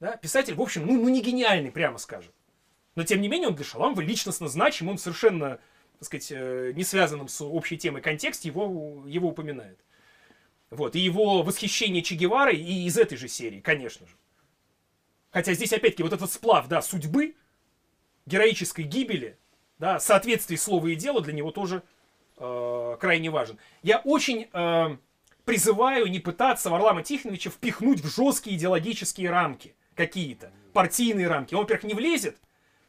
Да, 0.00 0.16
писатель, 0.16 0.54
в 0.54 0.60
общем, 0.60 0.86
ну, 0.86 1.00
ну 1.00 1.08
не 1.08 1.22
гениальный, 1.22 1.70
прямо 1.70 1.98
скажем. 1.98 2.32
Но, 2.94 3.04
тем 3.04 3.20
не 3.20 3.28
менее, 3.28 3.48
он 3.48 3.54
для 3.54 3.64
Шаламова 3.64 4.00
личностно 4.00 4.48
значим, 4.48 4.88
он 4.88 4.98
совершенно 4.98 5.60
так 6.02 6.06
сказать, 6.06 6.32
э, 6.32 6.72
не 6.74 6.82
связанном 6.82 7.28
с 7.28 7.40
общей 7.44 7.78
темой 7.78 8.02
контексте, 8.02 8.48
его, 8.48 9.04
его 9.06 9.28
упоминает. 9.28 9.78
Вот. 10.70 10.96
И 10.96 10.98
его 10.98 11.44
восхищение 11.44 12.02
Че 12.02 12.16
Геварой 12.16 12.56
и 12.56 12.86
из 12.86 12.98
этой 12.98 13.16
же 13.16 13.28
серии, 13.28 13.60
конечно 13.60 14.04
же. 14.08 14.14
Хотя 15.30 15.54
здесь, 15.54 15.72
опять-таки, 15.72 16.02
вот 16.02 16.12
этот 16.12 16.32
сплав, 16.32 16.66
да, 16.66 16.82
судьбы, 16.82 17.36
героической 18.26 18.84
гибели, 18.84 19.38
да, 19.78 20.00
соответствие 20.00 20.58
слова 20.58 20.88
и 20.88 20.96
дела 20.96 21.20
для 21.20 21.34
него 21.34 21.52
тоже 21.52 21.84
э, 22.36 22.96
крайне 22.98 23.30
важен. 23.30 23.58
Я 23.84 23.98
очень 23.98 24.48
э, 24.52 24.96
призываю 25.44 26.08
не 26.08 26.18
пытаться 26.18 26.68
Варлама 26.68 27.04
Тихоновича 27.04 27.50
впихнуть 27.50 28.00
в 28.00 28.12
жесткие 28.12 28.56
идеологические 28.56 29.30
рамки 29.30 29.76
какие-то, 29.94 30.50
партийные 30.72 31.28
рамки. 31.28 31.54
Он, 31.54 31.60
во-первых, 31.60 31.84
не 31.84 31.94
влезет, 31.94 32.38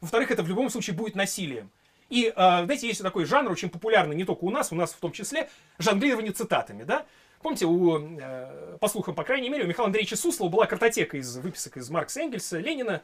во-вторых, 0.00 0.32
это 0.32 0.42
в 0.42 0.48
любом 0.48 0.68
случае 0.68 0.96
будет 0.96 1.14
насилием. 1.14 1.70
И, 2.10 2.26
э, 2.26 2.32
знаете, 2.34 2.86
есть 2.86 3.02
такой 3.02 3.24
жанр, 3.24 3.50
очень 3.50 3.68
популярный 3.70 4.14
не 4.14 4.24
только 4.24 4.44
у 4.44 4.50
нас, 4.50 4.72
у 4.72 4.74
нас 4.74 4.92
в 4.92 4.98
том 4.98 5.12
числе, 5.12 5.48
жонглирование 5.78 6.32
цитатами, 6.32 6.84
да? 6.84 7.06
Помните, 7.42 7.66
у, 7.66 7.98
э, 7.98 8.76
по 8.80 8.88
слухам, 8.88 9.14
по 9.14 9.24
крайней 9.24 9.48
мере, 9.48 9.64
у 9.64 9.66
Михаила 9.66 9.86
Андреевича 9.86 10.16
Суслова 10.16 10.50
была 10.50 10.66
картотека 10.66 11.16
из 11.16 11.36
выписок 11.36 11.76
из 11.76 11.90
Маркса 11.90 12.20
Энгельса, 12.20 12.58
Ленина, 12.58 13.02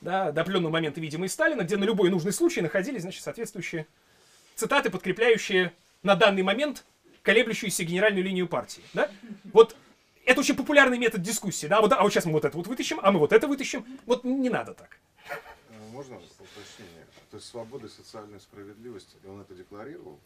да, 0.00 0.32
до 0.32 0.40
определенного 0.40 0.72
момента, 0.72 1.00
видимо, 1.00 1.26
и 1.26 1.28
Сталина, 1.28 1.62
где 1.62 1.76
на 1.76 1.84
любой 1.84 2.10
нужный 2.10 2.32
случай 2.32 2.60
находились, 2.60 3.02
значит, 3.02 3.22
соответствующие 3.22 3.86
цитаты, 4.54 4.90
подкрепляющие 4.90 5.72
на 6.02 6.14
данный 6.14 6.42
момент 6.42 6.84
колеблющуюся 7.22 7.84
генеральную 7.84 8.24
линию 8.24 8.48
партии, 8.48 8.82
да? 8.94 9.10
Вот 9.52 9.76
это 10.24 10.40
очень 10.40 10.56
популярный 10.56 10.98
метод 10.98 11.22
дискуссии, 11.22 11.66
да, 11.66 11.80
вот, 11.80 11.92
а 11.92 12.02
вот 12.02 12.12
сейчас 12.12 12.24
мы 12.24 12.32
вот 12.32 12.44
это 12.44 12.56
вот 12.56 12.66
вытащим, 12.66 13.00
а 13.02 13.10
мы 13.10 13.18
вот 13.18 13.32
это 13.32 13.46
вытащим, 13.46 13.84
вот 14.06 14.24
не 14.24 14.50
надо 14.50 14.74
так. 14.74 14.98
Можно 15.92 16.16
уточнение? 16.16 16.97
То 17.30 17.36
есть 17.36 17.48
свобода 17.48 17.86
и 17.86 17.90
социальная 17.90 18.38
справедливость, 18.38 19.16
и 19.22 19.26
он 19.26 19.40
это 19.40 19.54
декларировал? 19.54 20.18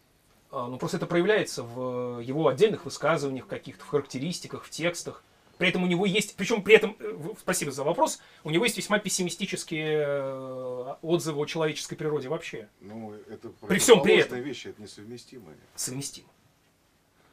А, 0.51 0.67
ну, 0.67 0.77
просто 0.77 0.97
это 0.97 1.05
проявляется 1.05 1.63
в 1.63 2.19
его 2.19 2.47
отдельных 2.47 2.85
высказываниях, 2.85 3.47
каких-то 3.47 3.83
в 3.83 3.87
характеристиках, 3.87 4.63
в 4.63 4.69
текстах. 4.69 5.23
При 5.57 5.69
этом 5.69 5.83
у 5.83 5.87
него 5.87 6.05
есть, 6.05 6.35
причем 6.35 6.63
при 6.63 6.75
этом, 6.75 6.95
э, 6.99 7.33
спасибо 7.39 7.71
за 7.71 7.83
вопрос, 7.83 8.19
у 8.43 8.49
него 8.49 8.63
есть 8.65 8.77
весьма 8.77 8.99
пессимистические 8.99 10.03
э, 10.05 10.95
отзывы 11.01 11.41
о 11.41 11.45
человеческой 11.45 11.95
природе 11.95 12.27
вообще. 12.27 12.69
Ну, 12.81 13.13
это 13.29 13.49
При 13.67 13.79
всем 13.79 14.01
при 14.01 14.17
этом. 14.17 14.39
вещи, 14.39 14.69
это 14.69 14.81
несовместимые. 14.81 15.57
Совместимо. 15.75 16.27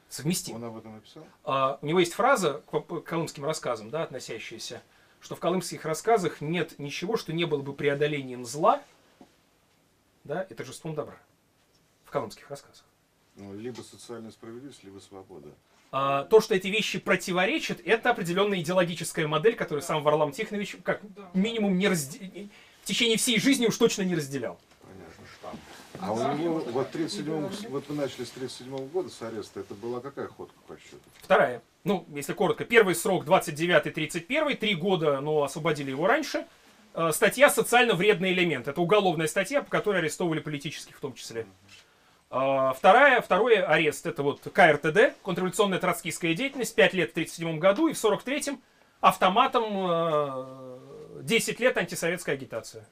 Совместимо. 0.09 0.57
Он 0.57 0.65
об 0.65 0.77
этом 0.79 0.95
написал? 0.95 1.25
А, 1.45 1.79
у 1.81 1.87
него 1.87 2.01
есть 2.01 2.13
фраза 2.13 2.63
к 2.71 3.01
колымским 3.03 3.45
рассказам, 3.45 3.91
да, 3.91 4.03
относящаяся, 4.03 4.83
что 5.21 5.35
в 5.35 5.41
колымских 5.41 5.85
рассказах 5.85 6.41
нет 6.41 6.79
ничего, 6.79 7.17
что 7.17 7.33
не 7.33 7.45
было 7.45 7.63
бы 7.63 7.73
преодолением 7.73 8.45
зла, 8.45 8.83
да, 10.25 10.43
и 10.43 10.55
торжеством 10.55 10.95
добра. 10.95 11.17
В 12.05 12.11
колымских 12.11 12.49
рассказах. 12.51 12.85
Ну, 13.37 13.55
либо 13.55 13.81
социальная 13.83 14.31
справедливость, 14.31 14.83
либо 14.85 14.99
свобода. 14.99 15.49
А, 15.93 16.25
то, 16.25 16.41
что 16.41 16.55
эти 16.55 16.69
вещи 16.69 16.99
противоречат, 16.99 17.81
это 17.85 18.11
определенная 18.11 18.61
идеологическая 18.61 19.27
модель, 19.27 19.57
которую 19.57 19.83
сам 19.83 20.03
Варлам 20.03 20.33
Тихонович 20.33 20.77
как 20.85 21.01
минимум 21.35 21.79
не 21.79 21.87
разде- 21.87 22.49
в 22.83 22.87
течение 22.87 23.17
всей 23.17 23.41
жизни 23.41 23.67
уж 23.67 23.77
точно 23.77 24.03
не 24.03 24.15
разделял. 24.15 24.59
Понятно. 24.83 25.61
А 26.01 26.13
у 26.13 26.37
него, 26.37 26.59
вот, 26.61 26.91
37 26.91 27.69
вот 27.69 27.89
вы 27.89 27.95
начали 27.95 28.25
с 28.25 28.31
37 28.31 28.89
года, 28.89 29.09
с 29.11 29.21
ареста, 29.23 29.61
это 29.61 29.75
была 29.75 30.01
какая 30.01 30.29
ходка 30.29 30.59
по 30.67 30.77
счету? 30.79 30.99
Вторая. 31.23 31.63
Ну, 31.85 32.07
если 32.15 32.33
коротко, 32.35 32.65
первый 32.65 32.95
срок 32.95 33.25
29-31, 33.25 34.55
три 34.57 34.75
года, 34.75 35.21
но 35.21 35.43
освободили 35.43 35.91
его 35.91 36.07
раньше. 36.07 36.47
Э, 36.95 37.11
Статья 37.13 37.51
«Социально 37.51 37.95
вредный 37.95 38.33
элемент». 38.33 38.69
Это 38.69 38.81
уголовная 38.81 39.27
статья, 39.27 39.63
по 39.63 39.71
которой 39.71 39.99
арестовывали 39.99 40.41
политических 40.41 40.97
в 40.97 41.01
том 41.01 41.15
числе. 41.15 41.47
А, 42.31 42.73
Вторая, 42.73 43.21
второй 43.21 43.57
арест, 43.57 44.07
это 44.07 44.23
вот 44.23 44.41
КРТД, 44.41 45.21
контрреволюционная 45.23 45.79
троцкистская 45.79 46.35
деятельность, 46.35 46.75
5 46.75 46.95
лет 46.95 47.09
в 47.11 47.13
1937 47.13 47.59
году, 47.59 47.89
и 47.89 47.93
в 47.93 48.05
43-м 48.05 48.61
автоматом 49.01 49.65
э, 49.75 51.23
10 51.23 51.61
лет 51.61 51.77
антисоветская 51.77 52.35
агитация. 52.37 52.87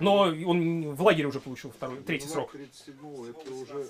Но 0.00 0.20
он 0.22 0.94
в 0.94 1.02
лагере 1.02 1.28
уже 1.28 1.40
получил 1.40 1.70
второй, 1.70 1.98
третий 2.02 2.26
Ну, 2.28 2.32
срок. 2.32 2.52
37 2.52 2.94
это 3.30 3.52
уже... 3.52 3.86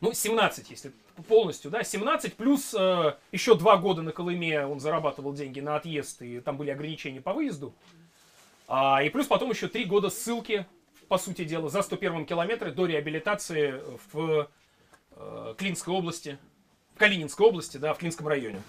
Ну, 0.00 0.12
17, 0.12 0.70
если 0.70 0.92
полностью, 1.28 1.70
да, 1.70 1.82
17 1.82 2.34
плюс 2.34 2.74
э, 2.78 3.14
еще 3.32 3.54
два 3.56 3.76
года 3.76 4.02
на 4.02 4.12
Колыме 4.12 4.66
он 4.66 4.80
зарабатывал 4.80 5.32
деньги 5.32 5.60
на 5.60 5.76
отъезд, 5.76 6.22
и 6.22 6.40
там 6.40 6.56
были 6.56 6.70
ограничения 6.70 7.20
по 7.20 7.32
выезду. 7.32 7.74
А, 8.66 9.02
и 9.02 9.10
плюс 9.10 9.26
потом 9.26 9.50
еще 9.50 9.68
три 9.68 9.84
года 9.84 10.10
ссылки 10.10 10.66
по 11.08 11.18
сути 11.18 11.44
дела, 11.44 11.68
за 11.68 11.82
101 11.82 12.24
километре 12.26 12.70
до 12.70 12.86
реабилитации 12.86 13.80
в 14.12 14.48
э, 15.16 15.54
Клинской 15.58 15.92
области, 15.94 16.38
в 16.94 16.98
Калининской 16.98 17.46
области, 17.46 17.76
да, 17.76 17.92
в 17.92 17.98
Клинском 17.98 18.26
районе. 18.26 18.62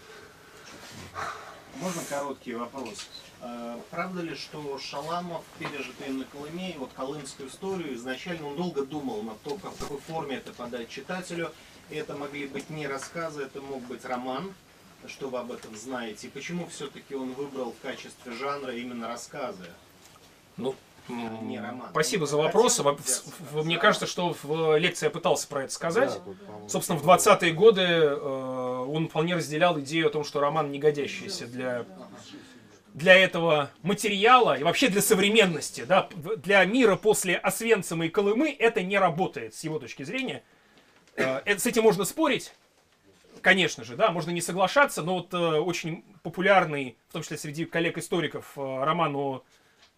Можно 1.78 2.02
короткий 2.10 2.54
вопрос? 2.56 3.08
Э, 3.42 3.78
Правда 3.90 4.22
ли, 4.22 4.36
что 4.36 4.78
Шаламов, 4.78 5.44
пережитый 5.60 6.10
на 6.10 6.26
Колыме, 6.26 6.76
вот 6.78 6.92
колымскую 6.94 7.48
историю, 7.50 7.94
изначально 7.96 8.48
он 8.48 8.58
долго 8.58 8.86
думал 8.86 9.22
над 9.24 9.42
том, 9.44 9.58
как- 9.60 9.74
в 9.74 9.80
какой 9.80 10.00
форме 10.00 10.38
это 10.38 10.52
подать 10.54 10.90
читателю. 10.90 11.52
И 11.90 11.96
это 11.96 12.16
могли 12.16 12.48
быть 12.48 12.70
не 12.70 12.88
рассказы, 12.88 13.44
это 13.44 13.62
мог 13.62 13.82
быть 13.84 14.04
роман. 14.06 14.54
Что 15.08 15.30
вы 15.30 15.38
об 15.40 15.52
этом 15.52 15.76
знаете? 15.76 16.28
И 16.28 16.30
почему 16.32 16.68
все-таки 16.68 17.14
он 17.16 17.34
выбрал 17.34 17.72
в 17.74 17.80
качестве 17.82 18.32
жанра 18.34 18.74
именно 18.76 19.08
рассказы? 19.08 19.66
Ну, 20.58 20.76
Не 21.08 21.60
роман. 21.60 21.90
Спасибо 21.92 22.26
за 22.26 22.38
вопрос. 22.38 22.82
Мне 23.54 23.78
кажется, 23.78 24.08
что 24.08 24.36
в 24.44 24.78
лекции 24.78 25.06
я 25.06 25.10
пытался 25.12 25.48
про 25.48 25.64
это 25.64 25.74
сказать. 25.74 26.20
Да, 26.26 26.68
Собственно, 26.70 26.98
в 26.98 27.04
было. 27.04 27.16
20-е 27.16 27.52
годы 27.52 27.82
э, 27.82 28.86
он 28.88 29.08
вполне 29.10 29.36
разделял 29.36 29.80
идею 29.82 30.08
о 30.08 30.10
том, 30.10 30.24
что 30.24 30.40
роман 30.40 30.72
не 30.72 30.80
годящийся 30.80 31.46
для, 31.46 31.86
для 32.94 33.14
этого 33.16 33.70
материала 33.84 34.58
и 34.58 34.64
вообще 34.64 34.88
для 34.90 35.02
современности. 35.02 35.84
Да, 35.86 36.10
для 36.38 36.64
мира 36.66 36.96
после 36.96 37.36
Освенцима 37.38 38.08
и 38.08 38.10
Колымы 38.10 38.56
это 38.58 38.82
не 38.82 38.98
работает 38.98 39.54
с 39.54 39.64
его 39.64 39.78
точки 39.78 40.04
зрения. 40.04 40.44
Э, 41.16 41.42
это- 41.46 41.62
с 41.62 41.66
этим 41.68 41.84
можно 41.84 42.04
спорить, 42.06 42.52
конечно 43.42 43.84
же, 43.84 43.96
да, 43.96 44.10
можно 44.12 44.32
не 44.32 44.42
соглашаться, 44.42 45.04
но 45.04 45.16
вот 45.16 45.34
э, 45.34 45.38
очень 45.38 46.04
популярный, 46.24 46.98
в 47.10 47.14
том 47.14 47.22
числе 47.22 47.38
среди 47.38 47.66
коллег-историков, 47.66 48.54
э, 48.58 48.84
роман 48.84 49.16
о 49.16 49.44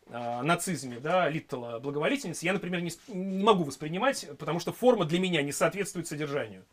э, 0.10 0.42
нацизме, 0.42 1.00
да, 1.00 1.30
Литтела 1.30 1.80
«Благоволительница», 1.80 2.46
я, 2.46 2.54
например, 2.54 2.82
не, 2.82 2.92
не 3.08 3.44
могу 3.44 3.64
воспринимать, 3.64 4.28
потому 4.38 4.60
что 4.60 4.72
форма 4.72 5.06
для 5.06 5.20
меня 5.20 5.42
не 5.42 5.52
соответствует 5.52 6.08
содержанию. 6.08 6.64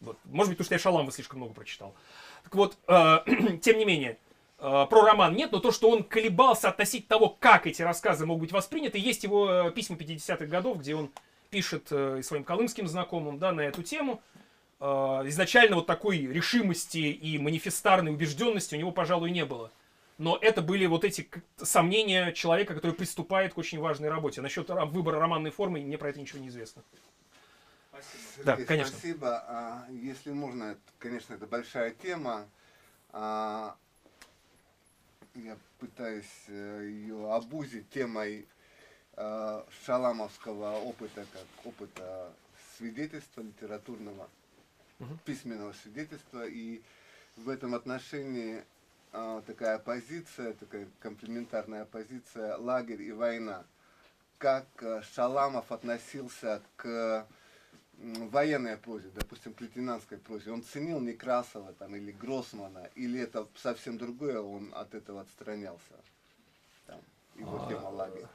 Вот. 0.00 0.18
Может 0.24 0.50
быть, 0.50 0.58
потому 0.58 0.64
что 0.64 0.74
я 0.74 0.78
Шаламова 0.78 1.12
слишком 1.12 1.40
много 1.40 1.54
прочитал. 1.54 1.94
Так 2.44 2.54
вот, 2.54 2.76
э, 2.88 3.18
тем 3.62 3.78
не 3.78 3.84
менее, 3.84 4.18
э, 4.58 4.86
про 4.88 5.02
роман 5.02 5.34
нет, 5.34 5.52
но 5.52 5.60
то, 5.60 5.72
что 5.72 5.90
он 5.90 6.04
колебался 6.04 6.68
относительно 6.68 7.08
того, 7.08 7.36
как 7.38 7.66
эти 7.66 7.82
рассказы 7.82 8.26
могут 8.26 8.42
быть 8.42 8.52
восприняты, 8.52 8.98
есть 8.98 9.24
его 9.24 9.50
э, 9.50 9.72
письма 9.72 9.96
50-х 9.96 10.46
годов, 10.46 10.78
где 10.78 10.94
он 10.94 11.10
пишет 11.50 11.88
э, 11.90 12.22
своим 12.22 12.44
колымским 12.44 12.88
знакомым 12.88 13.38
да, 13.38 13.52
на 13.52 13.60
эту 13.60 13.82
тему. 13.82 14.22
Э, 14.80 15.22
изначально 15.26 15.76
вот 15.76 15.86
такой 15.86 16.18
решимости 16.18 16.98
и 16.98 17.38
манифестарной 17.38 18.12
убежденности 18.12 18.74
у 18.74 18.78
него, 18.78 18.92
пожалуй, 18.92 19.30
не 19.30 19.44
было. 19.44 19.70
Но 20.20 20.36
это 20.36 20.60
были 20.60 20.84
вот 20.84 21.02
эти 21.02 21.30
сомнения 21.56 22.32
человека, 22.32 22.74
который 22.74 22.92
приступает 22.92 23.54
к 23.54 23.58
очень 23.58 23.78
важной 23.80 24.10
работе. 24.10 24.42
Насчет 24.42 24.68
ра- 24.68 24.84
выбора 24.84 25.18
романной 25.18 25.50
формы 25.50 25.80
мне 25.80 25.96
про 25.96 26.10
это 26.10 26.20
ничего 26.20 26.40
не 26.40 26.48
известно. 26.48 26.82
Да, 28.44 28.52
Сергей, 28.52 28.66
конечно. 28.66 28.92
Спасибо. 28.92 29.42
А, 29.48 29.86
Если 29.90 30.30
можно, 30.32 30.76
конечно, 30.98 31.32
это 31.32 31.46
большая 31.46 31.92
тема. 31.92 32.46
А, 33.12 33.74
Я 35.34 35.56
пытаюсь 35.78 36.44
э, 36.48 36.86
ее 36.90 37.32
обузить 37.32 37.88
темой 37.88 38.46
э, 39.16 39.62
шаламовского 39.86 40.80
опыта, 40.80 41.24
как 41.32 41.46
опыта 41.66 42.30
свидетельства 42.76 43.40
литературного, 43.40 44.28
Мгм. 44.98 45.18
письменного 45.24 45.72
свидетельства. 45.72 46.46
И 46.46 46.82
в 47.36 47.48
этом 47.48 47.74
отношении 47.74 48.62
такая 49.46 49.78
позиция, 49.78 50.52
такая 50.54 50.88
комплементарная 51.00 51.84
позиция 51.84 52.56
лагерь 52.56 53.02
и 53.02 53.12
война. 53.12 53.64
Как 54.38 54.66
э, 54.80 55.02
Шаламов 55.14 55.70
относился 55.70 56.62
к 56.76 57.26
военной 57.98 58.76
прозе, 58.78 59.08
допустим, 59.14 59.52
к 59.52 59.60
лейтенантской 59.60 60.18
прозе, 60.18 60.50
он 60.50 60.62
ценил 60.62 61.00
Некрасова 61.00 61.72
там, 61.74 61.94
или 61.94 62.12
Гроссмана, 62.12 62.88
или 62.94 63.20
это 63.20 63.46
совсем 63.56 63.98
другое, 63.98 64.40
он 64.40 64.72
от 64.74 64.94
этого 64.94 65.20
отстранялся? 65.20 65.82
Там, 66.86 66.98
его 67.36 67.64
А, 67.64 67.68
тема 67.68 67.88
лагерь. 67.88 68.26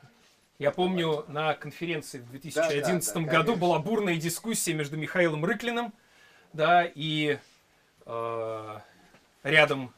Я 0.59 0.71
помню, 0.71 1.25
на 1.27 1.53
конференции 1.55 2.19
в 2.19 2.29
2011 2.29 3.13
Да, 3.13 3.19
да, 3.19 3.25
да, 3.25 3.31
году 3.31 3.45
конечно. 3.53 3.55
была 3.67 3.79
бурная 3.79 4.15
дискуссия 4.17 4.73
между 4.73 4.97
Михаилом 4.97 5.43
Рыклиным, 5.43 5.93
да, 6.53 6.85
и 6.85 7.39
э, 8.05 8.79
рядом 9.43 9.93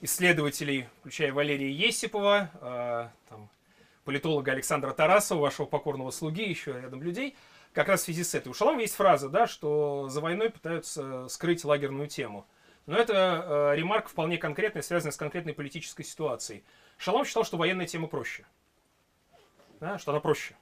исследователей, 0.00 0.88
включая 1.00 1.32
Валерия 1.32 1.70
Есипова, 1.70 2.50
э, 2.54 3.08
там, 3.28 3.50
политолога 4.04 4.52
Александра 4.52 4.92
Тарасова, 4.92 5.40
вашего 5.40 5.66
покорного 5.66 6.10
слуги, 6.10 6.48
еще 6.48 6.72
рядом 6.80 7.02
людей, 7.02 7.36
как 7.72 7.88
раз 7.88 8.00
в 8.00 8.04
связи 8.04 8.24
с 8.24 8.34
этой. 8.34 8.48
У 8.48 8.54
Шалама 8.54 8.80
есть 8.80 8.94
фраза, 8.94 9.28
да, 9.28 9.46
что 9.46 10.08
за 10.08 10.20
войной 10.20 10.50
пытаются 10.50 11.28
скрыть 11.28 11.64
лагерную 11.64 12.08
тему. 12.08 12.46
Но 12.86 12.96
это 12.96 13.72
э, 13.72 13.76
ремарк 13.76 14.08
вполне 14.08 14.38
конкретная, 14.38 14.82
связанная 14.82 15.12
с 15.12 15.16
конкретной 15.16 15.52
политической 15.52 16.02
ситуацией. 16.02 16.64
Шалам 16.96 17.24
считал, 17.24 17.44
что 17.44 17.56
военная 17.56 17.86
тема 17.86 18.08
проще 18.08 18.44
да, 19.80 19.98
что 19.98 20.12
она 20.12 20.20
проще. 20.20 20.54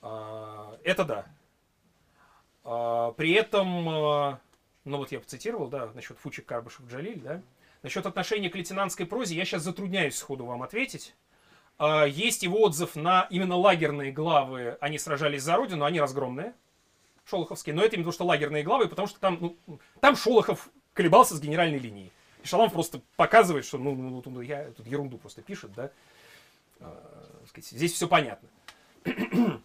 А, 0.00 0.78
Это 0.84 1.04
да. 1.04 1.26
А, 2.62 3.12
При 3.12 3.32
этом, 3.32 3.88
а, 3.88 4.40
ну 4.84 4.98
вот 4.98 5.12
я 5.12 5.20
цитировал, 5.20 5.68
да, 5.68 5.90
насчет 5.92 6.18
Фучик, 6.18 6.46
Карбышев, 6.46 6.86
Джалиль, 6.86 7.20
да. 7.20 7.42
Насчет 7.84 8.06
отношения 8.06 8.48
к 8.48 8.56
лейтенантской 8.56 9.04
прозе 9.04 9.36
я 9.36 9.44
сейчас 9.44 9.62
затрудняюсь 9.62 10.16
сходу 10.16 10.46
вам 10.46 10.62
ответить. 10.62 11.14
А, 11.76 12.06
Есть 12.06 12.42
его 12.42 12.62
отзыв 12.62 12.96
на 12.96 13.26
именно 13.28 13.56
лагерные 13.56 14.10
главы, 14.10 14.78
они 14.80 14.98
сражались 14.98 15.42
за 15.42 15.54
родину, 15.56 15.84
они 15.84 16.00
разгромные, 16.00 16.54
шолоховские, 17.26 17.74
но 17.74 17.82
это 17.82 17.96
именно 17.96 18.04
потому, 18.04 18.14
что 18.14 18.24
лагерные 18.24 18.62
главы, 18.62 18.88
потому 18.88 19.06
что 19.06 19.20
там, 19.20 19.36
ну, 19.38 19.78
там 20.00 20.16
Шолохов 20.16 20.70
колебался 20.94 21.34
с 21.34 21.42
генеральной 21.42 21.78
линией. 21.78 22.10
И 22.42 22.46
Шалам 22.46 22.70
просто 22.70 23.02
показывает, 23.16 23.66
что 23.66 23.76
ну, 23.76 23.94
ну, 23.94 24.22
ну, 24.24 24.40
я 24.40 24.70
тут 24.70 24.86
ерунду 24.86 25.18
просто 25.18 25.42
пишет, 25.42 25.74
да. 25.74 25.90
А, 26.80 27.28
здесь 27.54 27.92
все 27.92 28.08
понятно. 28.08 28.48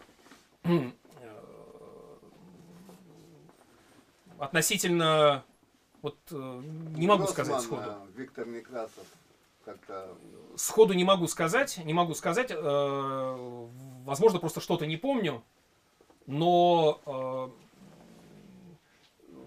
Относительно, 4.37 5.45
вот 6.01 6.17
э, 6.31 6.61
не 6.95 7.07
могу 7.07 7.27
сказать 7.27 7.53
Гроссман, 7.53 7.81
сходу. 7.84 7.97
э, 7.97 8.19
Виктор 8.19 8.47
Некрасов 8.47 9.05
как-то 9.65 10.15
Сходу 10.55 10.93
не 10.93 11.03
могу 11.03 11.27
сказать, 11.27 11.77
не 11.84 11.93
могу 11.93 12.13
сказать. 12.15 12.51
э, 12.51 13.69
Возможно, 14.05 14.39
просто 14.39 14.61
что-то 14.61 14.85
не 14.85 14.97
помню. 14.97 15.43
Но 16.26 17.01
э, 17.05 17.69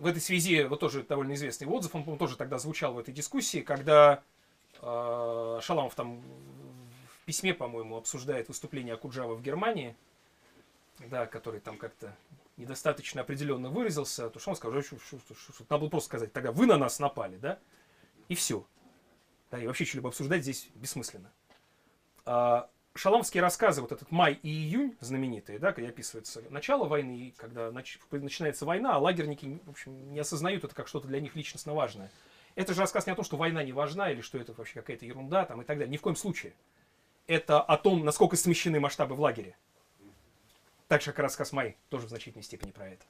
в 0.01 0.07
этой 0.07 0.21
связи, 0.21 0.65
вот 0.65 0.81
тоже 0.81 1.03
довольно 1.03 1.35
известный 1.35 1.67
отзыв, 1.67 1.95
он, 1.95 2.19
тоже 2.19 2.37
тогда 2.37 2.59
звучал 2.59 2.95
в 2.95 2.99
этой 2.99 3.15
дискуссии, 3.15 3.61
когда 3.61 4.23
э, 4.81 5.59
Шаламов 5.63 5.95
там 5.95 6.21
в 6.21 7.25
письме, 7.25 7.55
по-моему, 7.55 7.97
обсуждает 7.97 8.49
выступление 8.49 8.95
Акуджава 8.95 9.35
в 9.35 9.43
Германии, 9.43 9.95
да, 11.09 11.27
который 11.27 11.61
там 11.61 11.79
как-то 11.79 12.15
недостаточно 12.57 13.23
определенно 13.23 13.71
выразился, 13.71 14.31
то 14.31 14.39
что 14.39 14.51
он 14.51 14.57
сказал, 14.57 14.83
что, 14.83 14.99
что- 14.99 15.19
что- 15.19 15.35
что- 15.35 15.65
надо 15.69 15.81
было 15.81 15.89
просто 15.89 16.09
сказать, 16.09 16.33
тогда 16.33 16.53
вы 16.53 16.67
на 16.67 16.77
нас 16.77 16.99
напали, 16.99 17.37
да, 17.37 17.59
и 18.29 18.35
все. 18.35 18.67
Да, 19.51 19.59
и 19.59 19.67
вообще 19.67 19.85
что-либо 19.85 20.09
обсуждать 20.09 20.43
здесь 20.43 20.69
бессмысленно. 20.75 21.31
А, 22.25 22.71
шаламовские 22.95 23.43
рассказы, 23.43 23.81
вот 23.81 23.93
этот 23.93 24.11
май 24.11 24.39
и 24.43 24.49
июнь 24.49 24.97
знаменитые, 25.01 25.59
да, 25.59 25.73
когда 25.73 25.89
описывается 25.91 26.43
начало 26.51 26.87
войны, 26.87 27.35
когда 27.37 27.69
нач- 27.69 27.99
начинается 28.11 28.65
война, 28.67 28.95
а 28.95 28.99
лагерники, 28.99 29.61
в 29.65 29.71
общем, 29.71 30.13
не 30.13 30.21
осознают 30.21 30.65
это 30.65 30.75
как 30.75 30.89
что-то 30.89 31.09
для 31.09 31.21
них 31.21 31.35
личностно 31.35 31.75
важное. 31.75 32.11
Это 32.55 32.75
же 32.75 32.81
рассказ 32.81 33.07
не 33.07 33.13
о 33.13 33.17
том, 33.17 33.25
что 33.25 33.37
война 33.37 33.63
не 33.63 33.73
важна, 33.73 34.11
или 34.11 34.21
что 34.21 34.39
это 34.39 34.53
вообще 34.53 34.75
какая-то 34.81 35.07
ерунда 35.07 35.47
там, 35.47 35.63
и 35.63 35.65
так 35.65 35.79
далее. 35.79 35.91
Ни 35.91 35.97
в 35.97 36.03
коем 36.03 36.17
случае. 36.17 36.55
Это 37.27 37.63
о 37.63 37.77
том, 37.79 38.05
насколько 38.05 38.37
смещены 38.37 38.79
масштабы 38.79 39.15
в 39.15 39.21
лагере. 39.21 39.57
Так 40.93 41.01
же, 41.01 41.07
как 41.13 41.21
рассказ 41.21 41.53
Май, 41.53 41.75
тоже 41.89 42.05
в 42.05 42.11
значительной 42.11 42.43
степени 42.43 42.71
про 42.71 42.87
это. 42.87 43.03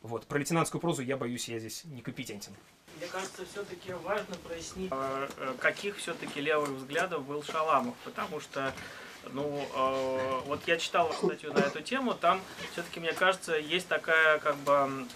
Вот. 0.00 0.26
Про 0.26 0.38
лейтенантскую 0.38 0.80
прозу 0.80 1.02
я 1.02 1.18
боюсь, 1.18 1.50
я 1.50 1.58
здесь 1.58 1.84
некомпетентен. 1.84 2.54
Мне 2.96 3.06
кажется, 3.08 3.44
все-таки 3.44 3.92
важно 3.92 4.34
прояснить, 4.36 4.90
э, 4.90 5.28
э, 5.36 5.54
каких 5.60 5.98
все-таки 5.98 6.40
левых 6.40 6.70
взглядов 6.70 7.26
был 7.26 7.42
Шаламов, 7.42 7.94
потому 8.04 8.40
что, 8.40 8.72
ну, 9.32 9.68
э, 9.74 10.40
вот 10.46 10.66
я 10.66 10.78
читал 10.78 11.12
статью 11.12 11.52
на 11.52 11.58
эту 11.58 11.82
тему, 11.82 12.14
там 12.14 12.40
все-таки, 12.72 13.00
мне 13.00 13.12
кажется, 13.12 13.54
есть 13.54 13.86
такая, 13.86 14.38
как 14.38 14.56
бы, 14.56 15.06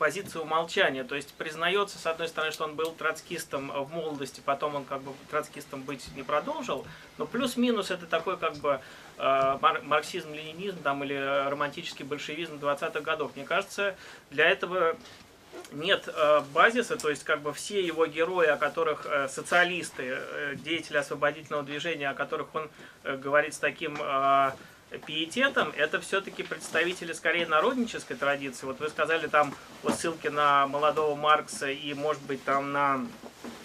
м, 0.00 0.10
позиция 0.10 0.42
умолчания, 0.42 1.04
то 1.04 1.14
есть 1.14 1.34
признается, 1.34 1.98
с 1.98 2.06
одной 2.06 2.28
стороны, 2.28 2.52
что 2.52 2.64
он 2.64 2.74
был 2.74 2.92
троцкистом 2.92 3.70
в 3.70 3.92
молодости, 3.92 4.40
потом 4.44 4.74
он 4.74 4.84
как 4.84 5.02
бы 5.02 5.12
троцкистом 5.30 5.82
быть 5.82 6.08
не 6.16 6.22
продолжил, 6.22 6.86
но 7.18 7.26
плюс-минус 7.26 7.90
это 7.90 8.06
такой 8.06 8.36
как 8.36 8.56
бы 8.56 8.80
э, 9.18 9.58
мар- 9.60 9.82
марксизм-ленинизм 9.82 10.82
там 10.82 11.04
или 11.04 11.48
романтический 11.48 12.04
большевизм 12.04 12.56
20-х 12.56 13.00
годов. 13.00 13.32
Мне 13.36 13.44
кажется, 13.44 13.94
для 14.30 14.48
этого 14.48 14.96
нет 15.72 16.08
э, 16.08 16.40
базиса, 16.52 16.96
то 16.96 17.10
есть 17.10 17.24
как 17.24 17.40
бы 17.42 17.52
все 17.52 17.84
его 17.84 18.06
герои, 18.06 18.46
о 18.46 18.56
которых 18.56 19.06
э, 19.06 19.28
социалисты, 19.28 20.18
деятели 20.56 20.96
освободительного 20.96 21.62
движения, 21.62 22.08
о 22.10 22.14
которых 22.14 22.54
он 22.54 22.70
говорит 23.04 23.54
с 23.54 23.58
таким 23.58 23.96
пиететом, 24.98 25.72
это 25.76 26.00
все-таки 26.00 26.42
представители 26.42 27.12
скорее 27.12 27.46
народнической 27.46 28.16
традиции. 28.16 28.66
Вот 28.66 28.80
вы 28.80 28.88
сказали 28.88 29.26
там 29.26 29.54
о 29.84 29.90
ссылке 29.90 30.30
на 30.30 30.66
молодого 30.66 31.14
Маркса 31.14 31.70
и, 31.70 31.94
может 31.94 32.22
быть, 32.22 32.42
там 32.44 32.72
на 32.72 33.06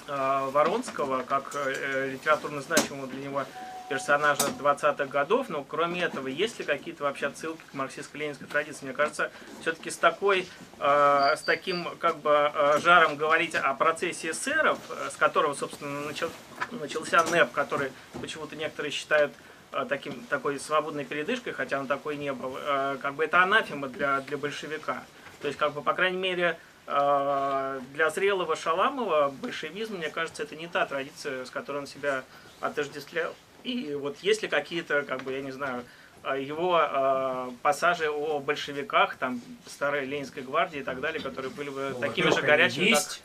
э, 0.08 0.50
Воронского, 0.52 1.24
как 1.24 1.52
э, 1.56 2.12
литературно 2.12 2.62
значимого 2.62 3.08
для 3.08 3.24
него 3.24 3.44
персонажа 3.90 4.48
20-х 4.60 5.06
годов, 5.06 5.50
но 5.50 5.64
кроме 5.64 6.02
этого, 6.02 6.28
есть 6.28 6.58
ли 6.60 6.66
какие-то 6.66 7.04
вообще 7.04 7.28
отсылки 7.28 7.62
к 7.72 7.74
марксистско-ленинской 7.74 8.48
традиции? 8.48 8.86
Мне 8.86 8.94
кажется, 8.94 9.32
все-таки 9.62 9.92
с 9.92 9.98
такой, 9.98 10.48
э, 10.80 11.36
с 11.38 11.42
таким 11.42 11.88
как 12.00 12.18
бы 12.18 12.52
э, 12.54 12.80
жаром 12.80 13.16
говорить 13.16 13.56
о 13.56 13.74
процессе 13.76 14.32
эсеров, 14.32 14.80
э, 14.90 15.10
с 15.12 15.16
которого, 15.18 15.54
собственно, 15.54 16.02
начал, 16.02 16.30
начался 16.72 17.24
НЭП, 17.26 17.52
который 17.52 17.92
почему-то 18.20 18.56
некоторые 18.56 18.92
считают 18.92 19.32
э, 19.32 19.55
таким, 19.84 20.24
такой 20.30 20.58
свободной 20.60 21.04
передышкой, 21.04 21.52
хотя 21.52 21.80
он 21.80 21.88
такой 21.88 22.16
не 22.16 22.32
был, 22.32 22.56
э, 22.58 22.98
как 23.02 23.16
бы 23.16 23.26
это 23.26 23.44
анафема 23.44 23.90
для, 23.90 24.22
для 24.22 24.38
большевика. 24.38 25.04
То 25.42 25.48
есть, 25.48 25.60
как 25.60 25.74
бы, 25.74 25.82
по 25.82 25.94
крайней 25.94 26.18
мере, 26.18 26.58
э, 26.88 27.82
для 27.94 28.10
зрелого 28.10 28.56
Шаламова 28.56 29.34
большевизм, 29.42 29.98
мне 29.98 30.10
кажется, 30.10 30.44
это 30.44 30.56
не 30.56 30.68
та 30.68 30.86
традиция, 30.86 31.44
с 31.44 31.50
которой 31.50 31.80
он 31.80 31.88
себя 31.88 32.24
отождествлял. 32.62 33.34
И 33.64 33.94
вот 33.96 34.18
есть 34.22 34.44
ли 34.44 34.48
какие-то, 34.48 35.02
как 35.02 35.24
бы, 35.24 35.34
я 35.34 35.42
не 35.42 35.52
знаю, 35.52 35.84
его 36.38 36.80
э, 36.82 37.52
пассажи 37.62 38.10
о 38.10 38.40
большевиках, 38.40 39.18
там, 39.18 39.42
старой 39.68 40.06
Ленинской 40.06 40.42
гвардии 40.42 40.80
и 40.80 40.84
так 40.84 41.02
далее, 41.02 41.22
которые 41.22 41.52
были 41.52 41.70
бы 41.70 41.92
Ну, 41.94 42.00
такими 42.00 42.30
же 42.30 42.42
горячими, 42.42 42.86
есть. 42.86 43.22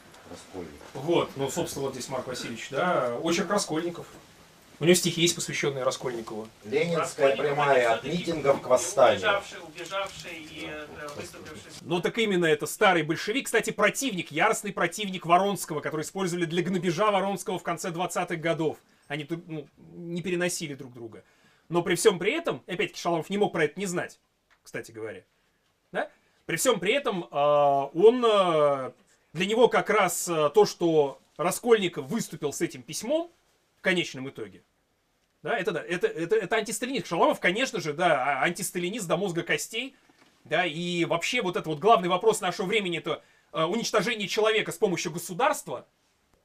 как... 0.54 0.64
Вот, 0.94 1.30
ну, 1.36 1.50
собственно, 1.50 1.86
вот 1.86 1.94
здесь 1.94 2.08
Марк 2.08 2.26
Васильевич, 2.26 2.68
да, 2.70 3.16
очерк 3.22 3.50
Раскольников. 3.50 4.06
У 4.80 4.84
него 4.84 4.94
стихи 4.94 5.20
есть, 5.20 5.34
посвященные 5.34 5.84
Раскольникову. 5.84 6.48
Ленинская 6.64 7.36
прямая 7.36 7.92
от 7.92 8.04
митингов 8.04 8.62
к 8.62 8.66
восстанию. 8.66 9.18
Убежавший, 9.18 9.58
убежавший 9.60 10.38
и 10.38 10.70
э, 10.70 10.86
выступивший 11.16 11.70
Ну 11.82 12.00
так 12.00 12.16
именно 12.16 12.46
это 12.46 12.64
старый 12.64 13.02
большевик, 13.02 13.44
кстати, 13.44 13.72
противник, 13.72 14.32
яростный 14.32 14.72
противник 14.72 15.26
Воронского, 15.26 15.80
который 15.80 16.00
использовали 16.00 16.46
для 16.46 16.62
гнобежа 16.62 17.10
Воронского 17.10 17.58
в 17.58 17.62
конце 17.62 17.90
20-х 17.90 18.36
годов. 18.36 18.78
Они 19.06 19.24
тут 19.24 19.46
ну, 19.46 19.68
не 19.96 20.22
переносили 20.22 20.74
друг 20.74 20.94
друга. 20.94 21.24
Но 21.68 21.82
при 21.82 21.94
всем 21.94 22.18
при 22.18 22.32
этом, 22.32 22.62
опять-таки 22.66 22.98
Шаламов 23.02 23.28
не 23.28 23.36
мог 23.36 23.52
про 23.52 23.64
это 23.64 23.78
не 23.78 23.84
знать, 23.84 24.18
кстати 24.62 24.92
говоря. 24.92 25.24
Да? 25.92 26.10
При 26.46 26.56
всем 26.56 26.80
при 26.80 26.94
этом 26.94 27.24
э, 27.24 27.36
он, 27.36 28.24
э, 28.24 28.92
для 29.34 29.46
него 29.46 29.68
как 29.68 29.90
раз 29.90 30.24
то, 30.24 30.64
что 30.64 31.20
Раскольников 31.36 32.06
выступил 32.06 32.54
с 32.54 32.62
этим 32.62 32.82
письмом, 32.82 33.30
в 33.80 33.82
конечном 33.82 34.28
итоге, 34.28 34.62
да, 35.42 35.58
это 35.58 35.72
да, 35.72 35.82
это, 35.82 36.06
это, 36.06 36.36
это 36.36 36.56
антисталинист. 36.56 37.06
Шаламов, 37.06 37.40
конечно 37.40 37.80
же, 37.80 37.92
да, 37.92 38.24
а- 38.24 38.44
антисталинист 38.44 39.06
до 39.06 39.16
мозга 39.16 39.42
костей, 39.42 39.96
да, 40.44 40.64
и 40.66 41.04
вообще 41.04 41.42
вот 41.42 41.56
это 41.56 41.68
вот 41.68 41.78
главный 41.78 42.08
вопрос 42.08 42.40
нашего 42.40 42.66
времени, 42.66 42.98
это 42.98 43.22
э, 43.52 43.62
уничтожение 43.62 44.28
человека 44.28 44.72
с 44.72 44.76
помощью 44.76 45.12
государства, 45.12 45.86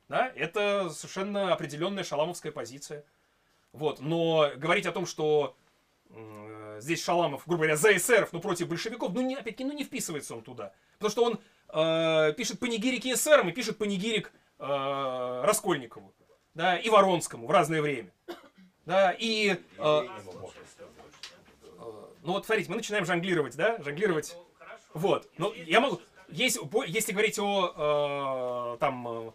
да, 0.08 0.32
это 0.36 0.90
совершенно 0.90 1.54
определенная 1.54 2.04
шаламовская 2.04 2.52
позиция. 2.52 3.04
Вот, 3.74 4.00
но 4.00 4.52
говорить 4.56 4.86
о 4.86 4.94
том, 4.94 5.06
что 5.06 5.56
э, 6.10 6.78
здесь 6.80 7.04
Шаламов, 7.04 7.44
грубо 7.46 7.64
говоря, 7.64 7.76
за 7.76 7.96
эсеров, 7.96 8.32
но 8.32 8.40
против 8.40 8.70
большевиков, 8.70 9.14
ну, 9.14 9.34
опять-таки, 9.34 9.66
ну, 9.66 9.74
не 9.74 9.84
вписывается 9.84 10.34
он 10.34 10.44
туда. 10.44 10.72
Потому 10.98 11.12
что 11.12 11.24
он 11.26 11.40
э, 12.30 12.34
пишет 12.34 12.60
панигирики 12.60 13.12
эсерам 13.12 13.50
и 13.50 13.52
пишет 13.52 13.78
панигирик 13.78 14.32
э, 14.60 15.42
Раскольникову, 15.44 16.14
да, 16.54 16.78
и 16.78 16.90
Воронскому 16.90 17.48
в 17.48 17.52
разное 17.52 17.82
время. 17.82 18.12
Да, 18.86 19.16
и... 19.18 19.58
э, 19.78 20.08
ну 22.26 22.34
вот, 22.34 22.46
смотрите, 22.46 22.70
мы 22.70 22.78
начинаем 22.78 23.06
жонглировать, 23.06 23.56
да, 23.56 23.82
жонглировать. 23.82 24.36
Вот, 24.94 25.30
ну, 25.38 25.54
я 25.54 25.80
могу... 25.80 26.02
Есть, 26.30 26.58
если 26.88 27.12
говорить 27.12 27.38
о, 27.38 28.76
э, 28.76 28.80
там, 28.80 29.08
э, 29.08 29.32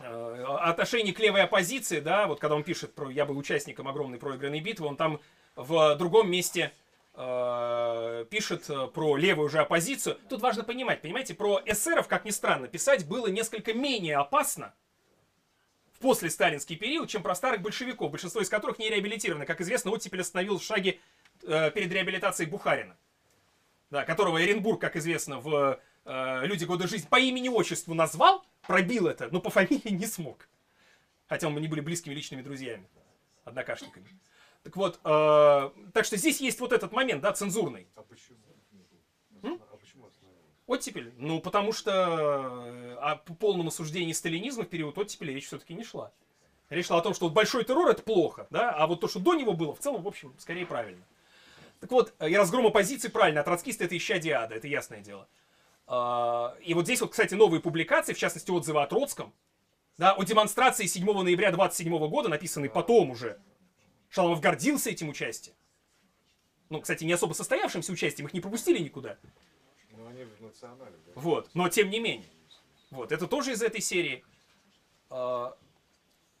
э, 0.00 0.44
отношении 0.60 1.12
к 1.12 1.18
левой 1.18 1.42
оппозиции, 1.44 2.00
да, 2.00 2.26
вот 2.26 2.40
когда 2.40 2.56
он 2.56 2.62
пишет 2.62 2.94
про 2.94 3.08
«я 3.10 3.24
был 3.24 3.38
участником 3.38 3.88
огромной 3.88 4.18
проигранной 4.18 4.60
битвы», 4.60 4.86
он 4.86 4.96
там 4.96 5.20
в 5.56 5.96
другом 5.96 6.30
месте 6.30 6.72
э, 7.14 8.26
пишет 8.28 8.68
э, 8.68 8.86
про 8.88 9.16
левую 9.16 9.46
уже 9.46 9.60
оппозицию. 9.60 10.18
Тут 10.28 10.42
важно 10.42 10.62
понимать, 10.62 11.00
понимаете, 11.00 11.34
про 11.34 11.62
эсеров, 11.64 12.06
как 12.06 12.26
ни 12.26 12.30
странно, 12.30 12.68
писать 12.68 13.06
было 13.08 13.28
несколько 13.28 13.72
менее 13.72 14.18
опасно 14.18 14.74
в 15.98 16.00
после 16.00 16.30
сталинский 16.30 16.76
период, 16.76 17.08
чем 17.08 17.22
про 17.22 17.34
старых 17.34 17.60
большевиков, 17.60 18.10
большинство 18.10 18.40
из 18.40 18.48
которых 18.48 18.78
не 18.78 18.88
реабилитированы. 18.88 19.46
Как 19.46 19.60
известно, 19.60 19.90
оттепель 19.90 20.20
остановил 20.20 20.58
в 20.58 20.62
шаге 20.62 21.00
э, 21.42 21.70
перед 21.70 21.92
реабилитацией 21.92 22.48
Бухарина, 22.48 22.96
да, 23.90 24.04
которого 24.04 24.38
Оренбург, 24.38 24.80
как 24.80 24.96
известно, 24.96 25.40
в 25.40 25.80
э, 26.04 26.46
«Люди 26.46 26.64
года 26.64 26.86
жизни» 26.86 27.08
по 27.08 27.18
имени-отчеству 27.18 27.94
назвал, 27.94 28.44
пробил 28.62 29.08
это, 29.08 29.28
но 29.30 29.40
по 29.40 29.50
фамилии 29.50 29.90
не 29.90 30.06
смог. 30.06 30.48
Хотя 31.26 31.48
мы 31.48 31.60
не 31.60 31.68
были 31.68 31.80
близкими 31.80 32.14
личными 32.14 32.42
друзьями, 32.42 32.88
однокашниками. 33.44 34.08
Так 34.62 34.76
вот, 34.76 35.00
э, 35.04 35.70
так 35.92 36.04
что 36.04 36.16
здесь 36.16 36.40
есть 36.40 36.60
вот 36.60 36.72
этот 36.72 36.92
момент, 36.92 37.22
да, 37.22 37.32
цензурный. 37.32 37.88
А 37.96 38.02
почему? 38.02 38.38
М? 39.42 39.60
А 39.70 39.76
почему 39.76 40.06
остановились? 40.06 40.57
Оттепель? 40.68 41.14
Ну, 41.16 41.40
потому 41.40 41.72
что 41.72 41.90
э, 41.90 42.94
о 43.00 43.16
полном 43.16 43.68
осуждении 43.68 44.12
сталинизма 44.12 44.64
в 44.64 44.68
период 44.68 44.98
оттепели 44.98 45.32
речь 45.32 45.46
все-таки 45.46 45.72
не 45.72 45.82
шла. 45.82 46.12
Речь 46.68 46.86
шла 46.86 46.98
о 46.98 47.00
том, 47.00 47.14
что 47.14 47.24
вот 47.24 47.34
большой 47.34 47.64
террор 47.64 47.88
это 47.88 48.02
плохо, 48.02 48.46
да, 48.50 48.70
а 48.70 48.86
вот 48.86 49.00
то, 49.00 49.08
что 49.08 49.18
до 49.18 49.34
него 49.34 49.54
было, 49.54 49.74
в 49.74 49.78
целом, 49.78 50.02
в 50.02 50.06
общем, 50.06 50.34
скорее 50.38 50.66
правильно. 50.66 51.02
Так 51.80 51.90
вот, 51.90 52.12
и 52.20 52.36
разгром 52.36 52.66
оппозиции 52.66 53.08
правильно, 53.08 53.40
а 53.40 53.44
троцкисты 53.44 53.84
это 53.84 53.96
исчадие 53.96 54.34
ада, 54.34 54.56
это 54.56 54.68
ясное 54.68 55.00
дело. 55.00 55.26
А, 55.86 56.54
И 56.62 56.74
вот 56.74 56.84
здесь 56.84 57.00
вот, 57.00 57.12
кстати, 57.12 57.32
новые 57.32 57.62
публикации, 57.62 58.12
в 58.12 58.18
частности, 58.18 58.50
отзывы 58.50 58.82
о 58.82 58.86
Троцком, 58.86 59.32
да, 59.96 60.12
о 60.12 60.22
демонстрации 60.22 60.84
7 60.84 61.10
ноября 61.22 61.50
27 61.50 62.08
года, 62.08 62.28
написанные 62.28 62.68
потом 62.68 63.10
уже. 63.10 63.40
Шаламов 64.10 64.42
гордился 64.42 64.90
этим 64.90 65.08
участием. 65.08 65.56
Ну, 66.68 66.82
кстати, 66.82 67.04
не 67.04 67.12
особо 67.14 67.32
состоявшимся 67.32 67.90
участием, 67.90 68.26
их 68.26 68.34
не 68.34 68.40
пропустили 68.40 68.78
никуда. 68.78 69.16
Они 70.18 70.24
в 70.24 70.42
национале, 70.42 70.96
да? 71.06 71.12
Вот, 71.14 71.48
но 71.54 71.68
тем 71.68 71.90
не 71.90 72.00
менее. 72.00 72.28
Вот, 72.90 73.12
это 73.12 73.28
тоже 73.28 73.52
из 73.52 73.62
этой 73.62 73.80
серии. 73.80 74.24
А, 75.10 75.56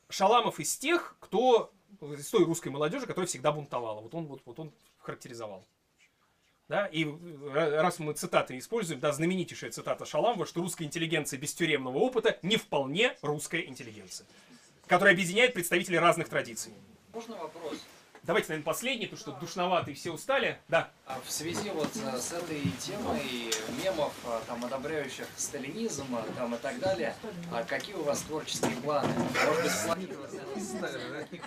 Шаламов 0.08 0.58
из 0.58 0.76
тех, 0.76 1.16
кто 1.20 1.72
из 2.00 2.28
той 2.28 2.44
русской 2.44 2.68
молодежи, 2.68 3.06
которая 3.06 3.28
всегда 3.28 3.52
бунтовала. 3.52 4.00
Вот 4.00 4.14
он, 4.14 4.26
вот, 4.26 4.42
вот 4.46 4.58
он 4.58 4.72
характеризовал. 4.98 5.64
Да, 6.68 6.86
и 6.86 7.04
э, 7.04 7.80
раз 7.80 7.98
мы 7.98 8.14
цитаты 8.14 8.58
используем, 8.58 9.00
да, 9.00 9.12
знаменитейшая 9.12 9.70
цитата 9.70 10.04
Шаламова, 10.04 10.44
что 10.44 10.60
русская 10.60 10.84
интеллигенция 10.84 11.38
без 11.38 11.54
тюремного 11.54 11.98
опыта 11.98 12.38
не 12.42 12.56
вполне 12.56 13.16
русская 13.22 13.62
интеллигенция, 13.62 14.26
которая 14.86 15.14
объединяет 15.14 15.54
представителей 15.54 15.98
разных 15.98 16.28
традиций. 16.28 16.72
Можно 17.14 17.36
вопрос? 17.36 17.78
Давайте, 18.28 18.50
наверное, 18.50 18.66
последний, 18.66 19.06
потому 19.06 19.20
что 19.20 19.32
душновато 19.40 19.90
и 19.90 19.94
все 19.94 20.12
устали. 20.12 20.58
Да. 20.68 20.90
А 21.06 21.18
в 21.24 21.30
связи 21.30 21.70
вот 21.70 21.88
э, 21.96 22.18
с 22.18 22.32
этой 22.34 22.60
темой 22.78 23.50
мемов, 23.82 24.12
а, 24.26 24.42
там, 24.46 24.62
одобряющих 24.66 25.24
сталинизм, 25.34 26.14
а, 26.14 26.22
там, 26.36 26.54
и 26.54 26.58
так 26.58 26.78
далее, 26.78 27.14
а 27.50 27.62
какие 27.62 27.94
у 27.94 28.02
вас 28.02 28.20
творческие 28.20 28.76
планы? 28.82 29.08
Может 29.14 29.62
быть, 29.62 30.04
и 30.56 31.40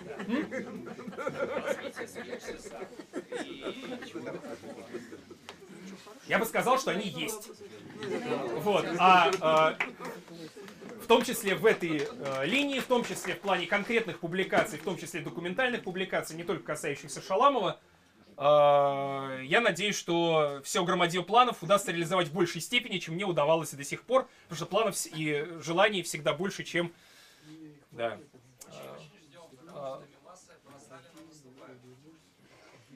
Я 6.27 6.39
бы 6.39 6.45
сказал, 6.47 6.79
что 6.79 6.89
они 6.89 7.09
есть. 7.09 7.47
Вот. 8.63 8.87
А, 8.97 9.29
в 9.29 10.60
том 11.11 11.25
числе 11.25 11.55
в 11.55 11.65
этой 11.65 12.07
э, 12.07 12.45
линии, 12.45 12.79
в 12.79 12.85
том 12.85 13.03
числе 13.03 13.35
в 13.35 13.41
плане 13.41 13.67
конкретных 13.67 14.19
публикаций, 14.19 14.79
в 14.79 14.83
том 14.83 14.97
числе 14.97 15.19
документальных 15.19 15.83
публикаций, 15.83 16.37
не 16.37 16.45
только 16.45 16.63
касающихся 16.63 17.21
Шаламова, 17.21 17.81
э, 18.37 19.41
я 19.43 19.59
надеюсь, 19.59 19.97
что 19.97 20.61
все 20.63 20.85
громадье 20.85 21.21
планов 21.21 21.61
удастся 21.61 21.91
реализовать 21.91 22.29
в 22.29 22.33
большей 22.33 22.61
степени, 22.61 22.97
чем 22.97 23.15
мне 23.15 23.25
удавалось 23.25 23.71
до 23.71 23.83
сих 23.83 24.03
пор, 24.03 24.29
потому 24.43 24.55
что 24.55 24.65
планов 24.67 24.95
и 25.07 25.49
желаний 25.59 26.01
всегда 26.01 26.31
больше, 26.31 26.63
чем... 26.63 26.93
Да. 27.91 28.17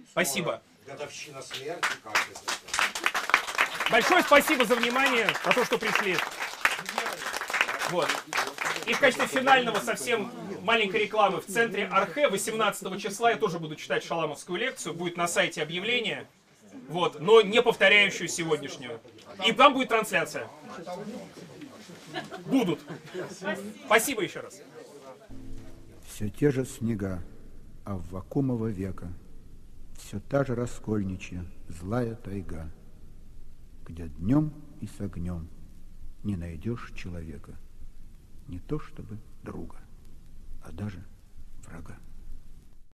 Спасибо. 0.09 0.61
Годовщина 0.87 1.41
смерти, 1.41 1.89
как 2.01 2.15
это? 2.31 3.91
Большое 3.91 4.23
спасибо 4.23 4.63
за 4.63 4.75
внимание, 4.75 5.27
за 5.43 5.51
то, 5.51 5.65
что 5.65 5.77
пришли. 5.77 6.15
Вот. 7.91 8.07
И 8.87 8.93
в 8.93 8.99
качестве 8.99 9.27
финального 9.27 9.79
совсем 9.79 10.31
маленькой 10.61 11.01
рекламы 11.01 11.41
в 11.41 11.45
центре 11.45 11.85
Архе 11.85 12.27
18 12.27 13.01
числа 13.01 13.31
я 13.31 13.37
тоже 13.37 13.59
буду 13.59 13.75
читать 13.75 14.03
шаламовскую 14.03 14.59
лекцию. 14.59 14.93
Будет 14.93 15.17
на 15.17 15.27
сайте 15.27 15.61
объявление. 15.61 16.27
Вот, 16.89 17.19
но 17.19 17.41
не 17.41 17.61
повторяющую 17.61 18.27
сегодняшнюю. 18.27 18.99
И 19.45 19.51
там 19.53 19.73
будет 19.73 19.89
трансляция. 19.89 20.47
Будут. 22.45 22.79
Спасибо 23.85 24.23
еще 24.23 24.41
раз. 24.41 24.61
Все 26.07 26.29
те 26.29 26.51
же 26.51 26.65
снега 26.65 27.23
Аввакумова 27.85 28.67
века 28.67 29.11
все 30.05 30.19
та 30.19 30.43
же 30.43 30.55
раскольничья 30.55 31.45
злая 31.67 32.15
тайга, 32.15 32.71
где 33.85 34.07
днем 34.07 34.53
и 34.79 34.87
с 34.87 34.99
огнем 34.99 35.47
не 36.23 36.35
найдешь 36.35 36.91
человека, 36.95 37.57
не 38.47 38.59
то 38.59 38.79
чтобы 38.79 39.17
друга, 39.43 39.77
а 40.63 40.71
даже 40.71 41.03
врага. 41.65 41.97